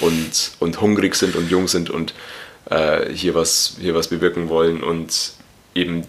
und, 0.01 0.53
und 0.59 0.80
hungrig 0.80 1.14
sind 1.14 1.36
und 1.36 1.51
jung 1.51 1.68
sind 1.68 1.90
und 1.90 2.14
äh, 2.70 3.12
hier, 3.12 3.34
was, 3.34 3.76
hier 3.80 3.94
was 3.94 4.09
bewirken 4.09 4.49
wollen 4.49 4.82
und 4.82 5.32
eben 5.74 6.05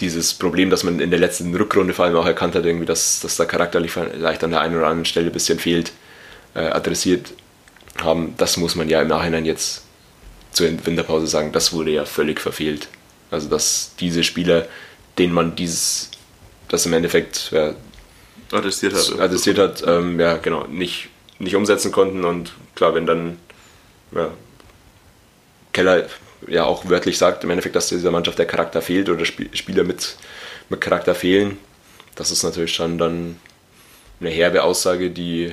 dieses 0.00 0.34
Problem, 0.34 0.70
das 0.70 0.84
man 0.84 1.00
in 1.00 1.10
der 1.10 1.18
letzten 1.18 1.54
Rückrunde 1.54 1.94
vor 1.94 2.04
allem 2.04 2.16
auch 2.16 2.26
erkannt 2.26 2.54
hat, 2.54 2.64
irgendwie, 2.64 2.86
dass, 2.86 3.20
dass 3.20 3.36
der 3.36 3.46
charakterlich 3.46 3.92
vielleicht 3.92 4.44
an 4.44 4.50
der 4.50 4.60
einen 4.60 4.76
oder 4.76 4.86
anderen 4.86 5.04
Stelle 5.04 5.26
ein 5.26 5.32
bisschen 5.32 5.58
fehlt, 5.58 5.92
äh, 6.54 6.60
adressiert 6.60 7.32
haben. 8.02 8.34
Das 8.36 8.56
muss 8.56 8.74
man 8.74 8.88
ja 8.88 9.02
im 9.02 9.08
Nachhinein 9.08 9.44
jetzt 9.44 9.82
zur 10.52 10.68
Winterpause 10.86 11.26
sagen, 11.26 11.52
das 11.52 11.72
wurde 11.72 11.90
ja 11.90 12.04
völlig 12.04 12.40
verfehlt. 12.40 12.88
Also 13.30 13.48
dass 13.48 13.92
diese 13.98 14.22
Spieler, 14.22 14.66
denen 15.18 15.32
man 15.32 15.56
dieses, 15.56 16.10
das 16.68 16.86
im 16.86 16.92
Endeffekt 16.92 17.50
ja, 17.52 17.74
adressiert 18.52 18.94
hat, 18.94 19.20
adressiert 19.20 19.58
hat 19.58 19.82
ähm, 19.86 20.20
ja 20.20 20.36
genau, 20.36 20.66
nicht, 20.66 21.08
nicht 21.38 21.56
umsetzen 21.56 21.92
konnten 21.92 22.24
und 22.24 22.52
klar, 22.74 22.94
wenn 22.94 23.06
dann 23.06 23.38
ja, 24.12 24.30
Keller 25.72 26.06
ja 26.48 26.64
auch 26.64 26.88
wörtlich 26.88 27.18
sagt, 27.18 27.44
im 27.44 27.50
Endeffekt, 27.50 27.76
dass 27.76 27.88
dieser 27.88 28.10
Mannschaft 28.10 28.38
der 28.38 28.46
Charakter 28.46 28.82
fehlt 28.82 29.08
oder 29.08 29.24
Spieler 29.24 29.84
mit, 29.84 30.16
mit 30.68 30.80
Charakter 30.80 31.14
fehlen. 31.14 31.58
Das 32.14 32.30
ist 32.30 32.42
natürlich 32.42 32.74
schon 32.74 32.98
dann 32.98 33.36
eine 34.20 34.30
herbe 34.30 34.62
Aussage, 34.62 35.10
die 35.10 35.52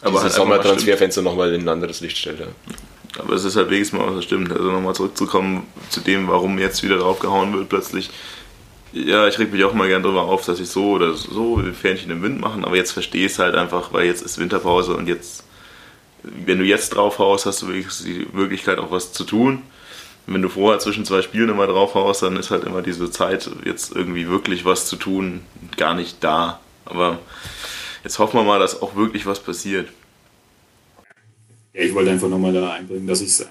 aber 0.00 0.10
diese 0.14 0.22
halt 0.24 0.32
Sommertransferfenster 0.32 1.22
nochmal 1.22 1.54
in 1.54 1.62
ein 1.62 1.68
anderes 1.68 2.00
Licht 2.00 2.18
stellt. 2.18 2.40
Ja. 2.40 2.46
Aber 3.18 3.34
es 3.34 3.44
ist 3.44 3.56
halt 3.56 3.70
wenigstens 3.70 3.98
mal 3.98 4.08
was 4.08 4.16
das 4.16 4.24
stimmt. 4.24 4.50
Also 4.50 4.70
nochmal 4.70 4.94
zurückzukommen 4.94 5.66
zu 5.90 6.00
dem, 6.00 6.28
warum 6.28 6.58
jetzt 6.58 6.82
wieder 6.82 6.98
draufgehauen 6.98 7.52
wird 7.52 7.68
plötzlich. 7.68 8.10
Ja, 8.92 9.26
ich 9.26 9.38
reg 9.38 9.52
mich 9.52 9.64
auch 9.64 9.72
mal 9.72 9.88
gern 9.88 10.02
darüber 10.02 10.22
auf, 10.22 10.44
dass 10.44 10.60
ich 10.60 10.68
so 10.68 10.92
oder 10.92 11.14
so 11.14 11.62
Fähnchen 11.72 12.10
im 12.10 12.22
Wind 12.22 12.40
machen, 12.40 12.64
aber 12.64 12.76
jetzt 12.76 12.92
verstehe 12.92 13.26
ich 13.26 13.32
es 13.32 13.38
halt 13.38 13.54
einfach, 13.54 13.92
weil 13.92 14.06
jetzt 14.06 14.22
ist 14.22 14.38
Winterpause 14.38 14.94
und 14.94 15.08
jetzt, 15.08 15.44
wenn 16.22 16.58
du 16.58 16.64
jetzt 16.64 16.90
draufhaust, 16.90 17.46
hast 17.46 17.62
du 17.62 17.68
wirklich 17.68 17.96
die 18.04 18.26
Möglichkeit 18.32 18.78
auch 18.78 18.90
was 18.90 19.12
zu 19.12 19.24
tun 19.24 19.62
wenn 20.26 20.42
du 20.42 20.48
vorher 20.48 20.78
zwischen 20.78 21.04
zwei 21.04 21.22
Spielen 21.22 21.48
immer 21.48 21.66
draufhaust, 21.66 22.22
dann 22.22 22.36
ist 22.36 22.50
halt 22.50 22.64
immer 22.64 22.82
diese 22.82 23.10
Zeit, 23.10 23.50
jetzt 23.64 23.94
irgendwie 23.94 24.28
wirklich 24.28 24.64
was 24.64 24.86
zu 24.86 24.96
tun, 24.96 25.40
gar 25.76 25.94
nicht 25.94 26.22
da. 26.22 26.60
Aber 26.84 27.18
jetzt 28.04 28.18
hoffen 28.18 28.38
wir 28.38 28.44
mal, 28.44 28.60
dass 28.60 28.80
auch 28.82 28.94
wirklich 28.94 29.26
was 29.26 29.40
passiert. 29.40 29.88
Ja, 31.72 31.82
ich 31.82 31.94
wollte 31.94 32.10
einfach 32.10 32.28
nochmal 32.28 32.52
da 32.52 32.72
einbringen, 32.72 33.06
dass 33.06 33.20
ich 33.20 33.44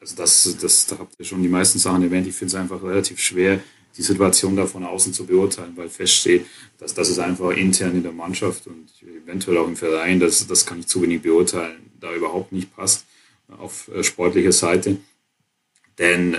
also 0.00 0.14
das, 0.16 0.56
das, 0.60 0.86
da 0.86 0.98
habt 0.98 1.14
ihr 1.18 1.24
schon 1.24 1.42
die 1.42 1.48
meisten 1.48 1.78
Sachen 1.78 2.02
erwähnt. 2.02 2.26
Ich 2.26 2.36
finde 2.36 2.54
es 2.54 2.54
einfach 2.54 2.82
relativ 2.82 3.18
schwer, 3.18 3.58
die 3.96 4.02
Situation 4.02 4.56
da 4.56 4.66
von 4.66 4.84
außen 4.84 5.12
zu 5.12 5.26
beurteilen, 5.26 5.72
weil 5.76 5.88
feststeht, 5.88 6.46
dass 6.78 6.94
das 6.94 7.10
ist 7.10 7.18
einfach 7.18 7.50
intern 7.50 7.96
in 7.96 8.02
der 8.02 8.12
Mannschaft 8.12 8.66
und 8.66 8.88
eventuell 9.02 9.58
auch 9.58 9.66
im 9.66 9.76
Verein, 9.76 10.20
das, 10.20 10.46
das 10.46 10.64
kann 10.66 10.78
ich 10.78 10.86
zu 10.86 11.02
wenig 11.02 11.22
beurteilen, 11.22 11.90
da 12.00 12.14
überhaupt 12.14 12.52
nicht 12.52 12.74
passt 12.76 13.04
auf 13.58 13.88
äh, 13.88 14.04
sportlicher 14.04 14.52
Seite 14.52 14.98
Denn 15.98 16.36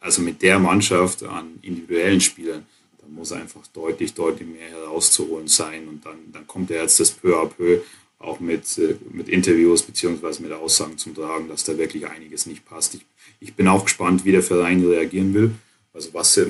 also 0.00 0.22
mit 0.22 0.40
der 0.42 0.58
Mannschaft 0.58 1.22
an 1.24 1.58
individuellen 1.62 2.20
Spielern, 2.20 2.64
da 2.98 3.06
muss 3.08 3.32
einfach 3.32 3.66
deutlich, 3.68 4.14
deutlich 4.14 4.48
mehr 4.48 4.68
herauszuholen 4.68 5.48
sein. 5.48 5.88
Und 5.88 6.04
dann, 6.06 6.18
dann 6.32 6.46
kommt 6.46 6.70
er 6.70 6.82
jetzt 6.82 7.00
das 7.00 7.10
peu 7.10 7.36
à 7.36 7.46
peu 7.46 7.80
auch 8.18 8.40
mit, 8.40 8.78
äh, 8.78 8.96
mit 9.12 9.28
Interviews 9.28 9.82
beziehungsweise 9.82 10.42
mit 10.42 10.52
Aussagen 10.52 10.96
zum 10.96 11.14
Tragen, 11.14 11.48
dass 11.48 11.64
da 11.64 11.76
wirklich 11.76 12.06
einiges 12.06 12.46
nicht 12.46 12.64
passt. 12.64 12.94
Ich, 12.94 13.04
ich 13.40 13.54
bin 13.54 13.68
auch 13.68 13.84
gespannt, 13.84 14.24
wie 14.24 14.32
der 14.32 14.42
Verein 14.42 14.84
reagieren 14.84 15.34
will. 15.34 15.50
Also 15.92 16.14
was 16.14 16.34
sie, 16.34 16.46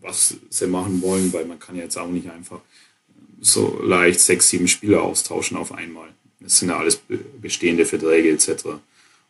was 0.00 0.36
sie 0.48 0.66
machen 0.66 1.02
wollen, 1.02 1.32
weil 1.32 1.44
man 1.44 1.58
kann 1.58 1.76
ja 1.76 1.82
jetzt 1.82 1.98
auch 1.98 2.08
nicht 2.08 2.30
einfach 2.30 2.60
so 3.40 3.80
leicht 3.82 4.20
sechs, 4.20 4.48
sieben 4.48 4.68
Spieler 4.68 5.02
austauschen 5.02 5.56
auf 5.56 5.72
einmal. 5.72 6.08
Das 6.40 6.58
sind 6.58 6.68
ja 6.70 6.78
alles 6.78 7.00
bestehende 7.40 7.84
Verträge 7.84 8.30
etc. 8.30 8.64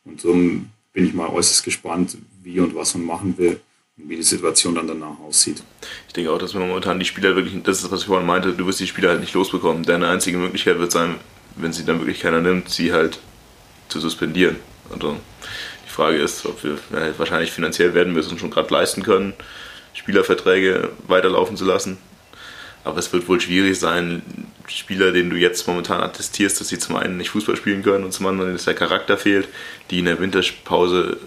Und 0.04 0.24
darum 0.24 0.70
bin 0.92 1.06
ich 1.06 1.14
mal 1.14 1.28
äußerst 1.28 1.64
gespannt, 1.64 2.16
wie 2.42 2.60
und 2.60 2.74
was 2.74 2.94
man 2.94 3.04
machen 3.04 3.38
will 3.38 3.60
und 3.96 4.08
wie 4.08 4.16
die 4.16 4.22
Situation 4.22 4.74
dann 4.74 4.88
danach 4.88 5.18
aussieht. 5.20 5.62
Ich 6.06 6.12
denke 6.12 6.32
auch, 6.32 6.38
dass 6.38 6.54
wir 6.54 6.60
momentan 6.60 6.98
die 6.98 7.04
Spieler 7.04 7.36
wirklich, 7.36 7.62
das 7.62 7.82
ist, 7.82 7.90
was 7.90 8.00
ich 8.00 8.06
vorhin 8.06 8.26
meinte, 8.26 8.52
du 8.52 8.66
wirst 8.66 8.80
die 8.80 8.86
Spieler 8.86 9.10
halt 9.10 9.20
nicht 9.20 9.34
losbekommen. 9.34 9.84
Deine 9.84 10.08
einzige 10.08 10.38
Möglichkeit 10.38 10.78
wird 10.78 10.92
sein, 10.92 11.16
wenn 11.56 11.72
sie 11.72 11.84
dann 11.84 11.98
wirklich 11.98 12.20
keiner 12.20 12.40
nimmt, 12.40 12.68
sie 12.68 12.92
halt 12.92 13.20
zu 13.88 14.00
suspendieren. 14.00 14.56
Also 14.92 15.16
die 15.86 15.90
Frage 15.90 16.18
ist, 16.18 16.46
ob 16.46 16.62
wir 16.64 16.78
ja, 16.92 17.18
wahrscheinlich 17.18 17.52
finanziell 17.52 17.94
werden 17.94 18.14
wir 18.14 18.20
es 18.20 18.28
uns 18.28 18.40
schon 18.40 18.50
gerade 18.50 18.72
leisten 18.72 19.02
können, 19.02 19.34
Spielerverträge 19.94 20.90
weiterlaufen 21.06 21.56
zu 21.56 21.64
lassen. 21.64 21.98
Aber 22.84 22.98
es 22.98 23.12
wird 23.12 23.28
wohl 23.28 23.40
schwierig 23.40 23.78
sein, 23.78 24.22
Spieler, 24.66 25.12
denen 25.12 25.30
du 25.30 25.36
jetzt 25.36 25.66
momentan 25.66 26.00
attestierst, 26.00 26.60
dass 26.60 26.68
sie 26.68 26.78
zum 26.78 26.96
einen 26.96 27.16
nicht 27.16 27.30
Fußball 27.30 27.56
spielen 27.56 27.82
können 27.82 28.04
und 28.04 28.12
zum 28.12 28.26
anderen, 28.26 28.52
dass 28.52 28.64
der 28.64 28.74
Charakter 28.74 29.18
fehlt, 29.18 29.48
die 29.90 29.98
in 29.98 30.04
der 30.04 30.20
Winterpause 30.20 31.18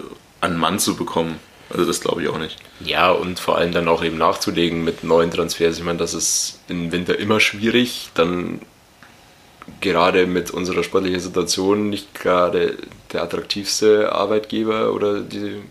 an 0.42 0.58
Mann 0.58 0.80
zu 0.80 0.96
bekommen. 0.96 1.40
Also 1.70 1.86
das 1.86 2.02
glaube 2.02 2.24
ich 2.24 2.30
auch 2.30 2.38
nicht. 2.38 2.58
Ja, 2.80 3.12
und 3.12 3.40
vor 3.40 3.58
allem 3.58 3.72
dann 3.72 3.88
auch 3.88 4.04
eben 4.04 4.18
nachzulegen 4.18 4.84
mit 4.84 5.04
neuen 5.04 5.32
Transfers. 5.32 5.78
Ich 5.78 5.84
meine, 5.84 6.00
das 6.00 6.14
ist 6.14 6.60
im 6.68 6.92
Winter 6.92 7.18
immer 7.18 7.40
schwierig. 7.40 8.10
Dann 8.14 8.62
gerade 9.82 10.28
mit 10.28 10.52
unserer 10.52 10.84
sportlichen 10.84 11.20
Situation 11.20 11.90
nicht 11.90 12.14
gerade 12.14 12.78
der 13.12 13.24
attraktivste 13.24 14.12
Arbeitgeber 14.12 14.94
oder 14.94 15.22
die 15.22 15.64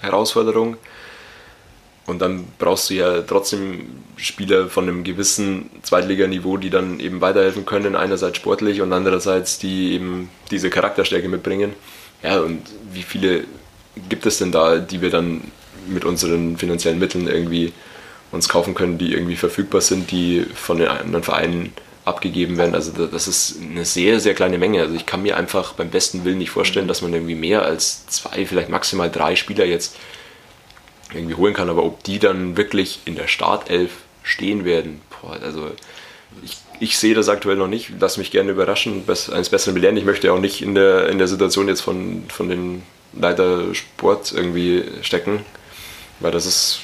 Herausforderung. 0.00 0.76
Und 2.10 2.20
dann 2.20 2.44
brauchst 2.58 2.90
du 2.90 2.94
ja 2.94 3.22
trotzdem 3.22 3.86
Spieler 4.16 4.68
von 4.68 4.88
einem 4.88 5.04
gewissen 5.04 5.70
Zweitliganiveau, 5.82 6.56
die 6.56 6.70
dann 6.70 7.00
eben 7.00 7.20
weiterhelfen 7.20 7.64
können, 7.64 7.96
einerseits 7.96 8.36
sportlich 8.36 8.82
und 8.82 8.92
andererseits 8.92 9.58
die 9.58 9.92
eben 9.92 10.28
diese 10.50 10.70
Charakterstärke 10.70 11.28
mitbringen. 11.28 11.72
Ja, 12.22 12.40
und 12.40 12.62
wie 12.92 13.02
viele 13.02 13.44
gibt 14.08 14.26
es 14.26 14.38
denn 14.38 14.52
da, 14.52 14.78
die 14.78 15.00
wir 15.00 15.10
dann 15.10 15.42
mit 15.86 16.04
unseren 16.04 16.56
finanziellen 16.58 16.98
Mitteln 16.98 17.28
irgendwie 17.28 17.72
uns 18.32 18.48
kaufen 18.48 18.74
können, 18.74 18.98
die 18.98 19.12
irgendwie 19.12 19.36
verfügbar 19.36 19.80
sind, 19.80 20.10
die 20.10 20.44
von 20.54 20.78
den 20.78 20.88
anderen 20.88 21.24
Vereinen 21.24 21.72
abgegeben 22.04 22.56
werden. 22.56 22.74
Also 22.74 22.92
das 23.06 23.28
ist 23.28 23.56
eine 23.60 23.84
sehr, 23.84 24.20
sehr 24.20 24.34
kleine 24.34 24.58
Menge. 24.58 24.80
Also 24.80 24.94
ich 24.94 25.06
kann 25.06 25.22
mir 25.22 25.36
einfach 25.36 25.74
beim 25.74 25.90
besten 25.90 26.24
Willen 26.24 26.38
nicht 26.38 26.50
vorstellen, 26.50 26.88
dass 26.88 27.02
man 27.02 27.12
irgendwie 27.12 27.34
mehr 27.34 27.62
als 27.62 28.06
zwei, 28.06 28.46
vielleicht 28.46 28.68
maximal 28.68 29.10
drei 29.10 29.36
Spieler 29.36 29.64
jetzt 29.64 29.96
irgendwie 31.14 31.34
holen 31.34 31.54
kann. 31.54 31.70
Aber 31.70 31.84
ob 31.84 32.02
die 32.04 32.18
dann 32.18 32.56
wirklich 32.56 33.00
in 33.04 33.16
der 33.16 33.28
Startelf 33.28 33.90
stehen 34.22 34.64
werden, 34.64 35.00
boah, 35.20 35.38
also 35.42 35.70
ich, 36.42 36.58
ich 36.78 36.98
sehe 36.98 37.14
das 37.14 37.28
aktuell 37.28 37.56
noch 37.56 37.68
nicht. 37.68 37.92
Lass 37.98 38.16
mich 38.16 38.30
gerne 38.30 38.52
überraschen, 38.52 39.04
eines 39.06 39.48
Besseren 39.48 39.74
belehren. 39.74 39.96
Ich 39.96 40.04
möchte 40.04 40.32
auch 40.32 40.40
nicht 40.40 40.62
in 40.62 40.74
der, 40.74 41.08
in 41.08 41.18
der 41.18 41.28
Situation 41.28 41.68
jetzt 41.68 41.80
von, 41.80 42.24
von 42.28 42.48
den 42.48 42.82
Leiter 43.12 43.74
Sport 43.74 44.32
irgendwie 44.32 44.84
stecken, 45.02 45.44
weil 46.20 46.30
das 46.30 46.46
ist 46.46 46.80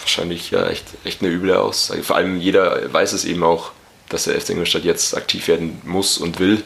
wahrscheinlich 0.00 0.50
ja 0.50 0.66
echt, 0.66 0.84
echt 1.04 1.22
eine 1.22 1.30
üble 1.30 1.56
Aussage. 1.56 2.02
Vor 2.02 2.16
allem 2.16 2.40
jeder 2.40 2.92
weiß 2.92 3.12
es 3.12 3.24
eben 3.24 3.44
auch, 3.44 3.72
dass 4.08 4.24
der 4.24 4.38
FC 4.40 4.50
Ingolstadt 4.50 4.84
jetzt 4.84 5.16
aktiv 5.16 5.48
werden 5.48 5.80
muss 5.84 6.18
und 6.18 6.38
will. 6.38 6.62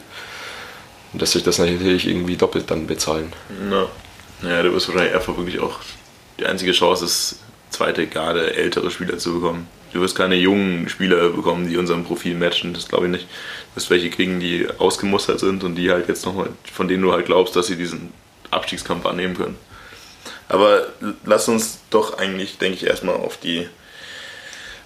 Und 1.13 1.21
dass 1.21 1.31
sich 1.31 1.43
das 1.43 1.59
natürlich 1.59 2.07
irgendwie 2.07 2.35
doppelt 2.35 2.69
dann 2.69 2.87
bezahlen. 2.87 3.31
Na, 3.69 3.87
naja, 4.41 4.63
du 4.63 4.73
wirst 4.73 4.89
wahrscheinlich 4.89 5.15
einfach 5.15 5.37
wirklich 5.37 5.59
auch 5.59 5.79
die 6.39 6.45
einzige 6.45 6.71
Chance 6.71 7.05
ist, 7.05 7.39
zweite 7.69 8.07
Garde 8.07 8.55
ältere 8.55 8.91
Spieler 8.91 9.17
zu 9.17 9.33
bekommen. 9.33 9.67
Du 9.93 10.01
wirst 10.01 10.15
keine 10.15 10.35
jungen 10.35 10.89
Spieler 10.89 11.29
bekommen, 11.29 11.67
die 11.67 11.77
unserem 11.77 12.03
Profil 12.03 12.35
matchen, 12.35 12.73
das 12.73 12.87
glaube 12.87 13.05
ich 13.05 13.11
nicht. 13.11 13.23
Du 13.25 13.77
wirst 13.77 13.89
welche 13.89 14.09
kriegen, 14.09 14.39
die 14.39 14.67
ausgemustert 14.77 15.39
sind 15.39 15.63
und 15.63 15.75
die 15.75 15.91
halt 15.91 16.07
jetzt 16.07 16.25
nochmal, 16.25 16.49
von 16.71 16.87
denen 16.87 17.03
du 17.03 17.11
halt 17.11 17.25
glaubst, 17.25 17.55
dass 17.55 17.67
sie 17.67 17.77
diesen 17.77 18.11
Abstiegskampf 18.51 19.05
annehmen 19.05 19.35
können. 19.35 19.57
Aber 20.49 20.87
lass 21.25 21.47
uns 21.47 21.79
doch 21.89 22.17
eigentlich, 22.17 22.57
denke 22.57 22.77
ich, 22.77 22.85
erstmal 22.85 23.15
auf 23.15 23.37
die 23.37 23.67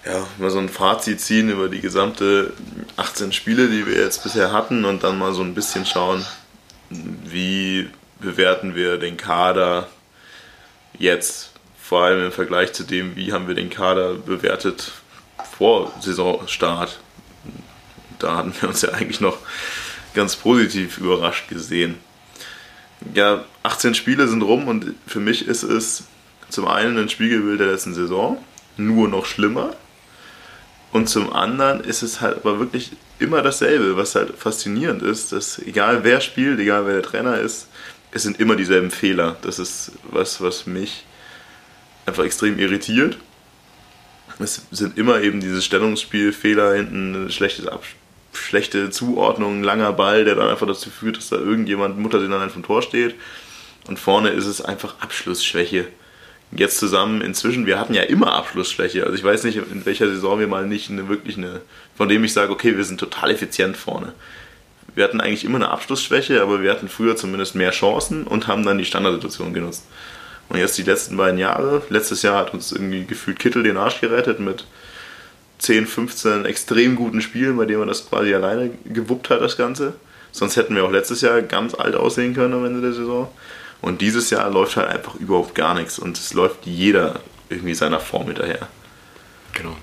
ja, 0.04 0.26
mal 0.38 0.50
so 0.50 0.58
ein 0.58 0.68
Fazit 0.68 1.20
ziehen 1.20 1.50
über 1.50 1.68
die 1.68 1.80
gesamte 1.80 2.52
18 2.96 3.32
Spiele, 3.32 3.68
die 3.68 3.86
wir 3.86 3.94
jetzt 3.94 4.22
bisher 4.22 4.52
hatten 4.52 4.84
und 4.84 5.04
dann 5.04 5.18
mal 5.18 5.32
so 5.32 5.42
ein 5.42 5.54
bisschen 5.54 5.86
schauen, 5.86 6.26
wie 6.90 7.88
bewerten 8.20 8.74
wir 8.74 8.98
den 8.98 9.16
Kader 9.16 9.88
jetzt, 11.02 11.50
vor 11.82 12.04
allem 12.04 12.26
im 12.26 12.32
Vergleich 12.32 12.72
zu 12.72 12.84
dem, 12.84 13.16
wie 13.16 13.32
haben 13.32 13.48
wir 13.48 13.54
den 13.54 13.70
Kader 13.70 14.14
bewertet 14.14 14.92
vor 15.56 15.92
Saisonstart. 16.00 17.00
Da 18.18 18.36
hatten 18.36 18.54
wir 18.60 18.68
uns 18.68 18.82
ja 18.82 18.90
eigentlich 18.90 19.20
noch 19.20 19.38
ganz 20.14 20.36
positiv 20.36 20.98
überrascht 20.98 21.48
gesehen. 21.48 21.96
Ja, 23.14 23.44
18 23.64 23.94
Spiele 23.94 24.28
sind 24.28 24.42
rum 24.42 24.68
und 24.68 24.94
für 25.06 25.18
mich 25.18 25.48
ist 25.48 25.64
es 25.64 26.04
zum 26.48 26.68
einen 26.68 26.96
ein 26.98 27.08
Spiegelbild 27.08 27.58
der 27.58 27.66
letzten 27.66 27.94
Saison, 27.94 28.38
nur 28.76 29.08
noch 29.08 29.26
schlimmer 29.26 29.74
und 30.92 31.08
zum 31.08 31.32
anderen 31.32 31.80
ist 31.80 32.02
es 32.02 32.20
halt 32.20 32.36
aber 32.36 32.58
wirklich 32.58 32.92
immer 33.18 33.40
dasselbe, 33.40 33.96
was 33.96 34.14
halt 34.14 34.36
faszinierend 34.36 35.02
ist, 35.02 35.32
dass 35.32 35.58
egal 35.58 36.04
wer 36.04 36.20
spielt, 36.20 36.60
egal 36.60 36.86
wer 36.86 36.94
der 36.94 37.02
Trainer 37.02 37.38
ist, 37.38 37.68
es 38.12 38.22
sind 38.22 38.38
immer 38.38 38.56
dieselben 38.56 38.90
Fehler. 38.90 39.36
Das 39.42 39.58
ist 39.58 39.92
was, 40.10 40.40
was 40.40 40.66
mich 40.66 41.04
einfach 42.06 42.24
extrem 42.24 42.58
irritiert. 42.58 43.18
Es 44.38 44.62
sind 44.70 44.98
immer 44.98 45.20
eben 45.20 45.40
diese 45.40 45.62
Stellungsspielfehler 45.62 46.74
hinten, 46.74 47.14
eine 47.14 47.30
schlechte, 47.30 48.90
Zuordnung, 48.90 49.62
langer 49.62 49.92
Ball, 49.92 50.24
der 50.24 50.34
dann 50.34 50.48
einfach 50.48 50.66
dazu 50.66 50.90
führt, 50.90 51.16
dass 51.16 51.28
da 51.28 51.36
irgendjemand 51.36 51.98
Mutter 51.98 52.18
den 52.18 52.30
dann 52.30 52.50
vom 52.50 52.62
Tor 52.62 52.82
steht. 52.82 53.14
Und 53.88 53.98
vorne 53.98 54.30
ist 54.30 54.46
es 54.46 54.60
einfach 54.62 54.94
Abschlussschwäche 55.00 55.86
jetzt 56.54 56.78
zusammen 56.78 57.22
inzwischen, 57.22 57.66
wir 57.66 57.78
hatten 57.78 57.94
ja 57.94 58.02
immer 58.02 58.34
Abschlussschwäche. 58.34 59.04
Also 59.04 59.14
ich 59.14 59.24
weiß 59.24 59.44
nicht, 59.44 59.56
in 59.56 59.86
welcher 59.86 60.08
Saison 60.08 60.38
wir 60.38 60.48
mal 60.48 60.66
nicht 60.66 60.90
eine 60.90 61.08
wirklich 61.08 61.36
eine, 61.36 61.62
von 61.96 62.08
dem 62.08 62.24
ich 62.24 62.32
sage, 62.32 62.52
okay, 62.52 62.76
wir 62.76 62.84
sind 62.84 63.00
total 63.00 63.30
effizient 63.30 63.76
vorne. 63.76 64.12
Wir 64.94 65.04
hatten 65.04 65.20
eigentlich 65.20 65.44
immer 65.44 65.56
eine 65.56 65.70
Abschlussschwäche, 65.70 66.42
aber 66.42 66.62
wir 66.62 66.70
hatten 66.70 66.88
früher 66.88 67.16
zumindest 67.16 67.54
mehr 67.54 67.70
Chancen 67.70 68.24
und 68.24 68.46
haben 68.46 68.64
dann 68.64 68.78
die 68.78 68.84
Standardsituation 68.84 69.54
genutzt. 69.54 69.84
Und 70.48 70.58
jetzt 70.58 70.76
die 70.76 70.82
letzten 70.82 71.16
beiden 71.16 71.38
Jahre, 71.38 71.82
letztes 71.88 72.22
Jahr 72.22 72.36
hat 72.36 72.52
uns 72.52 72.72
irgendwie 72.72 73.04
gefühlt 73.04 73.38
Kittel 73.38 73.62
den 73.62 73.78
Arsch 73.78 74.00
gerettet 74.00 74.38
mit 74.38 74.66
10, 75.58 75.86
15 75.86 76.44
extrem 76.44 76.96
guten 76.96 77.22
Spielen, 77.22 77.56
bei 77.56 77.64
denen 77.64 77.78
man 77.78 77.88
das 77.88 78.08
quasi 78.08 78.34
alleine 78.34 78.70
gewuppt 78.84 79.30
hat, 79.30 79.40
das 79.40 79.56
Ganze. 79.56 79.94
Sonst 80.30 80.56
hätten 80.56 80.74
wir 80.74 80.84
auch 80.84 80.90
letztes 80.90 81.20
Jahr 81.20 81.40
ganz 81.42 81.74
alt 81.74 81.94
aussehen 81.94 82.34
können 82.34 82.54
am 82.54 82.64
Ende 82.64 82.80
der 82.80 82.92
Saison. 82.92 83.30
Und 83.80 84.00
dieses 84.00 84.30
Jahr 84.30 84.50
läuft 84.50 84.76
halt 84.76 84.88
einfach 84.88 85.14
überhaupt 85.14 85.54
gar 85.54 85.74
nichts 85.74 85.98
und 85.98 86.18
es 86.18 86.34
läuft 86.34 86.66
jeder 86.66 87.20
irgendwie 87.48 87.74
seiner 87.74 88.00
Form 88.00 88.26
hinterher. 88.26 88.68
Genau. 89.54 89.76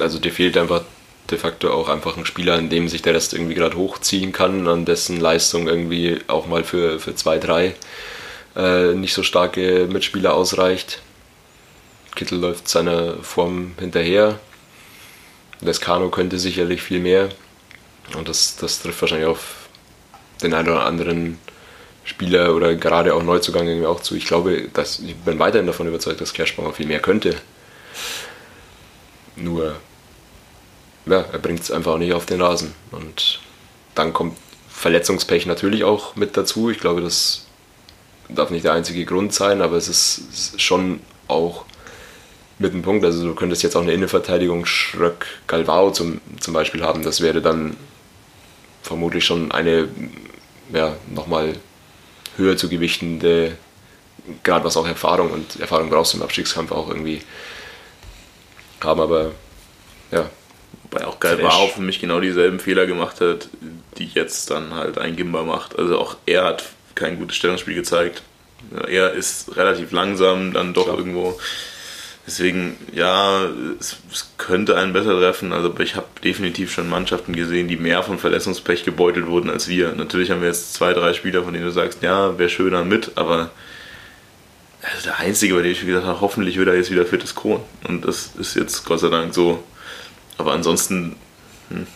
Also 0.00 0.18
dir 0.18 0.32
fehlt 0.32 0.56
einfach 0.56 0.82
de 1.30 1.38
facto 1.38 1.72
auch 1.72 1.88
einfach 1.88 2.16
ein 2.16 2.26
Spieler, 2.26 2.54
an 2.54 2.68
dem 2.68 2.88
sich 2.88 3.02
der 3.02 3.14
Rest 3.14 3.32
irgendwie 3.32 3.54
gerade 3.54 3.76
hochziehen 3.76 4.32
kann, 4.32 4.68
an 4.68 4.84
dessen 4.84 5.20
Leistung 5.20 5.68
irgendwie 5.68 6.20
auch 6.26 6.46
mal 6.46 6.64
für, 6.64 7.00
für 7.00 7.14
zwei, 7.14 7.38
drei 7.38 7.74
äh, 8.56 8.92
nicht 8.94 9.14
so 9.14 9.22
starke 9.22 9.88
Mitspieler 9.90 10.34
ausreicht. 10.34 11.00
Kittel 12.14 12.38
läuft 12.38 12.68
seiner 12.68 13.14
Form 13.22 13.74
hinterher. 13.78 14.38
Lescano 15.60 16.10
könnte 16.10 16.38
sicherlich 16.38 16.82
viel 16.82 17.00
mehr. 17.00 17.30
Und 18.16 18.28
das, 18.28 18.56
das 18.56 18.82
trifft 18.82 19.00
wahrscheinlich 19.00 19.28
auf 19.28 19.68
den 20.42 20.52
einen 20.54 20.68
oder 20.68 20.84
anderen 20.84 21.38
Spieler 22.04 22.54
oder 22.54 22.74
gerade 22.74 23.14
auch 23.14 23.22
Neuzugang 23.22 23.66
irgendwie 23.66 23.86
auch 23.86 24.00
zu. 24.00 24.14
Ich 24.14 24.26
glaube, 24.26 24.68
dass, 24.72 24.98
ich 25.00 25.16
bin 25.16 25.38
weiterhin 25.38 25.66
davon 25.66 25.88
überzeugt, 25.88 26.20
dass 26.20 26.34
Kerschbaum 26.34 26.72
viel 26.74 26.86
mehr 26.86 27.00
könnte. 27.00 27.34
Nur, 29.36 29.76
ja, 31.06 31.24
er 31.32 31.38
bringt 31.38 31.60
es 31.60 31.70
einfach 31.70 31.98
nicht 31.98 32.12
auf 32.12 32.26
den 32.26 32.40
Rasen. 32.40 32.74
Und 32.90 33.40
dann 33.94 34.12
kommt 34.12 34.36
Verletzungspech 34.68 35.46
natürlich 35.46 35.84
auch 35.84 36.16
mit 36.16 36.36
dazu. 36.36 36.70
Ich 36.70 36.78
glaube, 36.78 37.00
das 37.00 37.46
darf 38.28 38.50
nicht 38.50 38.64
der 38.64 38.72
einzige 38.72 39.04
Grund 39.04 39.32
sein, 39.32 39.62
aber 39.62 39.76
es 39.76 39.88
ist 39.88 40.60
schon 40.60 41.00
auch 41.28 41.64
mit 42.58 42.72
einem 42.72 42.82
Punkt. 42.82 43.04
Also 43.04 43.24
du 43.24 43.34
könntest 43.34 43.62
jetzt 43.62 43.76
auch 43.76 43.82
eine 43.82 43.92
Innenverteidigung 43.92 44.66
Schröck-Galvao 44.66 45.90
zum, 45.92 46.20
zum 46.40 46.54
Beispiel 46.54 46.82
haben. 46.82 47.02
Das 47.02 47.20
wäre 47.20 47.40
dann 47.42 47.76
vermutlich 48.82 49.24
schon 49.24 49.52
eine 49.52 49.88
ja, 50.72 50.96
nochmal 51.12 51.54
höher 52.36 52.56
zu 52.56 52.68
gewichtende 52.68 53.56
gerade 54.42 54.64
was 54.64 54.76
auch 54.76 54.86
Erfahrung 54.86 55.30
und 55.30 55.60
Erfahrung 55.60 55.90
brauchst 55.90 56.14
du 56.14 56.18
im 56.18 56.22
Abstiegskampf 56.22 56.72
auch 56.72 56.88
irgendwie 56.88 57.22
haben, 58.80 59.00
aber 59.00 59.32
ja. 60.10 60.28
Wobei 60.94 61.06
auch 61.06 61.18
geil 61.18 61.42
war, 61.42 61.54
auch 61.54 61.72
für 61.72 61.82
mich 61.82 62.00
genau 62.00 62.20
dieselben 62.20 62.60
Fehler 62.60 62.86
gemacht 62.86 63.20
hat, 63.20 63.48
die 63.98 64.06
jetzt 64.06 64.50
dann 64.50 64.74
halt 64.74 64.98
ein 64.98 65.16
Gimba 65.16 65.42
macht. 65.42 65.76
Also 65.76 65.98
auch 65.98 66.16
er 66.24 66.44
hat 66.44 66.64
kein 66.94 67.18
gutes 67.18 67.36
Stellungsspiel 67.36 67.74
gezeigt. 67.74 68.22
Er 68.88 69.12
ist 69.12 69.56
relativ 69.56 69.90
langsam, 69.90 70.52
dann 70.52 70.72
doch 70.72 70.84
Klar. 70.84 70.98
irgendwo. 70.98 71.38
Deswegen, 72.26 72.76
ja, 72.94 73.44
es, 73.78 73.96
es, 74.10 74.30
könnte 74.38 74.76
einen 74.76 74.92
besser 74.92 75.18
treffen. 75.18 75.52
Also 75.52 75.74
ich 75.80 75.96
habe 75.96 76.06
definitiv 76.22 76.72
schon 76.72 76.88
Mannschaften 76.88 77.34
gesehen, 77.34 77.68
die 77.68 77.76
mehr 77.76 78.02
von 78.02 78.18
Verletzungspech 78.18 78.84
gebeutelt 78.84 79.26
wurden 79.26 79.50
als 79.50 79.68
wir. 79.68 79.92
Natürlich 79.92 80.30
haben 80.30 80.40
wir 80.40 80.48
jetzt 80.48 80.74
zwei, 80.74 80.94
drei 80.94 81.12
Spieler, 81.12 81.42
von 81.42 81.52
denen 81.52 81.66
du 81.66 81.72
sagst, 81.72 82.02
ja, 82.02 82.38
wäre 82.38 82.48
schöner 82.48 82.84
mit, 82.84 83.12
aber 83.16 83.50
also 84.80 85.04
der 85.04 85.18
Einzige, 85.18 85.54
bei 85.54 85.62
dem 85.62 85.72
ich 85.72 85.84
gesagt 85.84 86.06
habe, 86.06 86.20
hoffentlich 86.20 86.56
wird 86.56 86.68
er 86.68 86.76
jetzt 86.76 86.90
wieder 86.90 87.04
fit, 87.04 87.22
ist 87.24 87.34
Kohn. 87.34 87.60
Und 87.88 88.06
das 88.06 88.30
ist 88.38 88.54
jetzt 88.54 88.84
Gott 88.84 89.00
sei 89.00 89.08
Dank 89.08 89.34
so. 89.34 89.62
Aber 90.38 90.52
ansonsten, 90.52 91.16
hm, 91.68 91.86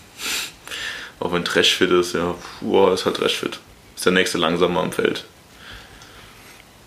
auch 1.21 1.33
wenn 1.33 1.45
Trash 1.45 1.75
fit 1.75 1.91
ist, 1.91 2.15
ja, 2.15 2.35
boah, 2.61 2.93
ist 2.95 3.05
halt 3.05 3.17
Trash 3.17 3.37
fit. 3.37 3.59
Ist 3.97 4.05
der 4.05 4.13
nächste 4.13 4.39
langsamer 4.39 4.81
am 4.81 4.93
Feld. 4.93 5.25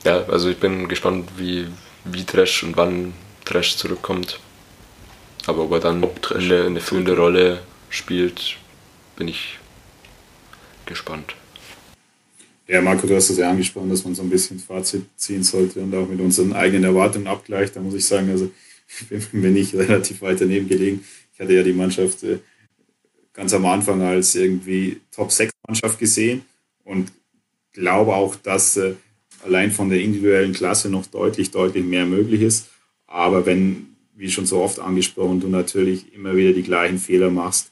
Ja, 0.05 0.23
also 0.25 0.49
ich 0.49 0.57
bin 0.57 0.87
gespannt, 0.87 1.29
wie, 1.37 1.67
wie 2.05 2.23
Trash 2.23 2.63
und 2.63 2.77
wann 2.77 3.13
Trash 3.45 3.77
zurückkommt. 3.77 4.39
Aber 5.45 5.63
ob 5.63 5.71
er 5.73 5.79
dann 5.79 6.03
ob 6.03 6.31
eine, 6.31 6.65
eine 6.65 6.79
führende 6.79 7.15
Rolle 7.15 7.59
spielt, 7.89 8.57
bin 9.15 9.27
ich 9.27 9.59
gespannt. 10.85 11.35
Ja, 12.67 12.81
Marco, 12.81 13.05
du 13.05 13.15
hast 13.15 13.29
es 13.29 13.37
ja 13.37 13.49
angesprochen, 13.49 13.89
dass 13.89 14.05
man 14.05 14.15
so 14.15 14.21
ein 14.21 14.29
bisschen 14.29 14.57
Fazit 14.57 15.03
ziehen 15.17 15.43
sollte 15.43 15.81
und 15.81 15.93
auch 15.93 16.07
mit 16.07 16.21
unseren 16.21 16.53
eigenen 16.53 16.85
Erwartungen 16.85 17.27
abgleicht. 17.27 17.75
Da 17.75 17.81
muss 17.81 17.95
ich 17.95 18.05
sagen, 18.05 18.29
also 18.29 18.49
bin 19.31 19.57
ich 19.57 19.73
relativ 19.75 20.21
weit 20.21 20.39
daneben 20.39 20.69
gelegen. 20.69 21.03
Ich 21.33 21.39
hatte 21.39 21.53
ja 21.53 21.63
die 21.63 21.73
Mannschaft 21.73 22.23
äh, 22.23 22.39
ganz 23.33 23.53
am 23.53 23.65
Anfang 23.65 24.01
als 24.01 24.35
irgendwie 24.35 24.99
Top-6-Mannschaft 25.11 25.99
gesehen 25.99 26.43
und 26.83 27.11
glaube 27.73 28.13
auch, 28.13 28.35
dass 28.35 28.77
äh, 28.77 28.95
allein 29.43 29.71
von 29.71 29.89
der 29.89 30.01
individuellen 30.01 30.53
Klasse 30.53 30.89
noch 30.89 31.07
deutlich, 31.07 31.51
deutlich 31.51 31.85
mehr 31.85 32.05
möglich 32.05 32.41
ist. 32.41 32.69
Aber 33.07 33.45
wenn, 33.45 33.95
wie 34.15 34.29
schon 34.29 34.45
so 34.45 34.61
oft 34.61 34.79
angesprochen, 34.79 35.39
du 35.39 35.47
natürlich 35.47 36.13
immer 36.13 36.35
wieder 36.35 36.53
die 36.53 36.63
gleichen 36.63 36.99
Fehler 36.99 37.29
machst, 37.29 37.71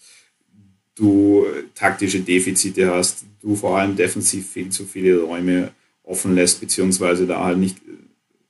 du 0.95 1.45
taktische 1.75 2.19
Defizite 2.21 2.93
hast, 2.93 3.25
du 3.41 3.55
vor 3.55 3.77
allem 3.77 3.95
defensiv 3.95 4.49
viel 4.49 4.69
zu 4.69 4.85
viele 4.85 5.21
Räume 5.21 5.71
offen 6.03 6.35
lässt, 6.35 6.59
beziehungsweise 6.59 7.27
da 7.27 7.43
halt 7.43 7.57
nicht, 7.57 7.77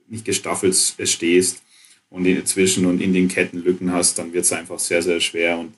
nicht 0.07 0.25
gestaffelt 0.25 0.75
stehst 1.03 1.61
und 2.09 2.25
inzwischen 2.25 2.85
und 2.85 3.01
in 3.01 3.13
den 3.13 3.27
Kettenlücken 3.27 3.91
hast, 3.91 4.17
dann 4.17 4.33
wird 4.33 4.45
es 4.45 4.53
einfach 4.53 4.79
sehr, 4.79 5.01
sehr 5.01 5.19
schwer. 5.19 5.59
Und, 5.59 5.73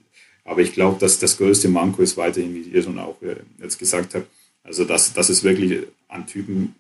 aber 0.46 0.62
ich 0.62 0.74
glaube, 0.74 1.00
dass 1.00 1.20
das 1.20 1.38
größte 1.38 1.70
Manko 1.70 2.02
ist 2.02 2.18
weiterhin, 2.18 2.56
wie 2.56 2.62
ihr 2.62 2.84
schon 2.84 3.00
auch 3.00 3.22
äh, 3.22 3.36
jetzt 3.62 3.80
gesagt 3.80 4.16
habt, 4.16 4.28
also 4.64 4.86
dass, 4.86 5.14
dass 5.14 5.30
es 5.30 5.44
wirklich 5.44 5.88
an 6.08 6.28
Typen 6.28 6.76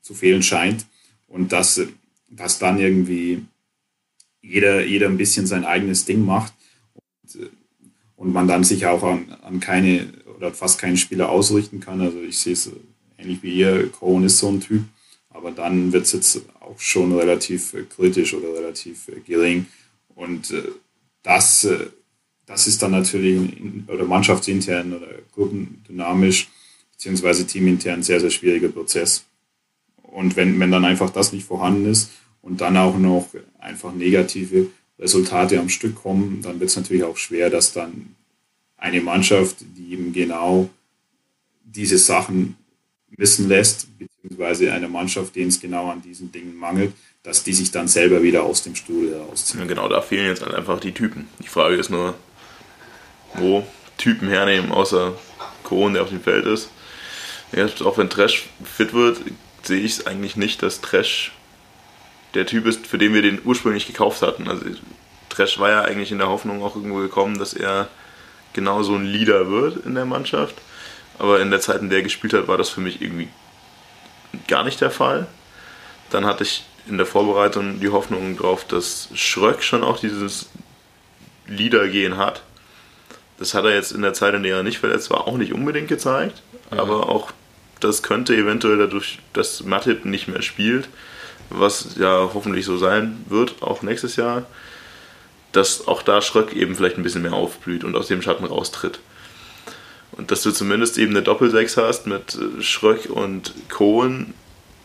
zu 0.00 0.14
fehlen 0.14 0.42
scheint 0.42 0.86
und 1.26 1.52
dass, 1.52 1.80
dass 2.28 2.58
dann 2.58 2.78
irgendwie 2.78 3.42
jeder, 4.40 4.84
jeder 4.84 5.08
ein 5.08 5.16
bisschen 5.16 5.46
sein 5.46 5.64
eigenes 5.64 6.04
Ding 6.04 6.24
macht. 6.24 6.52
Und, 6.94 7.42
äh, 7.42 7.48
und 8.16 8.32
man 8.32 8.48
dann 8.48 8.64
sich 8.64 8.86
auch 8.86 9.02
an, 9.02 9.36
an 9.42 9.60
keine 9.60 10.06
oder 10.36 10.52
fast 10.52 10.80
keinen 10.80 10.96
Spieler 10.96 11.28
ausrichten 11.28 11.80
kann. 11.80 12.00
Also 12.00 12.20
ich 12.22 12.38
sehe 12.38 12.54
es 12.54 12.70
ähnlich 13.18 13.42
wie 13.42 13.54
ihr, 13.54 13.90
Cohen 13.90 14.24
ist 14.24 14.38
so 14.38 14.48
ein 14.48 14.60
Typ, 14.60 14.84
aber 15.30 15.50
dann 15.50 15.92
wird 15.92 16.04
es 16.04 16.12
jetzt 16.12 16.40
auch 16.66 16.78
schon 16.80 17.16
relativ 17.16 17.74
äh, 17.74 17.82
kritisch 17.82 18.34
oder 18.34 18.54
relativ 18.54 19.08
äh, 19.08 19.20
gering. 19.20 19.66
Und 20.14 20.50
äh, 20.50 20.62
das, 21.22 21.66
das 22.46 22.66
ist 22.66 22.82
dann 22.82 22.92
natürlich 22.92 23.36
in, 23.58 23.84
oder 23.88 24.04
mannschaftsintern 24.04 24.92
oder 24.92 25.08
gruppendynamisch 25.34 26.48
beziehungsweise 26.92 27.46
teamintern 27.46 28.02
sehr, 28.02 28.20
sehr 28.20 28.30
schwieriger 28.30 28.68
Prozess. 28.68 29.24
Und 30.02 30.36
wenn, 30.36 30.58
wenn 30.60 30.70
dann 30.70 30.84
einfach 30.84 31.10
das 31.10 31.32
nicht 31.32 31.46
vorhanden 31.46 31.86
ist 31.86 32.10
und 32.42 32.60
dann 32.60 32.76
auch 32.76 32.96
noch 32.96 33.28
einfach 33.58 33.92
negative 33.92 34.68
Resultate 34.98 35.58
am 35.58 35.68
Stück 35.68 35.96
kommen, 35.96 36.40
dann 36.42 36.58
wird 36.58 36.70
es 36.70 36.76
natürlich 36.76 37.02
auch 37.02 37.16
schwer, 37.16 37.50
dass 37.50 37.72
dann 37.72 38.14
eine 38.78 39.00
Mannschaft, 39.00 39.56
die 39.76 39.92
eben 39.92 40.12
genau 40.12 40.70
diese 41.64 41.98
Sachen 41.98 42.56
wissen 43.10 43.48
lässt, 43.48 43.88
beziehungsweise 43.98 44.72
eine 44.72 44.88
Mannschaft, 44.88 45.34
denen 45.36 45.48
es 45.48 45.60
genau 45.60 45.90
an 45.90 46.02
diesen 46.02 46.32
Dingen 46.32 46.56
mangelt, 46.56 46.92
dass 47.22 47.44
die 47.44 47.52
sich 47.52 47.70
dann 47.70 47.88
selber 47.88 48.22
wieder 48.22 48.42
aus 48.42 48.62
dem 48.62 48.74
Stuhl 48.74 49.10
herausziehen. 49.10 49.66
Genau, 49.68 49.88
da 49.88 50.00
fehlen 50.00 50.26
jetzt 50.26 50.42
halt 50.42 50.54
einfach 50.54 50.80
die 50.80 50.92
Typen. 50.92 51.28
Die 51.42 51.48
Frage 51.48 51.76
ist 51.76 51.90
nur, 51.90 52.14
wo 53.34 53.66
Typen 53.96 54.28
hernehmen, 54.28 54.72
außer 54.72 55.14
Kohn, 55.62 55.94
der 55.94 56.02
auf 56.02 56.10
dem 56.10 56.20
Feld 56.20 56.46
ist. 56.46 56.70
Ja, 57.52 57.66
auch 57.84 57.98
wenn 57.98 58.10
Trash 58.10 58.46
fit 58.64 58.92
wird, 58.92 59.20
sehe 59.62 59.80
ich 59.80 59.92
es 59.92 60.06
eigentlich 60.06 60.36
nicht, 60.36 60.62
dass 60.62 60.80
Trash 60.80 61.32
der 62.34 62.46
Typ 62.46 62.66
ist, 62.66 62.86
für 62.86 62.98
den 62.98 63.14
wir 63.14 63.22
den 63.22 63.40
ursprünglich 63.44 63.86
gekauft 63.86 64.22
hatten. 64.22 64.48
Also 64.48 64.64
Trash 65.28 65.58
war 65.58 65.70
ja 65.70 65.82
eigentlich 65.82 66.12
in 66.12 66.18
der 66.18 66.28
Hoffnung 66.28 66.62
auch 66.62 66.76
irgendwo 66.76 66.98
gekommen, 66.98 67.38
dass 67.38 67.54
er 67.54 67.88
genau 68.52 68.82
so 68.82 68.94
ein 68.94 69.04
Leader 69.04 69.50
wird 69.50 69.84
in 69.84 69.94
der 69.94 70.04
Mannschaft. 70.04 70.54
Aber 71.18 71.40
in 71.40 71.50
der 71.50 71.60
Zeit, 71.60 71.80
in 71.80 71.88
der 71.88 71.98
er 71.98 72.04
gespielt 72.04 72.32
hat, 72.34 72.48
war 72.48 72.58
das 72.58 72.68
für 72.68 72.80
mich 72.80 73.00
irgendwie 73.00 73.28
gar 74.48 74.64
nicht 74.64 74.80
der 74.80 74.90
Fall. 74.90 75.26
Dann 76.10 76.26
hatte 76.26 76.44
ich 76.44 76.64
in 76.88 76.98
der 76.98 77.06
Vorbereitung 77.06 77.80
die 77.80 77.88
Hoffnung 77.88 78.36
drauf, 78.36 78.64
dass 78.64 79.08
Schröck 79.14 79.62
schon 79.62 79.82
auch 79.82 79.98
dieses 79.98 80.50
Leader-Gehen 81.46 82.16
hat. 82.16 82.42
Das 83.38 83.54
hat 83.54 83.64
er 83.64 83.74
jetzt 83.74 83.92
in 83.92 84.02
der 84.02 84.14
Zeit, 84.14 84.34
in 84.34 84.42
der 84.42 84.56
er 84.56 84.62
nicht 84.62 84.78
verletzt 84.78 85.10
war, 85.10 85.26
auch 85.26 85.36
nicht 85.36 85.52
unbedingt 85.52 85.88
gezeigt. 85.88 86.42
Ja. 86.70 86.78
Aber 86.78 87.08
auch 87.08 87.32
das 87.80 88.02
könnte 88.02 88.34
eventuell 88.34 88.78
dadurch, 88.78 89.18
dass 89.32 89.62
Matip 89.62 90.04
nicht 90.04 90.28
mehr 90.28 90.42
spielt, 90.42 90.88
was 91.50 91.96
ja 91.98 92.30
hoffentlich 92.32 92.64
so 92.64 92.78
sein 92.78 93.24
wird, 93.28 93.62
auch 93.62 93.82
nächstes 93.82 94.16
Jahr, 94.16 94.46
dass 95.52 95.86
auch 95.86 96.02
da 96.02 96.22
Schröck 96.22 96.52
eben 96.54 96.74
vielleicht 96.74 96.96
ein 96.96 97.02
bisschen 97.02 97.22
mehr 97.22 97.34
aufblüht 97.34 97.84
und 97.84 97.94
aus 97.96 98.08
dem 98.08 98.22
Schatten 98.22 98.44
raustritt. 98.44 98.98
Und 100.16 100.30
dass 100.30 100.42
du 100.42 100.50
zumindest 100.50 100.98
eben 100.98 101.10
eine 101.10 101.22
Doppelsechs 101.22 101.76
hast 101.76 102.06
mit 102.06 102.36
äh, 102.36 102.62
Schröck 102.62 103.10
und 103.10 103.52
Kohn, 103.68 104.34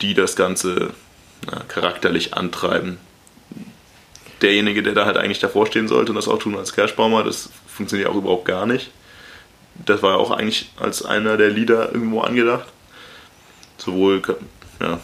die 0.01 0.13
das 0.13 0.35
Ganze 0.35 0.91
na, 1.49 1.63
charakterlich 1.67 2.33
antreiben. 2.33 2.97
Derjenige, 4.41 4.83
der 4.83 4.93
da 4.93 5.05
halt 5.05 5.17
eigentlich 5.17 5.39
davor 5.39 5.67
stehen 5.67 5.87
sollte 5.87 6.11
und 6.11 6.15
das 6.15 6.27
auch 6.27 6.39
tun 6.39 6.57
als 6.57 6.73
Kerschbaumer, 6.73 7.23
das 7.23 7.49
funktioniert 7.67 8.09
auch 8.09 8.15
überhaupt 8.15 8.45
gar 8.45 8.65
nicht. 8.65 8.91
Das 9.85 10.01
war 10.01 10.11
ja 10.11 10.17
auch 10.17 10.31
eigentlich 10.31 10.69
als 10.77 11.05
einer 11.05 11.37
der 11.37 11.49
Leader 11.49 11.93
irgendwo 11.93 12.21
angedacht. 12.21 12.67
Sowohl 13.77 14.21
ja, 14.79 14.99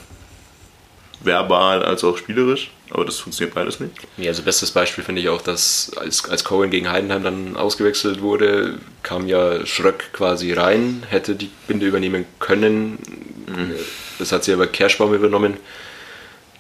verbal 1.22 1.84
als 1.84 2.04
auch 2.04 2.18
spielerisch. 2.18 2.72
Aber 2.90 3.06
das 3.06 3.18
funktioniert 3.18 3.54
beides 3.54 3.80
nicht. 3.80 3.94
Ja, 4.18 4.30
also 4.30 4.44
bestes 4.44 4.72
Beispiel 4.72 5.04
finde 5.04 5.22
ich 5.22 5.30
auch, 5.30 5.42
dass 5.42 5.92
als, 5.98 6.30
als 6.30 6.44
Cohen 6.44 6.70
gegen 6.70 6.90
Heidenheim 6.90 7.24
dann 7.24 7.58
ausgewechselt 7.58 8.22
wurde, 8.22 8.80
kam 9.04 9.28
ja 9.28 9.66
Schröck 9.66 10.14
quasi 10.14 10.54
rein, 10.54 11.04
hätte 11.10 11.36
die 11.36 11.50
Binde 11.68 11.86
übernehmen 11.86 12.26
können. 12.40 13.00
Mhm. 13.48 13.76
Das 14.20 14.32
hat 14.32 14.44
sie 14.44 14.54
aber 14.54 14.68
Kerschbaum 14.68 15.14
übernommen. 15.14 15.58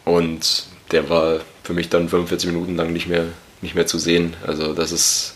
Und 0.04 0.66
der 0.91 1.10
war 1.10 1.40
für 1.64 1.74
mich 1.74 1.90
dann 1.90 2.10
45 2.10 2.52
Minuten 2.52 2.76
lang 2.76 2.94
nicht 2.94 3.08
mehr, 3.08 3.26
nicht 3.62 3.76
mehr 3.76 3.88
zu 3.88 3.98
sehen. 3.98 4.36
Also 4.45 4.74
das 4.74 4.91
ist. 4.91 5.34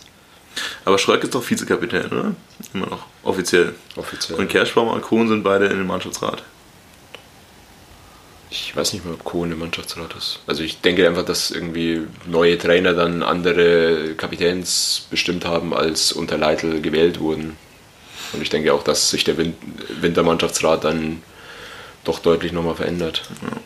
Aber 0.84 0.98
Schröck 0.98 1.24
ist 1.24 1.34
doch 1.34 1.50
Vizekapitän, 1.50 2.08
oder? 2.08 2.36
Immer 2.74 2.88
noch. 2.88 3.06
Offiziell. 3.24 3.74
Offiziell. 3.96 4.38
Und 4.38 4.50
Kerschbaum 4.50 4.90
und 4.90 5.02
Kohn 5.02 5.30
sind 5.30 5.44
beide 5.44 5.66
in 5.66 5.78
dem 5.78 5.88
Mannschaftsrat. 5.88 6.44
Ich 8.54 8.76
weiß 8.76 8.92
nicht 8.92 9.06
mehr, 9.06 9.14
ob 9.14 9.24
Kohn 9.24 9.50
im 9.54 9.60
Mannschaftsrat 9.60 10.14
ist. 10.18 10.40
Also 10.46 10.62
ich 10.62 10.82
denke 10.82 11.08
einfach, 11.08 11.24
dass 11.24 11.52
irgendwie 11.52 12.02
neue 12.28 12.58
Trainer 12.58 12.94
dann 12.94 13.24
andere 13.24 14.14
Kapitäns 14.16 15.08
bestimmt 15.10 15.46
haben, 15.46 15.74
als 15.74 16.12
unter 16.12 16.38
Leitl 16.38 16.82
gewählt 16.82 17.22
wurden. 17.22 17.56
Und 18.34 18.42
ich 18.42 18.50
denke 18.50 18.74
auch, 18.74 18.84
dass 18.84 19.10
sich 19.10 19.24
der 19.24 19.36
Wintermannschaftsrat 20.02 20.84
dann 20.84 21.24
doch 22.04 22.20
deutlich 22.20 22.52
nochmal 22.52 22.76
verändert. 22.76 23.24
Ja. 23.42 23.58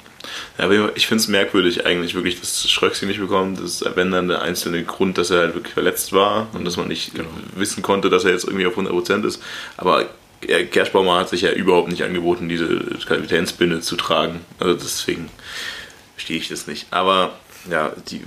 ja 0.60 0.66
aber 0.66 0.96
ich 0.96 1.08
finde 1.08 1.22
es 1.24 1.28
merkwürdig 1.30 1.88
eigentlich 1.88 2.14
wirklich, 2.14 2.40
dass 2.40 2.70
Schröck 2.70 2.94
sie 2.94 3.08
nicht 3.08 3.20
bekommt. 3.20 3.60
Das 3.60 3.82
ist, 3.82 3.96
wenn 3.96 4.12
dann 4.12 4.28
der 4.28 4.44
einzelne 4.44 4.84
Grund, 4.84 5.18
dass 5.18 5.32
er 5.32 5.40
halt 5.40 5.56
wirklich 5.56 5.74
verletzt 5.74 6.14
war 6.14 6.48
und 6.54 6.64
dass 6.64 6.78
man 6.78 6.90
nicht 6.90 7.16
genau. 7.16 7.30
wissen 7.56 7.82
konnte, 7.82 8.12
dass 8.12 8.24
er 8.24 8.34
jetzt 8.34 8.46
irgendwie 8.46 8.68
auf 8.68 8.78
100% 8.78 9.26
ist. 9.26 9.42
Aber 9.78 10.10
Kerschbaumer 10.42 11.18
hat 11.18 11.30
sich 11.30 11.42
ja 11.42 11.52
überhaupt 11.52 11.90
nicht 11.90 12.04
angeboten, 12.04 12.50
diese 12.50 12.68
Kapitänsbinde 13.08 13.82
zu 13.82 13.96
tragen. 13.96 14.42
Also 14.60 14.76
deswegen 14.76 15.30
verstehe 16.16 16.38
ich 16.38 16.50
das 16.50 16.68
nicht. 16.68 16.88
Aber 16.92 17.38
ja, 17.70 17.94
die, 18.10 18.24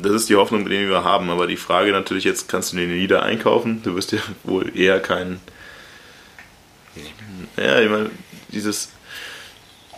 das 0.00 0.12
ist 0.12 0.28
die 0.28 0.36
Hoffnung, 0.36 0.64
die 0.68 0.88
wir 0.88 1.04
haben. 1.04 1.30
Aber 1.30 1.46
die 1.46 1.56
Frage 1.56 1.92
natürlich 1.92 2.24
jetzt, 2.24 2.48
kannst 2.48 2.72
du 2.72 2.76
den 2.76 2.92
Lieder 2.92 3.22
einkaufen? 3.22 3.82
Du 3.82 3.94
wirst 3.94 4.12
ja 4.12 4.20
wohl 4.44 4.76
eher 4.76 5.00
kein... 5.00 5.40
Ja, 7.56 7.80
ich 7.80 7.90
meine, 7.90 8.10
dieses... 8.48 8.90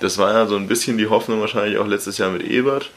das 0.01 0.18
war 0.18 0.32
ja 0.32 0.47
so 0.47 0.56
ein 0.56 0.68
bisschen 0.68 0.98
die 0.98 1.09
Hoffnung 1.09 1.40
wahrscheinlich 1.40 1.78
auch 1.78 1.86
letztes 1.86 2.18
Jahr 2.18 2.31
mit 2.31 2.43
Ebert. 2.43 2.90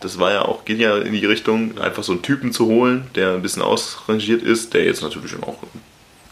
Das 0.00 0.18
war 0.20 0.30
ja 0.30 0.42
auch, 0.42 0.64
geht 0.64 0.78
ja 0.78 0.96
in 0.98 1.12
die 1.12 1.26
Richtung, 1.26 1.78
einfach 1.78 2.04
so 2.04 2.12
einen 2.12 2.22
Typen 2.22 2.52
zu 2.52 2.66
holen, 2.66 3.08
der 3.16 3.34
ein 3.34 3.42
bisschen 3.42 3.62
ausrangiert 3.62 4.42
ist, 4.42 4.74
der 4.74 4.84
jetzt 4.84 5.02
natürlich 5.02 5.34
auch 5.42 5.58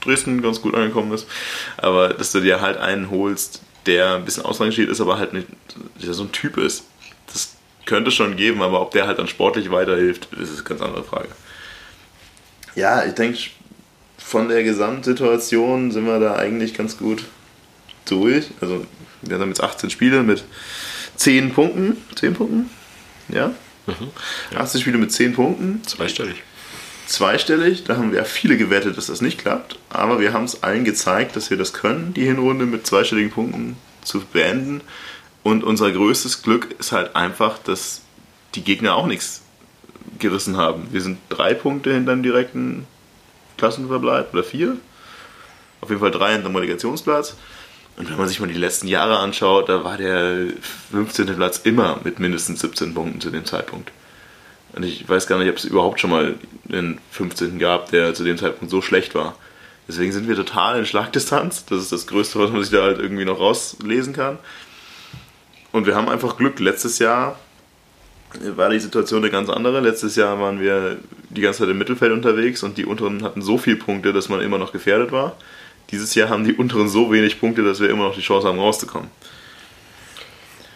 Dresden 0.07 0.43
ganz 0.43 0.61
gut 0.61 0.75
angekommen 0.75 1.13
ist. 1.13 1.27
Aber 1.77 2.11
dass 2.11 2.33
du 2.33 2.41
dir 2.41 2.61
halt 2.61 2.79
einen 2.79 3.11
holst, 3.11 3.61
der 3.87 4.17
ein 4.17 4.25
bisschen 4.25 4.45
ausrangiert 4.45 4.89
ist, 4.89 5.01
aber 5.01 5.19
halt 5.19 5.33
nicht, 5.33 5.49
der 6.03 6.15
so 6.15 6.25
ein 6.25 6.33
Typ 6.33 6.57
ist. 6.57 6.85
Das 7.33 7.55
könnte 7.85 8.11
schon 8.11 8.37
geben, 8.37 8.63
aber 8.63 8.81
ob 8.81 8.91
der 8.91 9.07
halt 9.07 9.19
dann 9.19 9.29
sportlich 9.29 9.71
weiterhilft, 9.71 10.29
ist 10.33 10.55
eine 10.55 10.63
ganz 10.65 10.81
andere 10.81 11.05
Frage. 11.05 11.29
Ja, 12.75 13.05
ich 13.05 13.15
denke, 13.15 13.39
von 14.19 14.49
der 14.49 14.65
Gesamtsituation 14.65 15.93
sind 15.93 16.07
wir 16.07 16.19
da 16.19 16.37
eigentlich 16.37 16.75
ganz 16.75 16.99
gut 16.99 17.25
durch. 18.07 18.47
Also 18.61 18.85
wir 19.23 19.39
haben 19.39 19.49
jetzt 19.49 19.63
18 19.63 19.91
Spiele 19.91 20.23
mit 20.23 20.45
10 21.17 21.53
Punkten. 21.55 21.97
10 22.17 22.35
Punkten? 22.35 22.71
Ja? 23.29 23.53
Mhm. 23.87 24.11
18 24.57 24.81
Spiele 24.81 24.99
mit 24.99 25.13
10 25.13 25.35
Punkten. 25.35 25.83
Zweistellig. 25.87 26.43
Zweistellig, 27.07 27.85
da 27.85 27.97
haben 27.97 28.13
wir 28.13 28.25
viele 28.25 28.57
gewettet, 28.57 28.97
dass 28.97 29.07
das 29.07 29.21
nicht 29.21 29.39
klappt. 29.39 29.79
Aber 29.91 30.21
wir 30.21 30.33
haben 30.33 30.45
es 30.45 30.63
allen 30.63 30.85
gezeigt, 30.85 31.37
dass 31.37 31.51
wir 31.51 31.57
das 31.57 31.73
können, 31.73 32.13
die 32.15 32.25
Hinrunde 32.25 32.67
mit 32.67 32.87
zweistelligen 32.87 33.31
Punkten 33.31 33.77
zu 34.03 34.21
beenden. 34.21 34.81
Und 35.43 35.63
unser 35.63 35.93
größtes 35.93 36.43
Glück 36.43 36.75
ist 36.79 36.93
halt 36.93 37.15
einfach, 37.15 37.59
dass 37.59 38.03
die 38.57 38.63
Gegner 38.63 38.97
auch 38.97 39.07
nichts 39.07 39.43
gerissen 40.19 40.57
haben. 40.57 40.89
Wir 40.91 41.01
sind 41.01 41.19
drei 41.29 41.55
Punkte 41.55 41.93
hinter 41.93 42.13
dem 42.13 42.23
direkten 42.23 42.87
Klassenverbleib 43.57 44.33
oder 44.33 44.43
vier. 44.43 44.77
Auf 45.81 45.91
jeden 45.91 46.01
Fall 46.01 46.11
drei 46.11 46.33
hinter 46.33 46.49
dem 46.49 46.57
Relegationsplatz. 46.57 47.37
Und 47.97 48.11
wenn 48.11 48.19
man 48.19 48.29
sich 48.29 48.41
mal 48.41 48.49
die 48.49 48.55
letzten 48.55 48.89
Jahre 48.89 49.19
anschaut, 49.19 49.69
da 49.69 49.85
war 49.85 49.97
der 49.97 50.49
15. 50.91 51.37
Platz 51.37 51.61
immer 51.65 52.01
mit 52.05 52.19
mindestens 52.19 52.61
17 52.61 52.93
Punkten 52.93 53.21
zu 53.21 53.31
dem 53.31 53.45
Zeitpunkt. 53.45 53.91
Und 54.77 54.85
ich 54.85 55.09
weiß 55.09 55.27
gar 55.27 55.39
nicht, 55.39 55.49
ob 55.49 55.57
es 55.57 55.65
überhaupt 55.65 56.01
schon 56.01 56.11
mal 56.11 56.35
einen 56.71 57.01
15. 57.11 57.59
gab, 57.59 57.91
der 57.91 58.15
zu 58.15 58.25
dem 58.25 58.37
Zeitpunkt 58.37 58.71
so 58.71 58.83
schlecht 58.83 59.15
war. 59.15 59.35
Deswegen 59.89 60.13
sind 60.13 60.29
wir 60.29 60.37
total 60.37 60.79
in 60.79 60.87
Schlagdistanz. 60.87 61.65
Das 61.65 61.81
ist 61.81 61.93
das 61.93 62.07
Größte, 62.07 62.39
was 62.39 62.51
man 62.51 62.63
sich 62.63 62.71
da 62.71 62.83
halt 62.83 62.99
irgendwie 62.99 63.25
noch 63.25 63.41
rauslesen 63.41 64.13
kann. 64.13 64.39
Und 65.73 65.87
wir 65.87 65.95
haben 65.95 66.09
einfach 66.09 66.37
Glück. 66.37 66.61
Letztes 66.61 66.99
Jahr 66.99 67.39
war 68.55 68.69
die 68.69 68.79
Situation 68.79 69.23
eine 69.23 69.31
ganz 69.31 69.49
andere. 69.49 69.81
Letztes 69.81 70.15
Jahr 70.17 70.39
waren 70.41 70.61
wir 70.61 70.99
die 71.31 71.41
ganze 71.41 71.61
Zeit 71.61 71.71
im 71.71 71.79
Mittelfeld 71.79 72.13
unterwegs 72.13 72.63
und 72.63 72.77
die 72.77 72.85
unteren 72.85 73.23
hatten 73.23 73.41
so 73.41 73.57
viele 73.57 73.77
Punkte, 73.77 74.13
dass 74.13 74.29
man 74.29 74.43
immer 74.43 74.59
noch 74.59 74.73
gefährdet 74.73 75.11
war. 75.11 75.37
Dieses 75.91 76.15
Jahr 76.15 76.29
haben 76.29 76.45
die 76.45 76.53
unteren 76.53 76.89
so 76.89 77.13
wenig 77.13 77.41
Punkte, 77.41 77.63
dass 77.63 77.81
wir 77.81 77.89
immer 77.89 78.05
noch 78.05 78.15
die 78.15 78.21
Chance 78.21 78.49
haben, 78.49 78.59
rauszukommen. 78.59 79.09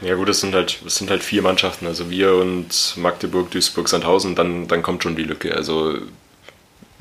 Ja 0.02 0.14
gut, 0.14 0.28
das 0.28 0.40
sind 0.40 0.54
halt, 0.54 0.80
das 0.84 0.96
sind 0.96 1.10
halt 1.10 1.22
vier 1.22 1.42
Mannschaften, 1.42 1.86
also 1.86 2.10
wir 2.10 2.34
und 2.34 2.94
Magdeburg, 2.96 3.50
Duisburg, 3.50 3.88
Sandhausen, 3.88 4.34
dann, 4.34 4.66
dann 4.66 4.82
kommt 4.82 5.02
schon 5.02 5.16
die 5.16 5.24
Lücke. 5.24 5.54
Also 5.54 5.98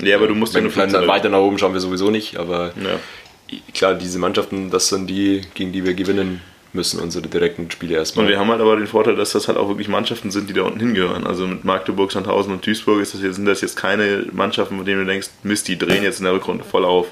ja, 0.02 0.16
aber 0.16 0.28
du 0.28 0.36
musst 0.36 0.54
wenn, 0.54 0.70
ja 0.70 0.86
dann 0.88 1.08
weiter 1.08 1.30
nach 1.30 1.40
oben 1.40 1.58
schauen 1.58 1.74
wir 1.74 1.80
sowieso 1.80 2.10
nicht, 2.10 2.38
aber 2.38 2.74
ja. 2.82 3.58
klar, 3.74 3.96
diese 3.96 4.20
Mannschaften, 4.20 4.70
das 4.70 4.90
sind 4.90 5.08
die, 5.08 5.42
gegen 5.54 5.72
die 5.72 5.86
wir 5.86 5.94
gewinnen 5.94 6.42
müssen, 6.72 7.00
unsere 7.00 7.28
direkten 7.28 7.70
Spiele 7.72 7.96
erstmal. 7.96 8.26
Und 8.26 8.32
wir 8.32 8.40
haben 8.40 8.50
halt 8.50 8.62
aber 8.62 8.76
den 8.76 8.88
Vorteil, 8.88 9.16
dass 9.16 9.32
das 9.32 9.48
halt 9.48 9.58
auch 9.58 9.70
wirklich 9.70 9.88
Mannschaften 9.88 10.32
sind, 10.32 10.50
die 10.50 10.54
da 10.54 10.64
unten 10.64 10.80
hingehören. 10.80 11.26
Also 11.26 11.48
mit 11.48 11.66
Magdeburg, 11.66 12.12
Sandhausen 12.12 12.54
und 12.54 12.66
Duisburg 12.66 13.02
ist 13.02 13.14
das 13.14 13.22
jetzt, 13.22 13.36
sind 13.36 13.46
das 13.46 13.62
jetzt 13.62 13.76
keine 13.76 14.28
Mannschaften, 14.32 14.78
von 14.78 14.86
denen 14.86 15.06
du 15.06 15.12
denkst, 15.12 15.30
Mist, 15.44 15.68
die 15.68 15.78
drehen 15.78 16.04
jetzt 16.04 16.20
in 16.20 16.26
der 16.26 16.34
Rückrunde 16.34 16.64
voll 16.64 16.86
auf. 16.86 17.08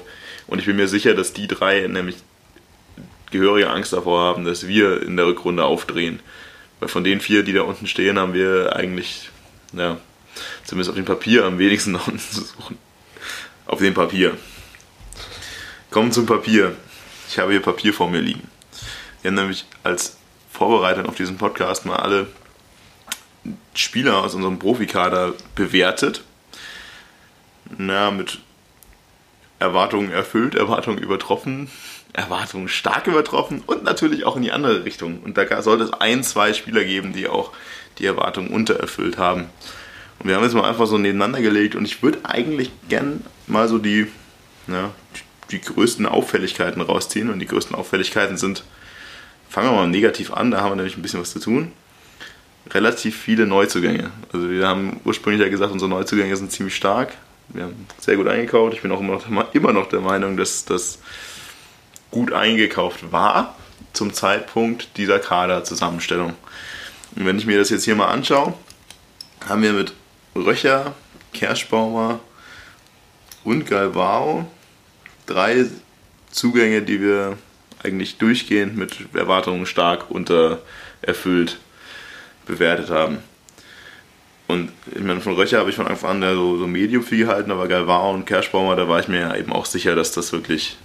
Und 0.46 0.60
ich 0.60 0.66
bin 0.66 0.76
mir 0.76 0.88
sicher, 0.88 1.14
dass 1.14 1.32
die 1.32 1.46
drei 1.46 1.86
nämlich 1.88 2.16
gehörige 3.30 3.70
Angst 3.70 3.92
davor 3.92 4.20
haben, 4.20 4.44
dass 4.44 4.66
wir 4.66 5.02
in 5.02 5.16
der 5.16 5.26
Rückrunde 5.26 5.64
aufdrehen. 5.64 6.20
Weil 6.80 6.88
von 6.88 7.04
den 7.04 7.20
vier, 7.20 7.42
die 7.42 7.52
da 7.52 7.62
unten 7.62 7.86
stehen, 7.86 8.18
haben 8.18 8.34
wir 8.34 8.74
eigentlich, 8.76 9.30
ja, 9.72 9.98
zumindest 10.64 10.90
auf 10.90 10.96
dem 10.96 11.04
Papier 11.04 11.44
am 11.44 11.58
wenigsten 11.58 11.92
nach 11.92 12.06
unten 12.06 12.18
zu 12.18 12.42
suchen. 12.42 12.78
Auf 13.66 13.80
dem 13.80 13.94
Papier. 13.94 14.36
Kommen 15.90 16.12
zum 16.12 16.26
Papier. 16.26 16.76
Ich 17.28 17.38
habe 17.38 17.52
hier 17.52 17.60
Papier 17.60 17.92
vor 17.92 18.08
mir 18.10 18.20
liegen. 18.20 18.48
Wir 19.20 19.30
haben 19.30 19.36
nämlich 19.36 19.66
als 19.82 20.16
Vorbereitung 20.50 21.06
auf 21.06 21.16
diesen 21.16 21.36
Podcast 21.36 21.84
mal 21.84 21.96
alle 21.96 22.28
Spieler 23.74 24.18
aus 24.18 24.34
unserem 24.34 24.58
Profikader 24.58 25.34
bewertet. 25.54 26.22
Na, 27.76 28.10
mit 28.10 28.38
Erwartungen 29.58 30.10
erfüllt, 30.10 30.54
Erwartungen 30.54 30.98
übertroffen, 30.98 31.70
Erwartungen 32.12 32.68
stark 32.68 33.06
übertroffen 33.06 33.62
und 33.66 33.84
natürlich 33.84 34.24
auch 34.24 34.36
in 34.36 34.42
die 34.42 34.52
andere 34.52 34.84
Richtung. 34.84 35.20
Und 35.20 35.36
da 35.36 35.62
sollte 35.62 35.84
es 35.84 35.92
ein, 35.92 36.24
zwei 36.24 36.52
Spieler 36.52 36.84
geben, 36.84 37.12
die 37.12 37.28
auch 37.28 37.52
die 37.98 38.06
Erwartungen 38.06 38.48
untererfüllt 38.48 39.18
haben. 39.18 39.46
Und 40.18 40.28
wir 40.28 40.36
haben 40.36 40.42
jetzt 40.42 40.54
mal 40.54 40.68
einfach 40.68 40.86
so 40.86 40.98
nebeneinander 40.98 41.40
gelegt 41.40 41.74
und 41.74 41.84
ich 41.84 42.02
würde 42.02 42.18
eigentlich 42.24 42.70
gern 42.88 43.24
mal 43.46 43.68
so 43.68 43.78
die, 43.78 44.08
ja, 44.66 44.90
die 45.50 45.60
größten 45.60 46.06
Auffälligkeiten 46.06 46.82
rausziehen. 46.82 47.30
Und 47.30 47.38
die 47.38 47.46
größten 47.46 47.76
Auffälligkeiten 47.76 48.36
sind, 48.36 48.64
fangen 49.48 49.70
wir 49.70 49.76
mal 49.76 49.86
negativ 49.86 50.32
an, 50.32 50.50
da 50.50 50.60
haben 50.60 50.72
wir 50.72 50.76
nämlich 50.76 50.96
ein 50.96 51.02
bisschen 51.02 51.20
was 51.20 51.32
zu 51.32 51.40
tun. 51.40 51.72
Relativ 52.70 53.16
viele 53.16 53.46
Neuzugänge. 53.46 54.10
Also 54.32 54.50
wir 54.50 54.66
haben 54.66 55.00
ursprünglich 55.04 55.40
ja 55.40 55.48
gesagt, 55.48 55.72
unsere 55.72 55.88
Neuzugänge 55.88 56.36
sind 56.36 56.52
ziemlich 56.52 56.76
stark 56.76 57.12
wir 57.48 57.64
haben 57.64 57.86
sehr 57.98 58.16
gut 58.16 58.28
eingekauft. 58.28 58.74
Ich 58.74 58.82
bin 58.82 58.92
auch 58.92 59.00
immer 59.00 59.14
noch, 59.14 59.54
immer 59.54 59.72
noch 59.72 59.88
der 59.88 60.00
Meinung, 60.00 60.36
dass 60.36 60.64
das 60.64 60.98
gut 62.10 62.32
eingekauft 62.32 63.12
war 63.12 63.56
zum 63.92 64.12
Zeitpunkt 64.12 64.96
dieser 64.96 65.18
Kaderzusammenstellung. 65.18 66.34
Und 67.16 67.26
wenn 67.26 67.38
ich 67.38 67.46
mir 67.46 67.58
das 67.58 67.70
jetzt 67.70 67.84
hier 67.84 67.96
mal 67.96 68.08
anschaue, 68.08 68.54
haben 69.48 69.62
wir 69.62 69.72
mit 69.72 69.92
Röcher, 70.34 70.94
Kerschbaumer 71.32 72.20
und 73.44 73.66
Galvao 73.66 74.46
drei 75.26 75.66
Zugänge, 76.30 76.82
die 76.82 77.00
wir 77.00 77.36
eigentlich 77.82 78.18
durchgehend 78.18 78.76
mit 78.76 79.14
Erwartungen 79.14 79.66
stark 79.66 80.10
untererfüllt 80.10 81.58
bewertet 82.46 82.90
haben. 82.90 83.18
Und 84.46 84.72
ich 84.94 85.02
meine, 85.02 85.20
von 85.20 85.34
Röcher 85.34 85.58
habe 85.58 85.70
ich 85.70 85.76
von 85.76 85.86
Anfang 85.86 86.22
an 86.22 86.34
so, 86.34 86.56
so 86.56 86.66
Medium 86.66 87.02
viel 87.02 87.26
gehalten, 87.26 87.50
aber 87.50 87.68
Galvao 87.68 88.12
und 88.12 88.24
Kerschbaumer, 88.24 88.76
da 88.76 88.88
war 88.88 89.00
ich 89.00 89.08
mir 89.08 89.20
ja 89.20 89.36
eben 89.36 89.52
auch 89.52 89.66
sicher, 89.66 89.94
dass 89.94 90.12
das 90.12 90.32
wirklich 90.32 90.76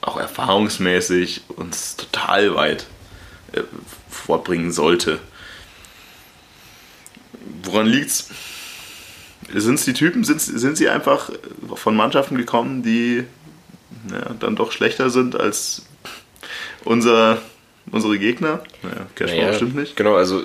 auch 0.00 0.16
erfahrungsmäßig 0.16 1.42
uns 1.48 1.96
total 1.96 2.54
weit 2.54 2.86
äh, 3.52 3.62
fortbringen 4.08 4.72
sollte. 4.72 5.18
Woran 7.62 7.86
liegt's? 7.86 8.30
Sind 9.52 9.74
es 9.74 9.84
die 9.84 9.94
Typen? 9.94 10.24
Sind, 10.24 10.40
sind 10.40 10.76
sie 10.76 10.88
einfach 10.88 11.30
von 11.74 11.96
Mannschaften 11.96 12.36
gekommen, 12.36 12.82
die 12.82 13.24
ja, 14.10 14.34
dann 14.38 14.56
doch 14.56 14.72
schlechter 14.72 15.10
sind 15.10 15.38
als 15.38 15.86
unser 16.84 17.38
unsere 17.90 18.18
Gegner. 18.18 18.62
Naja, 18.82 19.06
Cashball 19.14 19.36
naja, 19.36 19.48
bestimmt 19.50 19.76
nicht. 19.76 19.96
Genau, 19.96 20.14
also 20.14 20.42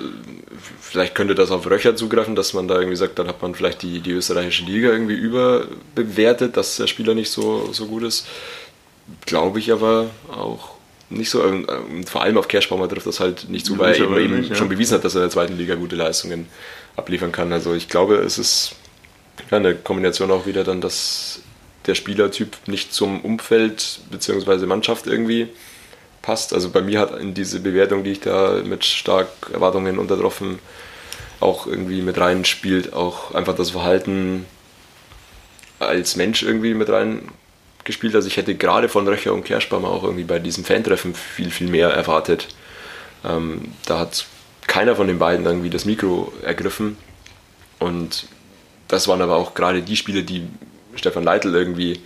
vielleicht 0.80 1.14
könnte 1.14 1.34
das 1.34 1.50
auf 1.50 1.68
Röcher 1.68 1.96
zugreifen, 1.96 2.34
dass 2.34 2.52
man 2.54 2.68
da 2.68 2.76
irgendwie 2.76 2.96
sagt, 2.96 3.18
dann 3.18 3.28
hat 3.28 3.42
man 3.42 3.54
vielleicht 3.54 3.82
die, 3.82 4.00
die 4.00 4.12
österreichische 4.12 4.64
Liga 4.64 4.90
irgendwie 4.90 5.14
überbewertet, 5.14 6.56
dass 6.56 6.76
der 6.76 6.86
Spieler 6.86 7.14
nicht 7.14 7.30
so, 7.30 7.72
so 7.72 7.86
gut 7.86 8.02
ist. 8.02 8.26
Glaube 9.24 9.58
ich 9.58 9.72
aber 9.72 10.10
auch 10.30 10.70
nicht 11.10 11.30
so. 11.30 11.44
Ähm, 11.44 11.66
vor 12.06 12.22
allem 12.22 12.38
auf 12.38 12.48
Kerschbaumer 12.48 12.88
trifft 12.88 13.06
das 13.06 13.20
halt 13.20 13.48
nicht 13.48 13.66
zu, 13.66 13.78
weil 13.78 13.94
er 13.94 14.00
eben, 14.00 14.16
eben 14.16 14.44
ja. 14.44 14.54
schon 14.54 14.68
bewiesen 14.68 14.94
hat, 14.94 15.04
dass 15.04 15.14
er 15.14 15.18
in 15.18 15.24
der 15.24 15.30
zweiten 15.30 15.56
Liga 15.56 15.74
gute 15.74 15.96
Leistungen 15.96 16.48
abliefern 16.96 17.32
kann. 17.32 17.52
Also 17.52 17.74
ich 17.74 17.88
glaube, 17.88 18.16
es 18.16 18.38
ist 18.38 18.74
ja, 19.50 19.58
eine 19.58 19.74
Kombination 19.74 20.30
auch 20.30 20.46
wieder 20.46 20.64
dann, 20.64 20.80
dass 20.80 21.40
der 21.86 21.94
Spielertyp 21.94 22.56
nicht 22.66 22.92
zum 22.92 23.20
Umfeld 23.20 24.00
bzw. 24.10 24.66
Mannschaft 24.66 25.06
irgendwie 25.06 25.48
passt. 26.22 26.52
Also 26.52 26.70
bei 26.70 26.80
mir 26.80 26.98
hat 26.98 27.18
in 27.18 27.34
diese 27.34 27.60
Bewertung, 27.60 28.02
die 28.02 28.10
ich 28.10 28.20
da 28.20 28.60
mit 28.64 28.84
stark 28.84 29.28
Erwartungen 29.52 29.98
untertroffen, 29.98 30.58
auch 31.38 31.66
irgendwie 31.66 32.02
mit 32.02 32.18
rein 32.18 32.44
spielt, 32.44 32.92
auch 32.92 33.34
einfach 33.34 33.54
das 33.54 33.70
Verhalten 33.70 34.46
als 35.78 36.16
Mensch 36.16 36.42
irgendwie 36.42 36.74
mit 36.74 36.88
rein 36.88 37.28
gespielt. 37.86 38.14
Also 38.14 38.28
ich 38.28 38.36
hätte 38.36 38.54
gerade 38.54 38.90
von 38.90 39.08
Röcher 39.08 39.32
und 39.32 39.44
Kerschbaumer 39.44 39.88
auch 39.88 40.02
irgendwie 40.02 40.24
bei 40.24 40.38
diesem 40.38 40.64
Fantreffen 40.64 41.14
viel, 41.14 41.50
viel 41.50 41.68
mehr 41.68 41.88
erwartet. 41.88 42.48
Ähm, 43.24 43.72
da 43.86 44.00
hat 44.00 44.26
keiner 44.66 44.94
von 44.96 45.06
den 45.06 45.18
beiden 45.18 45.46
irgendwie 45.46 45.70
das 45.70 45.86
Mikro 45.86 46.32
ergriffen. 46.42 46.98
Und 47.78 48.26
das 48.88 49.08
waren 49.08 49.22
aber 49.22 49.36
auch 49.36 49.54
gerade 49.54 49.82
die 49.82 49.96
Spiele, 49.96 50.22
die 50.22 50.46
Stefan 50.96 51.24
Leitl 51.24 51.54
irgendwie 51.54 52.00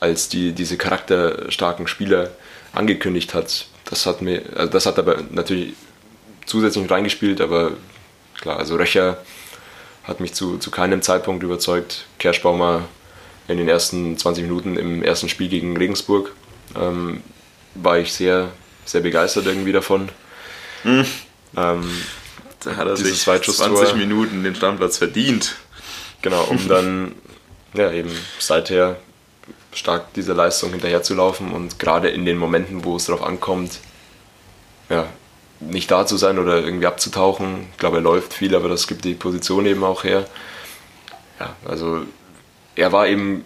als 0.00 0.28
die, 0.28 0.52
diese 0.52 0.76
charakterstarken 0.76 1.86
Spieler 1.86 2.30
angekündigt 2.72 3.34
hat. 3.34 3.66
Das 3.84 4.06
hat 4.06 4.22
mir, 4.22 4.42
also 4.54 4.70
das 4.70 4.86
hat 4.86 4.98
aber 4.98 5.22
natürlich 5.30 5.74
zusätzlich 6.44 6.90
reingespielt, 6.90 7.40
aber 7.40 7.72
klar, 8.40 8.58
also 8.58 8.76
Röcher 8.76 9.18
hat 10.04 10.20
mich 10.20 10.34
zu, 10.34 10.58
zu 10.58 10.70
keinem 10.70 11.02
Zeitpunkt 11.02 11.42
überzeugt. 11.42 12.06
Kerschbaumer 12.18 12.82
in 13.48 13.58
den 13.58 13.68
ersten 13.68 14.16
20 14.16 14.44
Minuten 14.44 14.76
im 14.76 15.02
ersten 15.02 15.28
Spiel 15.28 15.48
gegen 15.48 15.76
Regensburg 15.76 16.32
ähm, 16.74 17.22
war 17.74 17.98
ich 17.98 18.12
sehr, 18.12 18.50
sehr 18.84 19.00
begeistert 19.00 19.46
irgendwie 19.46 19.72
davon. 19.72 20.08
Mhm. 20.84 21.06
Ähm, 21.56 21.90
da 22.64 22.76
hat 22.76 22.88
er 22.88 22.96
sich 22.96 23.20
20 23.20 23.94
Minuten 23.94 24.42
den 24.42 24.54
Stammplatz 24.54 24.98
verdient. 24.98 25.56
Genau, 26.22 26.44
um 26.44 26.68
dann 26.68 27.14
ja, 27.74 27.92
eben 27.92 28.10
seither 28.38 28.96
stark 29.72 30.14
dieser 30.14 30.34
Leistung 30.34 30.70
hinterher 30.70 31.02
zu 31.02 31.14
laufen 31.14 31.52
und 31.52 31.78
gerade 31.78 32.08
in 32.08 32.24
den 32.24 32.38
Momenten, 32.38 32.84
wo 32.84 32.96
es 32.96 33.06
darauf 33.06 33.22
ankommt, 33.22 33.78
ja, 34.88 35.06
nicht 35.60 35.90
da 35.90 36.06
zu 36.06 36.16
sein 36.16 36.38
oder 36.38 36.62
irgendwie 36.62 36.86
abzutauchen. 36.86 37.66
Ich 37.72 37.78
glaube, 37.78 37.98
er 37.98 38.02
läuft 38.02 38.34
viel, 38.34 38.54
aber 38.54 38.68
das 38.68 38.86
gibt 38.86 39.04
die 39.04 39.14
Position 39.14 39.66
eben 39.66 39.84
auch 39.84 40.04
her. 40.04 40.26
Ja, 41.38 41.54
also 41.64 42.02
er 42.76 42.92
war 42.92 43.08
eben, 43.08 43.44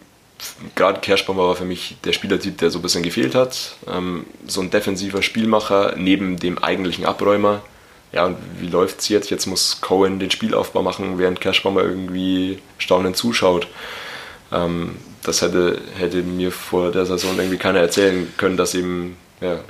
gerade 0.74 1.00
Kerschbaumer 1.00 1.44
war 1.44 1.56
für 1.56 1.64
mich 1.64 1.96
der 2.04 2.12
Spielertyp, 2.12 2.58
der 2.58 2.70
so 2.70 2.78
ein 2.80 2.82
bisschen 2.82 3.02
gefehlt 3.02 3.34
hat. 3.34 3.76
Ähm, 3.88 4.26
so 4.46 4.60
ein 4.60 4.70
defensiver 4.70 5.22
Spielmacher 5.22 5.94
neben 5.96 6.38
dem 6.38 6.58
eigentlichen 6.58 7.06
Abräumer. 7.06 7.62
Ja, 8.12 8.26
und 8.26 8.36
wie 8.58 8.66
läuft 8.66 9.00
es 9.00 9.08
jetzt? 9.08 9.30
Jetzt 9.30 9.46
muss 9.46 9.80
Cohen 9.80 10.18
den 10.18 10.32
Spielaufbau 10.32 10.82
machen, 10.82 11.18
während 11.18 11.40
Kerschbaumer 11.40 11.82
irgendwie 11.82 12.58
staunend 12.78 13.16
zuschaut. 13.16 13.68
Ähm, 14.52 14.96
das 15.22 15.42
hätte, 15.42 15.80
hätte 15.96 16.22
mir 16.22 16.50
vor 16.50 16.90
der 16.90 17.06
Saison 17.06 17.36
irgendwie 17.38 17.58
keiner 17.58 17.78
erzählen 17.78 18.32
können, 18.36 18.56
dass 18.56 18.74
eben 18.74 19.16
ja, 19.40 19.60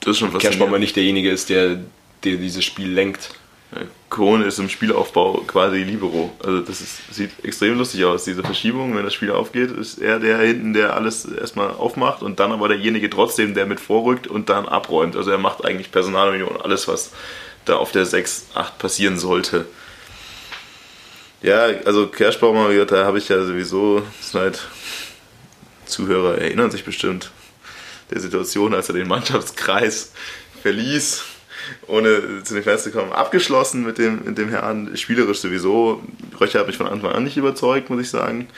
das 0.00 0.22
Kerschbaumer 0.38 0.78
nicht 0.78 0.94
derjenige 0.96 1.30
ist, 1.30 1.48
der, 1.48 1.78
der 2.22 2.36
dieses 2.36 2.64
Spiel 2.64 2.90
lenkt. 2.92 3.30
Kohn 4.08 4.42
ist 4.42 4.58
im 4.58 4.68
Spielaufbau 4.68 5.42
quasi 5.46 5.78
Libero. 5.78 6.32
Also 6.44 6.60
das 6.60 6.80
ist, 6.80 7.14
sieht 7.14 7.30
extrem 7.42 7.78
lustig 7.78 8.04
aus, 8.04 8.24
diese 8.24 8.42
Verschiebung. 8.42 8.96
Wenn 8.96 9.04
das 9.04 9.14
Spiel 9.14 9.32
aufgeht, 9.32 9.70
ist 9.72 9.98
er 9.98 10.20
der 10.20 10.38
hinten, 10.38 10.72
der 10.72 10.94
alles 10.94 11.24
erstmal 11.24 11.70
aufmacht 11.70 12.22
und 12.22 12.38
dann 12.38 12.52
aber 12.52 12.68
derjenige 12.68 13.10
trotzdem, 13.10 13.54
der 13.54 13.66
mit 13.66 13.80
vorrückt 13.80 14.26
und 14.26 14.48
dann 14.48 14.66
abräumt. 14.68 15.16
Also 15.16 15.30
er 15.30 15.38
macht 15.38 15.64
eigentlich 15.64 15.90
Personalunion, 15.90 16.60
alles, 16.62 16.86
was 16.86 17.12
da 17.64 17.76
auf 17.76 17.92
der 17.92 18.06
6, 18.06 18.46
8 18.54 18.78
passieren 18.78 19.18
sollte. 19.18 19.66
Ja, 21.42 21.64
also 21.84 22.06
Kerschbaumer, 22.06 22.72
da 22.84 23.04
habe 23.04 23.18
ich 23.18 23.28
ja 23.28 23.44
sowieso 23.44 24.02
seit 24.20 24.66
Zuhörer 25.84 26.38
erinnern 26.38 26.70
sich 26.70 26.84
bestimmt 26.84 27.30
der 28.10 28.20
Situation, 28.20 28.74
als 28.74 28.88
er 28.88 28.94
den 28.94 29.08
Mannschaftskreis 29.08 30.12
verließ, 30.62 31.24
ohne 31.86 32.42
zu 32.42 32.54
den 32.54 32.62
Fans 32.62 32.82
zu 32.82 32.90
kommen, 32.90 33.12
abgeschlossen 33.12 33.84
mit 33.84 33.98
dem, 33.98 34.24
mit 34.24 34.38
dem 34.38 34.48
Herrn. 34.48 34.96
Spielerisch 34.96 35.38
sowieso. 35.38 36.02
Röcher 36.40 36.60
hat 36.60 36.66
mich 36.66 36.76
von 36.76 36.88
Anfang 36.88 37.12
an 37.12 37.24
nicht 37.24 37.36
überzeugt, 37.36 37.90
muss 37.90 38.00
ich 38.00 38.10
sagen. 38.10 38.48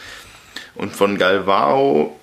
Und 0.74 0.94
von 0.94 1.18
Galvao 1.18 2.18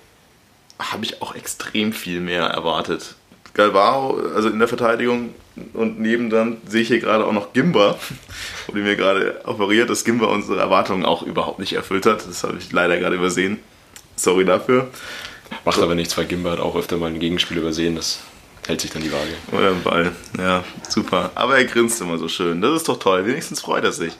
habe 0.78 1.04
ich 1.04 1.22
auch 1.22 1.34
extrem 1.34 1.92
viel 1.92 2.20
mehr 2.20 2.44
erwartet. 2.44 3.14
Galvao, 3.54 4.20
also 4.34 4.48
in 4.48 4.58
der 4.58 4.68
Verteidigung 4.68 5.34
und 5.72 6.00
neben 6.00 6.30
dann 6.30 6.56
sehe 6.66 6.82
ich 6.82 6.88
hier 6.88 6.98
gerade 6.98 7.24
auch 7.24 7.32
noch 7.32 7.52
Gimba, 7.52 7.98
wurde 8.66 8.80
mir 8.80 8.96
gerade 8.96 9.40
offeriert, 9.44 9.88
dass 9.88 10.04
Gimba 10.04 10.26
unsere 10.26 10.58
Erwartungen 10.58 11.04
auch 11.04 11.22
überhaupt 11.22 11.60
nicht 11.60 11.74
erfüllt 11.74 12.06
hat. 12.06 12.26
Das 12.26 12.42
habe 12.42 12.58
ich 12.58 12.72
leider 12.72 12.98
gerade 12.98 13.16
übersehen. 13.16 13.58
Sorry 14.16 14.44
dafür. 14.44 14.90
Macht 15.64 15.78
aber 15.78 15.94
nichts, 15.94 16.16
weil 16.18 16.26
Gimba 16.26 16.50
hat 16.50 16.60
auch 16.60 16.74
öfter 16.74 16.96
mal 16.96 17.10
ein 17.10 17.20
Gegenspiel 17.20 17.58
übersehen. 17.58 17.94
Das 17.94 18.20
hält 18.66 18.80
sich 18.80 18.90
dann 18.90 19.02
die 19.02 19.12
Waage. 19.12 19.34
Oder 19.52 19.70
ein 19.70 19.82
Ball. 19.82 20.12
Ja, 20.38 20.64
super. 20.88 21.30
Aber 21.34 21.58
er 21.58 21.64
grinst 21.64 22.00
immer 22.00 22.18
so 22.18 22.28
schön. 22.28 22.60
Das 22.60 22.76
ist 22.76 22.88
doch 22.88 22.98
toll. 22.98 23.26
Wenigstens 23.26 23.60
freut 23.60 23.84
er 23.84 23.92
sich. 23.92 24.14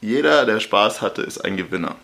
Jeder, 0.00 0.46
der 0.46 0.60
Spaß 0.60 1.00
hatte, 1.00 1.22
ist 1.22 1.44
ein 1.44 1.56
Gewinner. 1.56 1.96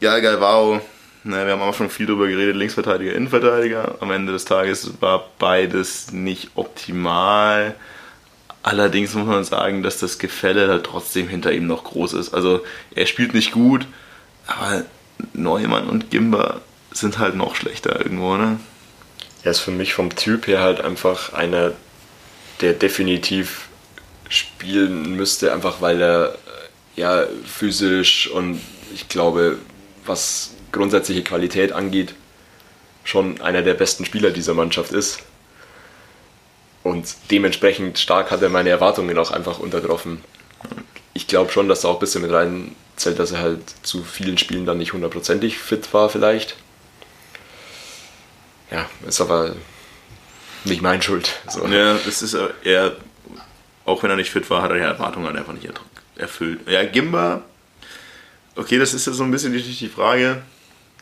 Ja, 0.00 0.18
Galvao 0.18 0.80
Ne, 1.26 1.46
wir 1.46 1.52
haben 1.54 1.62
auch 1.62 1.72
schon 1.72 1.88
viel 1.88 2.04
darüber 2.04 2.28
geredet, 2.28 2.54
Linksverteidiger, 2.54 3.14
Innenverteidiger. 3.14 3.96
Am 4.00 4.10
Ende 4.10 4.34
des 4.34 4.44
Tages 4.44 5.00
war 5.00 5.30
beides 5.38 6.12
nicht 6.12 6.50
optimal. 6.54 7.74
Allerdings 8.62 9.14
muss 9.14 9.26
man 9.26 9.42
sagen, 9.42 9.82
dass 9.82 9.98
das 9.98 10.18
Gefälle 10.18 10.66
da 10.66 10.78
trotzdem 10.80 11.26
hinter 11.26 11.52
ihm 11.52 11.66
noch 11.66 11.84
groß 11.84 12.12
ist. 12.12 12.34
Also 12.34 12.62
er 12.94 13.06
spielt 13.06 13.32
nicht 13.32 13.52
gut, 13.52 13.86
aber 14.46 14.84
Neumann 15.32 15.88
und 15.88 16.10
Gimba 16.10 16.60
sind 16.92 17.18
halt 17.18 17.36
noch 17.36 17.56
schlechter 17.56 18.00
irgendwo, 18.00 18.36
ne? 18.36 18.60
Er 19.44 19.50
ist 19.50 19.60
für 19.60 19.70
mich 19.70 19.94
vom 19.94 20.14
Typ 20.16 20.46
her 20.46 20.60
halt 20.60 20.80
einfach 20.80 21.34
einer, 21.34 21.72
der 22.60 22.72
definitiv 22.72 23.68
spielen 24.28 25.16
müsste, 25.16 25.52
einfach 25.52 25.80
weil 25.82 26.00
er 26.00 26.38
ja 26.96 27.26
physisch 27.44 28.28
und 28.30 28.60
ich 28.94 29.08
glaube, 29.08 29.58
was 30.06 30.52
grundsätzliche 30.72 31.22
Qualität 31.22 31.72
angeht, 31.72 32.14
schon 33.04 33.40
einer 33.42 33.62
der 33.62 33.74
besten 33.74 34.06
Spieler 34.06 34.30
dieser 34.30 34.54
Mannschaft 34.54 34.92
ist. 34.92 35.20
Und 36.82 37.14
dementsprechend 37.30 37.98
stark 37.98 38.30
hat 38.30 38.42
er 38.42 38.48
meine 38.48 38.70
Erwartungen 38.70 39.16
auch 39.18 39.30
einfach 39.30 39.58
untertroffen. 39.58 40.22
Ich 41.12 41.26
glaube 41.26 41.52
schon, 41.52 41.68
dass 41.68 41.82
da 41.82 41.88
auch 41.88 41.94
ein 41.94 42.00
bisschen 42.00 42.22
mit 42.22 42.32
rein 42.32 42.74
zählt, 42.96 43.18
dass 43.18 43.32
er 43.32 43.40
halt 43.40 43.60
zu 43.82 44.04
vielen 44.04 44.38
Spielen 44.38 44.66
dann 44.66 44.78
nicht 44.78 44.92
hundertprozentig 44.92 45.58
fit 45.58 45.92
war, 45.92 46.08
vielleicht. 46.08 46.56
Ja, 48.70 48.88
ist 49.06 49.20
aber 49.20 49.54
nicht 50.64 50.82
mein 50.82 51.02
Schuld. 51.02 51.40
So. 51.48 51.66
Ja, 51.66 51.96
es 52.08 52.22
ist 52.22 52.36
eher, 52.64 52.96
auch 53.84 54.02
wenn 54.02 54.10
er 54.10 54.16
nicht 54.16 54.30
fit 54.30 54.48
war, 54.50 54.62
hat 54.62 54.70
er 54.70 54.76
die 54.76 54.82
Erwartungen 54.82 55.36
einfach 55.36 55.52
nicht 55.52 55.68
erfüllt. 56.16 56.60
Ja, 56.68 56.84
Gimba, 56.84 57.42
okay, 58.56 58.78
das 58.78 58.94
ist 58.94 59.06
ja 59.06 59.12
so 59.12 59.24
ein 59.24 59.30
bisschen 59.30 59.52
die, 59.52 59.88
Frage. 59.88 60.42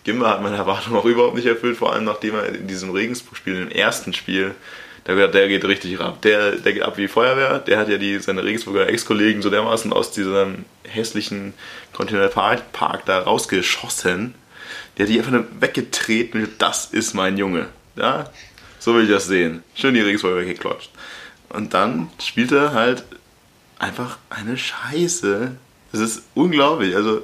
Gimba 0.05 0.31
hat 0.31 0.43
meine 0.43 0.57
Erwartungen 0.57 0.97
auch 0.97 1.05
überhaupt 1.05 1.37
nicht 1.37 1.47
erfüllt, 1.47 1.77
vor 1.77 1.93
allem 1.93 2.05
nachdem 2.05 2.35
er 2.35 2.49
in 2.49 2.67
diesem 2.67 2.91
Regensburg-Spiel, 2.91 3.63
im 3.63 3.71
ersten 3.71 4.13
Spiel, 4.13 4.55
der, 5.07 5.29
der 5.29 5.49
geht 5.49 5.65
richtig 5.65 6.01
ab. 6.01 6.23
Der, 6.23 6.53
der 6.53 6.73
geht 6.73 6.83
ab 6.83 6.97
wie 6.97 7.09
Feuerwehr. 7.09 7.59
Der 7.59 7.79
hat 7.79 7.89
ja 7.89 7.99
die, 7.99 8.19
seine 8.21 8.45
Regensburger 8.45 8.89
Ex-Kollegen 8.89 9.43
so 9.43 9.51
dermaßen 9.51 9.93
aus 9.93 10.13
diesem 10.13 10.65
hässlichen 10.85 11.55
Continental 11.93 12.63
Park 12.73 13.05
da 13.07 13.21
rausgeschossen. 13.21 14.35
Der 14.97 15.07
hat 15.07 15.13
die 15.13 15.19
einfach 15.19 15.45
weggetreten. 15.61 16.49
Das 16.59 16.87
ist 16.87 17.15
mein 17.15 17.37
Junge. 17.39 17.69
Ja, 17.97 18.31
so 18.79 18.95
will 18.95 19.05
ich 19.05 19.11
das 19.11 19.27
sehen. 19.27 19.63
Schön 19.75 19.95
die 19.95 20.01
Regensburger 20.01 20.41
weggeklatscht. 20.41 20.91
Und 21.49 21.75
dann 21.75 22.09
spielt 22.21 22.53
er 22.53 22.73
halt 22.73 23.05
einfach 23.79 24.19
eine 24.31 24.57
Scheiße. 24.57 25.53
Das 25.93 26.01
ist 26.01 26.23
unglaublich. 26.35 26.97
Also, 26.97 27.23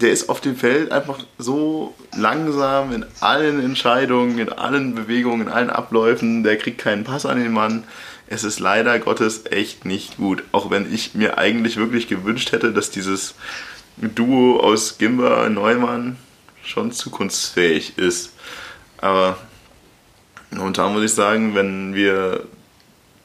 der 0.00 0.10
ist 0.10 0.28
auf 0.28 0.40
dem 0.40 0.56
Feld 0.56 0.90
einfach 0.92 1.18
so 1.38 1.94
langsam 2.14 2.92
in 2.92 3.06
allen 3.20 3.64
Entscheidungen, 3.64 4.38
in 4.38 4.50
allen 4.50 4.94
Bewegungen, 4.94 5.46
in 5.46 5.52
allen 5.52 5.70
Abläufen. 5.70 6.42
Der 6.42 6.58
kriegt 6.58 6.78
keinen 6.78 7.04
Pass 7.04 7.24
an 7.24 7.38
den 7.42 7.52
Mann. 7.52 7.84
Es 8.26 8.44
ist 8.44 8.58
leider 8.58 8.98
Gottes 8.98 9.44
echt 9.50 9.84
nicht 9.84 10.16
gut. 10.16 10.42
Auch 10.52 10.70
wenn 10.70 10.92
ich 10.92 11.14
mir 11.14 11.38
eigentlich 11.38 11.76
wirklich 11.76 12.08
gewünscht 12.08 12.52
hätte, 12.52 12.72
dass 12.72 12.90
dieses 12.90 13.34
Duo 13.96 14.60
aus 14.60 14.98
Gimba 14.98 15.46
und 15.46 15.54
Neumann 15.54 16.16
schon 16.66 16.92
zukunftsfähig 16.92 17.96
ist. 17.96 18.32
Aber 18.98 19.38
momentan 20.50 20.92
muss 20.92 21.04
ich 21.04 21.12
sagen, 21.12 21.54
wenn 21.54 21.94
wir 21.94 22.44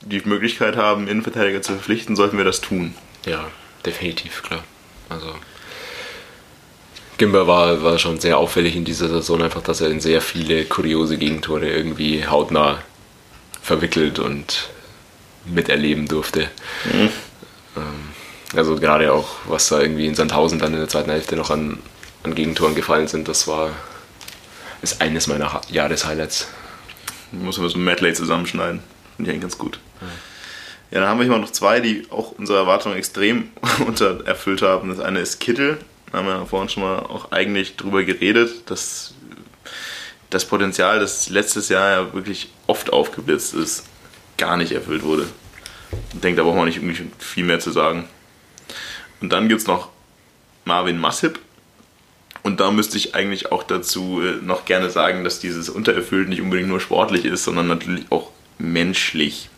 die 0.01 0.21
Möglichkeit 0.25 0.77
haben, 0.77 1.07
Innenverteidiger 1.07 1.61
zu 1.61 1.73
verpflichten, 1.73 2.15
sollten 2.15 2.37
wir 2.37 2.45
das 2.45 2.61
tun. 2.61 2.95
Ja, 3.25 3.47
definitiv, 3.85 4.43
klar. 4.43 4.63
Also 5.09 5.35
Gimber 7.17 7.45
war, 7.45 7.83
war 7.83 7.99
schon 7.99 8.19
sehr 8.19 8.37
auffällig 8.37 8.75
in 8.75 8.85
dieser 8.85 9.07
Saison, 9.07 9.43
einfach, 9.43 9.61
dass 9.61 9.81
er 9.81 9.89
in 9.89 9.99
sehr 9.99 10.21
viele 10.21 10.65
kuriose 10.65 11.17
Gegentore 11.17 11.69
irgendwie 11.69 12.25
hautnah 12.25 12.81
verwickelt 13.61 14.17
und 14.17 14.69
miterleben 15.45 16.07
durfte. 16.07 16.49
Mhm. 16.85 17.09
Ähm, 17.77 18.09
also 18.55 18.75
gerade 18.75 19.13
auch, 19.13 19.27
was 19.45 19.69
da 19.69 19.79
irgendwie 19.79 20.07
in 20.07 20.15
Sandhausen 20.15 20.59
dann 20.59 20.73
in 20.73 20.79
der 20.79 20.89
zweiten 20.89 21.11
Hälfte 21.11 21.35
noch 21.35 21.51
an, 21.51 21.77
an 22.23 22.35
Gegentoren 22.35 22.75
gefallen 22.75 23.07
sind, 23.07 23.27
das 23.27 23.47
war 23.47 23.71
ist 24.81 25.01
eines 25.01 25.27
meiner 25.27 25.61
Jahreshighlights. 25.69 26.47
Muss 27.31 27.57
man 27.57 27.69
so 27.69 27.77
ein 27.77 27.83
Medley 27.83 28.13
zusammenschneiden. 28.13 28.81
Finde 29.15 29.29
ich 29.29 29.35
eigentlich 29.35 29.41
ganz 29.41 29.57
gut. 29.57 29.79
Ja. 30.01 30.07
ja, 30.91 30.99
dann 31.01 31.09
haben 31.09 31.19
wir 31.19 31.27
hier 31.27 31.37
noch 31.37 31.51
zwei, 31.51 31.79
die 31.79 32.07
auch 32.09 32.31
unsere 32.31 32.59
Erwartungen 32.59 32.97
extrem 32.97 33.49
untererfüllt 33.85 34.61
haben. 34.61 34.89
Das 34.89 34.99
eine 34.99 35.19
ist 35.19 35.39
Kittel, 35.39 35.77
da 36.11 36.17
haben 36.17 36.27
wir 36.27 36.45
vorhin 36.45 36.69
schon 36.69 36.83
mal 36.83 36.99
auch 36.99 37.31
eigentlich 37.31 37.77
drüber 37.77 38.03
geredet, 38.03 38.69
dass 38.69 39.13
das 40.29 40.45
Potenzial, 40.45 40.99
das 40.99 41.29
letztes 41.29 41.69
Jahr 41.69 41.91
ja 41.91 42.13
wirklich 42.13 42.49
oft 42.67 42.91
aufgeblitzt 42.91 43.53
ist, 43.53 43.83
gar 44.37 44.57
nicht 44.57 44.71
erfüllt 44.71 45.03
wurde. 45.03 45.27
Ich 46.13 46.19
denke, 46.21 46.37
da 46.37 46.43
braucht 46.43 46.55
man 46.55 46.65
nicht 46.65 46.77
irgendwie 46.77 47.09
viel 47.19 47.43
mehr 47.43 47.59
zu 47.59 47.71
sagen. 47.71 48.07
Und 49.19 49.31
dann 49.31 49.49
gibt 49.49 49.61
es 49.61 49.67
noch 49.67 49.89
Marvin 50.65 50.97
Massip. 50.97 51.39
Und 52.43 52.59
da 52.59 52.71
müsste 52.71 52.97
ich 52.97 53.13
eigentlich 53.13 53.51
auch 53.51 53.63
dazu 53.63 54.21
äh, 54.21 54.43
noch 54.43 54.65
gerne 54.65 54.89
sagen, 54.89 55.23
dass 55.23 55.39
dieses 55.39 55.69
Untererfüllt 55.69 56.29
nicht 56.29 56.41
unbedingt 56.41 56.69
nur 56.69 56.79
sportlich 56.79 57.25
ist, 57.25 57.43
sondern 57.43 57.67
natürlich 57.67 58.05
auch 58.09 58.31
menschlich 58.57 59.49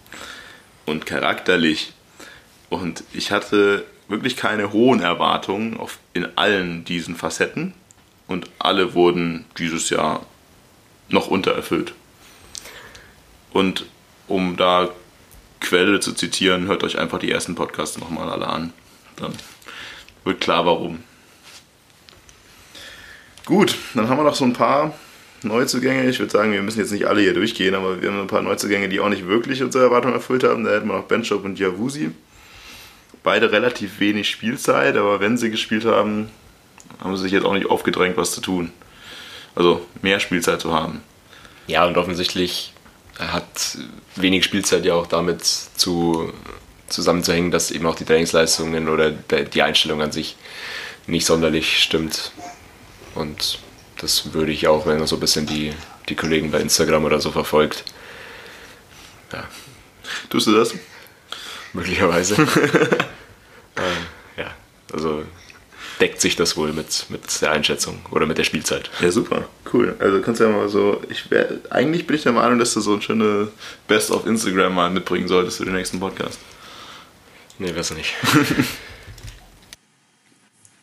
und 0.86 1.06
charakterlich. 1.06 1.94
Und 2.70 3.04
ich 3.14 3.32
hatte 3.32 3.86
wirklich 4.08 4.36
keine 4.36 4.74
hohen 4.74 5.00
Erwartungen 5.00 5.78
auf, 5.78 6.00
in 6.14 6.28
allen 6.38 6.84
diesen 6.84 7.16
Facetten 7.16 7.74
und 8.28 8.50
alle 8.60 8.94
wurden 8.94 9.46
dieses 9.58 9.90
Jahr 9.90 10.26
noch 11.10 11.28
untererfüllt. 11.28 11.94
Und 13.52 13.86
um 14.28 14.58
da 14.58 14.90
Quelle 15.60 16.00
zu 16.00 16.14
zitieren, 16.14 16.68
hört 16.68 16.84
euch 16.84 16.98
einfach 16.98 17.20
die 17.20 17.32
ersten 17.32 17.56
Podcasts 17.56 17.98
nochmal 17.98 18.30
alle 18.30 18.48
an. 18.48 18.74
Dann 19.16 19.34
wird 20.26 20.42
klar, 20.42 20.66
warum. 20.66 21.04
Gut, 23.46 23.76
dann 23.94 24.08
haben 24.08 24.18
wir 24.18 24.24
noch 24.24 24.36
so 24.36 24.46
ein 24.46 24.54
paar 24.54 24.94
Neuzugänge. 25.42 26.10
Ich 26.10 26.20
würde 26.20 26.32
sagen, 26.32 26.54
wir 26.54 26.62
müssen 26.62 26.80
jetzt 26.80 26.92
nicht 26.92 27.06
alle 27.06 27.22
hier 27.22 27.34
durchgehen, 27.34 27.76
aber 27.76 28.02
wir 28.02 28.10
haben 28.10 28.22
ein 28.22 28.28
paar 28.28 28.42
Neuzugänge, 28.42 28.88
die 28.88 29.00
auch 29.00 29.10
nicht 29.10 29.28
wirklich 29.28 29.62
unsere 29.62 29.84
Erwartungen 29.86 30.14
erfüllt 30.14 30.44
haben. 30.44 30.64
Da 30.64 30.72
hätten 30.72 30.88
wir 30.88 30.96
noch 30.96 31.04
Benchop 31.04 31.44
und 31.44 31.60
Javusi. 31.60 32.12
Beide 33.22 33.52
relativ 33.52 34.00
wenig 34.00 34.30
Spielzeit, 34.30 34.96
aber 34.96 35.20
wenn 35.20 35.38
sie 35.38 35.50
gespielt 35.50 35.86
haben, 35.86 36.30
haben 37.02 37.16
sie 37.18 37.24
sich 37.24 37.32
jetzt 37.32 37.46
auch 37.46 37.54
nicht 37.54 37.70
aufgedrängt, 37.70 38.18
was 38.18 38.32
zu 38.32 38.42
tun. 38.42 38.72
Also 39.56 39.86
mehr 40.02 40.20
Spielzeit 40.20 40.62
zu 40.62 40.74
haben. 40.74 41.02
Ja, 41.68 41.86
und 41.86 41.98
offensichtlich 41.98 42.74
hat 43.20 43.78
wenig 44.16 44.44
Spielzeit 44.44 44.86
ja 44.86 44.96
auch 44.96 45.08
damit 45.08 45.44
zu, 45.44 46.34
zusammenzuhängen, 46.88 47.52
dass 47.52 47.72
eben 47.72 47.86
auch 47.86 47.96
die 47.96 48.06
Trainingsleistungen 48.06 48.90
oder 48.90 49.12
die 49.12 49.62
Einstellung 49.62 50.02
an 50.02 50.12
sich 50.12 50.36
nicht 51.08 51.26
sonderlich 51.26 51.80
stimmt. 51.80 52.32
Und 53.16 53.60
das 54.00 54.34
würde 54.34 54.52
ich 54.52 54.68
auch, 54.68 54.86
wenn 54.86 54.98
man 54.98 55.08
so 55.08 55.18
ein 55.18 55.20
bisschen 55.20 55.46
die, 55.46 55.74
die 56.10 56.16
Kollegen 56.16 56.52
bei 56.52 56.60
Instagram 56.60 57.06
oder 57.06 57.20
so 57.20 57.32
verfolgt. 57.32 57.84
Ja. 59.32 59.48
Tust 60.30 60.48
du 60.48 60.54
das? 60.54 60.74
Möglicherweise. 61.74 62.36
äh, 63.76 64.42
ja, 64.42 64.52
also 64.92 65.24
deckt 66.00 66.22
sich 66.22 66.36
das 66.36 66.58
wohl 66.58 66.74
mit, 66.74 67.06
mit 67.10 67.42
der 67.42 67.52
Einschätzung 67.52 68.00
oder 68.12 68.26
mit 68.26 68.38
der 68.38 68.44
Spielzeit. 68.44 68.90
Ja, 69.00 69.12
super, 69.12 69.48
cool. 69.72 69.96
Also 70.00 70.22
kannst 70.22 70.42
du 70.42 70.46
ja 70.46 70.52
mal 70.52 70.70
so, 70.70 71.02
ich 71.10 71.30
wär, 71.32 71.60
eigentlich 71.70 72.06
bin 72.06 72.16
ich 72.16 72.24
der 72.24 72.32
Meinung, 72.32 72.60
dass 72.60 72.74
du 72.74 72.82
so 72.82 72.96
ein 72.96 73.02
schöne 73.02 73.50
Best 73.88 74.12
of 74.12 74.26
Instagram 74.26 74.76
mal 74.76 74.90
mitbringen 74.90 75.28
solltest 75.28 75.58
für 75.58 75.66
den 75.66 75.76
nächsten 75.76 76.00
Podcast. 76.00 76.40
Nee, 77.60 77.76
weiß 77.76 77.92
nicht. 77.92 78.14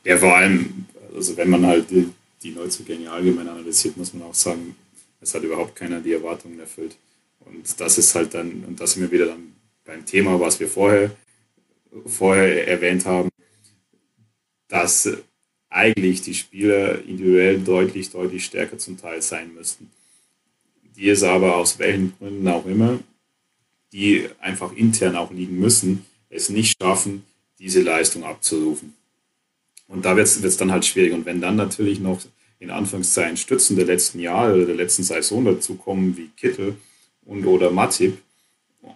ja, 0.05 0.17
vor 0.17 0.37
allem, 0.37 0.87
also 1.15 1.37
wenn 1.37 1.51
man 1.51 1.67
halt 1.67 1.87
die, 2.43 2.51
Neuzugänge 2.51 3.11
allgemein 3.11 3.49
analysiert, 3.49 3.97
muss 3.97 4.15
man 4.15 4.29
auch 4.29 4.35
sagen, 4.35 4.77
es 5.21 5.35
hat 5.35 5.43
überhaupt 5.43 5.77
keiner 5.77 6.01
die 6.01 6.13
Erwartungen 6.13 6.59
erfüllt. 6.59 6.97
Und 7.41 7.81
das 7.81 7.99
ist 7.99 8.15
halt 8.15 8.35
dann, 8.35 8.65
und 8.65 8.81
das 8.81 8.93
sind 8.93 9.03
wir 9.03 9.11
wieder 9.11 9.27
dann 9.27 9.55
beim 9.85 10.05
Thema, 10.07 10.39
was 10.41 10.61
wir 10.61 10.69
vorher, 10.69 11.11
vorher 12.07 12.69
erwähnt 12.69 13.05
haben, 13.05 13.29
dass 14.69 15.09
eigentlich 15.69 16.23
die 16.23 16.35
Spieler 16.35 17.03
individuell 17.05 17.61
deutlich, 17.61 18.11
deutlich 18.11 18.45
stärker 18.45 18.79
zum 18.79 18.99
Teil 18.99 19.23
sein 19.23 19.55
müssten. 19.55 19.91
Die 20.97 21.09
es 21.09 21.23
aber 21.23 21.57
aus 21.57 21.79
welchen 21.79 22.17
Gründen 22.19 22.49
auch 22.49 22.67
immer, 22.67 22.99
die 23.93 24.29
einfach 24.41 24.73
intern 24.73 25.17
auch 25.17 25.33
liegen 25.33 25.59
müssen, 25.59 26.05
es 26.29 26.49
nicht 26.49 26.77
schaffen, 26.81 27.25
diese 27.59 27.83
Leistung 27.83 28.25
abzurufen. 28.25 28.95
Und 29.91 30.05
da 30.05 30.17
wird 30.17 30.27
es 30.27 30.57
dann 30.57 30.73
halt 30.73 30.85
schwierig. 30.85 31.13
Und 31.13 31.27
wenn 31.27 31.41
dann 31.41 31.57
natürlich 31.57 32.01
noch 32.01 32.21
in 32.61 32.71
Anführungszeichen 32.71 33.37
Stützen 33.37 33.77
der 33.77 33.87
letzten 33.87 34.21
Jahre 34.21 34.55
oder 34.55 34.67
der 34.67 34.77
letzten 34.77 35.03
Saison 35.03 35.45
dazukommen, 35.45 36.17
wie 36.17 36.31
Kittel 36.37 36.77
und 37.25 37.45
oder 37.45 37.71
Matip, 37.71 38.19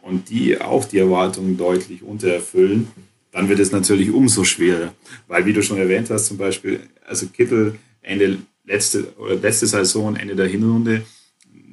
und 0.03 0.31
die 0.31 0.61
auch 0.61 0.85
die 0.85 0.99
Erwartungen 0.99 1.57
deutlich 1.57 2.03
untererfüllen, 2.03 2.89
dann 3.33 3.49
wird 3.49 3.59
es 3.59 3.73
natürlich 3.73 4.11
umso 4.11 4.45
schwerer. 4.45 4.95
Weil, 5.27 5.45
wie 5.45 5.53
du 5.53 5.63
schon 5.63 5.79
erwähnt 5.79 6.09
hast, 6.11 6.27
zum 6.27 6.39
Beispiel, 6.39 6.81
also 7.07 7.27
Kittel 7.27 7.79
Ende 8.01 8.39
letzte, 8.65 9.13
oder 9.17 9.35
letzte 9.35 9.67
Saison, 9.67 10.17
Ende 10.17 10.37
der 10.37 10.47
Hinrunde, 10.47 11.05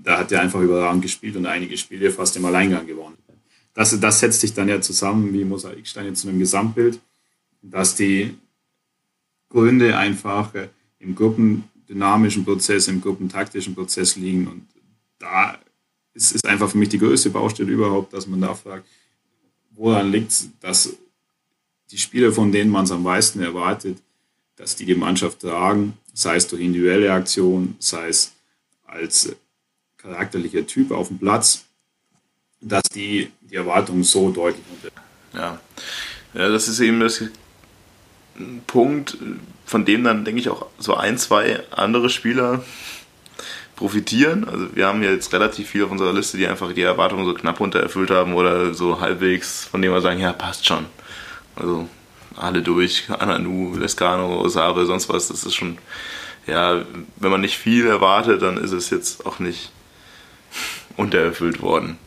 da 0.03 0.17
hat 0.17 0.31
er 0.31 0.41
einfach 0.41 0.61
überragend 0.61 1.03
gespielt 1.03 1.35
und 1.35 1.45
einige 1.45 1.77
Spiele 1.77 2.09
fast 2.11 2.35
im 2.35 2.45
Alleingang 2.45 2.87
gewonnen. 2.87 3.17
Das, 3.73 3.97
das 3.97 4.19
setzt 4.19 4.41
sich 4.41 4.53
dann 4.53 4.67
ja 4.67 4.81
zusammen 4.81 5.31
wie 5.33 5.45
Mosaiksteine 5.45 6.13
zu 6.13 6.27
einem 6.27 6.39
Gesamtbild, 6.39 6.99
dass 7.61 7.95
die 7.95 8.35
Gründe 9.51 9.97
einfach 9.97 10.51
im 10.99 11.15
gruppendynamischen 11.15 12.45
Prozess, 12.45 12.87
im 12.87 13.01
gruppentaktischen 13.01 13.75
Prozess 13.75 14.15
liegen. 14.15 14.47
Und 14.47 14.67
da 15.19 15.59
ist, 16.13 16.31
ist 16.31 16.47
einfach 16.47 16.69
für 16.69 16.77
mich 16.77 16.89
die 16.89 16.99
größte 16.99 17.29
Baustelle 17.29 17.71
überhaupt, 17.71 18.13
dass 18.13 18.27
man 18.27 18.41
da 18.41 18.55
fragt, 18.55 18.87
woran 19.71 20.11
liegt 20.11 20.31
es, 20.31 20.49
dass 20.59 20.95
die 21.91 21.97
Spieler, 21.97 22.31
von 22.31 22.51
denen 22.51 22.71
man 22.71 22.85
es 22.85 22.91
am 22.91 23.03
meisten 23.03 23.41
erwartet, 23.41 23.97
dass 24.55 24.75
die 24.75 24.85
die 24.85 24.95
Mannschaft 24.95 25.41
tragen, 25.41 25.97
sei 26.13 26.35
es 26.35 26.47
durch 26.47 26.61
individuelle 26.61 27.11
Aktion, 27.11 27.75
sei 27.79 28.07
es 28.07 28.31
als 28.85 29.35
charakterlicher 29.97 30.65
Typ 30.65 30.91
auf 30.91 31.09
dem 31.09 31.19
Platz, 31.19 31.65
dass 32.61 32.83
die 32.93 33.31
die 33.41 33.55
Erwartungen 33.55 34.03
so 34.03 34.31
deutlich 34.31 34.63
unter. 34.71 34.91
Ja. 35.33 35.59
ja, 36.33 36.49
das 36.49 36.67
ist 36.67 36.79
eben 36.79 36.99
das 36.99 37.23
Punkt, 38.67 39.17
von 39.65 39.85
dem 39.85 40.03
dann, 40.03 40.25
denke 40.25 40.41
ich, 40.41 40.49
auch 40.49 40.67
so 40.79 40.95
ein, 40.95 41.17
zwei 41.17 41.61
andere 41.71 42.09
Spieler 42.09 42.63
profitieren. 43.75 44.47
Also 44.47 44.75
wir 44.75 44.87
haben 44.87 45.01
jetzt 45.01 45.33
relativ 45.33 45.69
viel 45.69 45.83
auf 45.83 45.91
unserer 45.91 46.13
Liste, 46.13 46.37
die 46.37 46.47
einfach 46.47 46.71
die 46.73 46.81
Erwartungen 46.81 47.25
so 47.25 47.33
knapp 47.33 47.59
untererfüllt 47.59 48.11
haben 48.11 48.33
oder 48.33 48.73
so 48.73 48.99
halbwegs, 48.99 49.65
von 49.65 49.81
dem 49.81 49.91
wir 49.91 50.01
sagen, 50.01 50.19
ja, 50.19 50.33
passt 50.33 50.67
schon. 50.67 50.85
Also 51.55 51.87
alle 52.35 52.61
durch, 52.61 53.09
Ananu, 53.09 53.75
Lescano, 53.75 54.47
Sabe, 54.49 54.85
sonst 54.85 55.09
was, 55.09 55.27
das 55.27 55.43
ist 55.43 55.55
schon, 55.55 55.77
ja, 56.47 56.83
wenn 57.17 57.31
man 57.31 57.41
nicht 57.41 57.57
viel 57.57 57.87
erwartet, 57.87 58.41
dann 58.41 58.57
ist 58.57 58.71
es 58.71 58.89
jetzt 58.89 59.25
auch 59.25 59.39
nicht 59.39 59.71
untererfüllt 60.97 61.61
worden. 61.61 61.97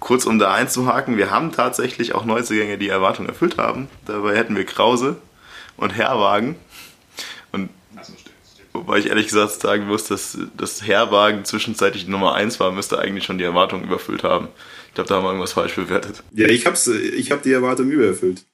Kurz 0.00 0.26
um 0.26 0.38
da 0.38 0.52
einzuhaken, 0.52 1.16
wir 1.16 1.30
haben 1.30 1.52
tatsächlich 1.52 2.14
auch 2.14 2.24
Neuzugänge, 2.24 2.78
die 2.78 2.88
Erwartungen 2.88 3.28
erfüllt 3.28 3.58
haben. 3.58 3.88
Dabei 4.06 4.36
hätten 4.36 4.56
wir 4.56 4.64
Krause 4.64 5.16
und 5.76 5.96
Herwagen. 5.96 6.54
Und 7.50 7.70
wobei 8.72 8.98
ich 8.98 9.06
ehrlich 9.06 9.26
gesagt 9.26 9.60
sagen 9.60 9.86
muss, 9.86 10.04
dass 10.04 10.38
das 10.56 10.86
Herwagen 10.86 11.44
zwischenzeitlich 11.44 12.06
Nummer 12.06 12.34
1 12.34 12.60
war, 12.60 12.70
müsste 12.70 12.98
eigentlich 12.98 13.24
schon 13.24 13.38
die 13.38 13.44
Erwartungen 13.44 13.84
überfüllt 13.84 14.22
haben. 14.22 14.48
Ich 14.88 14.94
glaube, 14.94 15.08
da 15.08 15.16
haben 15.16 15.24
wir 15.24 15.30
irgendwas 15.30 15.52
falsch 15.52 15.74
bewertet. 15.74 16.22
Ja, 16.32 16.48
ich 16.48 16.66
habe 16.66 16.76
ich 16.76 17.30
hab 17.32 17.42
die 17.42 17.52
Erwartungen 17.52 17.90
übererfüllt. 17.90 18.44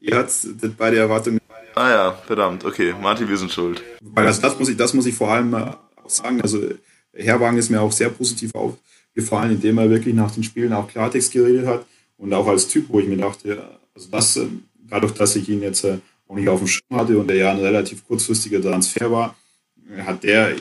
Ihr 0.00 0.16
habt 0.16 0.32
beide 0.76 0.98
Erwartungen. 0.98 1.40
Ah 1.74 1.90
ja, 1.90 2.12
verdammt, 2.26 2.64
okay. 2.64 2.94
Martin, 3.00 3.28
wir 3.28 3.36
sind 3.36 3.52
schuld. 3.52 3.82
Also 4.14 4.42
das 4.42 4.58
muss 4.58 4.68
ich, 4.68 4.76
das 4.76 4.92
muss 4.92 5.06
ich 5.06 5.14
vor 5.14 5.30
allem 5.30 5.54
auch 5.54 5.76
sagen. 6.08 6.40
Also 6.42 6.60
Herwagen 7.12 7.58
ist 7.58 7.70
mir 7.70 7.80
auch 7.80 7.92
sehr 7.92 8.08
positiv 8.08 8.50
aufgefallen, 9.20 9.52
indem 9.52 9.78
er 9.78 9.90
wirklich 9.90 10.14
nach 10.14 10.30
den 10.30 10.42
Spielen 10.42 10.72
auch 10.72 10.88
Klartext 10.88 11.32
geredet 11.32 11.66
hat 11.66 11.86
und 12.16 12.32
auch 12.32 12.46
als 12.46 12.68
Typ, 12.68 12.86
wo 12.88 13.00
ich 13.00 13.08
mir 13.08 13.18
dachte, 13.18 13.62
also 13.94 14.08
das, 14.10 14.36
äh, 14.36 14.46
dadurch, 14.88 15.12
dass 15.12 15.36
ich 15.36 15.48
ihn 15.48 15.62
jetzt 15.62 15.84
äh, 15.84 15.98
auch 16.26 16.36
nicht 16.36 16.48
auf 16.48 16.60
dem 16.60 16.68
Schirm 16.68 16.98
hatte 16.98 17.18
und 17.18 17.30
er 17.30 17.36
ja 17.36 17.50
ein 17.50 17.58
relativ 17.58 18.06
kurzfristiger 18.06 18.62
Transfer 18.62 19.10
war, 19.10 19.36
hat 19.98 20.22
der 20.22 20.54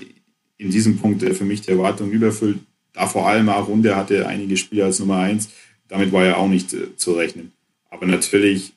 in 0.57 0.71
diesem 0.71 0.97
Punkt 0.97 1.23
für 1.23 1.45
mich 1.45 1.61
die 1.61 1.71
Erwartungen 1.71 2.11
überfüllt. 2.11 2.59
Da 2.93 3.07
vor 3.07 3.27
allem 3.27 3.49
auch 3.49 3.67
und 3.67 3.85
er 3.85 3.95
hatte 3.95 4.27
einige 4.27 4.57
Spiele 4.57 4.85
als 4.85 4.99
Nummer 4.99 5.19
eins. 5.19 5.49
Damit 5.87 6.11
war 6.11 6.25
ja 6.25 6.37
auch 6.37 6.49
nicht 6.49 6.73
äh, 6.73 6.95
zu 6.95 7.13
rechnen. 7.13 7.53
Aber 7.89 8.05
natürlich 8.07 8.73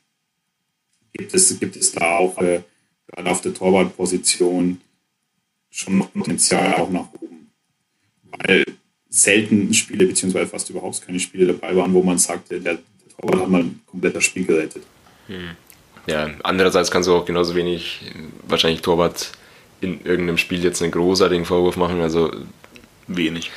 gibt 1.12 1.34
es, 1.34 1.58
gibt 1.58 1.76
es 1.76 1.92
da 1.92 2.18
auch 2.18 2.38
äh, 2.38 2.62
gerade 3.08 3.30
auf 3.30 3.40
der 3.40 3.54
Torwartposition 3.54 4.80
schon 5.70 5.98
noch 5.98 6.12
Potenzial 6.12 6.74
auch 6.74 6.90
nach 6.90 7.12
oben. 7.14 7.50
Weil 8.30 8.64
selten 9.12 9.72
Spiele, 9.74 10.06
beziehungsweise 10.06 10.46
fast 10.46 10.70
überhaupt 10.70 11.06
keine 11.06 11.20
Spiele 11.20 11.46
dabei 11.46 11.76
waren, 11.76 11.92
wo 11.92 12.02
man 12.02 12.18
sagte, 12.18 12.58
der, 12.58 12.74
der 12.74 13.16
Torwart 13.20 13.42
hat 13.42 13.50
mal 13.50 13.60
ein 13.60 13.80
komplettes 13.86 14.24
Spiel 14.24 14.46
gerettet. 14.46 14.82
Hm. 15.26 15.50
Ja, 16.06 16.30
andererseits 16.42 16.90
kannst 16.90 17.08
du 17.08 17.14
auch 17.14 17.26
genauso 17.26 17.54
wenig 17.54 18.00
wahrscheinlich 18.48 18.80
Torwart 18.80 19.32
in 19.80 20.04
irgendeinem 20.04 20.38
Spiel 20.38 20.64
jetzt 20.64 20.82
einen 20.82 20.92
großartigen 20.92 21.44
Vorwurf 21.44 21.76
machen, 21.76 22.00
also 22.00 22.32
wenig. 23.06 23.50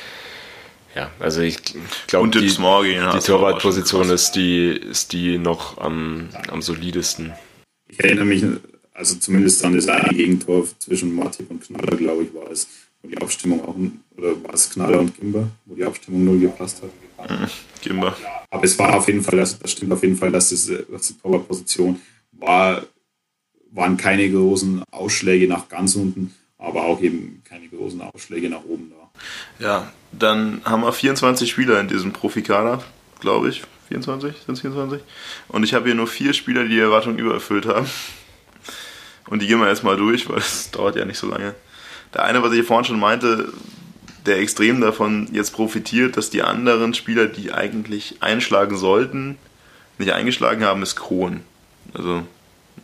Ja, 0.94 1.10
also 1.18 1.40
ich 1.40 1.58
glaube, 2.06 2.28
die, 2.28 2.46
die 2.46 2.54
Torwartposition 2.54 4.10
ist 4.10 4.32
die, 4.32 4.68
ist 4.68 5.12
die 5.12 5.38
noch 5.38 5.78
am, 5.78 6.28
am 6.48 6.62
solidesten. 6.62 7.32
Ich 7.88 8.00
erinnere 8.00 8.24
mich, 8.26 8.44
also 8.92 9.16
zumindest 9.16 9.64
an 9.64 9.74
das 9.74 9.88
eine 9.88 10.14
Gegentor 10.14 10.66
zwischen 10.78 11.14
Matip 11.14 11.50
und 11.50 11.62
Knaller, 11.62 11.96
glaube 11.96 12.24
ich, 12.24 12.34
war 12.34 12.50
es, 12.50 12.68
wo 13.06 13.10
die 13.10 13.22
Abstimmung 13.22 13.64
auch, 13.64 13.76
oder 14.16 14.42
war 14.42 14.54
es 14.54 14.70
Knaller 14.70 15.00
und 15.00 15.16
Kimber, 15.16 15.48
wo 15.64 15.74
die 15.74 15.84
Abstimmung 15.84 16.24
null 16.24 16.40
gepasst 16.40 16.82
hat. 16.82 17.30
Mhm, 17.30 17.46
Kimber. 17.80 18.16
Aber 18.50 18.64
es 18.64 18.78
war 18.78 18.94
auf 18.94 19.06
jeden 19.06 19.22
Fall, 19.22 19.38
das, 19.38 19.58
das 19.58 19.72
stimmt 19.72 19.92
auf 19.92 20.02
jeden 20.02 20.16
Fall, 20.16 20.32
dass, 20.32 20.50
das, 20.50 20.70
dass 20.90 21.08
die 21.08 21.14
Torwartposition 21.14 22.00
war, 22.32 22.82
waren 23.72 23.96
keine 23.96 24.30
großen 24.30 24.82
Ausschläge 24.90 25.46
nach 25.48 25.68
ganz 25.68 25.94
unten, 25.96 26.34
aber 26.58 26.84
auch 26.84 27.00
eben 27.00 27.42
keine 27.44 27.68
großen 27.68 28.00
Ausschläge 28.00 28.48
nach 28.48 28.64
oben 28.64 28.90
da. 28.90 29.64
Ja, 29.64 29.92
dann 30.12 30.60
haben 30.64 30.82
wir 30.82 30.92
24 30.92 31.50
Spieler 31.50 31.80
in 31.80 31.88
diesem 31.88 32.12
Profikader, 32.12 32.82
glaube 33.20 33.48
ich. 33.48 33.62
24? 33.88 34.34
Sind 34.44 34.54
es 34.54 34.60
24? 34.60 35.00
Und 35.48 35.62
ich 35.62 35.72
habe 35.74 35.86
hier 35.86 35.94
nur 35.94 36.08
vier 36.08 36.32
Spieler, 36.32 36.64
die 36.64 36.70
die 36.70 36.80
Erwartungen 36.80 37.18
übererfüllt 37.18 37.66
haben. 37.66 37.86
Und 39.28 39.42
die 39.42 39.46
gehen 39.46 39.60
wir 39.60 39.68
erstmal 39.68 39.96
durch, 39.96 40.28
weil 40.28 40.38
es 40.38 40.70
dauert 40.70 40.96
ja 40.96 41.04
nicht 41.04 41.18
so 41.18 41.28
lange. 41.28 41.54
Der 42.14 42.24
eine, 42.24 42.42
was 42.42 42.52
ich 42.52 42.66
vorhin 42.66 42.84
schon 42.84 43.00
meinte, 43.00 43.52
der 44.26 44.38
extrem 44.38 44.80
davon 44.80 45.28
jetzt 45.32 45.52
profitiert, 45.52 46.16
dass 46.16 46.30
die 46.30 46.42
anderen 46.42 46.94
Spieler, 46.94 47.26
die 47.26 47.52
eigentlich 47.52 48.16
einschlagen 48.20 48.76
sollten, 48.76 49.38
nicht 49.98 50.12
eingeschlagen 50.12 50.64
haben, 50.64 50.82
ist 50.82 50.96
Kron. 50.96 51.40
Also 51.94 52.22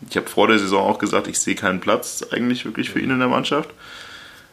ich 0.09 0.17
habe 0.17 0.29
vor 0.29 0.49
der 0.49 0.59
Saison 0.59 0.89
auch 0.89 0.99
gesagt, 0.99 1.27
ich 1.27 1.39
sehe 1.39 1.55
keinen 1.55 1.81
Platz 1.81 2.25
eigentlich 2.31 2.65
wirklich 2.65 2.91
für 2.91 3.01
ihn 3.01 3.11
in 3.11 3.19
der 3.19 3.29
Mannschaft. 3.29 3.71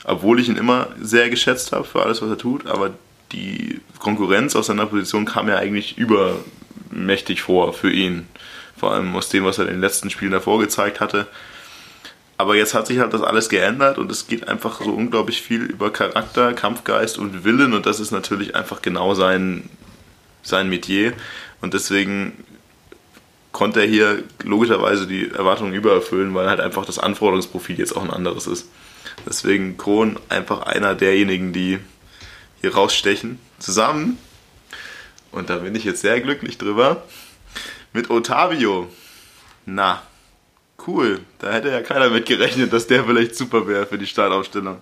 Obwohl 0.04 0.40
ich 0.40 0.50
ihn 0.50 0.58
immer 0.58 0.88
sehr 1.00 1.30
geschätzt 1.30 1.72
habe 1.72 1.86
für 1.86 2.04
alles, 2.04 2.22
was 2.22 2.30
er 2.30 2.38
tut, 2.38 2.66
aber 2.68 2.92
die 3.32 3.82
Konkurrenz 4.00 4.56
aus 4.56 4.68
seiner 4.68 4.86
Position 4.86 5.26
kam 5.26 5.48
ja 5.48 5.58
eigentlich 5.58 5.98
übermächtig 5.98 7.42
vor 7.42 7.74
für 7.74 7.92
ihn. 7.92 8.28
Vor 8.78 8.94
allem 8.94 9.16
aus 9.16 9.30
dem, 9.30 9.44
was 9.44 9.58
er 9.58 9.66
in 9.66 9.74
den 9.74 9.82
letzten 9.82 10.10
Spielen 10.10 10.32
davor 10.32 10.60
gezeigt 10.60 11.00
hatte. 11.00 11.28
Aber 12.40 12.56
jetzt 12.56 12.74
hat 12.74 12.88
sich 12.88 13.00
halt 13.00 13.14
das 13.14 13.22
alles 13.22 13.50
geändert 13.50 13.98
und 13.98 14.10
es 14.10 14.28
geht 14.28 14.48
einfach 14.48 14.82
so 14.82 14.94
unglaublich 14.94 15.42
viel 15.42 15.62
über 15.64 15.92
Charakter, 15.92 16.54
Kampfgeist 16.54 17.18
und 17.18 17.44
Willen 17.44 17.74
und 17.74 17.86
das 17.86 18.00
ist 18.00 18.12
natürlich 18.12 18.56
einfach 18.56 18.82
genau 18.82 19.14
sein, 19.14 19.70
sein 20.42 20.70
Metier. 20.70 21.12
Und 21.60 21.74
deswegen 21.74 22.46
konnte 23.52 23.82
er 23.82 23.88
hier 23.88 24.24
logischerweise 24.42 25.06
die 25.06 25.30
Erwartungen 25.30 25.74
übererfüllen, 25.74 26.34
weil 26.34 26.50
halt 26.50 26.62
einfach 26.62 26.86
das 26.86 26.98
Anforderungsprofil 26.98 27.78
jetzt 27.78 27.94
auch 27.94 28.04
ein 28.04 28.10
anderes 28.10 28.48
ist. 28.48 28.70
Deswegen 29.28 29.76
Kron 29.76 30.18
einfach 30.30 30.62
einer 30.62 30.96
derjenigen, 30.96 31.52
die 31.52 31.80
hier 32.62 32.74
rausstechen. 32.74 33.38
Zusammen, 33.60 34.18
und 35.34 35.50
da 35.50 35.58
bin 35.58 35.76
ich 35.76 35.84
jetzt 35.84 36.00
sehr 36.00 36.22
glücklich 36.22 36.58
drüber, 36.58 37.04
mit 37.92 38.10
Otavio. 38.10 38.88
Na, 39.66 40.02
cool. 40.88 41.20
Da 41.40 41.52
hätte 41.52 41.70
ja 41.70 41.82
keiner 41.82 42.10
mit 42.10 42.26
gerechnet, 42.26 42.74
dass 42.74 42.88
der 42.88 43.04
vielleicht 43.04 43.36
super 43.36 43.68
wäre 43.68 43.86
für 43.86 43.98
die 43.98 44.08
Startaufstellung. 44.08 44.82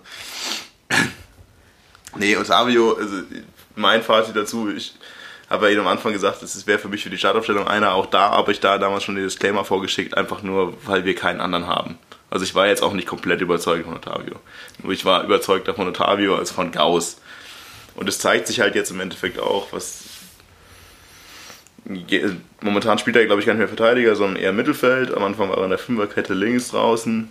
nee, 2.16 2.36
Otavio, 2.36 2.94
also 2.94 3.16
mein 3.74 4.02
Fazit 4.02 4.36
dazu, 4.36 4.70
ich 4.70 4.94
habe 5.48 5.66
ja 5.66 5.72
eben 5.72 5.80
am 5.82 5.88
Anfang 5.88 6.12
gesagt, 6.12 6.42
es 6.42 6.66
wäre 6.66 6.78
für 6.78 6.88
mich 6.88 7.02
für 7.02 7.10
die 7.10 7.18
Startaufstellung 7.18 7.66
einer. 7.66 7.94
Auch 7.94 8.06
da 8.06 8.30
habe 8.30 8.52
ich 8.52 8.60
da 8.60 8.78
damals 8.78 9.04
schon 9.04 9.14
den 9.14 9.24
Disclaimer 9.24 9.64
vorgeschickt, 9.64 10.16
einfach 10.16 10.42
nur, 10.42 10.74
weil 10.84 11.04
wir 11.04 11.14
keinen 11.14 11.40
anderen 11.40 11.66
haben. 11.66 11.98
Also 12.30 12.44
ich 12.44 12.54
war 12.54 12.66
jetzt 12.66 12.82
auch 12.82 12.92
nicht 12.92 13.08
komplett 13.08 13.40
überzeugt 13.40 13.84
von 13.84 13.94
Otavio. 13.94 14.36
Nur 14.82 14.92
ich 14.92 15.04
war 15.04 15.24
überzeugter 15.24 15.74
von 15.74 15.88
Otavio 15.88 16.36
als 16.36 16.50
von 16.50 16.70
Gauss. 16.70 17.20
Und 17.94 18.08
es 18.08 18.18
zeigt 18.18 18.46
sich 18.46 18.60
halt 18.60 18.74
jetzt 18.74 18.90
im 18.90 19.00
Endeffekt 19.00 19.38
auch, 19.38 19.72
was 19.72 20.04
momentan 22.60 22.98
spielt 22.98 23.16
er, 23.16 23.26
glaube 23.26 23.40
ich, 23.40 23.46
gar 23.46 23.54
nicht 23.54 23.60
mehr 23.60 23.68
Verteidiger, 23.68 24.14
sondern 24.14 24.36
eher 24.36 24.52
Mittelfeld. 24.52 25.12
Am 25.14 25.24
Anfang 25.24 25.48
war 25.48 25.58
er 25.58 25.64
in 25.64 25.70
der 25.70 25.78
Fünferkette 25.78 26.34
links 26.34 26.68
draußen. 26.68 27.28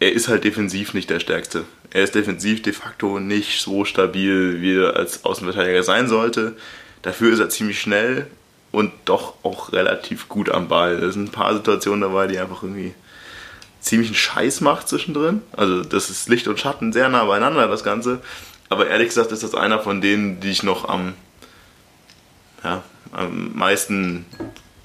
Er 0.00 0.12
ist 0.12 0.28
halt 0.28 0.44
defensiv 0.44 0.94
nicht 0.94 1.10
der 1.10 1.20
Stärkste. 1.20 1.64
Er 1.90 2.04
ist 2.04 2.14
defensiv 2.14 2.62
de 2.62 2.72
facto 2.72 3.18
nicht 3.18 3.60
so 3.60 3.84
stabil, 3.84 4.60
wie 4.60 4.76
er 4.76 4.96
als 4.96 5.24
Außenverteidiger 5.24 5.82
sein 5.82 6.08
sollte. 6.08 6.56
Dafür 7.02 7.32
ist 7.32 7.38
er 7.38 7.48
ziemlich 7.48 7.80
schnell 7.80 8.26
und 8.70 8.92
doch 9.04 9.34
auch 9.42 9.72
relativ 9.72 10.28
gut 10.28 10.50
am 10.50 10.68
Ball. 10.68 10.94
Es 11.02 11.14
sind 11.14 11.28
ein 11.28 11.32
paar 11.32 11.54
Situationen 11.54 12.02
dabei, 12.02 12.26
die 12.26 12.38
einfach 12.38 12.62
irgendwie 12.62 12.94
ziemlich 13.80 14.08
einen 14.08 14.16
Scheiß 14.16 14.60
macht 14.60 14.88
zwischendrin. 14.88 15.42
Also 15.52 15.82
das 15.82 16.10
ist 16.10 16.28
Licht 16.28 16.48
und 16.48 16.60
Schatten 16.60 16.92
sehr 16.92 17.08
nah 17.08 17.24
beieinander, 17.24 17.66
das 17.68 17.84
Ganze. 17.84 18.20
Aber 18.68 18.88
ehrlich 18.88 19.08
gesagt 19.08 19.32
ist 19.32 19.42
das 19.42 19.54
einer 19.54 19.78
von 19.78 20.00
denen, 20.00 20.40
die 20.40 20.50
ich 20.50 20.62
noch 20.62 20.88
am, 20.88 21.14
ja, 22.62 22.82
am 23.12 23.56
meisten 23.56 24.26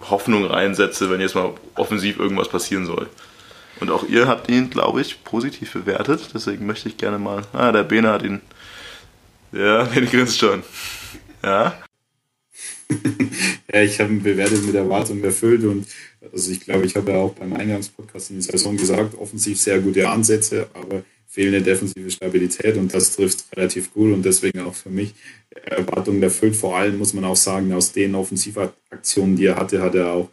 Hoffnung 0.09 0.45
reinsetze, 0.45 1.09
wenn 1.09 1.21
jetzt 1.21 1.35
mal 1.35 1.53
offensiv 1.75 2.19
irgendwas 2.19 2.49
passieren 2.49 2.85
soll. 2.85 3.09
Und 3.79 3.89
auch 3.89 4.07
ihr 4.07 4.27
habt 4.27 4.49
ihn, 4.49 4.69
glaube 4.69 5.01
ich, 5.01 5.23
positiv 5.23 5.73
bewertet. 5.73 6.29
Deswegen 6.33 6.65
möchte 6.65 6.89
ich 6.89 6.97
gerne 6.97 7.19
mal. 7.19 7.43
Ah, 7.53 7.71
der 7.71 7.83
Bene 7.83 8.09
hat 8.11 8.23
ihn. 8.23 8.41
Ja, 9.51 9.83
Bene 9.93 10.07
grinst 10.07 10.39
schon. 10.39 10.63
Ja. 11.43 11.77
ja, 13.73 13.81
ich 13.81 13.99
habe 13.99 14.13
ihn 14.13 14.23
bewertet 14.23 14.65
mit 14.65 14.75
Erwartungen 14.75 15.23
erfüllt 15.23 15.63
und 15.63 15.87
also 16.31 16.51
ich 16.51 16.61
glaube, 16.61 16.85
ich 16.85 16.95
habe 16.95 17.11
ja 17.11 17.17
auch 17.17 17.33
beim 17.33 17.53
Eingangspodcast 17.53 18.31
in 18.31 18.37
der 18.37 18.43
Saison 18.43 18.77
gesagt, 18.77 19.15
offensiv 19.15 19.59
sehr 19.59 19.79
gute 19.79 20.07
Ansätze, 20.07 20.67
aber 20.73 21.03
fehlende 21.33 21.63
defensive 21.63 22.11
Stabilität 22.11 22.77
und 22.77 22.93
das 22.93 23.15
trifft 23.15 23.45
relativ 23.57 23.91
gut 23.91 24.13
und 24.13 24.23
deswegen 24.23 24.59
auch 24.61 24.75
für 24.75 24.91
mich 24.91 25.15
Erwartungen 25.65 26.21
erfüllt. 26.21 26.55
Vor 26.55 26.77
allem 26.77 26.99
muss 26.99 27.15
man 27.15 27.25
auch 27.25 27.35
sagen, 27.35 27.73
aus 27.73 27.91
den 27.91 28.13
Offensivaktionen, 28.13 29.35
die 29.35 29.47
er 29.47 29.55
hatte, 29.55 29.81
hat 29.81 29.95
er 29.95 30.11
auch 30.11 30.29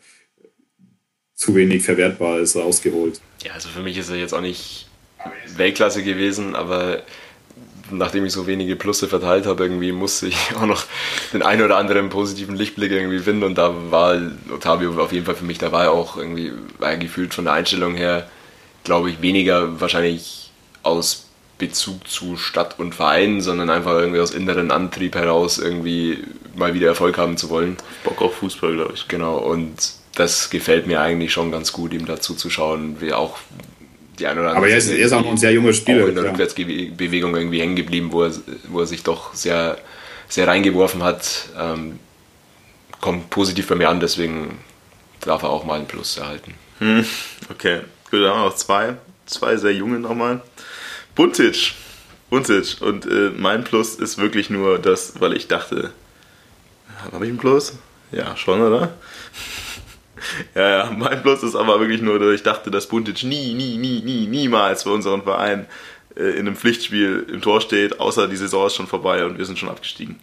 zu 1.35 1.55
wenig 1.55 1.83
Verwertbares 1.85 2.55
rausgeholt. 2.55 3.23
Ja, 3.43 3.55
also 3.55 3.71
für 3.71 3.81
mich 3.81 3.97
ist 3.97 4.11
er 4.11 4.17
jetzt 4.17 4.35
auch 4.35 4.43
nicht 4.43 4.89
Weltklasse 5.57 6.03
gewesen, 6.03 6.55
aber 6.55 7.03
nachdem 7.91 8.27
ich 8.27 8.33
so 8.35 8.47
wenige 8.47 8.77
Plusse 8.77 9.09
verteilt 9.09 9.47
habe, 9.47 9.63
irgendwie 9.63 9.93
musste 9.93 10.27
ich 10.27 10.37
auch 10.57 10.67
noch 10.67 10.85
den 11.33 11.41
einen 11.41 11.63
oder 11.63 11.79
anderen 11.79 12.11
positiven 12.11 12.57
Lichtblick 12.57 12.93
irgendwie 12.93 13.21
finden 13.21 13.45
und 13.45 13.57
da 13.57 13.91
war 13.91 14.21
Otavio 14.55 14.93
auf 15.03 15.13
jeden 15.13 15.25
Fall 15.25 15.35
für 15.35 15.47
mich 15.47 15.57
dabei, 15.57 15.89
auch 15.89 16.19
irgendwie 16.19 16.53
war 16.79 16.95
gefühlt 16.99 17.33
von 17.33 17.47
der 17.47 17.55
Einstellung 17.55 17.95
her, 17.95 18.29
glaube 18.85 19.09
ich, 19.09 19.23
weniger 19.23 19.81
wahrscheinlich 19.81 20.50
aus 20.83 21.27
Bezug 21.59 22.09
zu 22.09 22.37
Stadt 22.37 22.79
und 22.79 22.95
Verein, 22.95 23.41
sondern 23.41 23.71
einfach 23.71 23.93
irgendwie 23.93 24.21
aus 24.21 24.33
inneren 24.33 24.71
Antrieb 24.71 25.15
heraus 25.15 25.59
irgendwie 25.59 26.19
mal 26.57 26.75
wieder 26.75 26.89
Erfolg 26.89 27.19
haben 27.19 27.37
zu 27.37 27.51
wollen. 27.51 27.77
Bock 28.03 28.23
auf 28.23 28.37
Fußball, 28.37 28.75
glaube 28.75 28.95
ich. 28.95 29.09
Genau, 29.09 29.39
und 29.39 29.75
das 30.15 30.51
gefällt 30.51 30.87
mir 30.87 31.01
eigentlich 31.01 31.33
schon 31.33 31.53
ganz 31.53 31.73
gut, 31.73 31.93
ihm 31.93 32.07
dazu 32.07 32.35
zu 32.35 32.51
schauen, 32.51 33.01
wie 33.01 33.13
auch 33.13 33.39
die 34.19 34.27
ein 34.27 34.39
oder 34.39 34.57
Aber 34.57 34.69
er 34.69 34.77
ist, 34.77 34.89
er 34.89 34.99
ist 34.99 35.13
auch 35.13 35.23
noch 35.23 35.31
ein 35.31 35.37
sehr 35.37 35.53
junger 35.53 35.73
Spieler. 35.73 36.05
Auch 36.05 36.09
in 36.09 36.15
der 36.15 36.25
ja. 36.25 36.31
Rückwärtsbewegung 36.31 37.37
irgendwie 37.37 37.61
hängen 37.61 37.77
geblieben, 37.77 38.13
wo 38.13 38.25
er, 38.25 38.33
wo 38.69 38.81
er 38.81 38.87
sich 38.87 39.03
doch 39.03 39.35
sehr, 39.35 39.79
sehr 40.29 40.47
reingeworfen 40.47 41.03
hat. 41.03 41.49
Ähm, 41.59 41.99
kommt 43.01 43.31
positiv 43.31 43.69
bei 43.69 43.75
mir 43.75 43.89
an, 43.89 44.01
deswegen 44.01 44.59
darf 45.21 45.43
er 45.43 45.51
auch 45.51 45.65
mal 45.65 45.75
einen 45.75 45.87
Plus 45.87 46.17
erhalten. 46.19 46.55
Hm, 46.79 47.05
okay, 47.51 47.81
gut, 48.11 48.21
dann 48.21 48.31
haben 48.31 48.41
wir 48.41 48.45
noch 48.47 48.57
zwei. 48.57 48.97
Zwei 49.27 49.57
sehr 49.57 49.73
junge 49.73 49.99
nochmal. 50.01 50.43
Buntic. 51.21 51.75
Buntic. 52.31 52.81
Und 52.81 53.05
äh, 53.05 53.31
mein 53.37 53.63
Plus 53.63 53.97
ist 53.97 54.17
wirklich 54.17 54.49
nur 54.49 54.79
das, 54.79 55.21
weil 55.21 55.37
ich 55.37 55.49
dachte, 55.49 55.93
habe 57.13 57.27
ich 57.27 57.31
ein 57.31 57.37
Plus? 57.37 57.75
Ja, 58.11 58.35
schon, 58.39 58.63
oder? 58.63 58.95
Ja, 60.55 60.69
ja, 60.71 60.91
mein 60.91 61.23
Plus 61.23 61.43
ist 61.43 61.55
aber 61.55 61.79
wirklich 61.81 62.01
nur, 62.01 62.19
dass 62.19 62.35
ich 62.35 62.43
dachte, 62.43 62.71
dass 62.71 62.89
Buntic 62.89 63.23
nie, 63.23 63.53
nie, 63.53 63.77
nie, 63.77 64.01
nie, 64.01 64.27
niemals 64.27 64.83
für 64.83 64.91
unseren 64.93 65.23
Verein 65.23 65.67
äh, 66.17 66.39
in 66.39 66.47
einem 66.47 66.57
Pflichtspiel 66.57 67.27
im 67.31 67.43
Tor 67.43 67.61
steht, 67.61 68.01
außer 68.01 68.27
die 68.27 68.37
Saison 68.37 68.67
ist 68.67 68.77
schon 68.77 68.87
vorbei 68.87 69.25
und 69.27 69.37
wir 69.37 69.45
sind 69.45 69.59
schon 69.59 69.69
abgestiegen. 69.69 70.21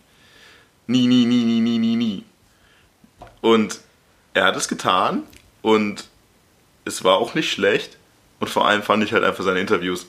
Nie, 0.87 1.05
nie, 1.05 1.25
nie, 1.25 1.43
nie, 1.43 1.59
nie, 1.61 1.77
nie, 1.77 1.95
nie. 1.95 2.23
Und 3.41 3.79
er 4.33 4.45
hat 4.45 4.55
es 4.55 4.67
getan 4.67 5.23
und 5.61 6.05
es 6.85 7.03
war 7.03 7.17
auch 7.17 7.35
nicht 7.35 7.51
schlecht 7.51 7.97
und 8.39 8.49
vor 8.49 8.67
allem 8.67 8.81
fand 8.81 9.03
ich 9.03 9.13
halt 9.13 9.23
einfach 9.23 9.43
seine 9.43 9.59
Interviews 9.59 10.07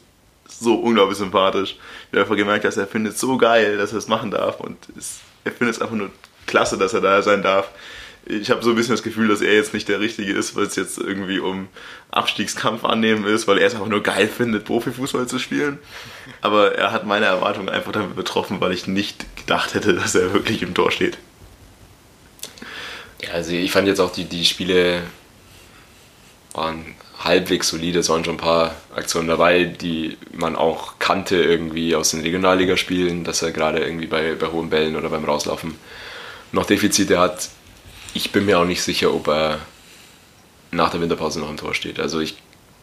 so 0.48 0.74
unglaublich 0.74 1.18
sympathisch. 1.18 1.76
Ich 1.76 2.12
habe 2.12 2.22
einfach 2.22 2.36
gemerkt, 2.36 2.64
dass 2.64 2.76
er 2.76 2.86
findet 2.86 3.14
es 3.14 3.20
so 3.20 3.36
geil, 3.36 3.76
dass 3.76 3.92
er 3.92 3.98
es 3.98 4.08
machen 4.08 4.30
darf 4.30 4.60
und 4.60 4.76
es, 4.96 5.20
er 5.44 5.52
findet 5.52 5.76
es 5.76 5.82
einfach 5.82 5.96
nur 5.96 6.10
klasse, 6.46 6.78
dass 6.78 6.94
er 6.94 7.00
da 7.00 7.22
sein 7.22 7.42
darf 7.42 7.70
ich 8.28 8.50
habe 8.50 8.62
so 8.62 8.70
ein 8.70 8.76
bisschen 8.76 8.92
das 8.92 9.02
Gefühl, 9.02 9.28
dass 9.28 9.40
er 9.40 9.54
jetzt 9.54 9.72
nicht 9.72 9.88
der 9.88 10.00
Richtige 10.00 10.32
ist, 10.32 10.54
weil 10.54 10.64
es 10.64 10.76
jetzt 10.76 10.98
irgendwie 10.98 11.38
um 11.38 11.68
Abstiegskampf 12.10 12.84
annehmen 12.84 13.24
ist, 13.24 13.48
weil 13.48 13.58
er 13.58 13.66
es 13.66 13.74
einfach 13.74 13.88
nur 13.88 14.02
geil 14.02 14.28
findet, 14.28 14.66
Profifußball 14.66 15.26
zu 15.26 15.38
spielen. 15.38 15.78
Aber 16.42 16.74
er 16.74 16.92
hat 16.92 17.06
meine 17.06 17.24
Erwartungen 17.24 17.70
einfach 17.70 17.92
damit 17.92 18.16
betroffen, 18.16 18.60
weil 18.60 18.72
ich 18.72 18.86
nicht 18.86 19.24
gedacht 19.36 19.74
hätte, 19.74 19.94
dass 19.94 20.14
er 20.14 20.34
wirklich 20.34 20.62
im 20.62 20.74
Tor 20.74 20.90
steht. 20.90 21.16
Ja, 23.22 23.30
also 23.30 23.52
ich 23.52 23.72
fand 23.72 23.88
jetzt 23.88 24.00
auch 24.00 24.12
die, 24.12 24.24
die 24.24 24.44
Spiele 24.44 25.02
waren 26.52 26.94
halbwegs 27.18 27.68
solide. 27.68 27.98
Es 27.98 28.08
waren 28.08 28.24
schon 28.24 28.34
ein 28.34 28.40
paar 28.40 28.74
Aktionen 28.94 29.28
dabei, 29.28 29.64
die 29.64 30.16
man 30.32 30.56
auch 30.56 30.94
kannte 30.98 31.36
irgendwie 31.36 31.94
aus 31.96 32.10
den 32.10 32.20
Regionalligaspielen, 32.20 33.24
dass 33.24 33.42
er 33.42 33.52
gerade 33.52 33.80
irgendwie 33.80 34.06
bei, 34.06 34.34
bei 34.34 34.46
hohen 34.48 34.70
Bällen 34.70 34.96
oder 34.96 35.08
beim 35.08 35.24
Rauslaufen 35.24 35.76
noch 36.52 36.64
Defizite 36.66 37.18
hat 37.18 37.48
ich 38.14 38.32
bin 38.32 38.46
mir 38.46 38.58
auch 38.58 38.64
nicht 38.64 38.82
sicher, 38.82 39.14
ob 39.14 39.28
er 39.28 39.60
nach 40.70 40.90
der 40.90 41.00
Winterpause 41.00 41.40
noch 41.40 41.50
im 41.50 41.56
Tor 41.56 41.74
steht. 41.74 42.00
Also 42.00 42.20
ich 42.20 42.36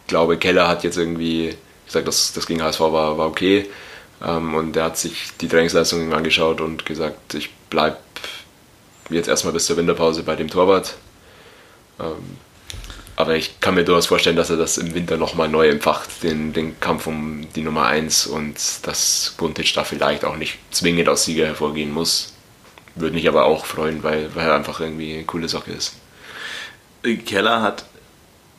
glaube, 0.08 0.38
Keller 0.38 0.68
hat 0.68 0.84
jetzt 0.84 0.98
irgendwie 0.98 1.56
gesagt, 1.86 2.08
dass 2.08 2.34
das 2.34 2.48
gegen 2.48 2.64
HSV 2.64 2.80
war, 2.80 3.18
war 3.18 3.28
okay. 3.28 3.70
Ähm, 4.24 4.56
und 4.56 4.76
er 4.76 4.86
hat 4.86 4.98
sich 4.98 5.36
die 5.42 5.48
Trainingsleistungen 5.48 6.14
angeschaut 6.14 6.62
und 6.62 6.86
gesagt, 6.86 7.34
ich 7.34 7.54
bleibe 7.70 7.98
jetzt 9.10 9.28
erstmal 9.28 9.54
bis 9.54 9.66
zur 9.66 9.78
Winterpause 9.78 10.24
bei 10.24 10.36
dem 10.36 10.50
Torwart. 10.50 10.96
Aber 13.18 13.36
ich 13.36 13.62
kann 13.62 13.76
mir 13.76 13.86
durchaus 13.86 14.08
vorstellen, 14.08 14.36
dass 14.36 14.50
er 14.50 14.58
das 14.58 14.78
im 14.78 14.94
Winter 14.94 15.16
nochmal 15.16 15.48
neu 15.48 15.70
empfacht, 15.70 16.24
den, 16.24 16.52
den 16.52 16.80
Kampf 16.80 17.08
um 17.08 17.48
die 17.56 17.62
Nummer 17.62 17.86
1 17.86 18.28
und 18.28 18.56
dass 18.84 19.34
Buntic 19.38 19.74
da 19.74 19.86
vielleicht 19.86 20.26
auch 20.26 20.36
nicht 20.36 20.58
zwingend 20.72 21.08
aus 21.08 21.24
Sieger 21.24 21.46
hervorgehen 21.46 21.92
muss. 21.92 22.34
Würde 22.96 23.16
mich 23.16 23.28
aber 23.28 23.46
auch 23.46 23.66
freuen, 23.66 24.04
weil, 24.04 24.36
weil 24.36 24.48
er 24.48 24.56
einfach 24.56 24.82
irgendwie 24.82 25.14
eine 25.14 25.24
coole 25.24 25.48
Socke 25.48 25.72
ist. 25.72 25.96
Keller 27.26 27.62
hat 27.62 27.86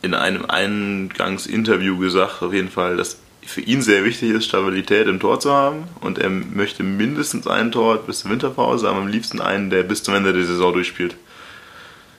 in 0.02 0.14
einem 0.14 0.46
Eingangsinterview 0.46 1.98
gesagt, 1.98 2.42
auf 2.42 2.52
jeden 2.52 2.70
Fall, 2.70 2.96
dass 2.96 3.18
für 3.44 3.60
ihn 3.60 3.82
sehr 3.82 4.04
wichtig 4.04 4.30
ist, 4.30 4.46
Stabilität 4.46 5.06
im 5.06 5.20
Tor 5.20 5.38
zu 5.40 5.52
haben 5.52 5.84
und 6.00 6.18
er 6.18 6.30
möchte 6.30 6.82
mindestens 6.82 7.46
einen 7.46 7.72
Tor 7.72 7.98
bis 7.98 8.20
zur 8.20 8.30
Winterpause, 8.30 8.88
aber 8.88 8.98
am 8.98 9.08
liebsten 9.08 9.40
einen, 9.40 9.70
der 9.70 9.82
bis 9.82 10.02
zum 10.02 10.14
Ende 10.14 10.32
der 10.32 10.44
Saison 10.44 10.72
durchspielt. 10.72 11.16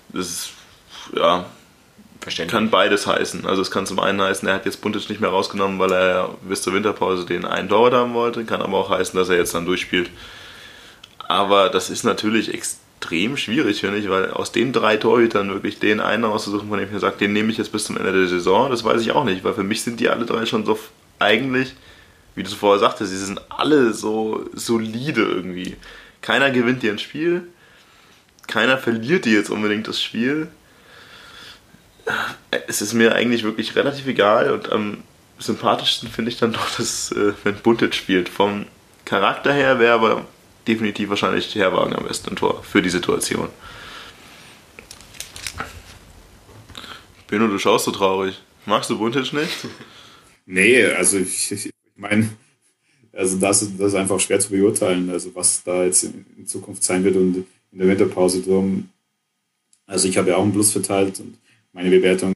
Das 0.09 0.27
ist, 0.27 0.49
ja, 1.15 1.45
kann 2.47 2.69
beides 2.69 3.07
heißen. 3.07 3.45
Also 3.45 3.61
es 3.61 3.71
kann 3.71 3.85
zum 3.85 3.99
einen 3.99 4.21
heißen, 4.21 4.47
er 4.47 4.55
hat 4.55 4.65
jetzt 4.65 4.81
Buntic 4.81 5.09
nicht 5.09 5.21
mehr 5.21 5.29
rausgenommen, 5.29 5.79
weil 5.79 5.91
er 5.91 6.35
bis 6.41 6.61
zur 6.61 6.73
Winterpause 6.73 7.25
den 7.25 7.45
einen 7.45 7.69
Torwart 7.69 7.93
haben 7.93 8.13
wollte, 8.13 8.43
kann 8.45 8.61
aber 8.61 8.77
auch 8.77 8.89
heißen, 8.89 9.17
dass 9.17 9.29
er 9.29 9.37
jetzt 9.37 9.53
dann 9.53 9.65
durchspielt. 9.65 10.09
Aber 11.27 11.69
das 11.69 11.89
ist 11.89 12.03
natürlich 12.03 12.53
extrem 12.53 13.37
schwierig, 13.37 13.81
finde 13.81 13.97
ich, 13.97 14.09
weil 14.09 14.31
aus 14.31 14.51
den 14.51 14.73
drei 14.73 14.97
Torhütern 14.97 15.49
wirklich 15.49 15.79
den 15.79 15.99
einen 15.99 16.25
auszusuchen, 16.25 16.69
von 16.69 16.77
dem 16.77 16.87
ich 16.87 16.93
mir 16.93 16.99
sage, 16.99 17.17
den 17.17 17.33
nehme 17.33 17.51
ich 17.51 17.57
jetzt 17.57 17.71
bis 17.71 17.85
zum 17.85 17.97
Ende 17.97 18.13
der 18.13 18.27
Saison, 18.27 18.69
das 18.69 18.83
weiß 18.83 19.01
ich 19.01 19.11
auch 19.11 19.23
nicht, 19.23 19.43
weil 19.43 19.53
für 19.53 19.63
mich 19.63 19.83
sind 19.83 19.99
die 19.99 20.09
alle 20.09 20.25
drei 20.25 20.45
schon 20.45 20.65
so 20.65 20.79
eigentlich, 21.19 21.75
wie 22.35 22.43
du 22.43 22.49
es 22.49 22.55
vorher 22.55 22.79
sagtest, 22.79 23.11
sie 23.11 23.17
sind 23.17 23.41
alle 23.49 23.93
so 23.93 24.45
solide 24.53 25.21
irgendwie. 25.21 25.75
Keiner 26.21 26.51
gewinnt 26.51 26.83
dir 26.83 26.91
ein 26.91 26.99
Spiel, 26.99 27.47
keiner 28.47 28.77
verliert 28.77 29.25
dir 29.25 29.33
jetzt 29.33 29.49
unbedingt 29.49 29.87
das 29.87 30.01
Spiel. 30.01 30.47
Es 32.67 32.81
ist 32.81 32.93
mir 32.93 33.13
eigentlich 33.13 33.43
wirklich 33.43 33.75
relativ 33.75 34.07
egal 34.07 34.51
und 34.51 34.71
am 34.71 35.03
sympathischsten 35.39 36.09
finde 36.09 36.31
ich 36.31 36.37
dann 36.37 36.53
doch, 36.53 36.75
dass, 36.77 37.11
äh, 37.11 37.33
wenn 37.43 37.55
Buntet 37.55 37.95
spielt. 37.95 38.29
Vom 38.29 38.65
Charakter 39.05 39.53
her 39.53 39.79
wäre 39.79 39.93
aber 39.93 40.25
definitiv 40.67 41.09
wahrscheinlich 41.09 41.53
Herwagen 41.55 41.95
am 41.95 42.05
besten 42.05 42.35
Tor 42.35 42.63
für 42.63 42.81
die 42.81 42.89
Situation. 42.89 43.49
Benno, 47.27 47.47
du 47.47 47.59
schaust 47.59 47.85
so 47.85 47.91
traurig. 47.91 48.41
Magst 48.65 48.89
du 48.89 48.97
Buntic 48.97 49.33
nicht? 49.33 49.51
Nee, 50.49 50.85
also 50.85 51.17
ich, 51.17 51.51
ich 51.51 51.73
meine, 51.97 52.29
also 53.11 53.37
das, 53.37 53.59
das 53.59 53.87
ist 53.89 53.95
einfach 53.95 54.17
schwer 54.21 54.39
zu 54.39 54.49
beurteilen, 54.49 55.09
also 55.09 55.35
was 55.35 55.61
da 55.61 55.83
jetzt 55.83 56.03
in 56.05 56.47
Zukunft 56.47 56.83
sein 56.83 57.03
wird 57.03 57.17
und 57.17 57.43
in 57.73 57.77
der 57.77 57.89
Winterpause 57.89 58.41
drum. 58.41 58.87
Also 59.85 60.07
ich 60.07 60.17
habe 60.17 60.29
ja 60.29 60.37
auch 60.37 60.43
einen 60.43 60.53
Plus 60.53 60.71
verteilt 60.71 61.19
und 61.19 61.37
meine 61.73 61.89
Bewertung 61.89 62.33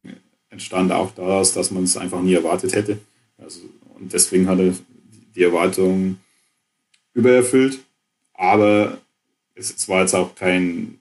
entstand 0.49 0.91
auch 0.91 1.11
daraus, 1.11 1.53
dass 1.53 1.71
man 1.71 1.83
es 1.83 1.97
einfach 1.97 2.21
nie 2.21 2.33
erwartet 2.33 2.75
hätte. 2.75 2.99
Also, 3.37 3.61
und 3.95 4.13
deswegen 4.13 4.47
hat 4.47 4.59
er 4.59 4.73
die 5.35 5.43
Erwartung 5.43 6.17
übererfüllt. 7.13 7.79
Aber 8.33 8.97
es, 9.55 9.73
es 9.73 9.87
war 9.87 10.01
jetzt 10.01 10.13
auch 10.13 10.35
kein, 10.35 10.99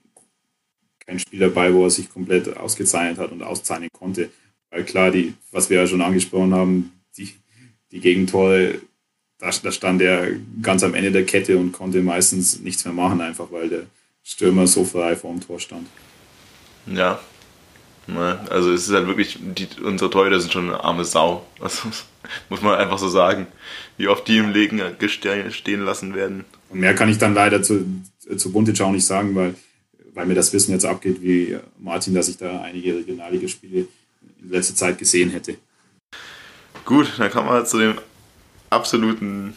kein 0.99 1.19
Spiel 1.19 1.39
dabei, 1.39 1.73
wo 1.73 1.85
er 1.85 1.89
sich 1.89 2.09
komplett 2.09 2.55
ausgezeichnet 2.57 3.17
hat 3.17 3.31
und 3.31 3.43
auszeichnen 3.43 3.89
konnte. 3.91 4.29
Weil 4.69 4.85
klar, 4.85 5.11
die, 5.11 5.33
was 5.51 5.69
wir 5.69 5.81
ja 5.81 5.87
schon 5.87 6.01
angesprochen 6.01 6.53
haben, 6.53 6.91
die, 7.17 7.33
die 7.91 7.99
Gegentore, 7.99 8.81
da, 9.37 9.49
da 9.49 9.71
stand 9.71 10.01
er 10.01 10.31
ganz 10.61 10.83
am 10.83 10.93
Ende 10.93 11.11
der 11.11 11.25
Kette 11.25 11.57
und 11.57 11.71
konnte 11.73 12.01
meistens 12.01 12.59
nichts 12.59 12.85
mehr 12.85 12.93
machen, 12.93 13.21
einfach 13.21 13.51
weil 13.51 13.69
der 13.69 13.85
Stürmer 14.23 14.67
so 14.67 14.85
frei 14.85 15.15
vor 15.15 15.31
dem 15.31 15.41
Tor 15.41 15.59
stand. 15.59 15.87
Ja. 16.85 17.19
Also 18.49 18.71
es 18.73 18.87
ist 18.87 18.93
halt 18.93 19.07
wirklich, 19.07 19.37
die, 19.39 19.67
unsere 19.83 20.09
Torhüter 20.09 20.39
sind 20.39 20.51
schon 20.51 20.69
eine 20.69 20.83
arme 20.83 21.05
Sau. 21.05 21.45
Also, 21.59 21.89
muss 22.49 22.61
man 22.61 22.75
einfach 22.75 22.97
so 22.97 23.07
sagen. 23.07 23.47
Wie 23.97 24.07
oft 24.07 24.27
die 24.27 24.37
im 24.37 24.51
Legen 24.51 24.81
stehen 25.51 25.85
lassen 25.85 26.15
werden. 26.15 26.45
Und 26.69 26.79
mehr 26.79 26.95
kann 26.95 27.09
ich 27.09 27.17
dann 27.17 27.33
leider 27.33 27.61
zu, 27.61 27.85
zu 28.35 28.51
Buntic 28.51 28.81
auch 28.81 28.91
nicht 28.91 29.05
sagen, 29.05 29.35
weil, 29.35 29.55
weil 30.13 30.25
mir 30.25 30.35
das 30.35 30.53
Wissen 30.53 30.71
jetzt 30.71 30.85
abgeht, 30.85 31.21
wie 31.21 31.57
Martin, 31.79 32.13
dass 32.13 32.29
ich 32.29 32.37
da 32.37 32.61
einige 32.61 32.95
Regionalligaspiele 32.95 33.87
in 34.41 34.49
letzter 34.49 34.75
Zeit 34.75 34.97
gesehen 34.97 35.29
hätte. 35.29 35.57
Gut, 36.85 37.13
dann 37.17 37.29
kommen 37.29 37.49
wir 37.49 37.65
zu 37.65 37.77
dem 37.77 37.95
absoluten 38.69 39.55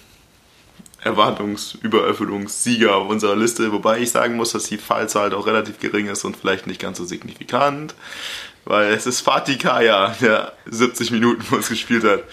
Erwartungsübererfüllungssieger 1.04 2.96
auf 2.96 3.08
unserer 3.08 3.36
Liste, 3.36 3.70
wobei 3.72 4.00
ich 4.00 4.10
sagen 4.10 4.36
muss, 4.36 4.52
dass 4.52 4.64
die 4.64 4.78
Fallzahl 4.78 5.32
auch 5.34 5.46
relativ 5.46 5.78
gering 5.78 6.08
ist 6.08 6.24
und 6.24 6.36
vielleicht 6.36 6.66
nicht 6.66 6.80
ganz 6.80 6.98
so 6.98 7.04
signifikant, 7.04 7.94
weil 8.64 8.92
es 8.92 9.06
ist 9.06 9.20
Fatih 9.20 9.58
Kaya, 9.58 10.16
der 10.20 10.52
70 10.66 11.10
Minuten 11.10 11.42
für 11.42 11.56
uns 11.56 11.68
gespielt 11.68 12.04
hat. 12.04 12.24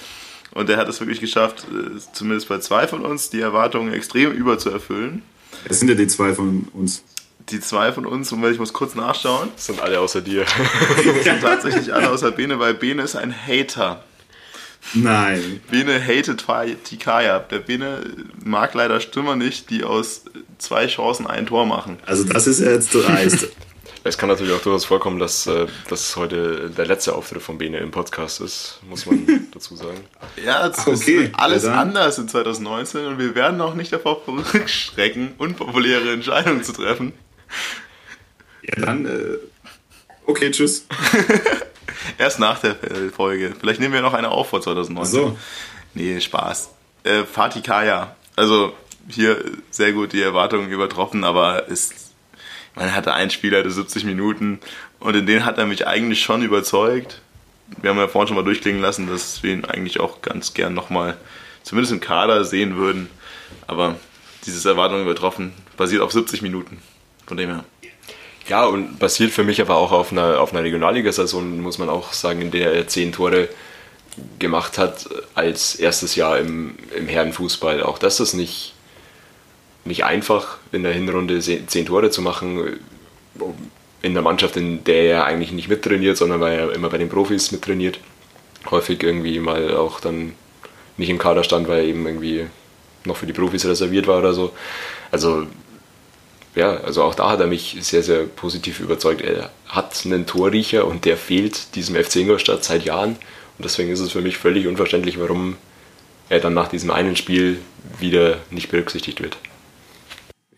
Und 0.53 0.67
der 0.69 0.77
hat 0.77 0.87
es 0.89 0.99
wirklich 0.99 1.21
geschafft, 1.21 1.65
äh, 1.71 1.99
zumindest 2.13 2.49
bei 2.49 2.59
zwei 2.59 2.87
von 2.87 3.05
uns, 3.05 3.29
die 3.29 3.39
Erwartungen 3.39 3.93
extrem 3.93 4.31
überzuerfüllen. 4.31 5.21
Wer 5.65 5.75
sind 5.75 5.87
ja 5.87 5.95
die 5.95 6.07
zwei 6.07 6.33
von 6.33 6.67
uns? 6.73 7.03
Die 7.49 7.59
zwei 7.59 7.91
von 7.91 8.05
uns, 8.05 8.31
und 8.31 8.43
ich 8.51 8.59
muss 8.59 8.73
kurz 8.73 8.95
nachschauen. 8.95 9.49
Das 9.55 9.65
sind 9.65 9.81
alle 9.81 9.99
außer 9.99 10.21
dir. 10.21 10.45
Das 10.45 11.03
sind 11.23 11.41
tatsächlich 11.41 11.93
alle 11.93 12.09
außer 12.09 12.31
Bene, 12.31 12.59
weil 12.59 12.73
Bene 12.73 13.01
ist 13.01 13.15
ein 13.15 13.33
Hater. 13.33 14.03
Nein. 14.93 15.61
Bene 15.69 15.99
hatet 16.01 16.45
Tikaya. 16.83 17.39
Der 17.39 17.59
Bene 17.59 18.01
mag 18.43 18.73
leider 18.73 18.99
Stürmer 18.99 19.35
nicht, 19.35 19.69
die 19.69 19.83
aus 19.83 20.25
zwei 20.57 20.87
Chancen 20.87 21.27
ein 21.27 21.45
Tor 21.45 21.65
machen. 21.65 21.97
Also 22.05 22.23
das 22.23 22.47
ist 22.47 22.59
ja 22.59 22.71
jetzt 22.71 22.93
dreist. 22.93 23.49
Es 24.03 24.17
kann 24.17 24.29
natürlich 24.29 24.51
auch 24.53 24.61
durchaus 24.61 24.85
vorkommen, 24.85 25.19
dass 25.19 25.45
äh, 25.45 25.67
das 25.87 26.15
heute 26.15 26.71
der 26.75 26.87
letzte 26.87 27.13
Auftritt 27.13 27.43
von 27.43 27.59
Bene 27.59 27.77
im 27.77 27.91
Podcast 27.91 28.41
ist, 28.41 28.79
muss 28.89 29.05
man 29.05 29.47
dazu 29.53 29.75
sagen. 29.75 29.99
Ja, 30.43 30.67
es 30.67 30.87
okay, 30.87 31.25
ist 31.25 31.35
alles 31.35 31.65
ja, 31.65 31.73
anders 31.79 32.17
in 32.17 32.27
2019 32.27 33.05
und 33.05 33.19
wir 33.19 33.35
werden 33.35 33.61
auch 33.61 33.75
nicht 33.75 33.93
davor 33.93 34.25
zurückschrecken, 34.25 35.33
unpopuläre 35.37 36.13
Entscheidungen 36.13 36.63
zu 36.63 36.73
treffen. 36.73 37.13
Ja, 38.63 38.85
dann, 38.85 39.05
äh, 39.05 39.37
okay, 40.25 40.49
tschüss. 40.49 40.87
Erst 42.17 42.39
nach 42.39 42.59
der 42.59 42.75
Folge. 43.15 43.53
Vielleicht 43.59 43.79
nehmen 43.79 43.93
wir 43.93 44.01
noch 44.01 44.13
eine 44.13 44.29
auf 44.29 44.49
vor 44.49 44.61
2019. 44.61 45.05
So. 45.11 45.37
Nee, 45.93 46.19
Spaß. 46.19 46.69
Äh, 47.03 47.23
Fatih 47.23 47.61
Kaya. 47.61 48.15
Also 48.35 48.73
hier 49.09 49.43
sehr 49.69 49.93
gut 49.93 50.13
die 50.13 50.21
Erwartungen 50.21 50.69
übertroffen, 50.69 51.23
aber 51.23 51.67
ist, 51.67 52.13
man 52.75 52.93
hatte 52.95 53.13
einen 53.13 53.31
Spieler, 53.31 53.63
der 53.63 53.71
70 53.71 54.05
Minuten 54.05 54.59
und 54.99 55.15
in 55.15 55.25
den 55.25 55.45
hat 55.45 55.57
er 55.57 55.65
mich 55.65 55.87
eigentlich 55.87 56.21
schon 56.21 56.43
überzeugt. 56.43 57.21
Wir 57.81 57.89
haben 57.89 57.97
ja 57.97 58.07
vorhin 58.07 58.27
schon 58.27 58.37
mal 58.37 58.43
durchklingen 58.43 58.81
lassen, 58.81 59.07
dass 59.07 59.43
wir 59.43 59.53
ihn 59.53 59.65
eigentlich 59.65 59.99
auch 59.99 60.21
ganz 60.21 60.53
gern 60.53 60.73
nochmal, 60.73 61.17
zumindest 61.63 61.93
im 61.93 62.01
Kader 62.01 62.43
sehen 62.45 62.75
würden. 62.75 63.09
Aber 63.67 63.95
dieses 64.45 64.65
Erwartungen 64.65 65.03
übertroffen, 65.03 65.53
basiert 65.77 66.01
auf 66.01 66.11
70 66.11 66.41
Minuten. 66.41 66.81
Von 67.25 67.37
dem 67.37 67.49
her. 67.49 67.63
Ja, 68.47 68.65
und 68.65 68.99
basiert 68.99 69.31
für 69.31 69.43
mich 69.43 69.61
aber 69.61 69.75
auch 69.75 69.91
auf 69.91 70.11
einer, 70.11 70.39
auf 70.39 70.51
einer 70.51 70.63
Regionalliga-Saison, 70.63 71.61
muss 71.61 71.77
man 71.77 71.89
auch 71.89 72.13
sagen, 72.13 72.41
in 72.41 72.51
der 72.51 72.73
er 72.73 72.87
zehn 72.87 73.11
Tore 73.11 73.49
gemacht 74.39 74.77
hat 74.77 75.07
als 75.35 75.75
erstes 75.75 76.15
Jahr 76.15 76.37
im, 76.39 76.75
im 76.95 77.07
Herrenfußball. 77.07 77.83
Auch 77.83 77.97
das 77.97 78.19
ist 78.19 78.33
nicht, 78.33 78.73
nicht 79.85 80.03
einfach, 80.03 80.57
in 80.71 80.83
der 80.83 80.93
Hinrunde 80.93 81.39
zehn 81.39 81.85
Tore 81.85 82.09
zu 82.09 82.21
machen. 82.21 82.79
In 84.01 84.13
der 84.13 84.23
Mannschaft, 84.23 84.57
in 84.57 84.83
der 84.83 85.03
er 85.03 85.25
eigentlich 85.25 85.51
nicht 85.51 85.69
mittrainiert, 85.69 86.17
sondern 86.17 86.41
weil 86.41 86.59
er 86.59 86.73
immer 86.73 86.89
bei 86.89 86.97
den 86.97 87.09
Profis 87.09 87.51
mittrainiert. 87.51 87.99
Häufig 88.69 89.01
irgendwie 89.03 89.39
mal 89.39 89.75
auch 89.75 89.99
dann 89.99 90.33
nicht 90.97 91.09
im 91.09 91.17
Kader 91.17 91.43
stand, 91.43 91.67
weil 91.67 91.79
er 91.79 91.85
eben 91.85 92.05
irgendwie 92.05 92.47
noch 93.05 93.17
für 93.17 93.27
die 93.27 93.33
Profis 93.33 93.65
reserviert 93.65 94.07
war 94.07 94.19
oder 94.19 94.33
so. 94.33 94.51
Also 95.11 95.47
ja, 96.55 96.75
also 96.77 97.03
auch 97.03 97.15
da 97.15 97.29
hat 97.29 97.39
er 97.39 97.47
mich 97.47 97.77
sehr, 97.81 98.03
sehr 98.03 98.23
positiv 98.23 98.79
überzeugt. 98.79 99.21
Er 99.21 99.51
hat 99.67 100.05
einen 100.05 100.25
Torriecher 100.25 100.85
und 100.85 101.05
der 101.05 101.15
fehlt 101.17 101.75
diesem 101.75 101.95
FC 101.95 102.17
Ingolstadt 102.17 102.63
seit 102.63 102.83
Jahren. 102.83 103.11
Und 103.57 103.65
deswegen 103.65 103.91
ist 103.91 104.01
es 104.01 104.11
für 104.11 104.21
mich 104.21 104.37
völlig 104.37 104.67
unverständlich, 104.67 105.19
warum 105.19 105.55
er 106.29 106.39
dann 106.39 106.53
nach 106.53 106.67
diesem 106.67 106.91
einen 106.91 107.15
Spiel 107.15 107.59
wieder 107.99 108.39
nicht 108.49 108.69
berücksichtigt 108.69 109.21
wird. 109.21 109.37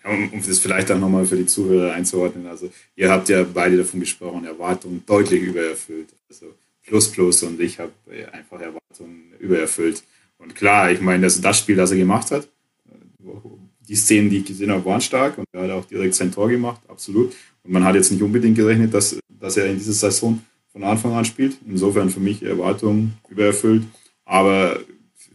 Um, 0.03 0.33
um 0.33 0.45
das 0.45 0.59
vielleicht 0.59 0.89
dann 0.89 0.99
nochmal 0.99 1.25
für 1.25 1.37
die 1.37 1.45
Zuhörer 1.45 1.93
einzuordnen. 1.93 2.47
Also 2.47 2.71
ihr 2.95 3.09
habt 3.09 3.29
ja 3.29 3.43
beide 3.43 3.77
davon 3.77 3.99
gesprochen, 3.99 4.45
Erwartungen 4.45 5.03
deutlich 5.05 5.41
übererfüllt. 5.41 6.09
Also 6.29 6.47
plus 6.85 7.11
plus 7.11 7.43
und 7.43 7.61
ich 7.61 7.79
habe 7.79 7.91
einfach 8.31 8.59
Erwartungen 8.59 9.31
übererfüllt. 9.39 10.03
Und 10.39 10.55
klar, 10.55 10.91
ich 10.91 10.99
meine, 11.01 11.23
das 11.23 11.39
das 11.39 11.59
Spiel, 11.59 11.75
das 11.75 11.91
er 11.91 11.97
gemacht 11.97 12.31
hat, 12.31 12.47
die 13.87 13.95
Szenen, 13.95 14.29
die 14.29 14.37
ich 14.37 14.45
gesehen 14.45 14.71
habe, 14.71 14.85
waren 14.85 15.01
stark 15.01 15.37
und 15.37 15.45
er 15.51 15.63
hat 15.63 15.71
auch 15.71 15.85
direkt 15.85 16.15
sein 16.15 16.31
Tor 16.31 16.49
gemacht, 16.49 16.81
absolut. 16.87 17.33
Und 17.63 17.71
man 17.71 17.83
hat 17.83 17.95
jetzt 17.95 18.11
nicht 18.11 18.21
unbedingt 18.21 18.55
gerechnet, 18.55 18.93
dass, 18.93 19.17
dass 19.27 19.57
er 19.57 19.67
in 19.67 19.77
dieser 19.77 19.93
Saison 19.93 20.41
von 20.71 20.83
Anfang 20.83 21.13
an 21.13 21.25
spielt. 21.25 21.57
Insofern 21.67 22.09
für 22.09 22.19
mich 22.19 22.43
Erwartungen 22.43 23.13
übererfüllt. 23.29 23.83
Aber 24.25 24.79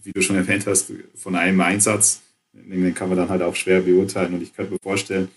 wie 0.03 0.13
du 0.13 0.23
schon 0.23 0.37
erwähnt 0.37 0.67
hast, 0.67 0.93
von 1.15 1.37
einem 1.37 1.61
Einsatz, 1.61 2.21
den 2.53 2.95
kann 2.95 3.09
man 3.09 3.19
dann 3.19 3.29
halt 3.29 3.43
auch 3.43 3.55
schwer 3.55 3.81
beurteilen. 3.81 4.35
Und 4.35 4.43
ich 4.43 4.55
könnte 4.55 4.73
mir 4.73 4.79
vorstellen, 4.83 5.29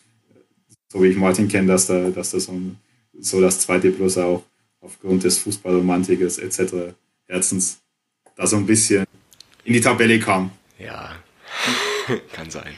so 0.89 1.01
wie 1.01 1.07
ich 1.07 1.17
Martin 1.17 1.47
kenne, 1.47 1.67
dass 1.67 1.87
da, 1.87 2.09
dass 2.09 2.31
das 2.31 2.45
so, 2.45 2.59
so 3.19 3.39
das 3.39 3.59
zweite 3.59 3.91
Plus 3.91 4.17
auch 4.17 4.43
aufgrund 4.81 5.23
des 5.23 5.37
Fußballromantikers 5.39 6.39
etc. 6.39 6.93
Herzens 7.27 7.79
da 8.35 8.47
so 8.47 8.57
ein 8.57 8.65
bisschen 8.65 9.05
in 9.63 9.73
die 9.73 9.81
Tabelle 9.81 10.19
kam. 10.19 10.51
Ja, 10.79 11.15
kann 12.33 12.49
sein 12.49 12.73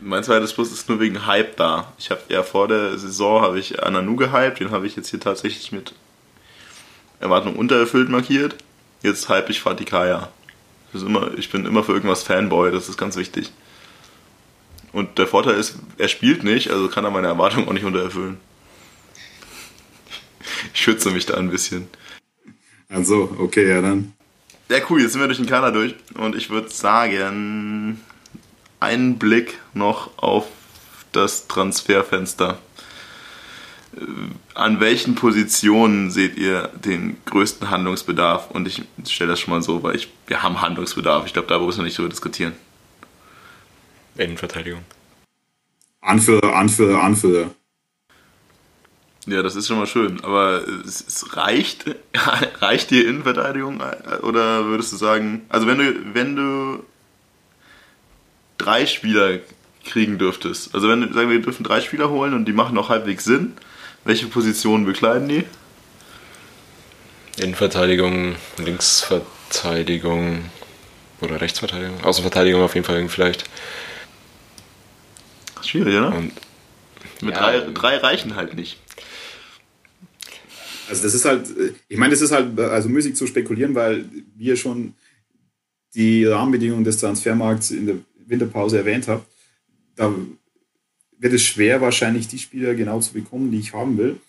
mein 0.00 0.24
zweites 0.24 0.52
Plus 0.52 0.72
ist 0.72 0.88
nur 0.88 1.00
wegen 1.00 1.26
Hype 1.26 1.56
da. 1.56 1.92
Ich 1.98 2.10
habe 2.10 2.22
ja 2.28 2.42
vor 2.42 2.68
der 2.68 2.96
Saison 2.98 3.42
habe 3.42 3.58
ich 3.58 3.82
Ananu 3.82 4.16
gehypt, 4.16 4.60
den 4.60 4.70
habe 4.70 4.86
ich 4.86 4.96
jetzt 4.96 5.10
hier 5.10 5.20
tatsächlich 5.20 5.72
mit 5.72 5.94
Erwartung 7.20 7.56
untererfüllt 7.56 8.08
markiert. 8.08 8.56
Jetzt 9.02 9.28
hype 9.28 9.50
ich 9.50 9.60
Fatih 9.60 9.84
Kaya. 9.84 10.30
Das 10.92 11.02
ist 11.02 11.08
immer, 11.08 11.36
ich 11.36 11.50
bin 11.50 11.66
immer 11.66 11.82
für 11.82 11.92
irgendwas 11.92 12.22
Fanboy, 12.22 12.70
das 12.70 12.88
ist 12.88 12.96
ganz 12.96 13.16
wichtig. 13.16 13.52
Und 14.92 15.18
der 15.18 15.26
Vorteil 15.26 15.54
ist, 15.54 15.76
er 15.98 16.08
spielt 16.08 16.42
nicht, 16.44 16.70
also 16.70 16.88
kann 16.88 17.04
er 17.04 17.10
meine 17.10 17.26
Erwartungen 17.26 17.68
auch 17.68 17.72
nicht 17.72 17.84
untererfüllen. 17.84 18.38
Ich 20.72 20.80
schütze 20.80 21.10
mich 21.10 21.26
da 21.26 21.34
ein 21.36 21.50
bisschen. 21.50 21.88
Also, 22.88 23.36
okay, 23.38 23.68
ja 23.68 23.82
dann. 23.82 24.12
Ja, 24.68 24.78
cool, 24.88 25.00
jetzt 25.00 25.12
sind 25.12 25.20
wir 25.20 25.26
durch 25.26 25.38
den 25.38 25.46
Kader 25.46 25.70
durch 25.70 25.94
und 26.14 26.34
ich 26.34 26.50
würde 26.50 26.70
sagen, 26.70 28.00
einen 28.86 29.18
Blick 29.18 29.58
noch 29.74 30.16
auf 30.16 30.46
das 31.12 31.48
Transferfenster. 31.48 32.58
Äh, 33.96 34.00
an 34.54 34.80
welchen 34.80 35.14
Positionen 35.14 36.10
seht 36.10 36.36
ihr 36.36 36.70
den 36.84 37.16
größten 37.26 37.68
Handlungsbedarf? 37.70 38.50
Und 38.50 38.68
ich 38.68 38.82
stelle 39.08 39.30
das 39.30 39.40
schon 39.40 39.52
mal 39.52 39.62
so, 39.62 39.82
weil 39.82 39.96
ich, 39.96 40.08
wir 40.26 40.42
haben 40.42 40.60
Handlungsbedarf. 40.60 41.26
Ich 41.26 41.32
glaube, 41.32 41.48
da 41.48 41.58
müssen 41.58 41.78
wir 41.78 41.84
nicht 41.84 41.98
drüber 41.98 42.08
diskutieren. 42.08 42.54
Innenverteidigung. 44.16 44.82
Anführer, 46.00 46.54
Anführer, 46.54 47.02
Anführer. 47.02 47.50
Ja, 49.26 49.42
das 49.42 49.56
ist 49.56 49.66
schon 49.66 49.78
mal 49.78 49.88
schön. 49.88 50.22
Aber 50.22 50.62
es, 50.86 51.04
es 51.06 51.36
reicht, 51.36 51.84
reicht 52.60 52.90
dir 52.90 53.06
Innenverteidigung? 53.08 53.82
Oder 54.22 54.66
würdest 54.66 54.92
du 54.92 54.96
sagen, 54.96 55.44
also 55.48 55.66
wenn 55.66 55.78
du, 55.78 56.14
wenn 56.14 56.36
du 56.36 56.84
drei 58.58 58.86
Spieler 58.86 59.40
kriegen 59.84 60.18
dürftest, 60.18 60.74
also 60.74 60.88
wenn 60.88 61.00
sagen 61.12 61.28
wir, 61.30 61.36
wir 61.36 61.42
dürfen 61.42 61.64
drei 61.64 61.80
Spieler 61.80 62.10
holen 62.10 62.34
und 62.34 62.44
die 62.46 62.52
machen 62.52 62.76
auch 62.76 62.88
halbwegs 62.88 63.24
Sinn, 63.24 63.52
welche 64.04 64.26
Positionen 64.26 64.84
bekleiden 64.84 65.28
die? 65.28 65.44
Innenverteidigung, 67.38 68.36
Linksverteidigung 68.58 70.50
oder 71.20 71.40
Rechtsverteidigung, 71.40 72.02
Außenverteidigung 72.02 72.62
auf 72.62 72.74
jeden 72.74 72.86
Fall 72.86 73.08
vielleicht. 73.08 73.44
Schwierig, 75.62 75.96
oder? 75.96 76.14
Und 76.14 76.32
Mit 77.20 77.34
ja, 77.34 77.40
drei, 77.40 77.60
drei 77.72 77.96
reichen 77.98 78.36
halt 78.36 78.54
nicht. 78.54 78.78
Also 80.88 81.02
das 81.02 81.14
ist 81.14 81.24
halt, 81.24 81.46
ich 81.88 81.98
meine, 81.98 82.12
das 82.12 82.22
ist 82.22 82.32
halt 82.32 82.58
also 82.60 82.88
müßig 82.88 83.16
zu 83.16 83.26
spekulieren, 83.26 83.74
weil 83.74 84.04
wir 84.36 84.56
schon 84.56 84.94
die 85.94 86.24
Rahmenbedingungen 86.24 86.84
des 86.84 86.98
Transfermarkts 86.98 87.70
in 87.70 87.86
der 87.86 87.96
Winterpause 88.26 88.78
erwähnt 88.78 89.08
haben. 89.08 89.22
Da 89.94 90.14
wird 91.18 91.32
es 91.32 91.42
schwer, 91.42 91.80
wahrscheinlich 91.80 92.28
die 92.28 92.38
Spieler 92.38 92.74
genau 92.74 93.00
zu 93.00 93.12
bekommen, 93.12 93.50
die 93.50 93.58
ich 93.58 93.72
haben 93.72 93.96
will. 93.96 94.20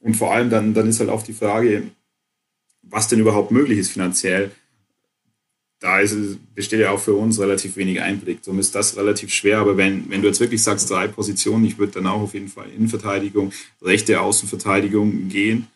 Und 0.00 0.16
vor 0.16 0.32
allem 0.32 0.50
dann, 0.50 0.74
dann 0.74 0.88
ist 0.88 1.00
halt 1.00 1.10
auch 1.10 1.22
die 1.22 1.32
Frage, 1.32 1.90
was 2.82 3.08
denn 3.08 3.18
überhaupt 3.18 3.50
möglich 3.50 3.78
ist 3.78 3.90
finanziell. 3.90 4.52
Da 5.80 6.00
ist, 6.00 6.16
besteht 6.54 6.80
ja 6.80 6.90
auch 6.90 7.00
für 7.00 7.14
uns 7.14 7.38
relativ 7.38 7.76
wenig 7.76 8.00
Einblick. 8.00 8.42
Darum 8.42 8.60
ist 8.60 8.74
das 8.74 8.96
relativ 8.96 9.32
schwer. 9.32 9.58
Aber 9.58 9.76
wenn, 9.76 10.08
wenn 10.08 10.22
du 10.22 10.28
jetzt 10.28 10.40
wirklich 10.40 10.62
sagst, 10.62 10.88
drei 10.90 11.08
Positionen, 11.08 11.64
ich 11.64 11.78
würde 11.78 11.94
dann 11.94 12.06
auch 12.06 12.22
auf 12.22 12.34
jeden 12.34 12.48
Fall 12.48 12.70
Innenverteidigung, 12.70 13.52
rechte 13.82 14.20
Außenverteidigung 14.20 15.28
gehen 15.28 15.66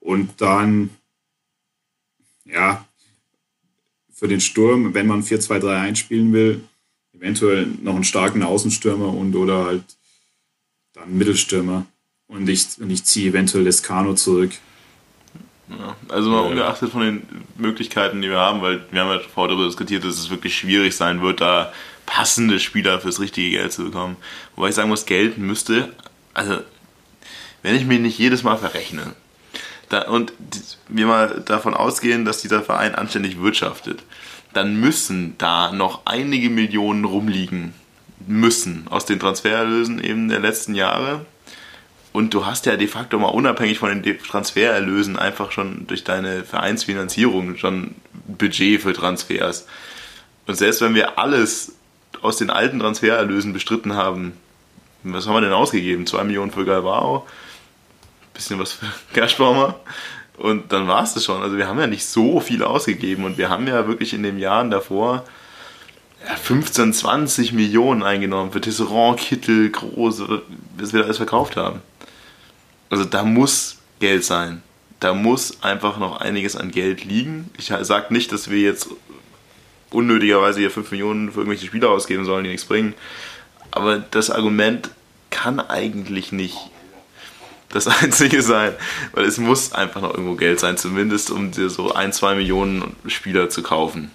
und 0.00 0.40
dann, 0.40 0.90
ja, 2.44 2.86
für 4.12 4.28
den 4.28 4.40
Sturm, 4.40 4.94
wenn 4.94 5.06
man 5.06 5.22
4-2-3-1 5.22 5.96
spielen 5.96 6.32
will, 6.32 6.60
eventuell 7.22 7.66
noch 7.82 7.94
einen 7.94 8.04
starken 8.04 8.42
Außenstürmer 8.42 9.08
und 9.08 9.34
oder 9.36 9.64
halt 9.64 9.84
dann 10.92 11.16
Mittelstürmer. 11.16 11.86
Und 12.26 12.48
ich, 12.48 12.66
und 12.80 12.90
ich 12.90 13.04
ziehe 13.04 13.30
eventuell 13.30 13.64
Lescano 13.64 14.14
zurück. 14.14 14.52
Ja, 15.68 15.96
also 16.08 16.30
mal 16.30 16.40
ungeachtet 16.40 16.90
von 16.90 17.02
den 17.02 17.22
Möglichkeiten, 17.56 18.20
die 18.20 18.28
wir 18.28 18.38
haben, 18.38 18.60
weil 18.60 18.84
wir 18.90 19.00
haben 19.00 19.10
ja 19.10 19.20
vorher 19.20 19.54
darüber 19.54 19.68
diskutiert, 19.68 20.04
dass 20.04 20.18
es 20.18 20.30
wirklich 20.30 20.56
schwierig 20.56 20.96
sein 20.96 21.22
wird, 21.22 21.40
da 21.40 21.72
passende 22.04 22.58
Spieler 22.58 23.00
fürs 23.00 23.20
richtige 23.20 23.50
Geld 23.50 23.72
zu 23.72 23.84
bekommen. 23.84 24.16
Wobei 24.56 24.70
ich 24.70 24.74
sagen 24.74 24.88
muss, 24.88 25.06
Geld 25.06 25.38
müsste, 25.38 25.94
also 26.34 26.58
wenn 27.62 27.76
ich 27.76 27.86
mich 27.86 28.00
nicht 28.00 28.18
jedes 28.18 28.42
Mal 28.42 28.56
verrechne, 28.56 29.14
da, 29.88 30.08
und 30.08 30.32
wir 30.88 31.06
mal 31.06 31.42
davon 31.46 31.74
ausgehen, 31.74 32.24
dass 32.24 32.42
dieser 32.42 32.62
Verein 32.62 32.94
anständig 32.94 33.40
wirtschaftet, 33.40 34.02
dann 34.52 34.78
müssen 34.78 35.36
da 35.38 35.72
noch 35.72 36.02
einige 36.04 36.50
Millionen 36.50 37.04
rumliegen. 37.04 37.74
Müssen 38.26 38.86
aus 38.90 39.04
den 39.04 39.18
Transfererlösen 39.18 40.02
eben 40.02 40.28
der 40.28 40.40
letzten 40.40 40.74
Jahre. 40.74 41.26
Und 42.12 42.34
du 42.34 42.44
hast 42.44 42.66
ja 42.66 42.76
de 42.76 42.86
facto 42.86 43.18
mal 43.18 43.28
unabhängig 43.28 43.78
von 43.78 44.02
den 44.02 44.18
Transfererlösen 44.18 45.18
einfach 45.18 45.50
schon 45.50 45.86
durch 45.86 46.04
deine 46.04 46.44
Vereinsfinanzierung 46.44 47.56
schon 47.56 47.94
Budget 48.26 48.82
für 48.82 48.92
Transfers. 48.92 49.66
Und 50.46 50.56
selbst 50.56 50.82
wenn 50.82 50.94
wir 50.94 51.18
alles 51.18 51.74
aus 52.20 52.36
den 52.36 52.50
alten 52.50 52.80
Transfererlösen 52.80 53.52
bestritten 53.52 53.94
haben, 53.94 54.34
was 55.04 55.26
haben 55.26 55.34
wir 55.34 55.40
denn 55.40 55.52
ausgegeben? 55.52 56.06
2 56.06 56.24
Millionen 56.24 56.52
für 56.52 56.64
Galvao, 56.64 57.26
bisschen 58.34 58.58
was 58.58 58.72
für 58.72 58.86
Gershbaumer. 59.14 59.80
Und 60.38 60.72
dann 60.72 60.88
war 60.88 61.02
es 61.02 61.14
das 61.14 61.24
schon. 61.24 61.42
Also 61.42 61.56
wir 61.56 61.68
haben 61.68 61.78
ja 61.78 61.86
nicht 61.86 62.06
so 62.06 62.40
viel 62.40 62.62
ausgegeben 62.62 63.24
und 63.24 63.38
wir 63.38 63.50
haben 63.50 63.66
ja 63.66 63.86
wirklich 63.86 64.14
in 64.14 64.22
den 64.22 64.38
Jahren 64.38 64.70
davor 64.70 65.24
ja, 66.26 66.36
15, 66.36 66.92
20 66.92 67.52
Millionen 67.52 68.02
eingenommen 68.02 68.52
für 68.52 68.60
Tisserand, 68.60 69.18
Kittel, 69.18 69.70
Große, 69.70 70.42
bis 70.76 70.92
wir 70.92 71.00
da 71.00 71.06
alles 71.06 71.18
verkauft 71.18 71.56
haben. 71.56 71.80
Also 72.90 73.04
da 73.04 73.24
muss 73.24 73.78
Geld 74.00 74.24
sein. 74.24 74.62
Da 75.00 75.14
muss 75.14 75.62
einfach 75.62 75.98
noch 75.98 76.20
einiges 76.20 76.56
an 76.56 76.70
Geld 76.70 77.04
liegen. 77.04 77.50
Ich 77.58 77.72
sage 77.80 78.12
nicht, 78.12 78.30
dass 78.32 78.50
wir 78.50 78.60
jetzt 78.60 78.88
unnötigerweise 79.90 80.60
hier 80.60 80.70
5 80.70 80.90
Millionen 80.92 81.32
für 81.32 81.40
irgendwelche 81.40 81.66
Spieler 81.66 81.90
ausgeben 81.90 82.24
sollen, 82.24 82.44
die 82.44 82.50
nichts 82.50 82.66
bringen. 82.66 82.94
Aber 83.70 83.98
das 83.98 84.30
Argument 84.30 84.90
kann 85.30 85.60
eigentlich 85.60 86.30
nicht 86.30 86.56
das 87.72 87.86
Einzige 88.02 88.42
sein, 88.42 88.74
weil 89.12 89.24
es 89.24 89.38
muss 89.38 89.72
einfach 89.72 90.00
noch 90.00 90.12
irgendwo 90.12 90.34
Geld 90.34 90.60
sein, 90.60 90.76
zumindest 90.76 91.30
um 91.30 91.50
dir 91.50 91.68
so 91.68 91.92
ein, 91.92 92.12
zwei 92.12 92.34
Millionen 92.34 92.96
Spieler 93.06 93.48
zu 93.48 93.62
kaufen. 93.62 94.10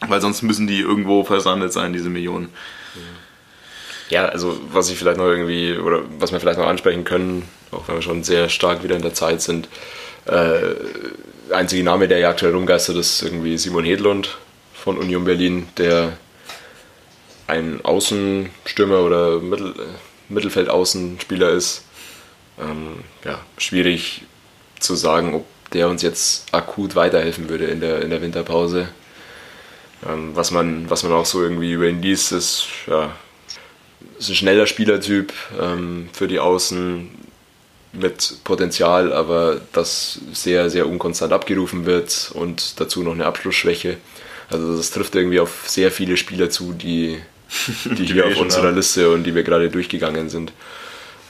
Weil 0.00 0.20
sonst 0.20 0.42
müssen 0.42 0.66
die 0.66 0.80
irgendwo 0.80 1.24
versandet 1.24 1.72
sein, 1.72 1.92
diese 1.92 2.10
Millionen. 2.10 2.48
Ja, 4.10 4.26
also 4.26 4.60
was 4.70 4.90
ich 4.90 4.98
vielleicht 4.98 5.16
noch 5.16 5.26
irgendwie, 5.26 5.76
oder 5.78 6.02
was 6.18 6.32
wir 6.32 6.40
vielleicht 6.40 6.58
noch 6.58 6.66
ansprechen 6.66 7.04
können, 7.04 7.48
auch 7.70 7.88
wenn 7.88 7.94
wir 7.94 8.02
schon 8.02 8.24
sehr 8.24 8.48
stark 8.48 8.82
wieder 8.84 8.96
in 8.96 9.02
der 9.02 9.14
Zeit 9.14 9.40
sind, 9.40 9.68
äh, 10.26 10.74
einzige 11.50 11.82
Name, 11.82 12.08
der 12.08 12.18
ja 12.18 12.30
aktuell 12.30 12.52
rumgeistert, 12.52 12.96
ist 12.96 13.22
irgendwie 13.22 13.56
Simon 13.56 13.84
Hedlund 13.84 14.36
von 14.74 14.98
Union 14.98 15.24
Berlin, 15.24 15.68
der 15.78 16.12
ein 17.46 17.80
Außenstürmer 17.82 19.00
oder 19.00 19.40
Mittel, 19.40 19.74
Mittelfeldaußenspieler 20.28 21.50
ist, 21.50 21.84
ähm, 22.60 23.04
ja, 23.24 23.40
schwierig 23.58 24.22
zu 24.78 24.94
sagen, 24.94 25.34
ob 25.34 25.46
der 25.72 25.88
uns 25.88 26.02
jetzt 26.02 26.52
akut 26.52 26.94
weiterhelfen 26.94 27.48
würde 27.48 27.66
in 27.66 27.80
der, 27.80 28.02
in 28.02 28.10
der 28.10 28.20
Winterpause. 28.20 28.88
Ähm, 30.06 30.30
was, 30.34 30.50
man, 30.50 30.90
was 30.90 31.02
man 31.02 31.12
auch 31.12 31.26
so 31.26 31.42
irgendwie 31.42 31.72
über 31.72 31.86
ihn 31.86 32.02
liest, 32.02 32.32
ist, 32.32 32.66
ja, 32.86 33.14
ist 34.18 34.28
ein 34.28 34.34
schneller 34.34 34.66
Spielertyp 34.66 35.32
ähm, 35.60 36.08
für 36.12 36.28
die 36.28 36.40
Außen 36.40 37.10
mit 37.92 38.38
Potenzial, 38.44 39.12
aber 39.12 39.60
das 39.72 40.18
sehr, 40.32 40.70
sehr 40.70 40.88
unkonstant 40.88 41.32
abgerufen 41.32 41.86
wird 41.86 42.30
und 42.34 42.80
dazu 42.80 43.02
noch 43.02 43.12
eine 43.12 43.26
Abschlussschwäche. 43.26 43.98
Also 44.50 44.76
das 44.76 44.90
trifft 44.90 45.14
irgendwie 45.14 45.40
auf 45.40 45.64
sehr 45.66 45.90
viele 45.90 46.16
Spieler 46.16 46.50
zu, 46.50 46.72
die, 46.72 47.20
die 47.84 48.06
hier 48.06 48.26
auf 48.26 48.38
unserer 48.38 48.72
Liste 48.72 49.10
und 49.10 49.24
die 49.24 49.34
wir 49.34 49.42
gerade 49.42 49.70
durchgegangen 49.70 50.28
sind. 50.30 50.52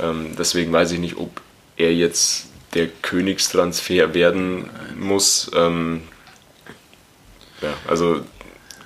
Ähm, 0.00 0.34
deswegen 0.38 0.72
weiß 0.72 0.92
ich 0.92 0.98
nicht, 0.98 1.16
ob 1.16 1.40
er 1.76 1.94
jetzt 1.94 2.46
der 2.74 2.88
Königstransfer 2.88 4.14
werden 4.14 4.70
muss. 4.98 5.50
Ähm, 5.54 6.02
ja, 7.60 7.74
also 7.86 8.20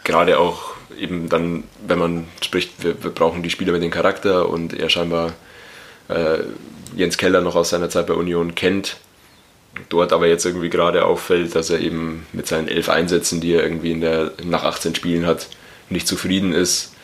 gerade 0.04 0.38
auch 0.38 0.74
eben 0.98 1.28
dann, 1.28 1.64
wenn 1.86 1.98
man 1.98 2.28
spricht, 2.42 2.82
wir, 2.82 3.02
wir, 3.02 3.10
brauchen 3.10 3.42
die 3.42 3.50
Spieler 3.50 3.72
mit 3.72 3.82
dem 3.82 3.90
Charakter 3.90 4.48
und 4.48 4.72
er 4.72 4.88
scheinbar 4.88 5.34
äh, 6.08 6.38
Jens 6.94 7.18
Keller 7.18 7.40
noch 7.40 7.56
aus 7.56 7.70
seiner 7.70 7.90
Zeit 7.90 8.06
bei 8.06 8.14
Union 8.14 8.54
kennt. 8.54 8.96
Dort 9.90 10.12
aber 10.12 10.26
jetzt 10.26 10.46
irgendwie 10.46 10.70
gerade 10.70 11.04
auffällt, 11.04 11.54
dass 11.54 11.68
er 11.68 11.80
eben 11.80 12.26
mit 12.32 12.46
seinen 12.46 12.68
elf 12.68 12.88
Einsätzen, 12.88 13.40
die 13.40 13.52
er 13.52 13.62
irgendwie 13.62 13.92
in 13.92 14.00
der, 14.00 14.32
nach 14.42 14.64
18 14.64 14.94
Spielen 14.94 15.26
hat, 15.26 15.48
nicht 15.90 16.08
zufrieden 16.08 16.52
ist. 16.52 16.94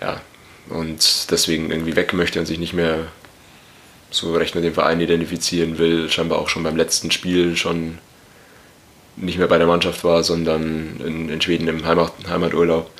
Ja, 0.00 0.20
und 0.68 1.30
deswegen 1.30 1.70
irgendwie 1.70 1.96
weg 1.96 2.12
möchte 2.12 2.40
und 2.40 2.46
sich 2.46 2.58
nicht 2.58 2.74
mehr 2.74 3.06
so 4.10 4.34
recht 4.34 4.54
mit 4.54 4.64
dem 4.64 4.74
Verein 4.74 5.00
identifizieren 5.00 5.78
will, 5.78 6.10
scheinbar 6.10 6.38
auch 6.38 6.48
schon 6.48 6.62
beim 6.62 6.76
letzten 6.76 7.10
Spiel 7.10 7.56
schon 7.56 7.98
nicht 9.16 9.38
mehr 9.38 9.48
bei 9.48 9.58
der 9.58 9.66
Mannschaft 9.66 10.04
war, 10.04 10.22
sondern 10.22 11.00
in, 11.04 11.28
in 11.28 11.40
Schweden 11.40 11.68
im 11.68 11.84
Heimat, 11.84 12.12
Heimaturlaub. 12.28 12.90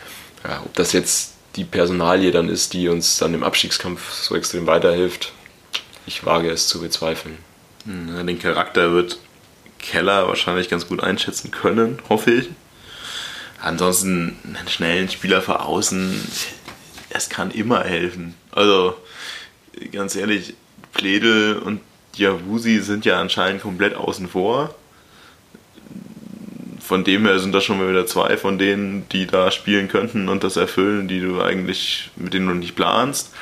Ja, 0.45 0.63
ob 0.65 0.75
das 0.75 0.93
jetzt 0.93 1.35
die 1.57 1.65
Personalie 1.65 2.31
dann 2.31 2.49
ist, 2.49 2.73
die 2.73 2.89
uns 2.89 3.19
dann 3.19 3.35
im 3.35 3.43
Abstiegskampf 3.43 4.13
so 4.13 4.35
extrem 4.37 4.67
weiterhilft, 4.67 5.33
ich 6.07 6.25
wage 6.25 6.51
es 6.51 6.69
zu 6.69 6.81
bezweifeln. 6.81 7.39
Hm, 7.85 8.27
den 8.27 8.39
Charakter 8.39 8.93
wird 8.93 9.19
Keller 9.79 10.29
wahrscheinlich 10.29 10.69
ganz 10.69 10.87
gut 10.89 11.03
einschätzen 11.03 11.51
können, 11.51 11.99
hoffe 12.09 12.31
ich. 12.31 12.49
Ansonsten 13.61 14.39
einen 14.45 14.69
schnellen 14.69 15.09
Spieler 15.09 15.43
vor 15.43 15.65
außen, 15.67 16.21
das 17.17 17.31
kann 17.31 17.51
immer 17.51 17.83
helfen. 17.83 18.35
Also 18.53 18.95
ganz 19.91 20.17
ehrlich, 20.17 20.53
Pledel 20.93 21.57
und 21.57 21.81
Diawusi 22.19 22.81
sind 22.81 23.07
ja 23.07 23.19
anscheinend 23.19 23.63
komplett 23.63 23.95
außen 23.95 24.29
vor. 24.29 24.75
Von 26.79 27.05
dem 27.05 27.25
her 27.25 27.39
sind 27.39 27.53
das 27.53 27.65
schon 27.65 27.79
mal 27.79 27.89
wieder 27.89 28.07
zwei 28.07 28.37
von 28.37 28.59
denen, 28.59 29.09
die 29.09 29.27
da 29.27 29.51
spielen 29.51 29.89
könnten 29.89 30.29
und 30.29 30.45
das 30.45 30.57
erfüllen, 30.59 31.09
die 31.09 31.21
du 31.21 31.41
eigentlich, 31.41 32.11
mit 32.17 32.35
denen 32.35 32.49
du 32.49 32.55
nicht 32.55 32.77
planst. 32.77 33.33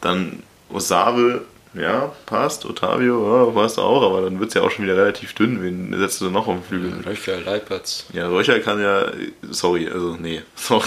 Dann 0.00 0.44
Osave 0.70 1.44
ja, 1.80 2.12
passt. 2.26 2.64
Otavio, 2.66 3.46
ja, 3.46 3.52
passt 3.52 3.78
auch, 3.78 4.02
aber 4.02 4.22
dann 4.22 4.38
wird 4.40 4.48
es 4.48 4.54
ja 4.54 4.62
auch 4.62 4.70
schon 4.70 4.84
wieder 4.84 4.96
relativ 4.96 5.32
dünn. 5.34 5.62
Wen 5.62 5.96
setzt 5.98 6.20
du 6.20 6.30
noch 6.30 6.46
auf 6.48 6.54
den 6.56 6.64
Flügel? 6.64 6.92
Röcher, 7.06 7.40
Leipertz. 7.40 8.06
Ja, 8.12 8.28
Röcher 8.28 8.60
kann 8.60 8.80
ja, 8.80 9.06
sorry, 9.50 9.88
also 9.88 10.16
nee, 10.20 10.42
sorry. 10.56 10.84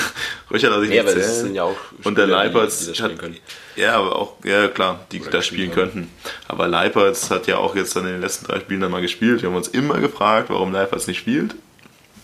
Röcher 0.52 0.70
lasse 0.70 0.84
ich 0.84 0.90
Nee, 0.90 0.96
nicht 1.02 1.08
aber 1.08 1.16
das 1.16 1.26
zählen. 1.34 1.46
sind 1.46 1.56
ja 1.56 1.64
auch 1.64 1.76
Und 2.04 2.18
der 2.18 2.24
Spieler, 2.26 2.44
die- 2.44 2.50
die 2.50 2.60
das 2.60 2.88
hat, 2.90 2.96
spielen 2.98 3.18
können. 3.18 3.38
ja, 3.76 3.94
aber 3.98 4.16
auch, 4.16 4.36
ja 4.44 4.68
klar, 4.68 5.06
die 5.12 5.22
Oder 5.22 5.32
da 5.32 5.42
spielen 5.42 5.70
haben. 5.70 5.76
könnten. 5.76 6.12
Aber 6.48 6.68
Leipertz 6.68 7.30
hat 7.30 7.48
ja 7.48 7.58
auch 7.58 7.76
jetzt 7.76 7.96
dann 7.96 8.06
in 8.06 8.14
den 8.14 8.22
letzten 8.22 8.46
drei 8.48 8.60
Spielen 8.60 8.82
dann 8.82 8.92
mal 8.92 9.02
gespielt. 9.02 9.42
Wir 9.42 9.50
haben 9.50 9.56
uns 9.56 9.68
immer 9.70 10.00
gefragt, 10.00 10.50
warum 10.50 10.72
Leipertz 10.72 11.08
nicht 11.08 11.20
spielt. 11.20 11.56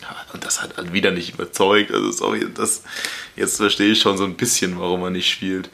Ja, 0.01 0.15
Und 0.33 0.45
das 0.45 0.61
hat 0.61 0.77
halt 0.77 0.93
wieder 0.93 1.11
nicht 1.11 1.33
überzeugt. 1.33 1.91
Also 1.91 2.11
sorry, 2.11 2.45
das, 2.55 2.83
jetzt 3.35 3.57
verstehe 3.57 3.91
ich 3.91 3.99
schon 3.99 4.17
so 4.17 4.23
ein 4.23 4.35
bisschen, 4.35 4.79
warum 4.79 5.01
er 5.03 5.09
nicht 5.09 5.29
spielt. 5.29 5.69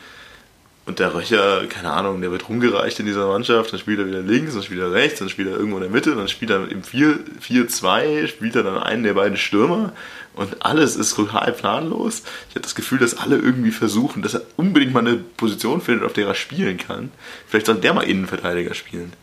Und 0.85 0.99
der 0.99 1.14
Röcher, 1.14 1.65
keine 1.68 1.91
Ahnung, 1.91 2.19
der 2.19 2.30
wird 2.31 2.49
rumgereicht 2.49 2.99
in 2.99 3.05
dieser 3.05 3.26
Mannschaft, 3.27 3.72
dann 3.72 3.80
spielt 3.80 3.99
er 3.99 4.05
wieder 4.05 4.19
links, 4.19 4.53
dann 4.53 4.64
spielt 4.64 4.81
er 4.81 4.91
rechts, 4.91 5.19
dann 5.19 5.30
spielt 5.30 5.47
er 5.47 5.55
irgendwo 5.55 5.77
in 5.77 5.84
der 5.84 5.91
Mitte, 5.91 6.14
dann 6.14 6.27
spielt 6.27 6.51
er 6.51 6.69
im 6.69 6.84
4 6.84 7.19
4-2, 7.41 8.27
spielt 8.27 8.55
er 8.57 8.64
dann 8.64 8.77
einen 8.77 9.03
der 9.03 9.14
beiden 9.14 9.38
Stürmer 9.38 9.93
und 10.34 10.65
alles 10.65 10.97
ist 10.97 11.15
total 11.15 11.53
planlos. 11.53 12.23
Ich 12.49 12.55
habe 12.55 12.64
das 12.64 12.76
Gefühl, 12.76 12.99
dass 12.99 13.18
alle 13.18 13.38
irgendwie 13.38 13.72
versuchen, 13.72 14.22
dass 14.23 14.34
er 14.34 14.41
unbedingt 14.57 14.93
mal 14.93 14.99
eine 14.99 15.15
Position 15.15 15.80
findet, 15.80 16.03
auf 16.05 16.11
der 16.11 16.27
er 16.27 16.35
spielen 16.35 16.77
kann. 16.77 17.11
Vielleicht 17.47 17.68
soll 17.68 17.76
der 17.76 17.93
mal 17.93 18.01
Innenverteidiger 18.01 18.73
spielen. 18.73 19.14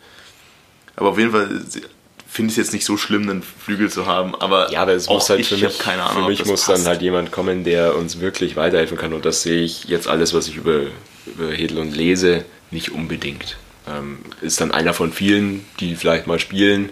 Aber 0.97 1.11
auf 1.11 1.19
jeden 1.19 1.33
Fall 1.33 1.49
finde 2.27 2.53
ich 2.53 2.57
es 2.59 2.65
jetzt 2.65 2.73
nicht 2.73 2.87
so 2.87 2.97
schlimm, 2.97 3.29
einen 3.29 3.43
Flügel 3.43 3.91
zu 3.91 4.07
haben. 4.07 4.35
Aber, 4.35 4.71
Ja, 4.71 4.83
aber 4.83 4.93
es 4.93 5.09
muss 5.09 5.29
halt 5.29 5.41
ich 5.41 5.49
für 5.49 5.57
mich, 5.59 5.79
keine 5.79 6.05
Ahnung, 6.05 6.23
für 6.23 6.29
mich 6.31 6.47
muss 6.47 6.65
passt. 6.65 6.79
dann 6.81 6.87
halt 6.87 7.03
jemand 7.03 7.33
kommen, 7.33 7.65
der 7.65 7.97
uns 7.97 8.21
wirklich 8.21 8.57
weiterhelfen 8.57 8.97
kann. 8.97 9.13
Und 9.13 9.27
das 9.27 9.43
sehe 9.43 9.63
ich 9.63 9.85
jetzt 9.85 10.09
alles, 10.09 10.33
was 10.33 10.47
ich 10.49 10.57
über 10.57 10.83
Hedel 11.39 11.79
und 11.79 11.95
lese, 11.95 12.45
nicht 12.71 12.91
unbedingt. 12.91 13.57
Ähm, 13.89 14.19
ist 14.41 14.61
dann 14.61 14.73
einer 14.73 14.95
von 14.95 15.13
vielen, 15.13 15.65
die 15.81 15.97
vielleicht 15.97 16.27
mal 16.27 16.39
spielen 16.39 16.91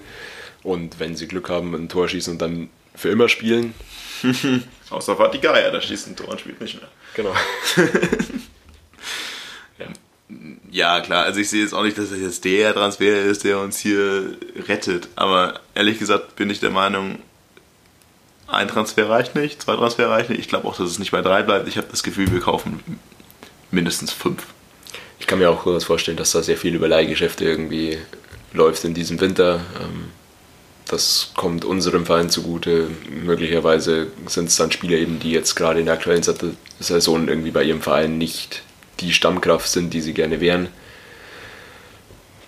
und 0.62 0.98
wenn 0.98 1.16
sie 1.16 1.28
Glück 1.28 1.48
haben, 1.48 1.74
ein 1.74 1.88
Tor 1.88 2.08
schießen 2.08 2.34
und 2.34 2.42
dann 2.42 2.70
für 2.94 3.10
immer 3.10 3.28
spielen. 3.28 3.74
Außer 4.90 5.16
Geier, 5.40 5.70
der 5.70 5.80
schießt 5.80 6.08
ein 6.08 6.16
Tor 6.16 6.28
und 6.28 6.40
spielt 6.40 6.60
nicht 6.60 6.80
mehr. 6.80 6.88
Genau. 7.14 7.34
Ja, 10.70 11.00
klar, 11.00 11.24
also 11.24 11.40
ich 11.40 11.48
sehe 11.48 11.62
jetzt 11.62 11.72
auch 11.72 11.82
nicht, 11.82 11.96
dass 11.96 12.10
das 12.10 12.20
jetzt 12.20 12.44
der 12.44 12.74
Transfer 12.74 13.22
ist, 13.22 13.44
der 13.44 13.58
uns 13.58 13.78
hier 13.78 14.36
rettet. 14.68 15.08
Aber 15.16 15.60
ehrlich 15.74 15.98
gesagt 15.98 16.36
bin 16.36 16.50
ich 16.50 16.60
der 16.60 16.70
Meinung, 16.70 17.18
ein 18.46 18.68
Transfer 18.68 19.08
reicht 19.08 19.34
nicht, 19.34 19.62
zwei 19.62 19.76
Transfer 19.76 20.08
reichen 20.10 20.32
nicht. 20.32 20.40
Ich 20.40 20.48
glaube 20.48 20.68
auch, 20.68 20.76
dass 20.76 20.90
es 20.90 20.98
nicht 20.98 21.10
bei 21.10 21.22
drei 21.22 21.42
bleibt. 21.42 21.68
Ich 21.68 21.78
habe 21.78 21.88
das 21.90 22.02
Gefühl, 22.02 22.30
wir 22.30 22.40
kaufen 22.40 22.80
mindestens 23.70 24.12
fünf. 24.12 24.46
Ich 25.18 25.26
kann 25.26 25.38
mir 25.38 25.50
auch 25.50 25.62
kurz 25.62 25.84
vorstellen, 25.84 26.16
dass 26.16 26.32
da 26.32 26.42
sehr 26.42 26.56
viel 26.56 26.74
über 26.74 26.88
Leihgeschäfte 26.88 27.44
irgendwie 27.44 27.98
läuft 28.52 28.84
in 28.84 28.94
diesem 28.94 29.20
Winter. 29.20 29.60
Ähm, 29.80 30.10
Das 30.90 31.32
kommt 31.36 31.66
unserem 31.66 32.06
Verein 32.06 32.30
zugute. 32.30 32.88
Möglicherweise 33.10 34.06
sind 34.26 34.48
es 34.48 34.56
dann 34.56 34.72
Spieler 34.72 34.96
eben, 34.96 35.18
die 35.18 35.32
jetzt 35.32 35.54
gerade 35.54 35.80
in 35.80 35.84
der 35.84 35.96
aktuellen 35.96 36.24
Saison 36.80 37.28
irgendwie 37.28 37.50
bei 37.50 37.62
ihrem 37.62 37.82
Verein 37.82 38.16
nicht 38.16 38.62
die 39.00 39.12
Stammkraft 39.12 39.68
sind, 39.68 39.92
die 39.92 40.00
sie 40.00 40.14
gerne 40.14 40.40
wären. 40.40 40.68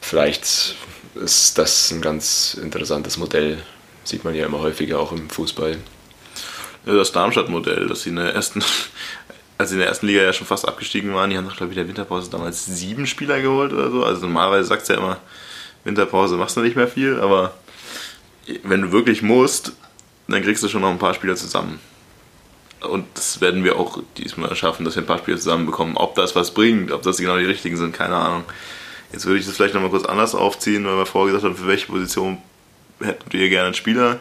Vielleicht 0.01 0.74
ist 1.16 1.59
das 1.59 1.90
ein 1.90 2.01
ganz 2.01 2.55
interessantes 2.55 3.18
Modell. 3.18 3.59
Sieht 4.05 4.24
man 4.24 4.34
ja 4.34 4.47
immer 4.47 4.60
häufiger 4.60 4.98
auch 4.98 5.12
im 5.12 5.28
Fußball. 5.28 5.76
Das 6.86 7.12
Darmstadt-Modell, 7.12 7.88
dass 7.88 8.05
sie 8.05 8.09
in 8.09 8.16
der 8.16 8.34
ersten, 8.34 8.64
als 9.60 9.68
sie 9.68 9.74
in 9.74 9.80
der 9.80 9.88
ersten 9.88 10.06
Liga 10.06 10.22
ja 10.22 10.32
schon 10.32 10.46
fast 10.46 10.66
abgestiegen 10.66 11.12
waren, 11.12 11.28
die 11.28 11.36
haben 11.36 11.46
doch, 11.46 11.54
glaube 11.54 11.72
ich, 11.72 11.76
der 11.76 11.86
Winterpause 11.86 12.30
damals 12.30 12.64
sieben 12.64 13.06
Spieler 13.06 13.42
geholt 13.42 13.74
oder 13.74 13.90
so. 13.90 14.02
Also 14.02 14.22
normalerweise 14.22 14.66
sagt 14.66 14.88
ja 14.88 14.96
immer, 14.96 15.18
Winterpause 15.84 16.36
machst 16.36 16.56
du 16.56 16.62
nicht 16.62 16.76
mehr 16.76 16.88
viel, 16.88 17.20
aber 17.20 17.52
wenn 18.62 18.80
du 18.80 18.90
wirklich 18.90 19.20
musst, 19.20 19.72
dann 20.28 20.40
kriegst 20.42 20.62
du 20.62 20.68
schon 20.68 20.80
noch 20.80 20.88
ein 20.88 20.98
paar 20.98 21.12
Spieler 21.12 21.36
zusammen. 21.36 21.78
Und 22.80 23.04
das 23.12 23.42
werden 23.42 23.62
wir 23.62 23.78
auch 23.78 24.02
diesmal 24.16 24.56
schaffen, 24.56 24.86
dass 24.86 24.96
wir 24.96 25.02
ein 25.02 25.06
paar 25.06 25.18
Spieler 25.18 25.36
zusammenbekommen. 25.36 25.98
Ob 25.98 26.14
das 26.14 26.34
was 26.34 26.54
bringt, 26.54 26.90
ob 26.90 27.02
das 27.02 27.18
genau 27.18 27.36
die 27.36 27.44
richtigen 27.44 27.76
sind, 27.76 27.92
keine 27.94 28.16
Ahnung. 28.16 28.44
Jetzt 29.12 29.26
würde 29.26 29.40
ich 29.40 29.44
das 29.44 29.56
vielleicht 29.56 29.74
nochmal 29.74 29.90
kurz 29.90 30.06
anders 30.06 30.34
aufziehen, 30.34 30.86
weil 30.86 30.96
wir 30.96 31.04
vorher 31.04 31.34
gesagt 31.34 31.44
haben, 31.44 31.62
für 31.62 31.68
welche 31.68 31.86
Position 31.86 32.38
hättet 32.98 33.34
ihr 33.34 33.50
gerne 33.50 33.66
einen 33.66 33.74
Spieler? 33.74 34.20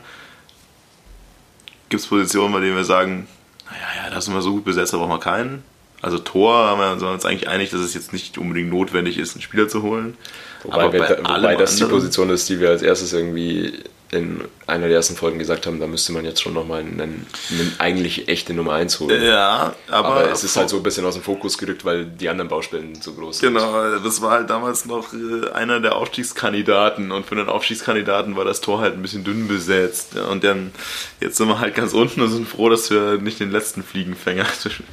Gibt 1.88 2.04
es 2.04 2.10
Positionen, 2.10 2.52
bei 2.52 2.60
denen 2.60 2.76
wir 2.76 2.84
sagen, 2.84 3.30
naja, 3.72 4.06
ja, 4.06 4.10
das 4.14 4.26
sind 4.26 4.34
wir 4.34 4.42
so 4.42 4.52
gut 4.54 4.66
besetzt, 4.66 4.94
da 4.94 4.98
brauchen 4.98 5.10
wir 5.12 5.20
keinen? 5.20 5.64
Also 6.02 6.18
Tor 6.18 6.54
haben 6.56 6.80
wir 6.80 6.90
sind 6.92 7.02
wir 7.08 7.12
uns 7.12 7.26
eigentlich 7.26 7.50
einig, 7.50 7.72
dass 7.72 7.82
es 7.82 7.94
jetzt 7.94 8.14
nicht 8.14 8.38
unbedingt 8.38 8.70
notwendig 8.70 9.18
ist, 9.18 9.34
einen 9.36 9.42
Spieler 9.42 9.68
zu 9.68 9.84
holen. 9.84 10.16
Wobei, 10.64 10.92
wir, 10.94 11.00
bei 11.00 11.18
wobei 11.20 11.56
das 11.56 11.76
die 11.76 11.84
anderen- 11.84 12.00
Position 12.00 12.30
ist, 12.30 12.48
die 12.50 12.60
wir 12.60 12.70
als 12.70 12.82
erstes 12.82 13.12
irgendwie 13.14 13.74
in 14.12 14.44
einer 14.66 14.88
der 14.88 14.98
ersten 14.98 15.16
Folgen 15.16 15.38
gesagt 15.38 15.68
haben, 15.68 15.80
da 15.80 15.86
müsste 15.86 16.14
man 16.14 16.26
jetzt 16.26 16.42
schon 16.42 16.54
nochmal 16.54 16.80
einen, 16.80 17.00
einen 17.00 17.76
eigentlich 17.78 18.28
echte 18.28 18.56
Nummer 18.56 18.74
1 18.74 19.00
holen. 19.00 19.24
Ja, 19.24 19.76
aber, 19.88 20.08
Aber 20.08 20.32
es 20.32 20.44
ist 20.44 20.56
halt 20.58 20.70
so 20.70 20.78
ein 20.78 20.84
bisschen 20.84 21.06
aus 21.06 21.14
dem 21.14 21.22
Fokus 21.22 21.60
gerückt, 21.60 21.86
weil 21.86 22.06
die 22.06 22.28
anderen 22.28 22.50
Baustellen 22.50 23.00
so 23.00 23.14
groß 23.14 23.40
sind. 23.40 23.54
Genau, 23.54 24.00
das 24.00 24.22
war 24.22 24.32
halt 24.32 24.50
damals 24.50 24.86
noch 24.86 25.14
äh, 25.14 25.52
einer 25.52 25.80
der 25.80 25.96
Aufstiegskandidaten 25.96 27.12
und 27.12 27.28
für 27.28 27.36
den 27.36 27.50
Aufstiegskandidaten 27.50 28.36
war 28.36 28.46
das 28.46 28.62
Tor 28.62 28.80
halt 28.80 28.96
ein 28.96 29.02
bisschen 29.04 29.24
dünn 29.24 29.48
besetzt. 29.48 30.16
Und 30.16 30.44
dann, 30.44 30.72
jetzt 31.20 31.38
sind 31.38 31.48
wir 31.48 31.60
halt 31.60 31.76
ganz 31.76 31.94
unten 31.94 32.22
und 32.22 32.32
sind 32.32 32.48
froh, 32.48 32.70
dass 32.70 32.90
wir 32.90 33.20
nicht 33.20 33.40
den 33.40 33.52
letzten 33.52 33.84
Fliegenfänger 33.84 34.46
zwischen, 34.60 34.86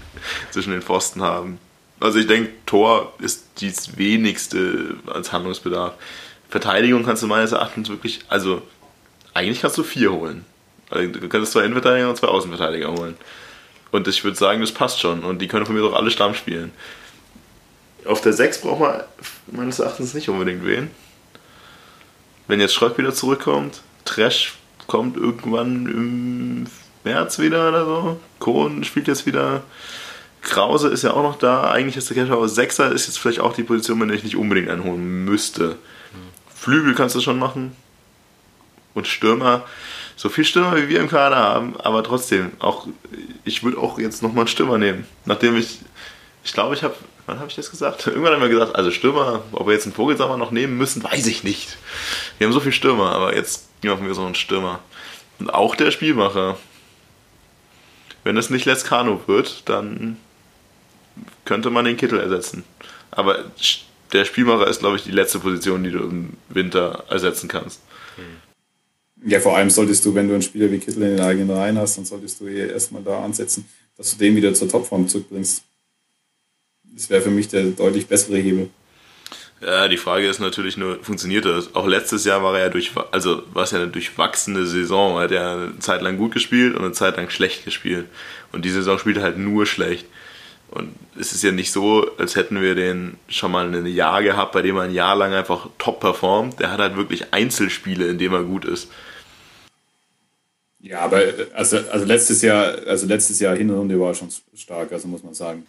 zwischen 0.50 0.72
den 0.72 0.82
Pfosten 0.82 1.22
haben. 1.22 1.58
Also 2.00 2.18
ich 2.18 2.26
denke, 2.26 2.50
Tor 2.66 3.14
ist 3.18 3.46
das 3.62 3.96
wenigste 3.96 4.96
als 5.06 5.32
Handlungsbedarf. 5.32 5.94
Verteidigung 6.48 7.04
kannst 7.04 7.22
du 7.22 7.26
meines 7.26 7.52
Erachtens 7.52 7.88
wirklich, 7.88 8.20
also 8.28 8.62
eigentlich 9.36 9.60
kannst 9.60 9.76
du 9.76 9.82
vier 9.82 10.12
holen. 10.12 10.44
Also, 10.88 11.08
Du 11.12 11.28
kannst 11.28 11.52
zwei 11.52 11.60
Innenverteidiger 11.60 12.08
und 12.08 12.16
zwei 12.16 12.28
Außenverteidiger 12.28 12.92
holen. 12.92 13.16
Und 13.92 14.08
ich 14.08 14.24
würde 14.24 14.36
sagen, 14.36 14.60
das 14.62 14.72
passt 14.72 15.00
schon. 15.00 15.24
Und 15.24 15.40
die 15.40 15.48
können 15.48 15.66
von 15.66 15.74
mir 15.74 15.82
doch 15.82 15.94
alle 15.94 16.10
Stamm 16.10 16.34
spielen. 16.34 16.72
Auf 18.06 18.20
der 18.20 18.32
6 18.32 18.62
braucht 18.62 18.80
man 18.80 19.00
meines 19.46 19.78
Erachtens 19.78 20.14
nicht 20.14 20.28
unbedingt 20.28 20.64
wen. 20.64 20.90
Wenn 22.48 22.60
jetzt 22.60 22.74
Schröck 22.74 22.96
wieder 22.98 23.12
zurückkommt, 23.12 23.82
Trash 24.04 24.54
kommt 24.86 25.16
irgendwann 25.16 25.86
im 25.86 26.66
März 27.04 27.38
wieder 27.38 27.68
oder 27.68 27.84
so. 27.84 28.20
Kohn 28.38 28.84
spielt 28.84 29.08
jetzt 29.08 29.26
wieder. 29.26 29.64
Krause 30.42 30.88
ist 30.88 31.02
ja 31.02 31.12
auch 31.12 31.22
noch 31.22 31.38
da. 31.38 31.70
Eigentlich 31.70 31.96
ist 31.96 32.08
der 32.08 32.16
Kescher 32.16 32.34
aber 32.34 32.48
Sechser 32.48 32.92
ist 32.92 33.06
jetzt 33.06 33.18
vielleicht 33.18 33.40
auch 33.40 33.52
die 33.52 33.64
Position, 33.64 34.00
in 34.02 34.08
der 34.08 34.16
ich 34.16 34.24
nicht 34.24 34.36
unbedingt 34.36 34.70
einholen 34.70 35.24
müsste. 35.24 35.76
Flügel 36.54 36.94
kannst 36.94 37.16
du 37.16 37.20
schon 37.20 37.38
machen. 37.38 37.74
Und 38.96 39.06
Stürmer, 39.06 39.66
so 40.16 40.30
viel 40.30 40.46
Stürmer 40.46 40.74
wie 40.78 40.88
wir 40.88 41.00
im 41.00 41.10
Kader 41.10 41.36
haben, 41.36 41.78
aber 41.78 42.02
trotzdem, 42.02 42.52
auch 42.60 42.86
ich 43.44 43.62
würde 43.62 43.76
auch 43.76 43.98
jetzt 43.98 44.22
nochmal 44.22 44.44
einen 44.44 44.48
Stürmer 44.48 44.78
nehmen. 44.78 45.06
Nachdem 45.26 45.54
ich, 45.54 45.80
ich 46.42 46.54
glaube, 46.54 46.74
ich 46.74 46.82
habe, 46.82 46.94
wann 47.26 47.38
habe 47.38 47.50
ich 47.50 47.56
das 47.56 47.70
gesagt? 47.70 48.06
Irgendwann 48.06 48.32
haben 48.32 48.40
wir 48.40 48.48
gesagt, 48.48 48.74
also 48.74 48.90
Stürmer, 48.90 49.42
ob 49.52 49.66
wir 49.66 49.74
jetzt 49.74 49.84
einen 49.84 49.92
Vogelsammer 49.92 50.38
noch 50.38 50.50
nehmen 50.50 50.78
müssen, 50.78 51.04
weiß 51.04 51.26
ich 51.26 51.44
nicht. 51.44 51.76
Wir 52.38 52.46
haben 52.46 52.54
so 52.54 52.60
viele 52.60 52.72
Stürmer, 52.72 53.12
aber 53.12 53.36
jetzt 53.36 53.68
machen 53.84 54.06
wir 54.06 54.14
so 54.14 54.24
einen 54.24 54.34
Stürmer. 54.34 54.80
Und 55.38 55.52
auch 55.52 55.76
der 55.76 55.90
Spielmacher. 55.90 56.56
Wenn 58.24 58.38
es 58.38 58.48
nicht 58.48 58.64
Lescano 58.64 59.20
wird, 59.26 59.68
dann 59.68 60.16
könnte 61.44 61.68
man 61.68 61.84
den 61.84 61.98
Kittel 61.98 62.18
ersetzen. 62.18 62.64
Aber 63.10 63.44
der 64.14 64.24
Spielmacher 64.24 64.66
ist, 64.68 64.80
glaube 64.80 64.96
ich, 64.96 65.02
die 65.02 65.10
letzte 65.10 65.38
Position, 65.38 65.84
die 65.84 65.90
du 65.90 65.98
im 65.98 66.38
Winter 66.48 67.04
ersetzen 67.10 67.48
kannst. 67.48 67.82
Ja, 69.24 69.40
vor 69.40 69.56
allem 69.56 69.70
solltest 69.70 70.04
du, 70.04 70.14
wenn 70.14 70.28
du 70.28 70.34
einen 70.34 70.42
Spieler 70.42 70.70
wie 70.70 70.78
Kittel 70.78 71.02
in 71.02 71.16
den 71.16 71.20
eigenen 71.20 71.50
Reihen 71.50 71.78
hast, 71.78 71.96
dann 71.96 72.04
solltest 72.04 72.40
du 72.40 72.48
hier 72.48 72.70
erstmal 72.70 73.02
da 73.02 73.24
ansetzen, 73.24 73.66
dass 73.96 74.10
du 74.10 74.18
den 74.18 74.36
wieder 74.36 74.52
zur 74.54 74.68
Topform 74.68 75.08
zurückbringst. 75.08 75.64
Das 76.94 77.10
wäre 77.10 77.22
für 77.22 77.30
mich 77.30 77.48
der 77.48 77.64
deutlich 77.64 78.06
bessere 78.06 78.36
Hebel. 78.36 78.70
Ja, 79.60 79.88
die 79.88 79.96
Frage 79.96 80.28
ist 80.28 80.38
natürlich 80.38 80.76
nur, 80.76 81.02
funktioniert 81.02 81.46
das? 81.46 81.74
Auch 81.74 81.86
letztes 81.86 82.24
Jahr 82.26 82.42
war 82.42 82.54
er 82.58 82.64
ja 82.64 82.68
durch, 82.68 82.92
also 83.10 83.42
war 83.54 83.64
es 83.64 83.70
ja 83.70 83.78
eine 83.78 83.90
durchwachsene 83.90 84.66
Saison. 84.66 85.16
Er 85.16 85.22
hat 85.22 85.30
ja 85.30 85.54
eine 85.54 85.78
Zeit 85.78 86.02
lang 86.02 86.18
gut 86.18 86.32
gespielt 86.32 86.74
und 86.74 86.84
eine 86.84 86.92
Zeit 86.92 87.16
lang 87.16 87.30
schlecht 87.30 87.64
gespielt. 87.64 88.06
Und 88.52 88.66
die 88.66 88.70
Saison 88.70 88.98
spielt 88.98 89.16
er 89.16 89.22
halt 89.22 89.38
nur 89.38 89.64
schlecht. 89.64 90.06
Und 90.70 90.94
es 91.18 91.32
ist 91.32 91.42
ja 91.42 91.52
nicht 91.52 91.70
so, 91.70 92.10
als 92.18 92.36
hätten 92.36 92.60
wir 92.60 92.74
den 92.74 93.16
schon 93.28 93.52
mal 93.52 93.72
ein 93.72 93.86
Jahr 93.86 94.22
gehabt, 94.22 94.52
bei 94.52 94.62
dem 94.62 94.76
er 94.76 94.82
ein 94.82 94.94
Jahr 94.94 95.16
lang 95.16 95.32
einfach 95.32 95.68
top 95.78 96.00
performt. 96.00 96.60
Der 96.60 96.70
hat 96.72 96.80
halt 96.80 96.96
wirklich 96.96 97.32
Einzelspiele, 97.32 98.06
in 98.06 98.18
denen 98.18 98.34
er 98.34 98.42
gut 98.42 98.64
ist. 98.64 98.88
Ja, 100.80 101.00
aber 101.00 101.20
also, 101.54 101.78
also 101.90 102.04
letztes 102.04 102.42
Jahr, 102.42 102.76
also 102.86 103.06
letztes 103.06 103.40
Jahr 103.40 103.56
Hinrunde 103.56 103.98
war 103.98 104.14
schon 104.14 104.28
stark, 104.54 104.92
also 104.92 105.08
muss 105.08 105.22
man 105.22 105.34
sagen. 105.34 105.66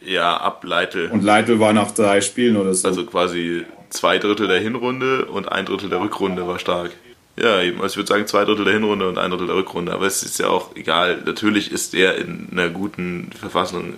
Ja, 0.00 0.36
ab 0.36 0.62
Leitl. 0.64 1.08
Und 1.10 1.24
Leitl 1.24 1.58
war 1.58 1.72
nach 1.72 1.90
drei 1.90 2.20
Spielen 2.20 2.56
oder 2.56 2.74
so. 2.74 2.86
Also 2.86 3.06
quasi 3.06 3.64
zwei 3.88 4.18
Drittel 4.18 4.48
der 4.48 4.60
Hinrunde 4.60 5.24
und 5.26 5.50
ein 5.50 5.64
Drittel 5.64 5.88
der 5.88 6.00
Rückrunde 6.00 6.46
war 6.46 6.58
stark. 6.58 6.90
Ja, 7.36 7.60
eben. 7.60 7.80
Also 7.80 7.94
ich 7.94 7.96
würde 7.96 8.08
sagen 8.08 8.26
zwei 8.26 8.44
Drittel 8.44 8.64
der 8.64 8.74
Hinrunde 8.74 9.08
und 9.08 9.18
ein 9.18 9.30
Drittel 9.30 9.48
der 9.48 9.56
Rückrunde. 9.56 9.92
Aber 9.92 10.06
es 10.06 10.22
ist 10.22 10.38
ja 10.38 10.48
auch 10.48 10.76
egal. 10.76 11.22
Natürlich 11.24 11.72
ist 11.72 11.94
er 11.94 12.16
in 12.16 12.48
einer 12.52 12.68
guten 12.68 13.30
Verfassung 13.38 13.94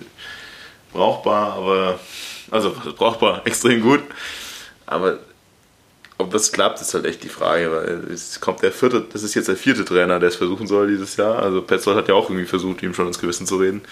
brauchbar, 0.93 1.53
aber 1.55 2.01
also 2.51 2.75
brauchbar, 2.97 3.43
extrem 3.47 3.83
gut. 3.83 4.03
Aber 4.87 5.19
ob 6.19 6.31
das 6.31 6.51
klappt, 6.51 6.81
ist 6.81 6.95
halt 6.95 7.05
echt 7.05 7.23
die 7.25 7.29
Frage, 7.29 7.71
weil 7.71 8.13
es 8.13 8.41
kommt 8.41 8.63
der 8.63 8.73
vierte, 8.73 9.05
das 9.13 9.23
ist 9.23 9.35
jetzt 9.35 9.49
der 9.49 9.57
vierte 9.57 9.85
Trainer, 9.85 10.19
der 10.19 10.31
es 10.31 10.37
versuchen 10.37 10.67
soll 10.67 10.89
dieses 10.89 11.17
Jahr. 11.17 11.39
Also 11.41 11.61
Petzold 11.61 11.97
hat 11.97 12.09
ja 12.09 12.15
auch 12.15 12.31
irgendwie 12.31 12.47
versucht, 12.47 12.83
ihm 12.83 12.95
schon 12.95 13.07
ins 13.07 13.19
Gewissen 13.19 13.47
zu 13.47 13.57
reden, 13.57 13.83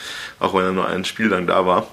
auch 0.41 0.55
wenn 0.55 0.63
er 0.65 0.73
nur 0.73 0.87
ein 0.87 1.05
Spiel 1.05 1.27
lang 1.27 1.47
da 1.47 1.67
war. 1.67 1.87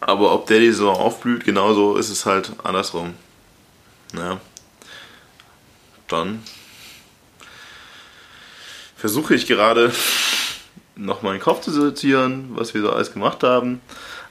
Aber 0.00 0.32
ob 0.32 0.46
der 0.46 0.60
die 0.60 0.70
Saison 0.70 0.96
aufblüht, 0.96 1.44
genauso 1.44 1.96
ist 1.96 2.08
es 2.08 2.24
halt 2.24 2.52
andersrum. 2.64 3.14
Ja. 4.16 4.40
Dann 6.08 6.42
versuche 8.96 9.34
ich 9.34 9.46
gerade 9.46 9.92
noch 10.96 11.22
meinen 11.22 11.40
Kopf 11.40 11.60
zu 11.60 11.70
sortieren, 11.70 12.50
was 12.50 12.74
wir 12.74 12.82
so 12.82 12.90
alles 12.90 13.12
gemacht 13.12 13.42
haben. 13.42 13.80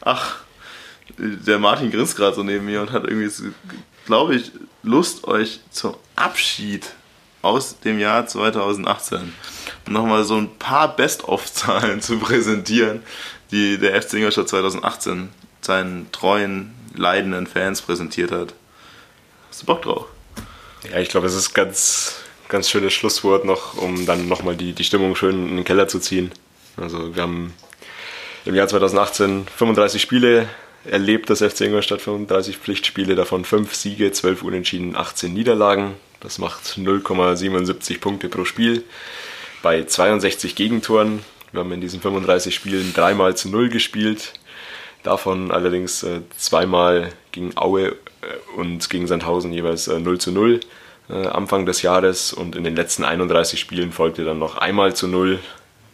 Ach, 0.01 0.37
der 1.17 1.59
Martin 1.59 1.89
grinst 1.89 2.17
gerade 2.17 2.35
so 2.35 2.43
neben 2.43 2.65
mir 2.65 2.81
und 2.81 2.91
hat 2.91 3.05
irgendwie, 3.05 3.31
glaube 4.05 4.35
ich, 4.35 4.51
Lust, 4.83 5.25
euch 5.25 5.61
zum 5.71 5.95
Abschied 6.15 6.85
aus 7.41 7.79
dem 7.79 7.99
Jahr 7.99 8.27
2018 8.27 9.33
nochmal 9.87 10.23
so 10.23 10.35
ein 10.35 10.57
paar 10.57 10.95
Best-of-Zahlen 10.95 12.01
zu 12.01 12.19
präsentieren, 12.19 13.03
die 13.51 13.77
der 13.77 14.01
FC 14.01 14.15
Ingolstadt 14.15 14.49
2018 14.49 15.29
seinen 15.61 16.11
treuen, 16.11 16.73
leidenden 16.95 17.47
Fans 17.47 17.81
präsentiert 17.81 18.31
hat. 18.31 18.53
Hast 19.49 19.61
du 19.61 19.65
Bock 19.65 19.81
drauf? 19.81 20.07
Ja, 20.91 20.99
ich 20.99 21.09
glaube, 21.09 21.27
es 21.27 21.35
ist 21.35 21.53
ganz, 21.53 22.15
ganz 22.47 22.69
schönes 22.69 22.93
Schlusswort 22.93 23.45
noch, 23.45 23.75
um 23.75 24.05
dann 24.05 24.27
nochmal 24.27 24.55
die, 24.55 24.73
die 24.73 24.83
Stimmung 24.83 25.15
schön 25.15 25.49
in 25.49 25.55
den 25.57 25.65
Keller 25.65 25.87
zu 25.87 25.99
ziehen. 25.99 26.31
Also 26.77 27.15
wir 27.15 27.23
haben 27.23 27.53
im 28.45 28.55
Jahr 28.55 28.67
2018 28.67 29.47
35 29.53 30.01
Spiele 30.01 30.47
erlebt, 30.85 31.29
das 31.29 31.39
FC 31.39 31.61
Ingolstadt 31.61 32.01
35 32.01 32.57
Pflichtspiele, 32.57 33.15
davon 33.15 33.43
5 33.43 33.73
Siege, 33.75 34.11
12 34.11 34.43
Unentschieden, 34.43 34.95
18 34.95 35.33
Niederlagen. 35.33 35.95
Das 36.21 36.37
macht 36.37 36.77
0,77 36.77 37.99
Punkte 37.99 38.29
pro 38.29 38.45
Spiel 38.45 38.83
bei 39.61 39.83
62 39.83 40.55
Gegentoren. 40.55 41.23
Wir 41.51 41.61
haben 41.61 41.71
in 41.71 41.81
diesen 41.81 42.01
35 42.01 42.55
Spielen 42.55 42.93
dreimal 42.93 43.35
zu 43.35 43.49
0 43.49 43.69
gespielt. 43.69 44.33
Davon 45.03 45.51
allerdings 45.51 46.03
äh, 46.03 46.21
zweimal 46.37 47.11
gegen 47.31 47.57
Aue 47.57 47.89
äh, 47.89 47.95
und 48.57 48.89
gegen 48.89 49.07
Sandhausen 49.07 49.53
jeweils 49.53 49.87
äh, 49.87 49.99
0 49.99 50.19
zu 50.19 50.31
0 50.31 50.59
äh, 51.09 51.27
Anfang 51.27 51.65
des 51.65 51.81
Jahres. 51.81 52.33
Und 52.33 52.55
in 52.55 52.63
den 52.63 52.75
letzten 52.75 53.03
31 53.03 53.59
Spielen 53.59 53.91
folgte 53.91 54.25
dann 54.25 54.39
noch 54.39 54.57
einmal 54.57 54.95
zu 54.95 55.07
0 55.07 55.39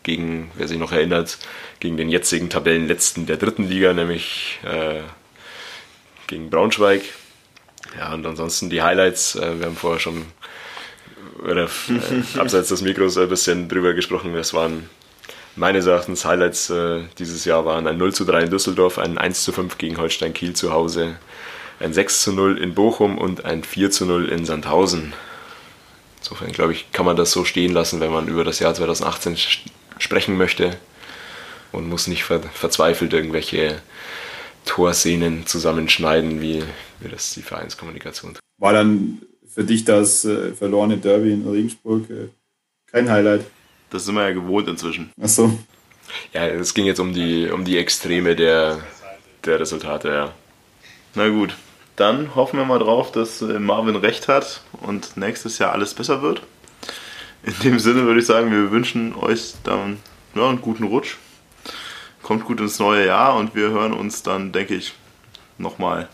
gegen, 0.03 0.51
wer 0.55 0.67
sich 0.67 0.77
noch 0.77 0.91
erinnert, 0.91 1.37
gegen 1.79 1.97
den 1.97 2.09
jetzigen 2.09 2.49
Tabellenletzten 2.49 3.25
der 3.25 3.37
dritten 3.37 3.67
Liga, 3.67 3.93
nämlich 3.93 4.59
äh, 4.63 5.01
gegen 6.27 6.49
Braunschweig. 6.49 7.01
Ja, 7.97 8.13
und 8.13 8.25
ansonsten 8.25 8.69
die 8.69 8.81
Highlights, 8.81 9.35
äh, 9.35 9.59
wir 9.59 9.67
haben 9.67 9.75
vorher 9.75 9.99
schon 9.99 10.25
oder, 11.43 11.65
äh, 11.65 12.37
abseits 12.39 12.69
des 12.69 12.81
Mikros 12.81 13.17
ein 13.17 13.29
bisschen 13.29 13.69
drüber 13.69 13.93
gesprochen. 13.93 14.35
Es 14.35 14.53
waren 14.53 14.89
meines 15.55 15.85
Erachtens 15.85 16.25
Highlights 16.25 16.69
äh, 16.69 17.01
dieses 17.19 17.45
Jahr 17.45 17.65
waren 17.65 17.87
ein 17.87 17.97
0 17.97 18.13
zu 18.13 18.25
3 18.25 18.43
in 18.43 18.49
Düsseldorf, 18.49 18.97
ein 18.97 19.17
1 19.17 19.43
zu 19.43 19.51
5 19.51 19.77
gegen 19.77 19.97
Holstein 19.97 20.33
Kiel 20.33 20.53
zu 20.53 20.71
Hause, 20.71 21.15
ein 21.79 21.93
6 21.93 22.23
zu 22.23 22.33
0 22.33 22.57
in 22.57 22.73
Bochum 22.73 23.17
und 23.17 23.45
ein 23.45 23.63
4 23.63 23.91
zu 23.91 24.05
0 24.05 24.29
in 24.29 24.45
Sandhausen. 24.45 25.13
Insofern 26.19 26.51
glaube 26.51 26.73
ich, 26.73 26.91
kann 26.91 27.05
man 27.05 27.17
das 27.17 27.31
so 27.31 27.43
stehen 27.43 27.73
lassen, 27.73 27.99
wenn 27.99 28.11
man 28.11 28.27
über 28.27 28.43
das 28.43 28.59
Jahr 28.59 28.73
2018 28.73 29.37
sprechen 29.99 30.37
möchte 30.37 30.77
und 31.71 31.89
muss 31.89 32.07
nicht 32.07 32.23
ver 32.23 32.39
verzweifelt 32.39 33.13
irgendwelche 33.13 33.81
Torszenen 34.65 35.45
zusammenschneiden, 35.45 36.41
wie, 36.41 36.63
wie 37.01 37.09
das 37.09 37.33
die 37.33 37.41
Vereinskommunikation 37.41 38.33
tut. 38.33 38.39
War 38.57 38.73
dann 38.73 39.21
für 39.45 39.63
dich 39.63 39.83
das 39.83 40.23
äh, 40.23 40.53
verlorene 40.53 40.97
Derby 40.97 41.33
in 41.33 41.47
Regensburg 41.47 42.09
äh, 42.09 42.29
kein 42.89 43.09
Highlight? 43.09 43.45
Das 43.93 44.05
sind 44.05 44.15
wir 44.15 44.23
ja 44.23 44.33
gewohnt 44.33 44.67
inzwischen. 44.67 45.11
Ach 45.21 45.27
so. 45.27 45.57
Ja, 46.33 46.47
es 46.47 46.73
ging 46.73 46.85
jetzt 46.85 46.99
um 46.99 47.13
die, 47.13 47.49
um 47.49 47.63
die 47.63 47.77
Extreme 47.77 48.35
der, 48.35 48.79
der 49.45 49.59
Resultate, 49.59 50.09
ja. 50.09 50.31
Na 51.13 51.29
gut, 51.29 51.55
dann 51.95 52.33
hoffen 52.33 52.57
wir 52.57 52.65
mal 52.65 52.79
drauf, 52.79 53.11
dass 53.11 53.43
äh, 53.43 53.59
Marvin 53.59 53.95
recht 53.95 54.27
hat 54.27 54.61
und 54.81 55.15
nächstes 55.15 55.59
Jahr 55.59 55.73
alles 55.73 55.93
besser 55.93 56.23
wird. 56.23 56.41
In 57.43 57.53
dem 57.63 57.77
Sinne 57.77 58.03
würde 58.05 58.19
ich 58.19 58.25
sagen, 58.25 58.51
wir 58.51 58.71
wünschen 58.71 59.15
euch 59.15 59.53
dann 59.63 59.99
ja, 60.33 60.49
einen 60.49 60.61
guten 60.61 60.85
Rutsch. 60.85 61.17
Kommt 62.23 62.45
gut 62.45 62.61
ins 62.61 62.79
neue 62.79 63.05
Jahr 63.05 63.35
und 63.35 63.53
wir 63.53 63.69
hören 63.69 63.93
uns 63.93 64.23
dann, 64.23 64.51
denke 64.51 64.73
ich, 64.73 64.93
nochmal 65.59 66.09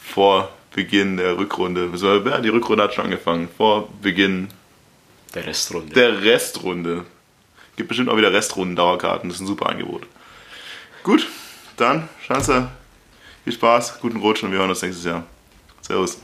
vor 0.00 0.48
Beginn 0.74 1.18
der 1.18 1.36
Rückrunde. 1.36 1.90
Ja, 1.94 2.40
die 2.40 2.48
Rückrunde 2.48 2.84
hat 2.84 2.94
schon 2.94 3.04
angefangen. 3.04 3.48
Vor 3.54 3.90
Beginn 4.00 4.48
der 5.34 5.46
Restrunde. 5.46 5.94
Der 5.94 6.22
Restrunde. 6.22 7.04
Gibt 7.76 7.88
bestimmt 7.88 8.10
auch 8.10 8.16
wieder 8.16 8.32
Restrunden-Dauerkarten. 8.32 9.28
Das 9.28 9.36
ist 9.36 9.42
ein 9.42 9.46
super 9.46 9.68
Angebot. 9.68 10.06
Gut, 11.02 11.26
dann, 11.76 12.08
Schanze, 12.24 12.68
viel 13.44 13.52
Spaß, 13.52 14.00
guten 14.00 14.18
Rutsch 14.18 14.42
und 14.42 14.52
wir 14.52 14.58
hören 14.58 14.70
uns 14.70 14.82
nächstes 14.82 15.04
Jahr. 15.04 15.24
Servus. 15.80 16.18